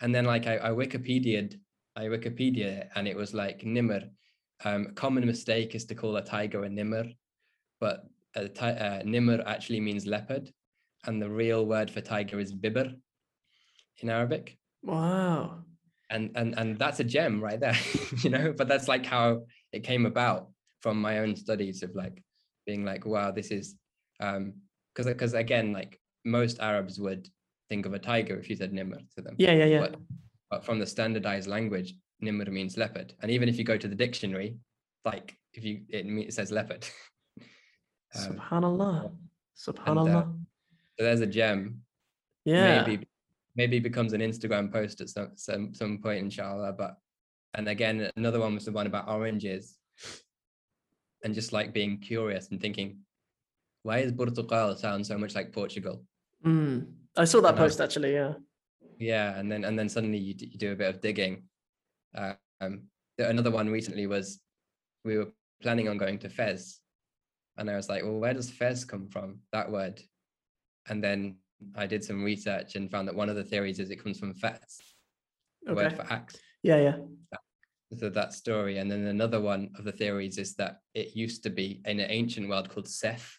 And 0.00 0.14
then 0.14 0.26
like 0.26 0.46
I, 0.46 0.58
I 0.58 0.68
Wikipedia'd, 0.70 1.58
I 1.96 2.04
Wikipedia 2.04 2.86
and 2.94 3.08
it 3.08 3.16
was 3.16 3.34
like 3.34 3.62
Nimr. 3.62 4.08
Um, 4.64 4.92
common 4.94 5.26
mistake 5.26 5.74
is 5.74 5.86
to 5.86 5.96
call 5.96 6.16
a 6.16 6.24
tiger 6.24 6.64
a 6.64 6.68
Nimr, 6.68 7.16
but 7.80 8.04
a 8.36 8.44
uh, 8.44 9.02
Nimr 9.02 9.42
actually 9.44 9.80
means 9.80 10.06
leopard. 10.06 10.52
And 11.04 11.20
the 11.20 11.28
real 11.28 11.66
word 11.66 11.90
for 11.90 12.00
tiger 12.00 12.38
is 12.38 12.54
Bibr 12.54 12.94
in 14.00 14.08
Arabic. 14.10 14.56
Wow. 14.82 15.58
And 16.10 16.30
and 16.34 16.58
and 16.58 16.78
that's 16.78 17.00
a 17.00 17.04
gem 17.04 17.42
right 17.42 17.58
there, 17.58 17.76
you 18.22 18.30
know. 18.30 18.52
But 18.56 18.68
that's 18.68 18.88
like 18.88 19.06
how 19.06 19.42
it 19.72 19.82
came 19.84 20.06
about 20.06 20.48
from 20.80 21.00
my 21.00 21.20
own 21.20 21.36
studies 21.36 21.82
of 21.82 21.94
like 21.94 22.22
being 22.66 22.84
like, 22.84 23.06
wow, 23.06 23.30
this 23.30 23.50
is 23.50 23.76
um 24.20 24.54
because 24.94 25.06
because 25.06 25.34
again, 25.34 25.72
like 25.72 25.98
most 26.24 26.60
Arabs 26.60 26.98
would 26.98 27.28
think 27.68 27.86
of 27.86 27.94
a 27.94 27.98
tiger 27.98 28.36
if 28.38 28.50
you 28.50 28.56
said 28.56 28.72
Nimr 28.72 29.00
to 29.16 29.22
them. 29.22 29.34
Yeah, 29.38 29.52
yeah, 29.52 29.64
yeah. 29.64 29.80
But, 29.80 29.96
but 30.50 30.64
from 30.64 30.78
the 30.78 30.86
standardized 30.86 31.48
language, 31.48 31.94
Nimr 32.22 32.48
means 32.48 32.76
leopard. 32.76 33.14
And 33.22 33.30
even 33.30 33.48
if 33.48 33.56
you 33.58 33.64
go 33.64 33.78
to 33.78 33.88
the 33.88 33.94
dictionary, 33.94 34.56
like 35.04 35.36
if 35.54 35.64
you 35.64 35.82
it, 35.88 36.06
it 36.06 36.34
says 36.34 36.52
leopard. 36.52 36.86
um, 38.14 38.34
Subhanallah. 38.36 39.12
Subhanallah. 39.56 40.06
And, 40.06 40.16
uh, 40.16 40.24
so 40.98 41.04
there's 41.04 41.20
a 41.20 41.26
gem. 41.26 41.80
Yeah. 42.44 42.82
Maybe 42.82 43.06
maybe 43.54 43.78
becomes 43.78 44.12
an 44.12 44.20
Instagram 44.20 44.72
post 44.72 45.00
at 45.00 45.08
some 45.08 45.30
some 45.36 45.74
some 45.74 45.98
point, 45.98 46.24
inshallah. 46.24 46.72
But 46.72 46.96
and 47.54 47.68
again, 47.68 48.10
another 48.16 48.40
one 48.40 48.54
was 48.54 48.64
the 48.64 48.72
one 48.72 48.86
about 48.86 49.08
oranges, 49.08 49.78
and 51.24 51.34
just 51.34 51.52
like 51.52 51.72
being 51.72 51.98
curious 51.98 52.48
and 52.48 52.60
thinking, 52.60 52.98
why 53.82 54.02
does 54.02 54.12
Portugal 54.12 54.76
sound 54.76 55.06
so 55.06 55.18
much 55.18 55.34
like 55.34 55.52
Portugal? 55.52 56.04
Mm. 56.44 56.86
I 57.16 57.24
saw 57.24 57.40
that 57.42 57.50
and 57.50 57.58
post 57.58 57.80
I, 57.80 57.84
actually. 57.84 58.14
Yeah. 58.14 58.34
Yeah, 58.98 59.38
and 59.38 59.50
then 59.50 59.64
and 59.64 59.78
then 59.78 59.88
suddenly 59.88 60.18
you, 60.18 60.34
you 60.38 60.58
do 60.58 60.72
a 60.72 60.76
bit 60.76 60.94
of 60.94 61.00
digging. 61.00 61.44
Uh, 62.14 62.34
um, 62.60 62.82
another 63.18 63.50
one 63.50 63.68
recently 63.68 64.06
was 64.06 64.40
we 65.04 65.18
were 65.18 65.32
planning 65.60 65.88
on 65.88 65.98
going 65.98 66.18
to 66.20 66.28
Fez, 66.28 66.78
and 67.56 67.68
I 67.68 67.76
was 67.76 67.88
like, 67.88 68.02
well, 68.02 68.20
where 68.20 68.34
does 68.34 68.50
Fez 68.50 68.84
come 68.84 69.08
from? 69.08 69.40
That 69.52 69.70
word, 69.70 70.00
and 70.88 71.02
then 71.02 71.36
I 71.74 71.86
did 71.86 72.04
some 72.04 72.22
research 72.22 72.76
and 72.76 72.90
found 72.90 73.08
that 73.08 73.14
one 73.14 73.28
of 73.28 73.36
the 73.36 73.44
theories 73.44 73.78
is 73.78 73.90
it 73.90 74.02
comes 74.02 74.18
from 74.18 74.32
the 74.32 74.60
okay. 75.68 75.74
word 75.74 75.96
for 75.96 76.12
axe. 76.12 76.36
Yeah, 76.62 76.76
yeah. 76.76 76.96
So 77.98 78.08
that 78.08 78.32
story. 78.32 78.78
And 78.78 78.90
then 78.90 79.06
another 79.06 79.40
one 79.40 79.70
of 79.78 79.84
the 79.84 79.92
theories 79.92 80.38
is 80.38 80.54
that 80.56 80.78
it 80.94 81.14
used 81.14 81.42
to 81.42 81.50
be 81.50 81.82
in 81.84 82.00
an 82.00 82.10
ancient 82.10 82.48
world 82.48 82.70
called 82.70 82.88
Seth. 82.88 83.38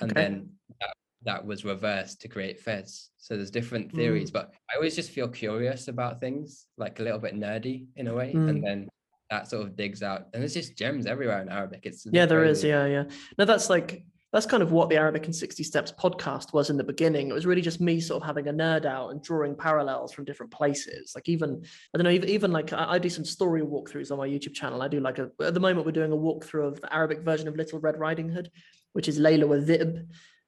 And 0.00 0.12
okay. 0.12 0.20
then 0.20 0.50
that, 0.80 0.94
that, 1.24 1.44
was 1.44 1.64
reversed 1.64 2.20
to 2.20 2.28
create 2.28 2.60
Fez. 2.60 3.10
So 3.18 3.34
there's 3.34 3.50
different 3.50 3.92
theories, 3.92 4.30
mm. 4.30 4.34
but 4.34 4.52
I 4.70 4.76
always 4.76 4.94
just 4.94 5.10
feel 5.10 5.28
curious 5.28 5.88
about 5.88 6.20
things, 6.20 6.66
like 6.78 7.00
a 7.00 7.02
little 7.02 7.18
bit 7.18 7.34
nerdy 7.34 7.86
in 7.96 8.06
a 8.06 8.14
way. 8.14 8.32
Mm. 8.32 8.48
And 8.48 8.64
then 8.64 8.88
that 9.30 9.48
sort 9.48 9.66
of 9.66 9.76
digs 9.76 10.02
out. 10.02 10.28
And 10.32 10.42
there's 10.42 10.54
just 10.54 10.76
gems 10.76 11.06
everywhere 11.06 11.42
in 11.42 11.48
Arabic. 11.48 11.80
It's 11.84 12.06
yeah, 12.12 12.26
there 12.26 12.44
is. 12.44 12.62
Yeah, 12.62 12.86
yeah. 12.86 13.04
No, 13.36 13.44
that's 13.44 13.68
like 13.68 14.04
that's 14.32 14.46
kind 14.46 14.62
of 14.62 14.70
what 14.70 14.88
the 14.88 14.96
Arabic 14.96 15.26
in 15.26 15.32
60 15.32 15.62
Steps 15.64 15.92
podcast 15.92 16.52
was 16.52 16.70
in 16.70 16.76
the 16.76 16.84
beginning. 16.84 17.28
It 17.28 17.34
was 17.34 17.46
really 17.46 17.62
just 17.62 17.80
me 17.80 18.00
sort 18.00 18.22
of 18.22 18.26
having 18.26 18.46
a 18.46 18.52
nerd 18.52 18.84
out 18.84 19.10
and 19.10 19.22
drawing 19.22 19.56
parallels 19.56 20.12
from 20.12 20.24
different 20.24 20.52
places. 20.52 21.12
Like 21.14 21.28
even, 21.28 21.62
I 21.94 21.98
don't 21.98 22.04
know, 22.04 22.10
even, 22.10 22.28
even 22.28 22.52
like 22.52 22.72
I, 22.72 22.92
I, 22.92 22.98
do 22.98 23.08
some 23.08 23.24
story 23.24 23.62
walkthroughs 23.62 24.12
on 24.12 24.18
my 24.18 24.28
YouTube 24.28 24.54
channel. 24.54 24.82
I 24.82 24.88
do 24.88 25.00
like 25.00 25.18
a, 25.18 25.30
at 25.42 25.54
the 25.54 25.60
moment 25.60 25.84
we're 25.84 25.92
doing 25.92 26.12
a 26.12 26.16
walkthrough 26.16 26.68
of 26.68 26.80
the 26.80 26.92
Arabic 26.94 27.20
version 27.20 27.48
of 27.48 27.56
Little 27.56 27.80
Red 27.80 27.98
Riding 27.98 28.28
Hood, 28.28 28.50
which 28.92 29.08
is 29.08 29.18
Layla 29.18 29.48
wa 29.48 29.56
Dhib. 29.56 30.06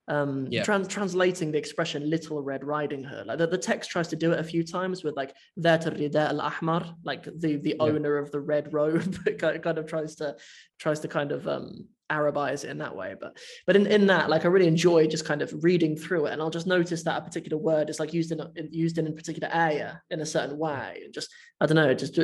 Um, 0.09 0.49
yeah. 0.51 0.65
trans- 0.65 0.89
translating 0.89 1.53
the 1.53 1.59
expression 1.59 2.11
"Little 2.11 2.43
Red 2.43 2.65
Riding 2.65 3.05
Hood," 3.05 3.29
like 3.29 3.39
the, 3.39 3.47
the 3.47 3.57
text 3.57 3.89
tries 3.89 4.09
to 4.09 4.17
do 4.17 4.33
it 4.33 4.41
a 4.41 4.45
few 4.45 4.65
times 4.65 5.05
with 5.05 5.15
like 5.15 5.33
"Dhat 5.61 5.85
rida 5.97 6.29
al 6.29 6.41
ahmar," 6.41 6.97
like 7.05 7.23
the 7.25 7.57
the 7.57 7.77
yeah. 7.79 7.85
owner 7.85 8.19
of 8.19 8.33
the 8.33 8.41
red 8.41 8.75
robe, 8.75 9.17
kind 9.39 9.79
of 9.79 9.87
tries 9.87 10.17
to 10.17 10.37
tries 10.81 10.99
to 11.01 11.09
kind 11.09 11.31
of 11.31 11.47
um, 11.47 11.87
Arabize 12.13 12.65
it 12.65 12.71
in 12.71 12.79
that 12.79 12.95
way. 12.95 13.15
But 13.19 13.39
but 13.67 13.77
in, 13.77 13.87
in 13.87 14.07
that, 14.07 14.29
like 14.31 14.45
I 14.45 14.49
really 14.49 14.69
enjoy 14.69 15.07
just 15.07 15.25
kind 15.25 15.43
of 15.43 15.53
reading 15.65 15.97
through 15.97 16.27
it, 16.27 16.33
and 16.33 16.43
I'll 16.43 16.51
just 16.59 16.67
notice 16.67 17.03
that 17.05 17.19
a 17.19 17.25
particular 17.25 17.57
word 17.57 17.91
is 17.91 17.99
like 17.99 18.13
used 18.13 18.33
in, 18.33 18.41
a, 18.41 18.51
used 18.71 18.99
in 18.99 19.07
a 19.07 19.13
particular 19.13 19.49
area 19.53 20.01
in 20.11 20.21
a 20.21 20.27
certain 20.27 20.59
way, 20.59 21.01
and 21.05 21.15
just 21.15 21.31
I 21.61 21.67
don't 21.67 21.77
know, 21.77 21.95
just 21.95 22.19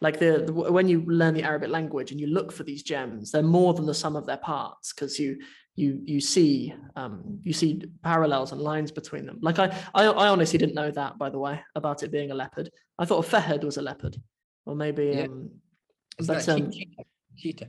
like 0.00 0.18
the, 0.18 0.44
the 0.46 0.52
when 0.52 0.88
you 0.88 1.04
learn 1.06 1.34
the 1.34 1.42
Arabic 1.42 1.70
language 1.70 2.10
and 2.10 2.20
you 2.20 2.28
look 2.28 2.50
for 2.52 2.64
these 2.64 2.82
gems, 2.82 3.30
they're 3.30 3.42
more 3.42 3.74
than 3.74 3.86
the 3.86 3.94
sum 3.94 4.16
of 4.16 4.26
their 4.26 4.38
parts 4.38 4.92
because 4.92 5.18
you 5.18 5.38
you 5.76 6.00
you 6.04 6.20
see 6.20 6.74
um, 6.96 7.38
you 7.42 7.52
see 7.52 7.82
parallels 8.02 8.52
and 8.52 8.60
lines 8.60 8.90
between 8.90 9.26
them. 9.26 9.38
Like 9.42 9.58
I, 9.58 9.76
I 9.94 10.06
I 10.06 10.28
honestly 10.28 10.58
didn't 10.58 10.74
know 10.74 10.90
that 10.90 11.18
by 11.18 11.30
the 11.30 11.38
way 11.38 11.62
about 11.74 12.02
it 12.02 12.10
being 12.10 12.30
a 12.30 12.34
leopard. 12.34 12.70
I 12.98 13.04
thought 13.04 13.24
a 13.24 13.28
fahed 13.28 13.64
was 13.64 13.76
a 13.76 13.82
leopard, 13.82 14.16
or 14.66 14.74
maybe 14.74 15.06
yeah. 15.06 15.22
um, 15.24 15.50
but, 16.26 16.48
um, 16.48 16.70
cheetah. 17.36 17.68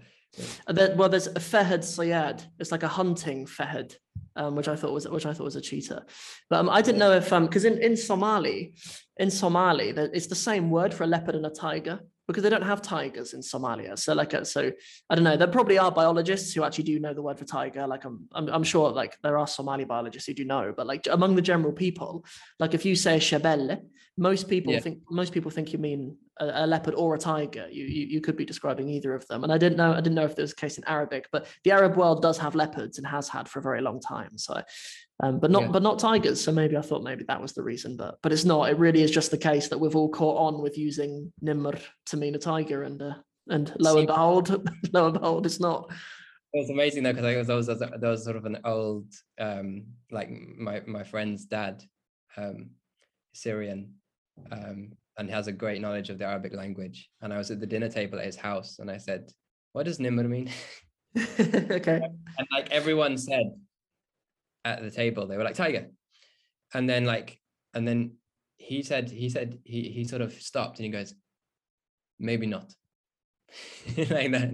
Well, 0.68 1.10
there's 1.10 1.28
a 1.28 1.34
Fahad 1.34 1.80
Sayad. 1.80 2.46
It's 2.60 2.72
like 2.72 2.84
a 2.84 2.88
hunting 2.88 3.46
Fahad, 3.46 3.96
um, 4.36 4.56
which 4.56 4.68
I 4.68 4.76
thought 4.76 4.94
was 4.94 5.08
which 5.08 5.26
I 5.26 5.34
thought 5.34 5.46
was 5.46 5.56
a 5.56 5.62
cheetah. 5.62 6.06
But 6.50 6.60
um, 6.60 6.70
I 6.70 6.82
didn't 6.82 7.00
know 7.00 7.14
if 7.14 7.32
um 7.34 7.46
because 7.46 7.66
in, 7.66 7.82
in 7.82 7.98
Somali, 7.98 8.74
in 9.18 9.32
Somali, 9.32 9.90
it's 9.90 10.28
the 10.28 10.36
same 10.36 10.70
word 10.70 10.94
for 10.94 11.04
a 11.04 11.08
leopard 11.08 11.36
and 11.36 11.46
a 11.46 11.50
tiger 11.50 12.00
because 12.30 12.44
they 12.44 12.50
don't 12.52 12.62
have 12.62 12.84
tigers 12.84 13.34
in 13.34 13.42
Somalia. 13.42 13.98
So 13.98 14.14
like 14.14 14.36
uh, 14.36 14.44
so 14.44 14.72
I 15.10 15.16
don't 15.16 15.24
know. 15.24 15.36
There 15.36 15.48
probably 15.48 15.80
are 15.80 15.92
biologists 15.92 16.54
who 16.54 16.64
actually 16.64 16.84
do 16.84 17.00
know 17.00 17.12
the 17.12 17.24
word 17.24 17.40
for 17.40 17.46
tiger. 17.46 17.88
Like 17.88 18.06
I'm 18.06 18.28
I'm, 18.34 18.48
I'm 18.50 18.64
sure 18.64 18.92
like 18.92 19.18
there 19.24 19.40
are 19.40 19.48
Somali 19.48 19.84
biologists 19.84 20.28
who 20.28 20.36
do 20.36 20.46
know, 20.46 20.72
but 20.78 20.86
like 20.86 21.08
among 21.10 21.36
the 21.36 21.42
general 21.42 21.74
people, 21.74 22.24
like 22.60 22.76
if 22.76 22.86
you 22.86 22.96
say 22.96 23.18
shabelle, 23.18 23.82
most 24.16 24.48
people 24.48 24.74
yeah. 24.74 24.80
think 24.80 25.00
most 25.10 25.34
people 25.34 25.50
think 25.50 25.74
you 25.74 25.80
mean 25.80 26.18
a, 26.40 26.66
a, 26.66 26.68
leopard 26.68 26.94
or 26.94 27.16
a 27.16 27.18
tiger. 27.18 27.68
You, 27.72 27.86
you 27.86 28.06
you 28.06 28.22
could 28.22 28.38
be 28.38 28.46
describing 28.46 28.90
either 28.90 29.16
of 29.16 29.26
them. 29.28 29.44
And 29.44 29.52
I 29.52 29.58
didn't 29.58 29.80
know 29.80 29.92
I 29.94 30.02
didn't 30.02 30.14
know 30.14 30.26
if 30.26 30.36
there 30.36 30.44
was 30.44 30.52
a 30.52 30.56
case 30.64 30.78
in 30.78 30.84
Arabic, 30.84 31.30
but 31.32 31.48
the 31.64 31.72
Arab 31.72 31.98
world 31.98 32.22
does 32.22 32.38
have 32.38 32.54
leopards 32.54 33.00
and 33.00 33.08
has 33.08 33.28
had 33.28 33.50
for 33.50 33.58
a 33.58 33.64
very 33.64 33.82
long 33.82 34.00
time. 34.00 34.38
So 34.38 34.62
Um, 35.22 35.40
but 35.40 35.52
not 35.52 35.64
Yeah. 35.64 35.72
but 35.72 35.84
not 35.84 36.00
tigers. 36.00 36.40
So 36.42 36.52
maybe 36.52 36.78
I 36.78 36.82
thought 36.82 37.04
maybe 37.04 37.26
that 37.26 37.42
was 37.42 37.54
the 37.54 37.64
reason, 37.64 37.98
but 37.98 38.20
but 38.22 38.32
it's 38.32 38.46
not. 38.46 38.70
It 38.70 38.78
really 38.78 39.04
is 39.04 39.12
just 39.12 39.32
the 39.32 39.38
case 39.38 39.68
that 39.68 39.78
we've 39.78 39.96
all 39.96 40.10
caught 40.10 40.38
on 40.38 40.62
with 40.62 40.78
using 40.78 41.34
Nimr 41.44 41.82
to 42.08 42.18
mean 42.18 42.36
a 42.36 42.40
tiger, 42.40 42.84
and 42.84 43.02
uh, 43.02 43.16
and 43.48 43.74
lo 43.80 43.98
and 43.98 44.08
behold, 44.08 44.70
lo 44.94 45.06
and 45.06 45.14
behold, 45.14 45.46
it's 45.46 45.60
not. 45.60 45.92
It 46.54 46.60
was 46.60 46.70
amazing 46.70 47.04
though 47.04 47.14
because 47.14 47.48
there 47.48 47.56
was 47.56 47.68
there 47.68 48.10
was 48.10 48.24
sort 48.24 48.38
of 48.38 48.46
an 48.46 48.60
old 48.64 49.14
um 49.40 49.88
like 50.10 50.30
my 50.32 50.82
my 50.88 51.04
friend's 51.04 51.46
dad, 51.46 51.84
um, 52.38 52.72
Syrian, 53.34 53.96
um, 54.52 54.94
and 55.18 55.30
has 55.30 55.48
a 55.48 55.52
great 55.52 55.82
knowledge 55.82 56.10
of 56.10 56.18
the 56.18 56.26
Arabic 56.26 56.54
language. 56.54 57.10
And 57.22 57.34
I 57.34 57.38
was 57.38 57.52
at 57.52 57.60
the 57.60 57.68
dinner 57.68 57.90
table 57.90 58.20
at 58.20 58.26
his 58.26 58.38
house, 58.38 58.80
and 58.80 58.90
I 58.90 58.98
said, 58.98 59.32
"What 59.74 59.84
does 59.84 60.00
Nimr 60.00 60.28
mean?" 60.30 60.50
okay. 61.40 62.00
and 62.38 62.48
like 62.52 62.70
everyone 62.72 63.18
said 63.18 63.52
at 64.66 64.82
the 64.82 64.92
table, 64.92 65.28
they 65.28 65.38
were 65.38 65.44
like 65.44 65.56
tiger, 65.56 65.88
and 66.74 66.90
then 66.90 67.06
like 67.06 67.40
and 67.74 67.88
then 67.88 68.14
he 68.58 68.84
said 68.84 69.10
he 69.10 69.30
said 69.30 69.60
he 69.64 69.90
he 69.90 70.04
sort 70.04 70.22
of 70.22 70.34
stopped 70.34 70.80
and 70.80 70.86
he 70.86 70.92
goes, 70.92 71.14
maybe 72.20 72.46
not, 72.46 72.74
like 73.98 74.32
that, 74.32 74.52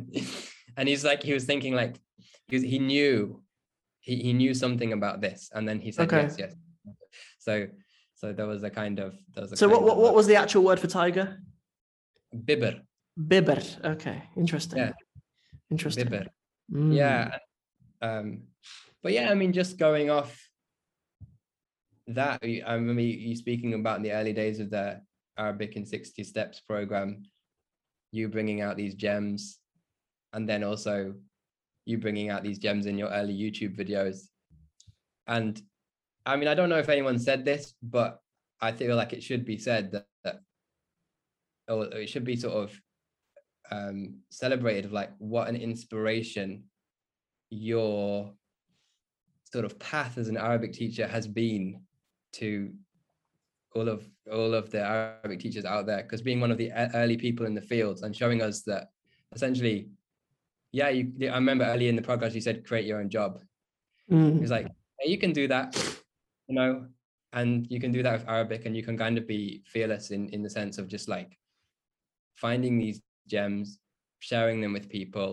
and 0.77 0.87
he's 0.89 1.03
like 1.03 1.23
he 1.23 1.33
was 1.33 1.45
thinking 1.45 1.73
like 1.73 1.99
he 2.47 2.59
he 2.67 2.79
knew 2.79 3.41
he 3.99 4.15
he 4.17 4.33
knew 4.33 4.53
something 4.53 4.93
about 4.93 5.21
this, 5.21 5.49
and 5.53 5.67
then 5.67 5.79
he 5.79 5.91
said 5.91 6.05
Okay. 6.05 6.21
yes 6.23 6.35
yes, 6.37 6.53
so 7.39 7.67
so 8.13 8.31
there 8.33 8.47
was 8.47 8.63
a 8.63 8.69
kind 8.69 8.99
of 8.99 9.13
there 9.33 9.41
was 9.41 9.51
a 9.51 9.57
So 9.57 9.67
what, 9.67 9.83
what 9.83 9.97
what 9.97 10.13
was 10.15 10.27
the 10.27 10.35
actual 10.35 10.63
word 10.63 10.79
for 10.79 10.87
tiger? 10.87 11.39
bibr 12.33 12.81
Bibr. 13.17 13.63
Okay, 13.85 14.23
interesting. 14.35 14.79
Yeah. 14.79 14.91
Interesting. 15.71 16.07
bibr 16.07 16.27
Mm. 16.73 16.95
yeah 16.95 17.37
um 18.01 18.41
but 19.05 19.13
yeah 19.13 19.29
i 19.29 19.35
mean 19.35 19.53
just 19.53 19.77
going 19.77 20.09
off 20.09 20.49
that 22.07 22.39
i 22.43 22.73
remember 22.73 23.01
you 23.01 23.15
you 23.15 23.35
speaking 23.35 23.75
about 23.75 23.97
in 23.97 24.03
the 24.03 24.11
early 24.11 24.33
days 24.33 24.59
of 24.59 24.71
the 24.71 24.99
arabic 25.37 25.75
in 25.75 25.85
60 25.85 26.23
steps 26.23 26.59
program 26.61 27.21
you 28.11 28.27
bringing 28.27 28.61
out 28.61 28.77
these 28.77 28.95
gems 28.95 29.59
and 30.33 30.49
then 30.49 30.63
also 30.63 31.13
you 31.85 31.99
bringing 31.99 32.29
out 32.29 32.41
these 32.41 32.57
gems 32.57 32.87
in 32.87 32.97
your 32.97 33.09
early 33.09 33.37
youtube 33.37 33.77
videos. 33.77 34.21
And 35.27 35.61
i 36.25 36.35
mean 36.35 36.47
i 36.47 36.55
don't 36.55 36.69
know 36.69 36.79
if 36.79 36.89
anyone 36.89 37.19
said 37.19 37.45
this 37.45 37.75
but 37.83 38.19
i 38.59 38.71
feel 38.71 38.95
like 38.95 39.13
it 39.13 39.21
should 39.21 39.45
be 39.45 39.59
said 39.59 39.91
that, 39.91 40.05
that 40.23 40.39
or 41.67 41.85
it 41.85 42.09
should 42.09 42.25
be 42.25 42.35
sort 42.35 42.55
of 42.55 42.81
um 43.69 44.21
celebrated 44.31 44.85
of 44.85 44.93
like 44.93 45.11
what 45.19 45.47
an 45.47 45.55
inspiration 45.55 46.63
your 47.51 48.33
sort 49.55 49.65
of 49.69 49.79
path 49.79 50.13
as 50.21 50.27
an 50.27 50.37
arabic 50.49 50.71
teacher 50.81 51.07
has 51.15 51.25
been 51.41 51.63
to 52.39 52.49
all 53.75 53.87
of 53.95 53.99
all 54.37 54.53
of 54.53 54.65
the 54.73 54.81
arabic 54.93 55.39
teachers 55.39 55.65
out 55.73 55.85
there 55.89 56.03
because 56.03 56.21
being 56.29 56.41
one 56.45 56.51
of 56.51 56.57
the 56.57 56.69
early 57.01 57.17
people 57.25 57.45
in 57.45 57.55
the 57.59 57.67
field 57.71 57.97
and 58.03 58.11
showing 58.21 58.41
us 58.47 58.57
that 58.69 58.83
essentially 59.37 59.77
yeah 60.79 60.89
you 60.89 61.03
i 61.35 61.35
remember 61.43 61.65
early 61.73 61.87
in 61.87 61.95
the 61.95 62.07
podcast 62.11 62.33
you 62.37 62.41
said 62.47 62.65
create 62.69 62.85
your 62.85 62.99
own 62.99 63.09
job 63.09 63.31
Mm. 64.11 64.39
it's 64.43 64.51
like 64.51 64.67
hey, 64.99 65.09
you 65.13 65.17
can 65.23 65.33
do 65.33 65.47
that 65.47 65.67
you 66.47 66.53
know 66.57 66.71
and 67.33 67.65
you 67.73 67.79
can 67.83 67.91
do 67.97 68.03
that 68.03 68.13
with 68.17 68.29
arabic 68.35 68.61
and 68.65 68.73
you 68.77 68.83
can 68.87 68.95
kind 69.03 69.17
of 69.17 69.25
be 69.35 69.63
fearless 69.73 70.11
in 70.15 70.21
in 70.35 70.43
the 70.45 70.49
sense 70.59 70.77
of 70.77 70.85
just 70.95 71.07
like 71.15 71.31
finding 72.43 72.77
these 72.77 73.01
gems 73.33 73.79
sharing 74.29 74.61
them 74.61 74.73
with 74.73 74.93
people 74.99 75.31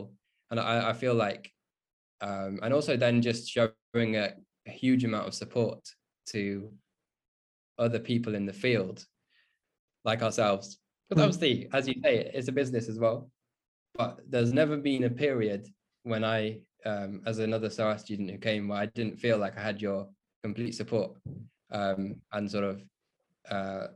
and 0.51 0.59
i, 0.59 0.75
I 0.91 0.93
feel 1.03 1.17
like 1.27 1.53
um 2.29 2.53
and 2.63 2.73
also 2.73 2.97
then 2.97 3.21
just 3.21 3.43
showing 3.55 3.82
a, 3.95 4.35
a 4.67 4.71
huge 4.71 5.05
amount 5.05 5.29
of 5.29 5.35
support 5.35 5.81
to 6.27 6.73
other 7.79 7.99
people 7.99 8.35
in 8.35 8.47
the 8.47 8.53
field 8.53 9.05
like 10.05 10.23
ourselves 10.23 10.79
but 11.09 11.19
Mm. 11.19 11.23
obviously 11.25 11.69
as 11.73 11.87
you 11.89 11.95
say 12.03 12.31
it's 12.33 12.49
a 12.49 12.53
business 12.53 12.89
as 12.89 12.99
well 12.99 13.31
but 13.95 14.21
there's 14.29 14.53
never 14.53 14.77
been 14.77 15.05
a 15.05 15.11
period 15.11 15.69
when 16.05 16.25
i 16.25 16.59
um, 16.85 17.23
as 17.27 17.39
another 17.39 17.71
SOAS 17.71 18.01
student 18.01 18.31
who 18.31 18.39
came 18.39 18.69
where 18.69 18.81
I 18.81 18.87
didn't 18.87 19.21
feel 19.21 19.39
like 19.39 19.57
I 19.57 19.63
had 19.63 19.81
your 19.81 20.09
complete 20.43 20.75
support 20.75 21.13
um, 21.71 22.17
and 22.33 22.51
sort 22.51 22.65
of 22.65 22.83
uh, 23.51 23.89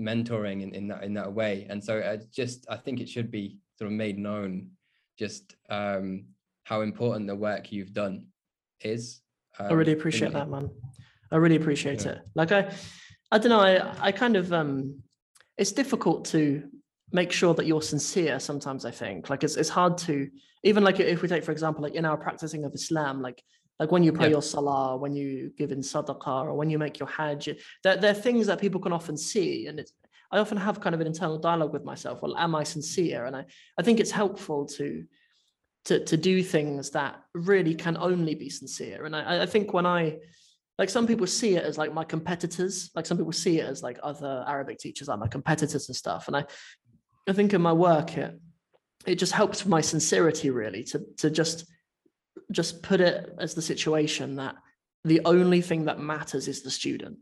mentoring 0.00 0.62
in, 0.62 0.74
in 0.74 0.88
that 0.88 1.04
in 1.04 1.14
that 1.14 1.32
way. 1.32 1.66
And 1.68 1.82
so 1.82 1.98
I 1.98 2.18
just 2.32 2.66
I 2.68 2.76
think 2.76 3.00
it 3.00 3.08
should 3.08 3.30
be 3.30 3.58
sort 3.78 3.90
of 3.90 3.96
made 3.96 4.18
known 4.18 4.70
just 5.18 5.54
um, 5.68 6.24
how 6.64 6.80
important 6.80 7.26
the 7.26 7.36
work 7.36 7.70
you've 7.72 7.92
done 7.92 8.26
is. 8.82 9.20
I 9.58 9.72
really 9.72 9.92
um, 9.92 9.98
appreciate 9.98 10.32
that, 10.32 10.48
man. 10.48 10.70
I 11.30 11.36
really 11.36 11.56
appreciate 11.56 12.04
Yeah. 12.04 12.12
it. 12.12 12.18
Like 12.34 12.52
I, 12.52 12.72
I 13.30 13.38
don't 13.38 13.50
know. 13.50 13.60
I, 13.60 14.08
I 14.08 14.12
kind 14.12 14.36
of 14.36 14.52
um, 14.52 15.02
it's 15.56 15.72
difficult 15.72 16.24
to 16.26 16.68
make 17.12 17.32
sure 17.32 17.54
that 17.54 17.66
you're 17.66 17.82
sincere. 17.82 18.38
Sometimes 18.40 18.84
I 18.84 18.90
think 18.90 19.30
like 19.30 19.44
it's 19.44 19.56
it's 19.56 19.68
hard 19.68 19.98
to 19.98 20.28
even 20.64 20.82
like 20.84 21.00
if 21.00 21.22
we 21.22 21.28
take 21.28 21.44
for 21.44 21.52
example 21.52 21.82
like 21.82 21.94
in 21.94 22.04
our 22.04 22.16
practicing 22.16 22.64
of 22.64 22.74
Islam, 22.74 23.22
like 23.22 23.42
like 23.78 23.92
when 23.92 24.02
you 24.02 24.12
pray 24.12 24.26
Yeah. 24.26 24.32
your 24.32 24.42
salah, 24.42 24.96
when 24.96 25.14
you 25.14 25.52
give 25.56 25.72
in 25.72 25.80
sadaqah, 25.80 26.44
or 26.44 26.54
when 26.54 26.70
you 26.70 26.78
make 26.78 26.98
your 26.98 27.08
hajj, 27.08 27.48
they're, 27.82 27.96
they're 27.96 28.14
things 28.14 28.46
that 28.46 28.60
people 28.60 28.80
can 28.80 28.92
often 28.92 29.16
see, 29.16 29.66
and 29.66 29.78
it's. 29.80 29.92
I 30.32 30.38
often 30.38 30.58
have 30.58 30.80
kind 30.80 30.94
of 30.94 31.00
an 31.00 31.08
internal 31.08 31.38
dialogue 31.38 31.72
with 31.72 31.82
myself. 31.82 32.22
Well, 32.22 32.36
am 32.36 32.54
I 32.54 32.62
sincere? 32.62 33.24
And 33.24 33.34
I, 33.34 33.46
I 33.76 33.82
think 33.82 33.98
it's 33.98 34.12
helpful 34.12 34.64
to 34.78 35.04
to 35.86 36.04
to 36.04 36.16
do 36.16 36.42
things 36.42 36.90
that 36.90 37.22
really 37.34 37.74
can 37.74 37.96
only 37.96 38.34
be 38.34 38.50
sincere. 38.50 39.04
And 39.04 39.16
I, 39.16 39.42
I 39.42 39.46
think 39.46 39.72
when 39.72 39.86
I 39.86 40.18
like 40.78 40.90
some 40.90 41.06
people 41.06 41.26
see 41.26 41.56
it 41.56 41.64
as 41.64 41.78
like 41.78 41.92
my 41.92 42.04
competitors, 42.04 42.90
like 42.94 43.06
some 43.06 43.18
people 43.18 43.32
see 43.32 43.60
it 43.60 43.66
as 43.66 43.82
like 43.82 43.98
other 44.02 44.44
Arabic 44.46 44.78
teachers, 44.78 45.08
like 45.08 45.18
my 45.18 45.28
competitors 45.28 45.88
and 45.88 45.96
stuff. 45.96 46.26
And 46.26 46.36
I 46.36 46.44
I 47.28 47.32
think 47.32 47.52
in 47.52 47.62
my 47.62 47.72
work 47.72 48.16
it 48.16 48.40
it 49.06 49.14
just 49.16 49.32
helps 49.32 49.64
my 49.66 49.80
sincerity 49.80 50.50
really 50.50 50.84
to 50.84 51.04
to 51.18 51.30
just 51.30 51.66
just 52.52 52.82
put 52.82 53.00
it 53.00 53.34
as 53.38 53.54
the 53.54 53.62
situation 53.62 54.36
that 54.36 54.56
the 55.04 55.20
only 55.24 55.62
thing 55.62 55.86
that 55.86 55.98
matters 55.98 56.48
is 56.48 56.62
the 56.62 56.70
student. 56.70 57.18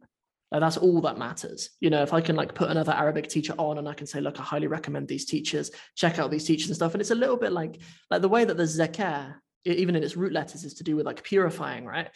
Like 0.50 0.60
that's 0.62 0.76
all 0.78 1.00
that 1.02 1.18
matters. 1.18 1.70
You 1.80 1.90
know, 1.90 2.02
if 2.02 2.12
I 2.12 2.20
can 2.20 2.34
like 2.36 2.54
put 2.54 2.70
another 2.70 2.92
Arabic 2.92 3.28
teacher 3.28 3.54
on 3.58 3.78
and 3.78 3.88
I 3.88 3.94
can 3.94 4.06
say, 4.06 4.20
look, 4.20 4.40
I 4.40 4.42
highly 4.42 4.66
recommend 4.66 5.06
these 5.06 5.26
teachers, 5.26 5.70
check 5.94 6.18
out 6.18 6.30
these 6.30 6.44
teachers 6.44 6.68
and 6.68 6.76
stuff. 6.76 6.94
And 6.94 7.00
it's 7.00 7.10
a 7.10 7.14
little 7.14 7.36
bit 7.36 7.52
like 7.52 7.80
like 8.10 8.22
the 8.22 8.28
way 8.28 8.44
that 8.44 8.56
the 8.56 8.62
zakah, 8.62 9.34
even 9.64 9.94
in 9.94 10.02
its 10.02 10.16
root 10.16 10.32
letters, 10.32 10.64
is 10.64 10.74
to 10.74 10.84
do 10.84 10.96
with 10.96 11.04
like 11.06 11.22
purifying, 11.22 11.84
right? 11.84 12.08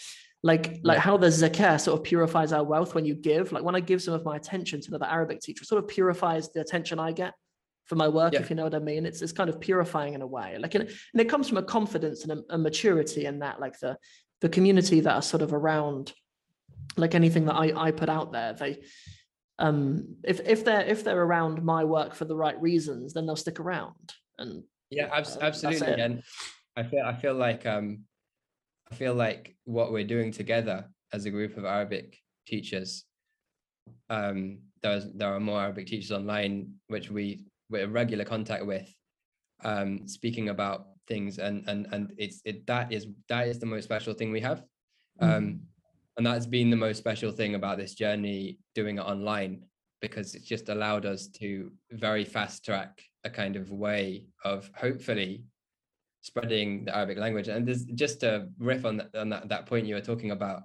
Like 0.42 0.80
like 0.82 0.98
how 0.98 1.16
the 1.18 1.26
zakah 1.28 1.78
sort 1.80 1.98
of 1.98 2.04
purifies 2.04 2.52
our 2.52 2.64
wealth 2.64 2.94
when 2.94 3.04
you 3.04 3.14
give. 3.14 3.52
Like 3.52 3.64
when 3.64 3.76
I 3.76 3.80
give 3.80 4.00
some 4.02 4.14
of 4.14 4.24
my 4.24 4.36
attention 4.36 4.80
to 4.80 4.88
another 4.88 5.06
Arabic 5.06 5.40
teacher, 5.40 5.62
it 5.62 5.68
sort 5.68 5.82
of 5.84 5.88
purifies 5.88 6.50
the 6.50 6.60
attention 6.62 6.98
I 6.98 7.12
get 7.12 7.34
for 7.84 7.96
my 7.96 8.08
work, 8.08 8.32
Yeah. 8.32 8.40
if 8.40 8.48
you 8.48 8.56
know 8.56 8.64
what 8.64 8.74
I 8.74 8.78
mean. 8.78 9.04
It's 9.04 9.20
it's 9.20 9.32
kind 9.32 9.50
of 9.50 9.60
purifying 9.60 10.14
in 10.14 10.22
a 10.22 10.26
way. 10.26 10.56
Like 10.58 10.74
and, 10.74 10.84
and 10.84 11.20
it 11.20 11.28
comes 11.28 11.48
from 11.48 11.58
a 11.58 11.62
confidence 11.62 12.24
and 12.24 12.32
a, 12.32 12.54
a 12.54 12.58
maturity 12.58 13.26
in 13.26 13.40
that, 13.40 13.60
like 13.60 13.78
the 13.78 13.98
the 14.40 14.48
community 14.48 15.00
that 15.00 15.14
are 15.14 15.22
sort 15.22 15.42
of 15.42 15.52
around 15.52 16.12
like 16.96 17.14
anything 17.14 17.46
that 17.46 17.54
I, 17.54 17.72
I 17.88 17.90
put 17.90 18.08
out 18.08 18.32
there, 18.32 18.52
they 18.52 18.82
um 19.58 20.16
if 20.24 20.40
if 20.40 20.64
they're 20.64 20.84
if 20.84 21.04
they're 21.04 21.22
around 21.22 21.62
my 21.62 21.84
work 21.84 22.14
for 22.14 22.24
the 22.24 22.36
right 22.36 22.60
reasons, 22.60 23.12
then 23.12 23.26
they'll 23.26 23.36
stick 23.36 23.60
around. 23.60 24.12
And 24.38 24.64
Yeah, 24.90 25.08
abs- 25.12 25.36
Uh, 25.36 25.40
absolutely. 25.42 26.00
And 26.00 26.22
I 26.76 26.82
feel 26.82 27.02
I 27.04 27.14
feel 27.14 27.34
like 27.34 27.66
um 27.66 28.04
I 28.90 28.94
feel 28.94 29.14
like 29.14 29.56
what 29.64 29.92
we're 29.92 30.06
doing 30.06 30.32
together 30.32 30.86
as 31.12 31.24
a 31.24 31.30
group 31.30 31.56
of 31.56 31.64
Arabic 31.64 32.18
teachers, 32.46 33.04
um, 34.10 34.58
there's 34.82 35.12
there 35.14 35.32
are 35.34 35.40
more 35.40 35.60
Arabic 35.60 35.86
teachers 35.86 36.12
online 36.12 36.74
which 36.88 37.10
we 37.10 37.44
we're 37.70 37.84
in 37.84 37.92
regular 37.92 38.24
contact 38.24 38.66
with, 38.66 38.88
um, 39.64 40.06
speaking 40.06 40.48
about 40.50 40.88
things 41.08 41.38
and 41.38 41.64
and 41.68 41.86
and 41.92 42.12
it's 42.18 42.40
it 42.44 42.66
that 42.66 42.92
is 42.92 43.06
that 43.28 43.48
is 43.48 43.58
the 43.58 43.66
most 43.66 43.84
special 43.84 44.14
thing 44.14 44.30
we 44.32 44.40
have. 44.40 44.64
Um, 45.20 45.60
and 46.16 46.26
that's 46.26 46.46
been 46.46 46.70
the 46.70 46.76
most 46.76 46.98
special 46.98 47.32
thing 47.32 47.54
about 47.54 47.78
this 47.78 47.94
journey 47.94 48.58
doing 48.74 48.98
it 48.98 49.02
online 49.02 49.62
because 50.00 50.34
it's 50.34 50.44
just 50.44 50.68
allowed 50.68 51.06
us 51.06 51.28
to 51.28 51.70
very 51.90 52.24
fast 52.24 52.64
track 52.64 53.02
a 53.24 53.30
kind 53.30 53.56
of 53.56 53.70
way 53.70 54.26
of 54.44 54.70
hopefully 54.76 55.44
spreading 56.20 56.84
the 56.84 56.94
Arabic 56.96 57.18
language. 57.18 57.48
And 57.48 57.66
there's 57.66 57.84
just 57.84 58.20
to 58.20 58.48
riff 58.58 58.84
on 58.84 58.98
that, 58.98 59.14
on 59.14 59.28
that, 59.30 59.48
that 59.48 59.66
point 59.66 59.86
you 59.86 59.94
were 59.94 60.00
talking 60.00 60.32
about. 60.32 60.64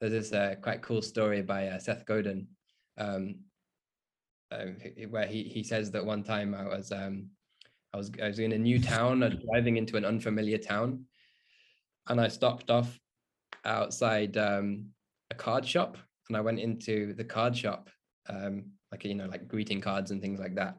There's 0.00 0.12
this 0.12 0.32
uh, 0.32 0.54
quite 0.62 0.80
cool 0.80 1.02
story 1.02 1.42
by 1.42 1.68
uh, 1.68 1.78
Seth 1.78 2.06
Godin, 2.06 2.46
um, 2.98 3.36
um, 4.52 4.76
where 5.10 5.26
he 5.26 5.42
he 5.42 5.64
says 5.64 5.90
that 5.90 6.06
one 6.06 6.22
time 6.22 6.54
I 6.54 6.64
was 6.64 6.92
um, 6.92 7.30
I 7.92 7.96
was 7.96 8.12
I 8.22 8.28
was 8.28 8.38
in 8.38 8.52
a 8.52 8.58
new 8.58 8.80
town, 8.80 9.24
uh, 9.24 9.30
driving 9.50 9.76
into 9.76 9.96
an 9.96 10.04
unfamiliar 10.04 10.58
town, 10.58 11.04
and 12.06 12.20
I 12.20 12.28
stopped 12.28 12.70
off 12.70 12.96
outside 13.64 14.36
um, 14.36 14.86
a 15.30 15.34
card 15.34 15.66
shop, 15.66 15.96
and 16.28 16.36
I 16.36 16.40
went 16.40 16.60
into 16.60 17.14
the 17.14 17.24
card 17.24 17.56
shop, 17.56 17.90
um, 18.28 18.72
like 18.92 19.04
you 19.04 19.14
know, 19.14 19.26
like 19.26 19.48
greeting 19.48 19.80
cards 19.80 20.10
and 20.10 20.20
things 20.20 20.40
like 20.40 20.54
that. 20.56 20.76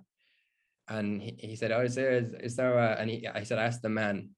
And 0.88 1.22
he, 1.22 1.36
he 1.40 1.56
said, 1.56 1.72
"Oh, 1.72 1.82
is 1.82 1.96
there 1.96 2.12
is, 2.12 2.34
is 2.34 2.56
there 2.56 2.78
a?" 2.78 2.96
And 3.00 3.10
he, 3.10 3.28
I 3.28 3.44
said, 3.44 3.60
I 3.60 3.66
asked 3.66 3.82
the 3.82 3.90
man 3.90 4.30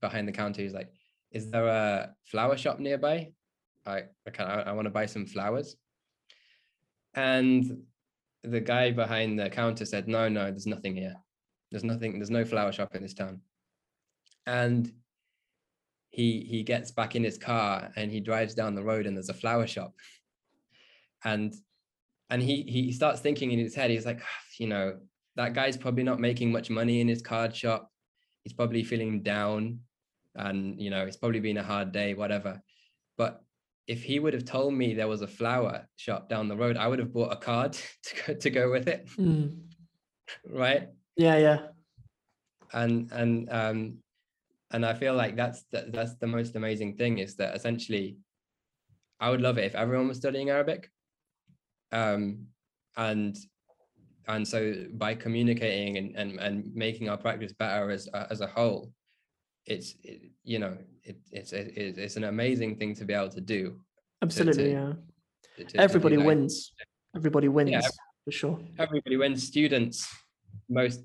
behind 0.00 0.28
the 0.28 0.32
counter. 0.32 0.62
He's 0.62 0.74
like, 0.74 0.90
"Is 1.30 1.50
there 1.50 1.66
a 1.66 2.14
flower 2.24 2.56
shop 2.56 2.78
nearby?" 2.78 3.32
I 3.86 4.04
I, 4.38 4.42
I 4.42 4.72
want 4.72 4.86
to 4.86 4.90
buy 4.90 5.06
some 5.06 5.26
flowers. 5.26 5.76
And 7.14 7.84
the 8.42 8.60
guy 8.60 8.90
behind 8.90 9.38
the 9.38 9.50
counter 9.50 9.84
said, 9.84 10.08
no, 10.08 10.28
no, 10.28 10.50
there's 10.50 10.66
nothing 10.66 10.96
here. 10.96 11.14
There's 11.70 11.84
nothing, 11.84 12.18
there's 12.18 12.30
no 12.30 12.44
flower 12.44 12.72
shop 12.72 12.94
in 12.94 13.02
this 13.02 13.14
town. 13.14 13.40
And 14.46 14.90
he 16.12 16.46
he 16.48 16.62
gets 16.62 16.90
back 16.90 17.16
in 17.16 17.24
his 17.24 17.38
car 17.38 17.90
and 17.96 18.12
he 18.12 18.20
drives 18.20 18.54
down 18.54 18.74
the 18.74 18.84
road 18.84 19.06
and 19.06 19.16
there's 19.16 19.30
a 19.30 19.34
flower 19.34 19.66
shop. 19.66 19.94
And 21.24 21.54
and 22.28 22.42
he 22.42 22.62
he 22.62 22.92
starts 22.92 23.20
thinking 23.20 23.50
in 23.50 23.58
his 23.58 23.74
head, 23.74 23.90
he's 23.90 24.06
like, 24.06 24.20
you 24.58 24.66
know, 24.66 24.98
that 25.36 25.54
guy's 25.54 25.76
probably 25.76 26.02
not 26.04 26.20
making 26.20 26.52
much 26.52 26.68
money 26.68 27.00
in 27.00 27.08
his 27.08 27.22
card 27.22 27.56
shop. 27.56 27.90
He's 28.44 28.52
probably 28.52 28.84
feeling 28.84 29.22
down 29.22 29.80
and 30.34 30.78
you 30.78 30.90
know, 30.90 31.06
it's 31.06 31.16
probably 31.16 31.40
been 31.40 31.56
a 31.56 31.62
hard 31.62 31.92
day, 31.92 32.12
whatever. 32.12 32.60
But 33.16 33.42
if 33.88 34.02
he 34.02 34.18
would 34.18 34.34
have 34.34 34.44
told 34.44 34.74
me 34.74 34.92
there 34.92 35.08
was 35.08 35.22
a 35.22 35.26
flower 35.26 35.88
shop 35.96 36.28
down 36.28 36.48
the 36.48 36.56
road, 36.56 36.76
I 36.76 36.88
would 36.88 36.98
have 36.98 37.12
bought 37.12 37.32
a 37.32 37.36
card 37.36 37.72
to 38.02 38.14
go, 38.26 38.34
to 38.34 38.50
go 38.50 38.70
with 38.70 38.86
it. 38.86 39.08
Mm. 39.18 39.62
Right? 40.46 40.90
Yeah, 41.16 41.38
yeah. 41.38 41.58
And 42.74 43.10
and 43.12 43.48
um 43.50 44.01
and 44.72 44.84
I 44.84 44.94
feel 44.94 45.14
like 45.14 45.36
that's 45.36 45.64
the, 45.70 45.86
that's 45.88 46.14
the 46.16 46.26
most 46.26 46.56
amazing 46.56 46.96
thing 46.96 47.18
is 47.18 47.36
that 47.36 47.54
essentially 47.54 48.16
I 49.20 49.30
would 49.30 49.40
love 49.40 49.58
it 49.58 49.64
if 49.64 49.74
everyone 49.74 50.08
was 50.08 50.18
studying 50.18 50.50
Arabic. 50.50 50.90
Um 51.92 52.46
and 52.96 53.36
and 54.28 54.46
so 54.46 54.86
by 54.94 55.14
communicating 55.14 55.98
and 55.98 56.16
and, 56.16 56.40
and 56.40 56.74
making 56.74 57.08
our 57.08 57.16
practice 57.16 57.52
better 57.52 57.90
as 57.90 58.08
as 58.08 58.40
a 58.40 58.46
whole, 58.46 58.92
it's 59.66 59.94
it, 60.02 60.30
you 60.44 60.58
know 60.58 60.76
it, 61.04 61.18
it's 61.30 61.52
it, 61.52 61.72
it's 61.76 62.16
an 62.16 62.24
amazing 62.24 62.76
thing 62.76 62.94
to 62.94 63.04
be 63.04 63.14
able 63.14 63.30
to 63.30 63.40
do. 63.40 63.80
Absolutely 64.22 64.64
to, 64.64 64.70
yeah. 64.70 64.92
to, 65.58 65.64
to, 65.64 65.80
everybody 65.80 66.16
wins. 66.16 66.72
Everybody 67.14 67.48
wins 67.48 67.70
yeah, 67.70 67.80
for 68.24 68.30
sure. 68.30 68.60
everybody 68.78 69.16
wins. 69.16 69.42
Students 69.42 70.08
most 70.68 71.02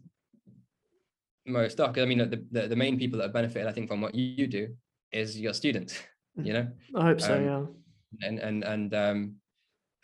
most 1.48 1.74
stuff 1.74 1.98
i 1.98 2.06
mean 2.06 2.18
the, 2.18 2.44
the, 2.52 2.68
the 2.68 2.76
main 2.76 2.98
people 2.98 3.18
that 3.18 3.26
have 3.26 3.34
benefited 3.34 3.68
i 3.68 3.72
think 3.72 3.88
from 3.88 4.02
what 4.02 4.14
you 4.14 4.48
do 4.48 4.68
is 5.12 5.40
your 5.40 5.54
students 5.54 6.00
you 6.36 6.54
know 6.54 6.68
i 6.96 7.04
hope 7.04 7.22
so 7.22 7.36
um, 7.36 7.44
yeah 7.44 8.28
and 8.28 8.40
and 8.40 8.64
and 8.64 8.94
um 8.94 9.36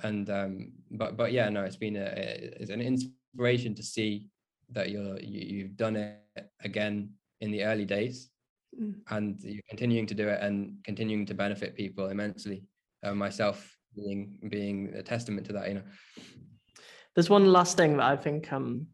and 0.04 0.30
um 0.30 0.72
but 0.92 1.16
but 1.16 1.32
yeah 1.32 1.50
no 1.50 1.64
it's 1.64 1.76
been 1.76 1.96
a 1.96 2.04
it's 2.60 2.70
an 2.72 2.82
inspiration 2.82 3.74
to 3.76 3.84
see 3.84 4.28
that 4.72 4.90
you're 4.90 5.20
you, 5.20 5.58
you've 5.58 5.78
done 5.78 5.96
it 5.96 6.20
again 6.64 7.10
in 7.42 7.52
the 7.52 7.64
early 7.64 7.86
days 7.86 8.30
mm. 8.80 8.96
and 9.10 9.42
you're 9.42 9.70
continuing 9.70 10.08
to 10.08 10.16
do 10.16 10.28
it 10.28 10.42
and 10.42 10.78
continuing 10.84 11.26
to 11.26 11.34
benefit 11.34 11.76
people 11.76 12.08
immensely. 12.08 12.64
Uh, 13.04 13.14
myself 13.14 13.76
being 13.96 14.40
being 14.50 14.94
a 14.96 15.04
testament 15.04 15.46
to 15.48 15.54
that, 15.54 15.68
you 15.68 15.76
know. 15.76 15.84
There's 17.16 17.30
one 17.30 17.52
last 17.52 17.78
thing 17.78 17.98
that 17.98 18.06
I 18.06 18.16
think, 18.16 18.52
um, 18.52 18.88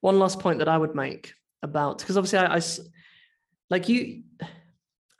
one 0.00 0.18
last 0.18 0.38
point 0.38 0.60
that 0.60 0.68
I 0.68 0.78
would 0.78 0.94
make 0.94 1.34
about 1.66 1.98
because 1.98 2.16
obviously 2.16 2.38
I, 2.38 2.56
I, 2.56 2.60
like 3.68 3.88
you, 3.88 4.22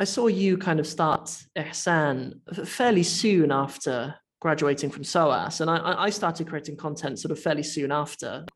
I 0.01 0.05
saw 0.05 0.29
you 0.29 0.57
kind 0.57 0.81
of 0.81 0.87
start 0.87 1.25
Ihsan 1.55 2.41
fairly 2.67 3.03
soon 3.03 3.53
after 3.53 4.15
graduating 4.41 4.91
from 4.91 5.05
SOAS, 5.05 5.61
and 5.61 5.69
I, 5.69 6.05
I 6.05 6.11
started 6.11 6.49
creating 6.49 6.77
content 6.77 7.19
sort 7.19 7.33
of 7.33 7.39
fairly 7.39 7.63
soon 7.63 7.93
after 7.93 8.47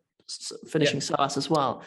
finishing 0.68 1.00
yeah. 1.00 1.16
SOAS 1.16 1.36
as 1.36 1.50
well 1.50 1.82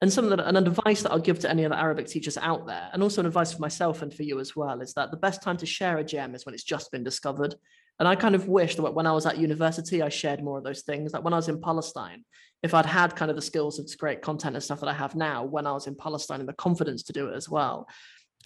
and 0.00 0.12
some 0.12 0.30
of 0.30 0.36
the, 0.36 0.46
an 0.48 0.56
advice 0.56 1.02
that 1.02 1.10
I'll 1.10 1.18
give 1.18 1.40
to 1.40 1.50
any 1.50 1.64
other 1.64 1.74
Arabic 1.74 2.06
teachers 2.06 2.38
out 2.38 2.66
there, 2.66 2.88
and 2.92 3.02
also 3.02 3.20
an 3.20 3.26
advice 3.26 3.52
for 3.52 3.60
myself 3.60 4.02
and 4.02 4.14
for 4.14 4.22
you 4.22 4.38
as 4.38 4.54
well, 4.54 4.80
is 4.80 4.94
that 4.94 5.10
the 5.10 5.16
best 5.16 5.42
time 5.42 5.56
to 5.56 5.66
share 5.66 5.98
a 5.98 6.04
gem 6.04 6.34
is 6.34 6.46
when 6.46 6.54
it's 6.54 6.64
just 6.64 6.92
been 6.92 7.02
discovered. 7.02 7.56
And 7.98 8.06
I 8.06 8.14
kind 8.14 8.34
of 8.34 8.48
wish 8.48 8.76
that 8.76 8.94
when 8.94 9.06
I 9.06 9.12
was 9.12 9.26
at 9.26 9.38
university, 9.38 10.02
I 10.02 10.08
shared 10.08 10.42
more 10.42 10.58
of 10.58 10.64
those 10.64 10.82
things. 10.82 11.12
Like 11.12 11.24
when 11.24 11.32
I 11.32 11.36
was 11.36 11.48
in 11.48 11.60
Palestine, 11.60 12.24
if 12.62 12.74
I'd 12.74 12.86
had 12.86 13.16
kind 13.16 13.30
of 13.30 13.36
the 13.36 13.42
skills 13.42 13.78
of 13.78 13.90
great 13.98 14.22
content 14.22 14.54
and 14.54 14.62
stuff 14.62 14.80
that 14.80 14.88
I 14.88 14.92
have 14.92 15.14
now 15.14 15.44
when 15.44 15.66
I 15.66 15.72
was 15.72 15.86
in 15.86 15.94
Palestine 15.94 16.40
and 16.40 16.48
the 16.48 16.54
confidence 16.54 17.02
to 17.04 17.12
do 17.12 17.28
it 17.28 17.34
as 17.34 17.48
well. 17.48 17.88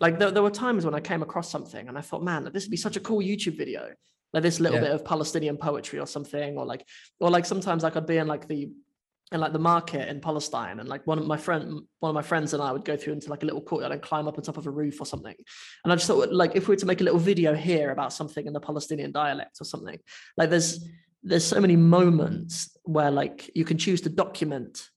Like 0.01 0.19
there, 0.19 0.31
there 0.31 0.43
were 0.43 0.51
times 0.51 0.85
when 0.85 0.95
I 0.95 1.01
came 1.01 1.23
across 1.23 1.51
something 1.51 1.89
and 1.89 1.99
I 1.99 2.01
thought, 2.01 2.23
man, 2.23 2.49
this 2.53 2.65
would 2.65 2.70
be 2.70 2.77
such 2.77 2.97
a 2.97 3.01
cool 3.01 3.20
YouTube 3.20 3.57
video. 3.57 3.91
Like 4.33 4.43
this 4.43 4.61
little 4.61 4.79
yeah. 4.79 4.85
bit 4.85 4.93
of 4.93 5.05
Palestinian 5.05 5.59
poetry 5.59 5.99
or 5.99 6.07
something, 6.07 6.57
or 6.57 6.65
like, 6.65 6.87
or 7.20 7.31
like 7.31 7.45
sometimes 7.45 7.85
I 7.85 7.91
could 7.91 8.07
be 8.07 8.16
in 8.16 8.27
like 8.27 8.49
the 8.49 8.70
and 9.33 9.41
like 9.41 9.53
the 9.53 9.59
market 9.59 10.09
in 10.09 10.21
Palestine, 10.21 10.79
and 10.79 10.89
like 10.89 11.07
one 11.07 11.19
of 11.19 11.27
my 11.27 11.37
friend, 11.37 11.81
one 12.01 12.11
of 12.11 12.15
my 12.15 12.23
friends 12.23 12.55
and 12.55 12.63
I 12.63 12.71
would 12.71 12.85
go 12.85 12.97
through 12.97 13.15
into 13.15 13.31
like 13.31 13.43
a 13.43 13.47
little 13.47 13.63
courtyard 13.63 13.93
and 13.93 14.01
climb 14.03 14.29
up 14.29 14.39
on 14.39 14.45
top 14.45 14.57
of 14.59 14.67
a 14.67 14.71
roof 14.71 15.01
or 15.01 15.07
something. 15.07 15.35
And 15.85 15.93
I 15.93 15.97
just 15.97 16.07
thought, 16.07 16.33
like, 16.33 16.53
if 16.55 16.69
we 16.69 16.73
were 16.73 16.81
to 16.81 16.87
make 16.87 17.01
a 17.01 17.05
little 17.05 17.19
video 17.19 17.55
here 17.55 17.91
about 17.91 18.13
something 18.13 18.47
in 18.47 18.53
the 18.53 18.61
Palestinian 18.61 19.11
dialect 19.11 19.59
or 19.61 19.65
something, 19.65 19.99
like 20.37 20.51
there's 20.51 20.87
there's 21.25 21.45
so 21.45 21.61
many 21.61 21.77
moments 21.77 22.77
where 22.85 23.11
like 23.11 23.51
you 23.55 23.65
can 23.65 23.79
choose 23.79 24.01
to 24.03 24.09
document 24.09 24.89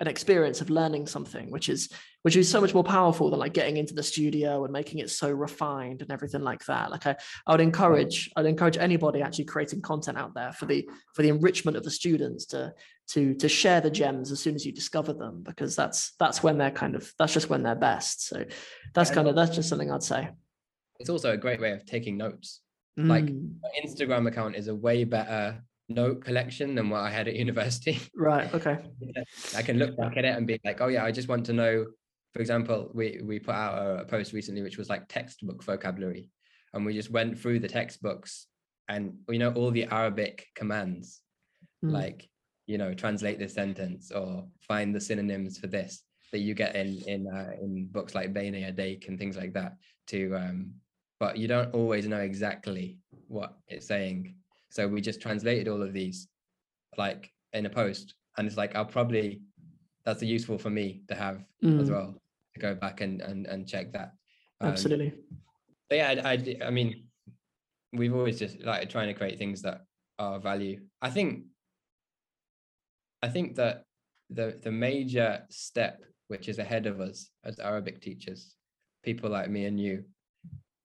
an 0.00 0.08
experience 0.08 0.60
of 0.60 0.70
learning 0.70 1.06
something, 1.06 1.50
which 1.50 1.68
is 1.68 1.88
which 2.22 2.36
is 2.36 2.48
so 2.48 2.60
much 2.60 2.72
more 2.72 2.84
powerful 2.84 3.30
than 3.30 3.40
like 3.40 3.52
getting 3.52 3.76
into 3.76 3.94
the 3.94 4.02
studio 4.02 4.64
and 4.64 4.72
making 4.72 5.00
it 5.00 5.10
so 5.10 5.30
refined 5.30 6.02
and 6.02 6.12
everything 6.12 6.42
like 6.42 6.64
that. 6.66 6.90
Like 6.90 7.06
I, 7.06 7.16
I 7.46 7.52
would 7.52 7.60
encourage, 7.60 8.30
I'd 8.36 8.46
encourage 8.46 8.78
anybody 8.78 9.22
actually 9.22 9.46
creating 9.46 9.82
content 9.82 10.16
out 10.16 10.32
there 10.34 10.52
for 10.52 10.66
the 10.66 10.88
for 11.14 11.22
the 11.22 11.28
enrichment 11.28 11.76
of 11.76 11.82
the 11.82 11.90
students 11.90 12.46
to 12.46 12.72
to 13.08 13.34
to 13.34 13.48
share 13.48 13.80
the 13.80 13.90
gems 13.90 14.30
as 14.30 14.40
soon 14.40 14.54
as 14.54 14.64
you 14.64 14.72
discover 14.72 15.12
them, 15.12 15.42
because 15.42 15.74
that's 15.74 16.12
that's 16.18 16.42
when 16.42 16.58
they're 16.58 16.70
kind 16.70 16.94
of 16.94 17.12
that's 17.18 17.34
just 17.34 17.50
when 17.50 17.62
they're 17.62 17.74
best. 17.74 18.28
So 18.28 18.44
that's 18.94 19.10
kind 19.10 19.26
of 19.26 19.34
that's 19.34 19.54
just 19.54 19.68
something 19.68 19.90
I'd 19.90 20.02
say. 20.02 20.30
It's 21.00 21.10
also 21.10 21.32
a 21.32 21.36
great 21.36 21.60
way 21.60 21.72
of 21.72 21.84
taking 21.84 22.16
notes. 22.16 22.60
Mm. 22.98 23.08
Like 23.08 23.24
Instagram 23.84 24.28
account 24.28 24.54
is 24.54 24.68
a 24.68 24.74
way 24.74 25.04
better 25.04 25.62
note 25.94 26.24
collection 26.24 26.74
than 26.74 26.90
what 26.90 27.00
I 27.00 27.10
had 27.10 27.28
at 27.28 27.34
university. 27.46 28.00
Right. 28.14 28.52
Okay. 28.54 28.78
I 29.56 29.62
can 29.62 29.78
look 29.78 29.96
back 29.96 30.16
at 30.16 30.24
it 30.24 30.36
and 30.36 30.46
be 30.46 30.60
like, 30.64 30.80
oh 30.80 30.88
yeah, 30.88 31.04
I 31.04 31.12
just 31.12 31.28
want 31.28 31.46
to 31.46 31.52
know. 31.52 31.86
For 32.32 32.40
example, 32.40 32.90
we 32.94 33.20
we 33.22 33.38
put 33.38 33.54
out 33.54 34.00
a 34.00 34.04
post 34.04 34.32
recently 34.32 34.62
which 34.62 34.78
was 34.78 34.88
like 34.88 35.08
textbook 35.08 35.62
vocabulary, 35.62 36.30
and 36.72 36.86
we 36.86 36.94
just 36.94 37.10
went 37.10 37.38
through 37.38 37.60
the 37.60 37.68
textbooks 37.68 38.46
and 38.88 39.14
you 39.28 39.38
know 39.38 39.52
all 39.52 39.70
the 39.70 39.84
Arabic 39.84 40.46
commands, 40.54 41.20
mm. 41.84 41.92
like 41.92 42.28
you 42.66 42.78
know 42.78 42.94
translate 42.94 43.38
this 43.38 43.54
sentence 43.54 44.10
or 44.10 44.46
find 44.60 44.94
the 44.94 45.00
synonyms 45.00 45.58
for 45.58 45.66
this 45.66 46.02
that 46.32 46.38
you 46.38 46.54
get 46.54 46.74
in 46.74 47.02
in 47.06 47.26
uh, 47.26 47.52
in 47.60 47.86
books 47.90 48.14
like 48.14 48.32
Bayna 48.32 48.62
Yadayk 48.62 49.08
and 49.08 49.18
things 49.18 49.36
like 49.36 49.52
that. 49.54 49.76
To 50.08 50.34
um, 50.34 50.74
but 51.20 51.36
you 51.36 51.48
don't 51.48 51.72
always 51.74 52.06
know 52.08 52.20
exactly 52.20 52.98
what 53.28 53.56
it's 53.68 53.86
saying 53.86 54.34
so 54.72 54.88
we 54.88 55.02
just 55.02 55.20
translated 55.20 55.68
all 55.68 55.82
of 55.82 55.92
these 55.92 56.28
like 56.96 57.30
in 57.52 57.66
a 57.66 57.70
post. 57.70 58.14
And 58.38 58.46
it's 58.46 58.56
like, 58.56 58.74
I'll 58.74 58.86
probably, 58.86 59.42
that's 60.06 60.22
useful 60.22 60.56
for 60.56 60.70
me 60.70 61.02
to 61.08 61.14
have 61.14 61.44
mm. 61.62 61.78
as 61.78 61.90
well, 61.90 62.14
to 62.54 62.60
go 62.60 62.74
back 62.74 63.02
and, 63.02 63.20
and, 63.20 63.46
and 63.46 63.68
check 63.68 63.92
that. 63.92 64.12
Um, 64.62 64.70
Absolutely. 64.70 65.12
But 65.90 65.96
yeah, 65.96 66.22
I, 66.24 66.30
I, 66.30 66.56
I 66.68 66.70
mean, 66.70 67.04
we've 67.92 68.14
always 68.14 68.38
just 68.38 68.62
like 68.62 68.88
trying 68.88 69.08
to 69.08 69.14
create 69.14 69.38
things 69.38 69.60
that 69.60 69.82
are 70.18 70.40
value. 70.40 70.80
I 71.02 71.10
think, 71.10 71.44
I 73.22 73.28
think 73.28 73.56
that 73.56 73.84
the, 74.30 74.58
the 74.62 74.72
major 74.72 75.42
step 75.50 76.02
which 76.28 76.48
is 76.48 76.58
ahead 76.58 76.86
of 76.86 76.98
us 76.98 77.28
as 77.44 77.60
Arabic 77.60 78.00
teachers, 78.00 78.56
people 79.04 79.28
like 79.28 79.50
me 79.50 79.66
and 79.66 79.78
you, 79.78 80.04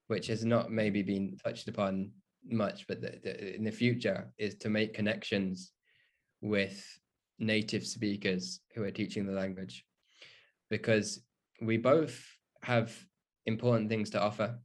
which 0.07 0.27
has 0.27 0.43
not 0.43 0.71
maybe 0.73 1.01
been 1.01 1.37
touched 1.41 1.69
upon 1.69 2.11
much, 2.51 2.87
but 2.87 3.01
the, 3.01 3.19
the, 3.23 3.55
in 3.55 3.63
the 3.63 3.71
future 3.71 4.31
is 4.37 4.55
to 4.55 4.69
make 4.69 4.93
connections 4.93 5.71
with 6.41 6.83
native 7.39 7.85
speakers 7.85 8.61
who 8.73 8.83
are 8.83 8.91
teaching 8.91 9.25
the 9.25 9.33
language, 9.33 9.85
because 10.69 11.21
we 11.61 11.77
both 11.77 12.23
have 12.61 12.93
important 13.45 13.89
things 13.89 14.09
to 14.11 14.21
offer. 14.21 14.57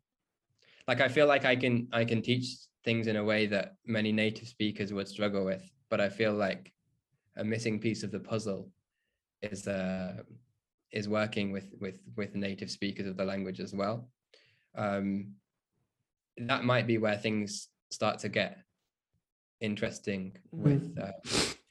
Like 0.88 1.00
I 1.00 1.08
feel 1.08 1.26
like 1.26 1.44
I 1.44 1.56
can 1.56 1.88
I 1.92 2.04
can 2.04 2.22
teach 2.22 2.56
things 2.84 3.06
in 3.06 3.16
a 3.16 3.24
way 3.24 3.46
that 3.46 3.74
many 3.86 4.12
native 4.12 4.48
speakers 4.48 4.92
would 4.92 5.08
struggle 5.08 5.44
with, 5.44 5.62
but 5.90 6.00
I 6.00 6.08
feel 6.08 6.32
like 6.32 6.72
a 7.36 7.44
missing 7.44 7.78
piece 7.78 8.02
of 8.02 8.10
the 8.10 8.20
puzzle 8.20 8.70
is 9.42 9.66
uh, 9.68 10.22
is 10.90 11.08
working 11.08 11.52
with 11.52 11.72
with 11.80 12.00
with 12.16 12.34
native 12.34 12.70
speakers 12.70 13.06
of 13.06 13.16
the 13.16 13.24
language 13.24 13.60
as 13.60 13.72
well. 13.72 14.08
Um, 14.76 15.34
that 16.38 16.64
might 16.64 16.86
be 16.86 16.98
where 16.98 17.16
things 17.16 17.68
start 17.90 18.20
to 18.20 18.28
get 18.28 18.58
interesting 19.60 20.36
mm. 20.54 20.58
with 20.58 20.98
uh, 20.98 21.12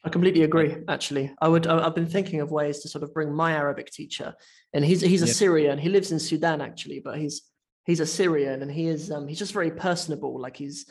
I 0.03 0.09
completely 0.09 0.43
agree. 0.43 0.77
Actually, 0.87 1.31
I 1.41 1.47
would. 1.47 1.67
I've 1.67 1.93
been 1.93 2.07
thinking 2.07 2.41
of 2.41 2.51
ways 2.51 2.79
to 2.79 2.87
sort 2.87 3.03
of 3.03 3.13
bring 3.13 3.31
my 3.31 3.53
Arabic 3.53 3.91
teacher, 3.91 4.33
and 4.73 4.83
he's 4.83 5.01
he's 5.01 5.21
a 5.21 5.27
yeah. 5.27 5.33
Syrian. 5.33 5.77
He 5.77 5.89
lives 5.89 6.11
in 6.11 6.19
Sudan 6.19 6.59
actually, 6.59 7.01
but 7.03 7.19
he's 7.19 7.43
he's 7.85 7.99
a 7.99 8.05
Syrian, 8.05 8.63
and 8.63 8.71
he 8.71 8.87
is 8.87 9.11
um, 9.11 9.27
he's 9.27 9.37
just 9.37 9.53
very 9.53 9.69
personable. 9.69 10.41
Like 10.41 10.57
he's, 10.57 10.87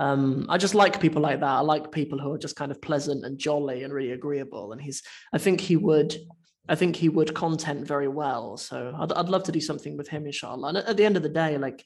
um, 0.00 0.46
I 0.48 0.56
just 0.56 0.74
like 0.74 0.98
people 0.98 1.20
like 1.20 1.40
that. 1.40 1.46
I 1.46 1.60
like 1.60 1.92
people 1.92 2.18
who 2.18 2.32
are 2.32 2.38
just 2.38 2.56
kind 2.56 2.70
of 2.70 2.80
pleasant 2.80 3.26
and 3.26 3.38
jolly 3.38 3.82
and 3.82 3.92
really 3.92 4.12
agreeable. 4.12 4.72
And 4.72 4.80
he's, 4.80 5.02
I 5.34 5.38
think 5.38 5.60
he 5.60 5.76
would, 5.76 6.16
I 6.66 6.74
think 6.74 6.96
he 6.96 7.10
would 7.10 7.34
content 7.34 7.86
very 7.86 8.08
well. 8.08 8.56
So 8.56 8.94
I'd 8.98 9.12
I'd 9.12 9.28
love 9.28 9.42
to 9.44 9.52
do 9.52 9.60
something 9.60 9.98
with 9.98 10.08
him, 10.08 10.24
inshallah. 10.24 10.68
And 10.68 10.78
at 10.78 10.96
the 10.96 11.04
end 11.04 11.18
of 11.18 11.22
the 11.22 11.28
day, 11.28 11.58
like 11.58 11.84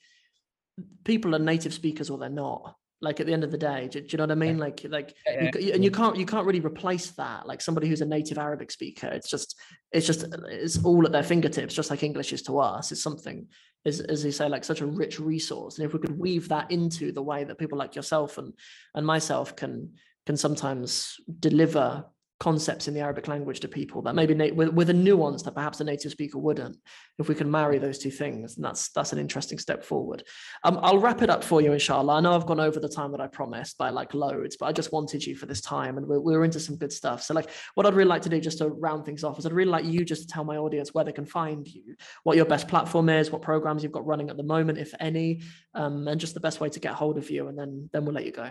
people 1.05 1.35
are 1.35 1.39
native 1.39 1.75
speakers 1.75 2.11
or 2.11 2.19
they're 2.19 2.29
not 2.29 2.75
like 3.01 3.21
at 3.21 3.27
the 3.27 3.33
end 3.33 3.45
of 3.45 3.53
the 3.53 3.59
day 3.59 3.89
do, 3.89 4.01
do 4.01 4.07
you 4.11 4.19
know 4.19 4.25
what 4.25 4.33
i 4.33 4.35
mean? 4.35 4.59
Like 4.59 4.85
like 4.89 5.15
yeah, 5.27 5.51
you, 5.59 5.73
and 5.73 5.85
you 5.85 5.91
can't 5.91 6.17
you 6.17 6.27
can't 6.27 6.47
really 6.47 6.61
replace 6.61 7.11
that 7.13 7.47
like 7.47 7.61
somebody 7.61 7.89
who's 7.89 8.01
a 8.01 8.07
native 8.07 8.39
arabic 8.39 8.71
speaker. 8.71 9.07
It's 9.07 9.31
just 9.31 9.59
it's 9.93 10.07
just 10.07 10.27
it's 10.49 10.85
all 10.85 11.07
at 11.07 11.13
their 11.13 11.23
fingertips 11.23 11.75
just 11.75 11.91
like 11.91 12.03
english 12.03 12.33
is 12.33 12.43
to 12.43 12.59
us. 12.59 12.91
It's 12.93 13.03
something 13.03 13.47
as, 13.85 14.01
as 14.01 14.25
you 14.25 14.33
say 14.33 14.49
like 14.49 14.65
such 14.65 14.81
a 14.81 14.87
rich 14.87 15.21
resource. 15.21 15.79
And 15.79 15.87
if 15.87 15.93
we 15.93 16.01
could 16.01 16.19
weave 16.19 16.49
that 16.49 16.71
into 16.71 17.13
the 17.13 17.23
way 17.23 17.45
that 17.45 17.59
people 17.59 17.79
like 17.79 17.95
yourself 17.95 18.39
and 18.39 18.53
and 18.95 19.07
myself 19.07 19.55
can 19.55 19.93
can 20.27 20.37
sometimes 20.37 21.17
deliver 21.39 22.05
concepts 22.41 22.87
in 22.87 22.95
the 22.95 23.01
Arabic 23.01 23.27
language 23.27 23.59
to 23.61 23.69
people 23.69 24.01
that 24.03 24.15
maybe 24.15 24.35
with, 24.53 24.69
with 24.69 24.91
a 24.91 24.95
nuance 24.95 25.43
that 25.43 25.55
perhaps 25.55 25.81
a 25.81 25.85
native 25.85 26.13
speaker 26.13 26.39
wouldn't. 26.39 26.77
If 27.19 27.29
we 27.29 27.35
can 27.35 27.51
marry 27.51 27.79
those 27.79 27.99
two 27.99 28.13
things, 28.13 28.57
and 28.57 28.65
that's 28.65 28.91
that's 28.91 29.13
an 29.13 29.19
interesting 29.19 29.59
step 29.59 29.85
forward. 29.85 30.23
Um, 30.63 30.79
I'll 30.83 31.01
wrap 31.01 31.23
it 31.23 31.31
up 31.31 31.43
for 31.43 31.61
you, 31.61 31.73
inshallah. 31.73 32.15
I 32.15 32.21
know 32.21 32.35
I've 32.35 32.47
gone 32.47 32.61
over 32.61 32.79
the 32.79 32.89
time 32.89 33.11
that 33.11 33.21
I 33.21 33.27
promised 33.27 33.77
by 33.77 33.91
like 33.91 34.15
loads, 34.15 34.57
but 34.57 34.67
I 34.67 34.73
just 34.73 34.93
wanted 34.93 35.27
you 35.27 35.35
for 35.35 35.47
this 35.47 35.61
time, 35.61 35.99
and 35.99 36.07
we're, 36.07 36.21
we're 36.21 36.45
into 36.45 36.61
some 36.61 36.77
good 36.77 36.93
stuff. 36.93 37.23
So, 37.23 37.35
like, 37.35 37.51
what 37.75 37.87
I'd 37.87 37.95
really 37.95 38.09
like 38.09 38.23
to 38.23 38.29
do 38.29 38.41
just 38.41 38.59
to 38.59 38.69
round 38.69 39.05
things 39.05 39.25
off 39.25 39.39
is 39.39 39.47
I'd 39.47 39.53
really 39.53 39.71
like 39.71 39.85
you 39.85 40.05
just 40.05 40.23
to 40.23 40.29
tell 40.29 40.45
my 40.45 40.57
audience 40.57 40.95
where 40.95 41.05
they 41.05 41.13
can 41.13 41.27
find 41.27 41.67
you, 41.67 41.97
what 42.23 42.37
your 42.37 42.47
best 42.47 42.69
platform 42.69 43.09
is, 43.09 43.33
what 43.33 43.43
programs 43.43 43.83
you've 43.83 43.93
got 43.93 44.07
running 44.07 44.31
at 44.31 44.37
the 44.37 44.45
moment, 44.45 44.79
if 44.79 44.95
any, 45.01 45.43
um, 45.75 46.07
and 46.07 46.21
just 46.21 46.35
the 46.35 46.41
best 46.41 46.61
way 46.61 46.69
to 46.69 46.79
get 46.79 46.95
hold 46.95 47.19
of 47.19 47.31
you, 47.31 47.49
and 47.49 47.59
then 47.59 47.91
then 47.93 48.05
we'll 48.05 48.15
let 48.15 48.27
you 48.27 48.33
go. 48.33 48.49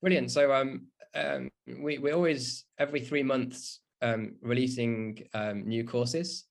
Brilliant. 0.00 0.30
So 0.30 0.52
um, 0.52 0.88
um, 1.14 1.50
we 1.66 1.98
we 1.98 2.12
always 2.12 2.64
every 2.78 3.00
three 3.00 3.22
months 3.22 3.80
um, 4.02 4.34
releasing 4.42 5.24
um, 5.34 5.66
new 5.66 5.84
courses. 5.84 6.44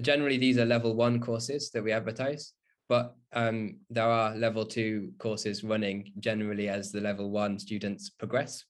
Generally, 0.00 0.38
these 0.38 0.58
are 0.58 0.64
level 0.64 0.94
one 0.94 1.20
courses 1.20 1.70
that 1.70 1.84
we 1.84 1.92
advertise, 1.92 2.52
but 2.88 3.14
um, 3.32 3.76
there 3.90 4.10
are 4.10 4.34
level 4.34 4.64
two 4.66 5.12
courses 5.18 5.62
running 5.64 6.12
generally 6.18 6.68
as 6.68 6.90
the 6.90 7.00
level 7.00 7.30
one 7.30 7.58
students 7.58 8.10
progress. 8.10 8.64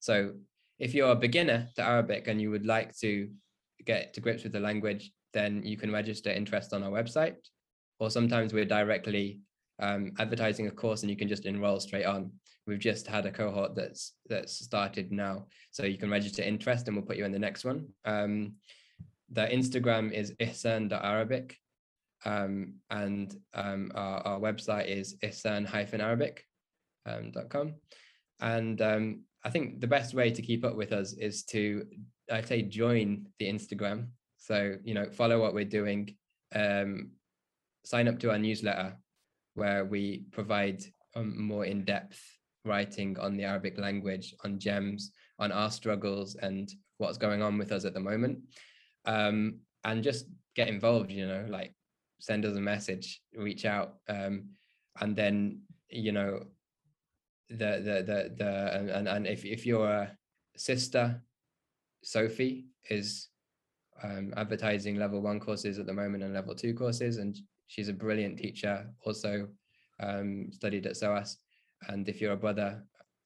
So 0.00 0.32
if 0.78 0.94
you're 0.94 1.12
a 1.12 1.16
beginner 1.16 1.68
to 1.76 1.82
Arabic 1.82 2.28
and 2.28 2.40
you 2.40 2.50
would 2.50 2.66
like 2.66 2.96
to 3.00 3.28
get 3.84 4.14
to 4.14 4.20
grips 4.20 4.42
with 4.42 4.52
the 4.52 4.60
language, 4.60 5.12
then 5.32 5.62
you 5.62 5.76
can 5.76 5.92
register 5.92 6.30
interest 6.30 6.72
on 6.72 6.82
our 6.82 6.90
website, 6.90 7.36
or 7.98 8.10
sometimes 8.10 8.52
we're 8.52 8.64
directly 8.64 9.40
um, 9.80 10.12
advertising 10.18 10.66
a 10.66 10.70
course 10.70 11.02
and 11.02 11.10
you 11.10 11.16
can 11.16 11.28
just 11.28 11.46
enroll 11.46 11.80
straight 11.80 12.04
on. 12.04 12.30
We've 12.66 12.78
just 12.78 13.06
had 13.06 13.24
a 13.26 13.32
cohort 13.32 13.74
that's 13.74 14.14
that's 14.28 14.64
started 14.64 15.10
now 15.10 15.46
so 15.70 15.84
you 15.84 15.98
can 15.98 16.10
register 16.10 16.42
interest 16.42 16.86
and 16.86 16.96
we'll 16.96 17.06
put 17.06 17.16
you 17.16 17.24
in 17.24 17.32
the 17.32 17.38
next 17.38 17.64
one. 17.64 17.88
Um, 18.04 18.54
the 19.32 19.46
instagram 19.46 20.12
is 20.12 20.32
ihsan.arabic 20.40 21.56
um, 22.24 22.74
and 22.90 23.36
um, 23.54 23.92
our, 23.94 24.26
our 24.26 24.40
website 24.40 24.88
is 24.88 25.16
ihsan-arabic.com 25.22 27.60
um, 27.60 27.74
and 28.40 28.82
um, 28.82 29.22
i 29.44 29.50
think 29.50 29.80
the 29.80 29.86
best 29.86 30.14
way 30.14 30.32
to 30.32 30.42
keep 30.42 30.64
up 30.64 30.74
with 30.74 30.92
us 30.92 31.12
is 31.12 31.44
to 31.44 31.86
I'd 32.30 32.46
say 32.46 32.62
join 32.62 33.26
the 33.38 33.46
instagram. 33.46 34.08
So 34.36 34.76
you 34.84 34.94
know 34.94 35.10
follow 35.10 35.40
what 35.40 35.54
we're 35.54 35.64
doing 35.64 36.14
um, 36.54 37.10
sign 37.84 38.08
up 38.08 38.18
to 38.20 38.30
our 38.30 38.38
newsletter 38.38 38.96
where 39.60 39.84
we 39.94 40.02
provide 40.38 40.78
um, 41.16 41.30
more 41.50 41.64
in-depth 41.72 42.20
writing 42.64 43.10
on 43.18 43.36
the 43.36 43.44
Arabic 43.44 43.76
language, 43.86 44.26
on 44.44 44.58
gems, 44.58 45.12
on 45.38 45.52
our 45.52 45.70
struggles 45.70 46.36
and 46.46 46.64
what's 46.98 47.18
going 47.18 47.42
on 47.42 47.58
with 47.58 47.70
us 47.76 47.84
at 47.84 47.94
the 47.94 48.08
moment. 48.12 48.36
Um, 49.04 49.38
and 49.84 50.02
just 50.02 50.24
get 50.58 50.68
involved, 50.68 51.10
you 51.10 51.26
know, 51.26 51.44
like 51.48 51.72
send 52.28 52.44
us 52.44 52.56
a 52.56 52.60
message, 52.60 53.06
reach 53.48 53.64
out. 53.64 53.90
Um, 54.08 54.34
and 55.00 55.16
then, 55.20 55.60
you 55.88 56.12
know, 56.12 56.32
the 57.48 57.72
the 57.86 57.96
the 58.10 58.18
the 58.40 58.50
and, 58.96 59.08
and 59.08 59.26
if, 59.26 59.44
if 59.44 59.66
your 59.66 60.10
sister 60.56 61.22
Sophie 62.02 62.66
is 62.88 63.28
um, 64.02 64.32
advertising 64.36 64.96
level 64.96 65.20
one 65.20 65.40
courses 65.40 65.78
at 65.78 65.86
the 65.86 66.00
moment 66.02 66.22
and 66.24 66.32
level 66.34 66.54
two 66.54 66.74
courses, 66.74 67.16
and 67.22 67.34
she's 67.70 67.88
a 67.88 67.92
brilliant 67.92 68.36
teacher, 68.36 68.90
also 69.06 69.46
um, 70.00 70.48
studied 70.50 70.86
at 70.86 70.96
SOAS 70.96 71.38
and 71.88 72.08
if 72.08 72.20
you're 72.20 72.32
a 72.32 72.36
brother, 72.36 72.82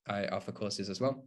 I 0.06 0.26
offer 0.26 0.52
courses 0.52 0.90
as 0.90 1.00
well. 1.00 1.26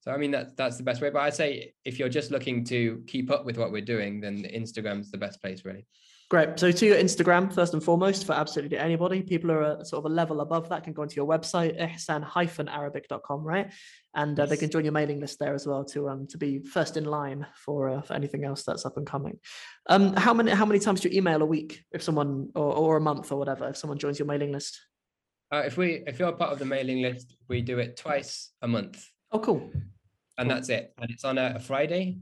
So 0.00 0.10
I 0.10 0.16
mean 0.16 0.30
that's 0.30 0.52
that's 0.54 0.76
the 0.76 0.82
best 0.82 1.00
way. 1.00 1.10
But 1.10 1.20
I'd 1.20 1.34
say 1.34 1.74
if 1.84 1.98
you're 1.98 2.08
just 2.08 2.30
looking 2.30 2.64
to 2.64 3.02
keep 3.06 3.30
up 3.30 3.44
with 3.44 3.58
what 3.58 3.72
we're 3.72 3.82
doing, 3.82 4.20
then 4.20 4.44
Instagram's 4.44 5.10
the 5.10 5.18
best 5.18 5.40
place 5.40 5.64
really. 5.64 5.86
Great. 6.34 6.58
So 6.58 6.72
to 6.72 6.86
your 6.86 6.96
Instagram, 6.96 7.54
first 7.54 7.74
and 7.74 7.80
foremost, 7.80 8.26
for 8.26 8.32
absolutely 8.32 8.76
anybody, 8.76 9.22
people 9.22 9.52
are 9.52 9.62
a, 9.62 9.84
sort 9.84 10.04
of 10.04 10.10
a 10.10 10.12
level 10.12 10.40
above 10.40 10.68
that 10.68 10.82
can 10.82 10.92
go 10.92 11.04
into 11.04 11.14
your 11.14 11.28
website, 11.28 11.78
ihsan-arabic.com, 11.78 13.44
right? 13.44 13.72
And 14.16 14.36
uh, 14.40 14.42
yes. 14.42 14.50
they 14.50 14.56
can 14.56 14.68
join 14.68 14.82
your 14.82 14.92
mailing 14.92 15.20
list 15.20 15.38
there 15.38 15.54
as 15.54 15.64
well 15.64 15.84
to 15.84 16.08
um 16.08 16.26
to 16.26 16.36
be 16.36 16.58
first 16.58 16.96
in 16.96 17.04
line 17.04 17.46
for 17.54 17.88
uh, 17.88 18.02
for 18.02 18.14
anything 18.14 18.44
else 18.44 18.64
that's 18.64 18.84
up 18.84 18.96
and 18.96 19.06
coming. 19.06 19.38
Um, 19.88 20.16
how 20.16 20.34
many 20.34 20.50
how 20.50 20.66
many 20.66 20.80
times 20.80 21.02
do 21.02 21.08
you 21.08 21.16
email 21.16 21.40
a 21.40 21.46
week 21.46 21.84
if 21.92 22.02
someone 22.02 22.48
or, 22.56 22.74
or 22.74 22.96
a 22.96 23.00
month 23.00 23.30
or 23.30 23.38
whatever 23.38 23.68
if 23.68 23.76
someone 23.76 24.00
joins 24.00 24.18
your 24.18 24.26
mailing 24.26 24.50
list? 24.50 24.80
Uh, 25.52 25.62
if 25.64 25.76
we 25.76 26.02
if 26.08 26.18
you're 26.18 26.32
part 26.32 26.50
of 26.50 26.58
the 26.58 26.64
mailing 26.64 27.00
list, 27.00 27.36
we 27.48 27.62
do 27.62 27.78
it 27.78 27.96
twice 27.96 28.50
a 28.60 28.66
month. 28.66 29.08
Oh, 29.30 29.38
cool. 29.38 29.70
And 30.36 30.48
cool. 30.48 30.48
that's 30.48 30.68
it. 30.68 30.94
And 30.98 31.12
it's 31.12 31.22
on 31.22 31.38
a, 31.38 31.52
a 31.54 31.60
Friday, 31.60 32.18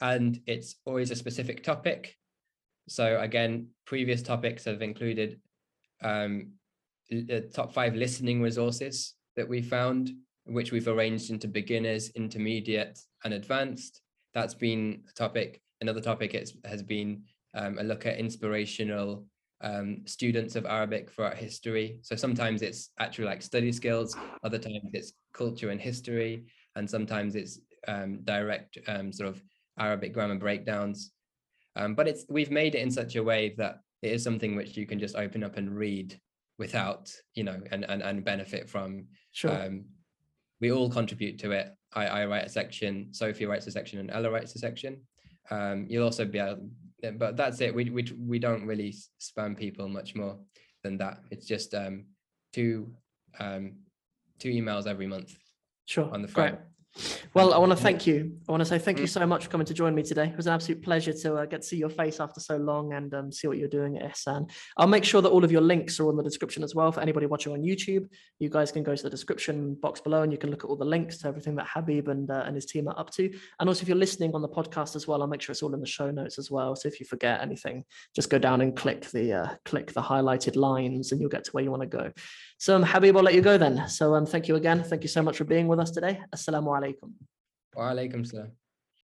and 0.00 0.40
it's 0.48 0.74
always 0.84 1.12
a 1.12 1.14
specific 1.14 1.62
topic. 1.62 2.16
So 2.90 3.20
again, 3.20 3.68
previous 3.86 4.20
topics 4.20 4.64
have 4.64 4.82
included 4.82 5.40
um, 6.02 6.54
the 7.08 7.48
top 7.54 7.72
five 7.72 7.94
listening 7.94 8.42
resources 8.42 9.14
that 9.36 9.48
we 9.48 9.62
found, 9.62 10.10
which 10.44 10.72
we've 10.72 10.88
arranged 10.88 11.30
into 11.30 11.46
beginners, 11.46 12.10
intermediate, 12.16 12.98
and 13.24 13.32
advanced. 13.32 14.02
That's 14.34 14.54
been 14.54 15.04
a 15.08 15.12
topic. 15.12 15.60
Another 15.80 16.00
topic 16.00 16.32
has 16.64 16.82
been 16.82 17.22
um, 17.54 17.78
a 17.78 17.84
look 17.84 18.06
at 18.06 18.18
inspirational 18.18 19.24
um, 19.60 20.02
students 20.06 20.56
of 20.56 20.66
Arabic 20.66 21.12
throughout 21.12 21.36
history. 21.36 22.00
So 22.02 22.16
sometimes 22.16 22.60
it's 22.60 22.90
actually 22.98 23.26
like 23.26 23.42
study 23.42 23.70
skills, 23.70 24.16
other 24.42 24.58
times 24.58 24.90
it's 24.94 25.12
culture 25.32 25.70
and 25.70 25.80
history, 25.80 26.46
and 26.74 26.90
sometimes 26.90 27.36
it's 27.36 27.60
um, 27.86 28.18
direct 28.24 28.78
um, 28.88 29.12
sort 29.12 29.28
of 29.28 29.40
Arabic 29.78 30.12
grammar 30.12 30.38
breakdowns. 30.38 31.12
Um, 31.76 31.94
but 31.94 32.08
it's 32.08 32.24
we've 32.28 32.50
made 32.50 32.74
it 32.74 32.82
in 32.82 32.90
such 32.90 33.16
a 33.16 33.22
way 33.22 33.54
that 33.58 33.80
it 34.02 34.12
is 34.12 34.22
something 34.22 34.56
which 34.56 34.76
you 34.76 34.86
can 34.86 34.98
just 34.98 35.16
open 35.16 35.44
up 35.44 35.56
and 35.56 35.76
read 35.76 36.18
without, 36.58 37.12
you 37.34 37.44
know, 37.44 37.60
and 37.70 37.84
and, 37.88 38.02
and 38.02 38.24
benefit 38.24 38.68
from. 38.68 39.06
Sure. 39.32 39.50
Um, 39.50 39.84
we 40.60 40.72
all 40.72 40.90
contribute 40.90 41.38
to 41.38 41.52
it. 41.52 41.74
I, 41.94 42.06
I 42.06 42.26
write 42.26 42.44
a 42.44 42.48
section, 42.50 43.08
Sophie 43.12 43.46
writes 43.46 43.66
a 43.66 43.70
section, 43.70 43.98
and 43.98 44.10
Ella 44.10 44.30
writes 44.30 44.54
a 44.54 44.58
section. 44.58 45.00
Um, 45.50 45.86
you'll 45.88 46.04
also 46.04 46.26
be 46.26 46.38
able 46.38 46.68
but 47.14 47.36
that's 47.36 47.60
it. 47.60 47.74
We 47.74 47.90
we 47.90 48.06
we 48.18 48.38
don't 48.38 48.66
really 48.66 48.94
spam 49.20 49.56
people 49.56 49.88
much 49.88 50.14
more 50.14 50.38
than 50.82 50.98
that. 50.98 51.20
It's 51.30 51.46
just 51.46 51.74
um, 51.74 52.06
two 52.52 52.92
um, 53.38 53.76
two 54.38 54.50
emails 54.50 54.86
every 54.86 55.06
month. 55.06 55.34
Sure. 55.86 56.10
On 56.12 56.22
the. 56.22 56.28
Great. 56.28 56.54
Well, 57.34 57.54
I 57.54 57.58
want 57.58 57.70
to 57.70 57.76
thank 57.76 58.06
you. 58.06 58.36
I 58.48 58.52
want 58.52 58.60
to 58.62 58.64
say 58.64 58.78
thank 58.78 58.98
you 58.98 59.04
mm. 59.04 59.08
so 59.08 59.24
much 59.24 59.44
for 59.44 59.50
coming 59.50 59.66
to 59.66 59.74
join 59.74 59.94
me 59.94 60.02
today. 60.02 60.26
It 60.26 60.36
was 60.36 60.46
an 60.48 60.52
absolute 60.52 60.82
pleasure 60.82 61.12
to 61.12 61.36
uh, 61.36 61.46
get 61.46 61.62
to 61.62 61.66
see 61.66 61.76
your 61.76 61.88
face 61.88 62.18
after 62.18 62.40
so 62.40 62.56
long 62.56 62.92
and 62.94 63.14
um, 63.14 63.32
see 63.32 63.46
what 63.46 63.58
you're 63.58 63.68
doing 63.68 63.98
at 63.98 64.12
Ihsan. 64.12 64.50
I'll 64.76 64.88
make 64.88 65.04
sure 65.04 65.22
that 65.22 65.28
all 65.28 65.44
of 65.44 65.52
your 65.52 65.60
links 65.60 66.00
are 66.00 66.08
on 66.08 66.16
the 66.16 66.22
description 66.22 66.64
as 66.64 66.74
well 66.74 66.90
for 66.90 67.00
anybody 67.00 67.26
watching 67.26 67.52
on 67.52 67.62
YouTube. 67.62 68.08
You 68.40 68.48
guys 68.48 68.72
can 68.72 68.82
go 68.82 68.96
to 68.96 69.02
the 69.02 69.10
description 69.10 69.74
box 69.74 70.00
below 70.00 70.22
and 70.22 70.32
you 70.32 70.38
can 70.38 70.50
look 70.50 70.64
at 70.64 70.70
all 70.70 70.76
the 70.76 70.84
links 70.84 71.18
to 71.18 71.28
everything 71.28 71.54
that 71.56 71.68
Habib 71.68 72.08
and 72.08 72.28
uh, 72.30 72.42
and 72.44 72.56
his 72.56 72.66
team 72.66 72.88
are 72.88 72.98
up 72.98 73.10
to. 73.12 73.32
And 73.60 73.68
also, 73.68 73.82
if 73.82 73.88
you're 73.88 73.96
listening 73.96 74.34
on 74.34 74.42
the 74.42 74.48
podcast 74.48 74.96
as 74.96 75.06
well, 75.06 75.22
I'll 75.22 75.28
make 75.28 75.42
sure 75.42 75.52
it's 75.52 75.62
all 75.62 75.74
in 75.74 75.80
the 75.80 75.86
show 75.86 76.10
notes 76.10 76.38
as 76.38 76.50
well. 76.50 76.74
So 76.74 76.88
if 76.88 76.98
you 76.98 77.06
forget 77.06 77.40
anything, 77.40 77.84
just 78.16 78.30
go 78.30 78.38
down 78.38 78.60
and 78.60 78.76
click 78.76 79.08
the 79.10 79.32
uh, 79.32 79.48
click 79.64 79.92
the 79.92 80.02
highlighted 80.02 80.56
lines, 80.56 81.12
and 81.12 81.20
you'll 81.20 81.30
get 81.30 81.44
to 81.44 81.52
where 81.52 81.62
you 81.62 81.70
want 81.70 81.82
to 81.82 81.88
go. 81.98 82.12
So, 82.60 82.76
um, 82.76 82.82
Habib, 82.82 83.16
I'll 83.16 83.22
let 83.22 83.32
you 83.32 83.40
go 83.40 83.56
then. 83.56 83.88
So, 83.88 84.14
um, 84.14 84.26
thank 84.26 84.46
you 84.46 84.56
again. 84.56 84.84
Thank 84.84 85.02
you 85.02 85.08
so 85.08 85.22
much 85.22 85.38
for 85.38 85.44
being 85.44 85.66
with 85.66 85.80
us 85.80 85.90
today. 85.90 86.20
Assalamu 86.30 86.68
alaikum. 86.78 87.12
Wa 87.74 87.90
alaikum 87.92 88.26
salam. 88.26 88.52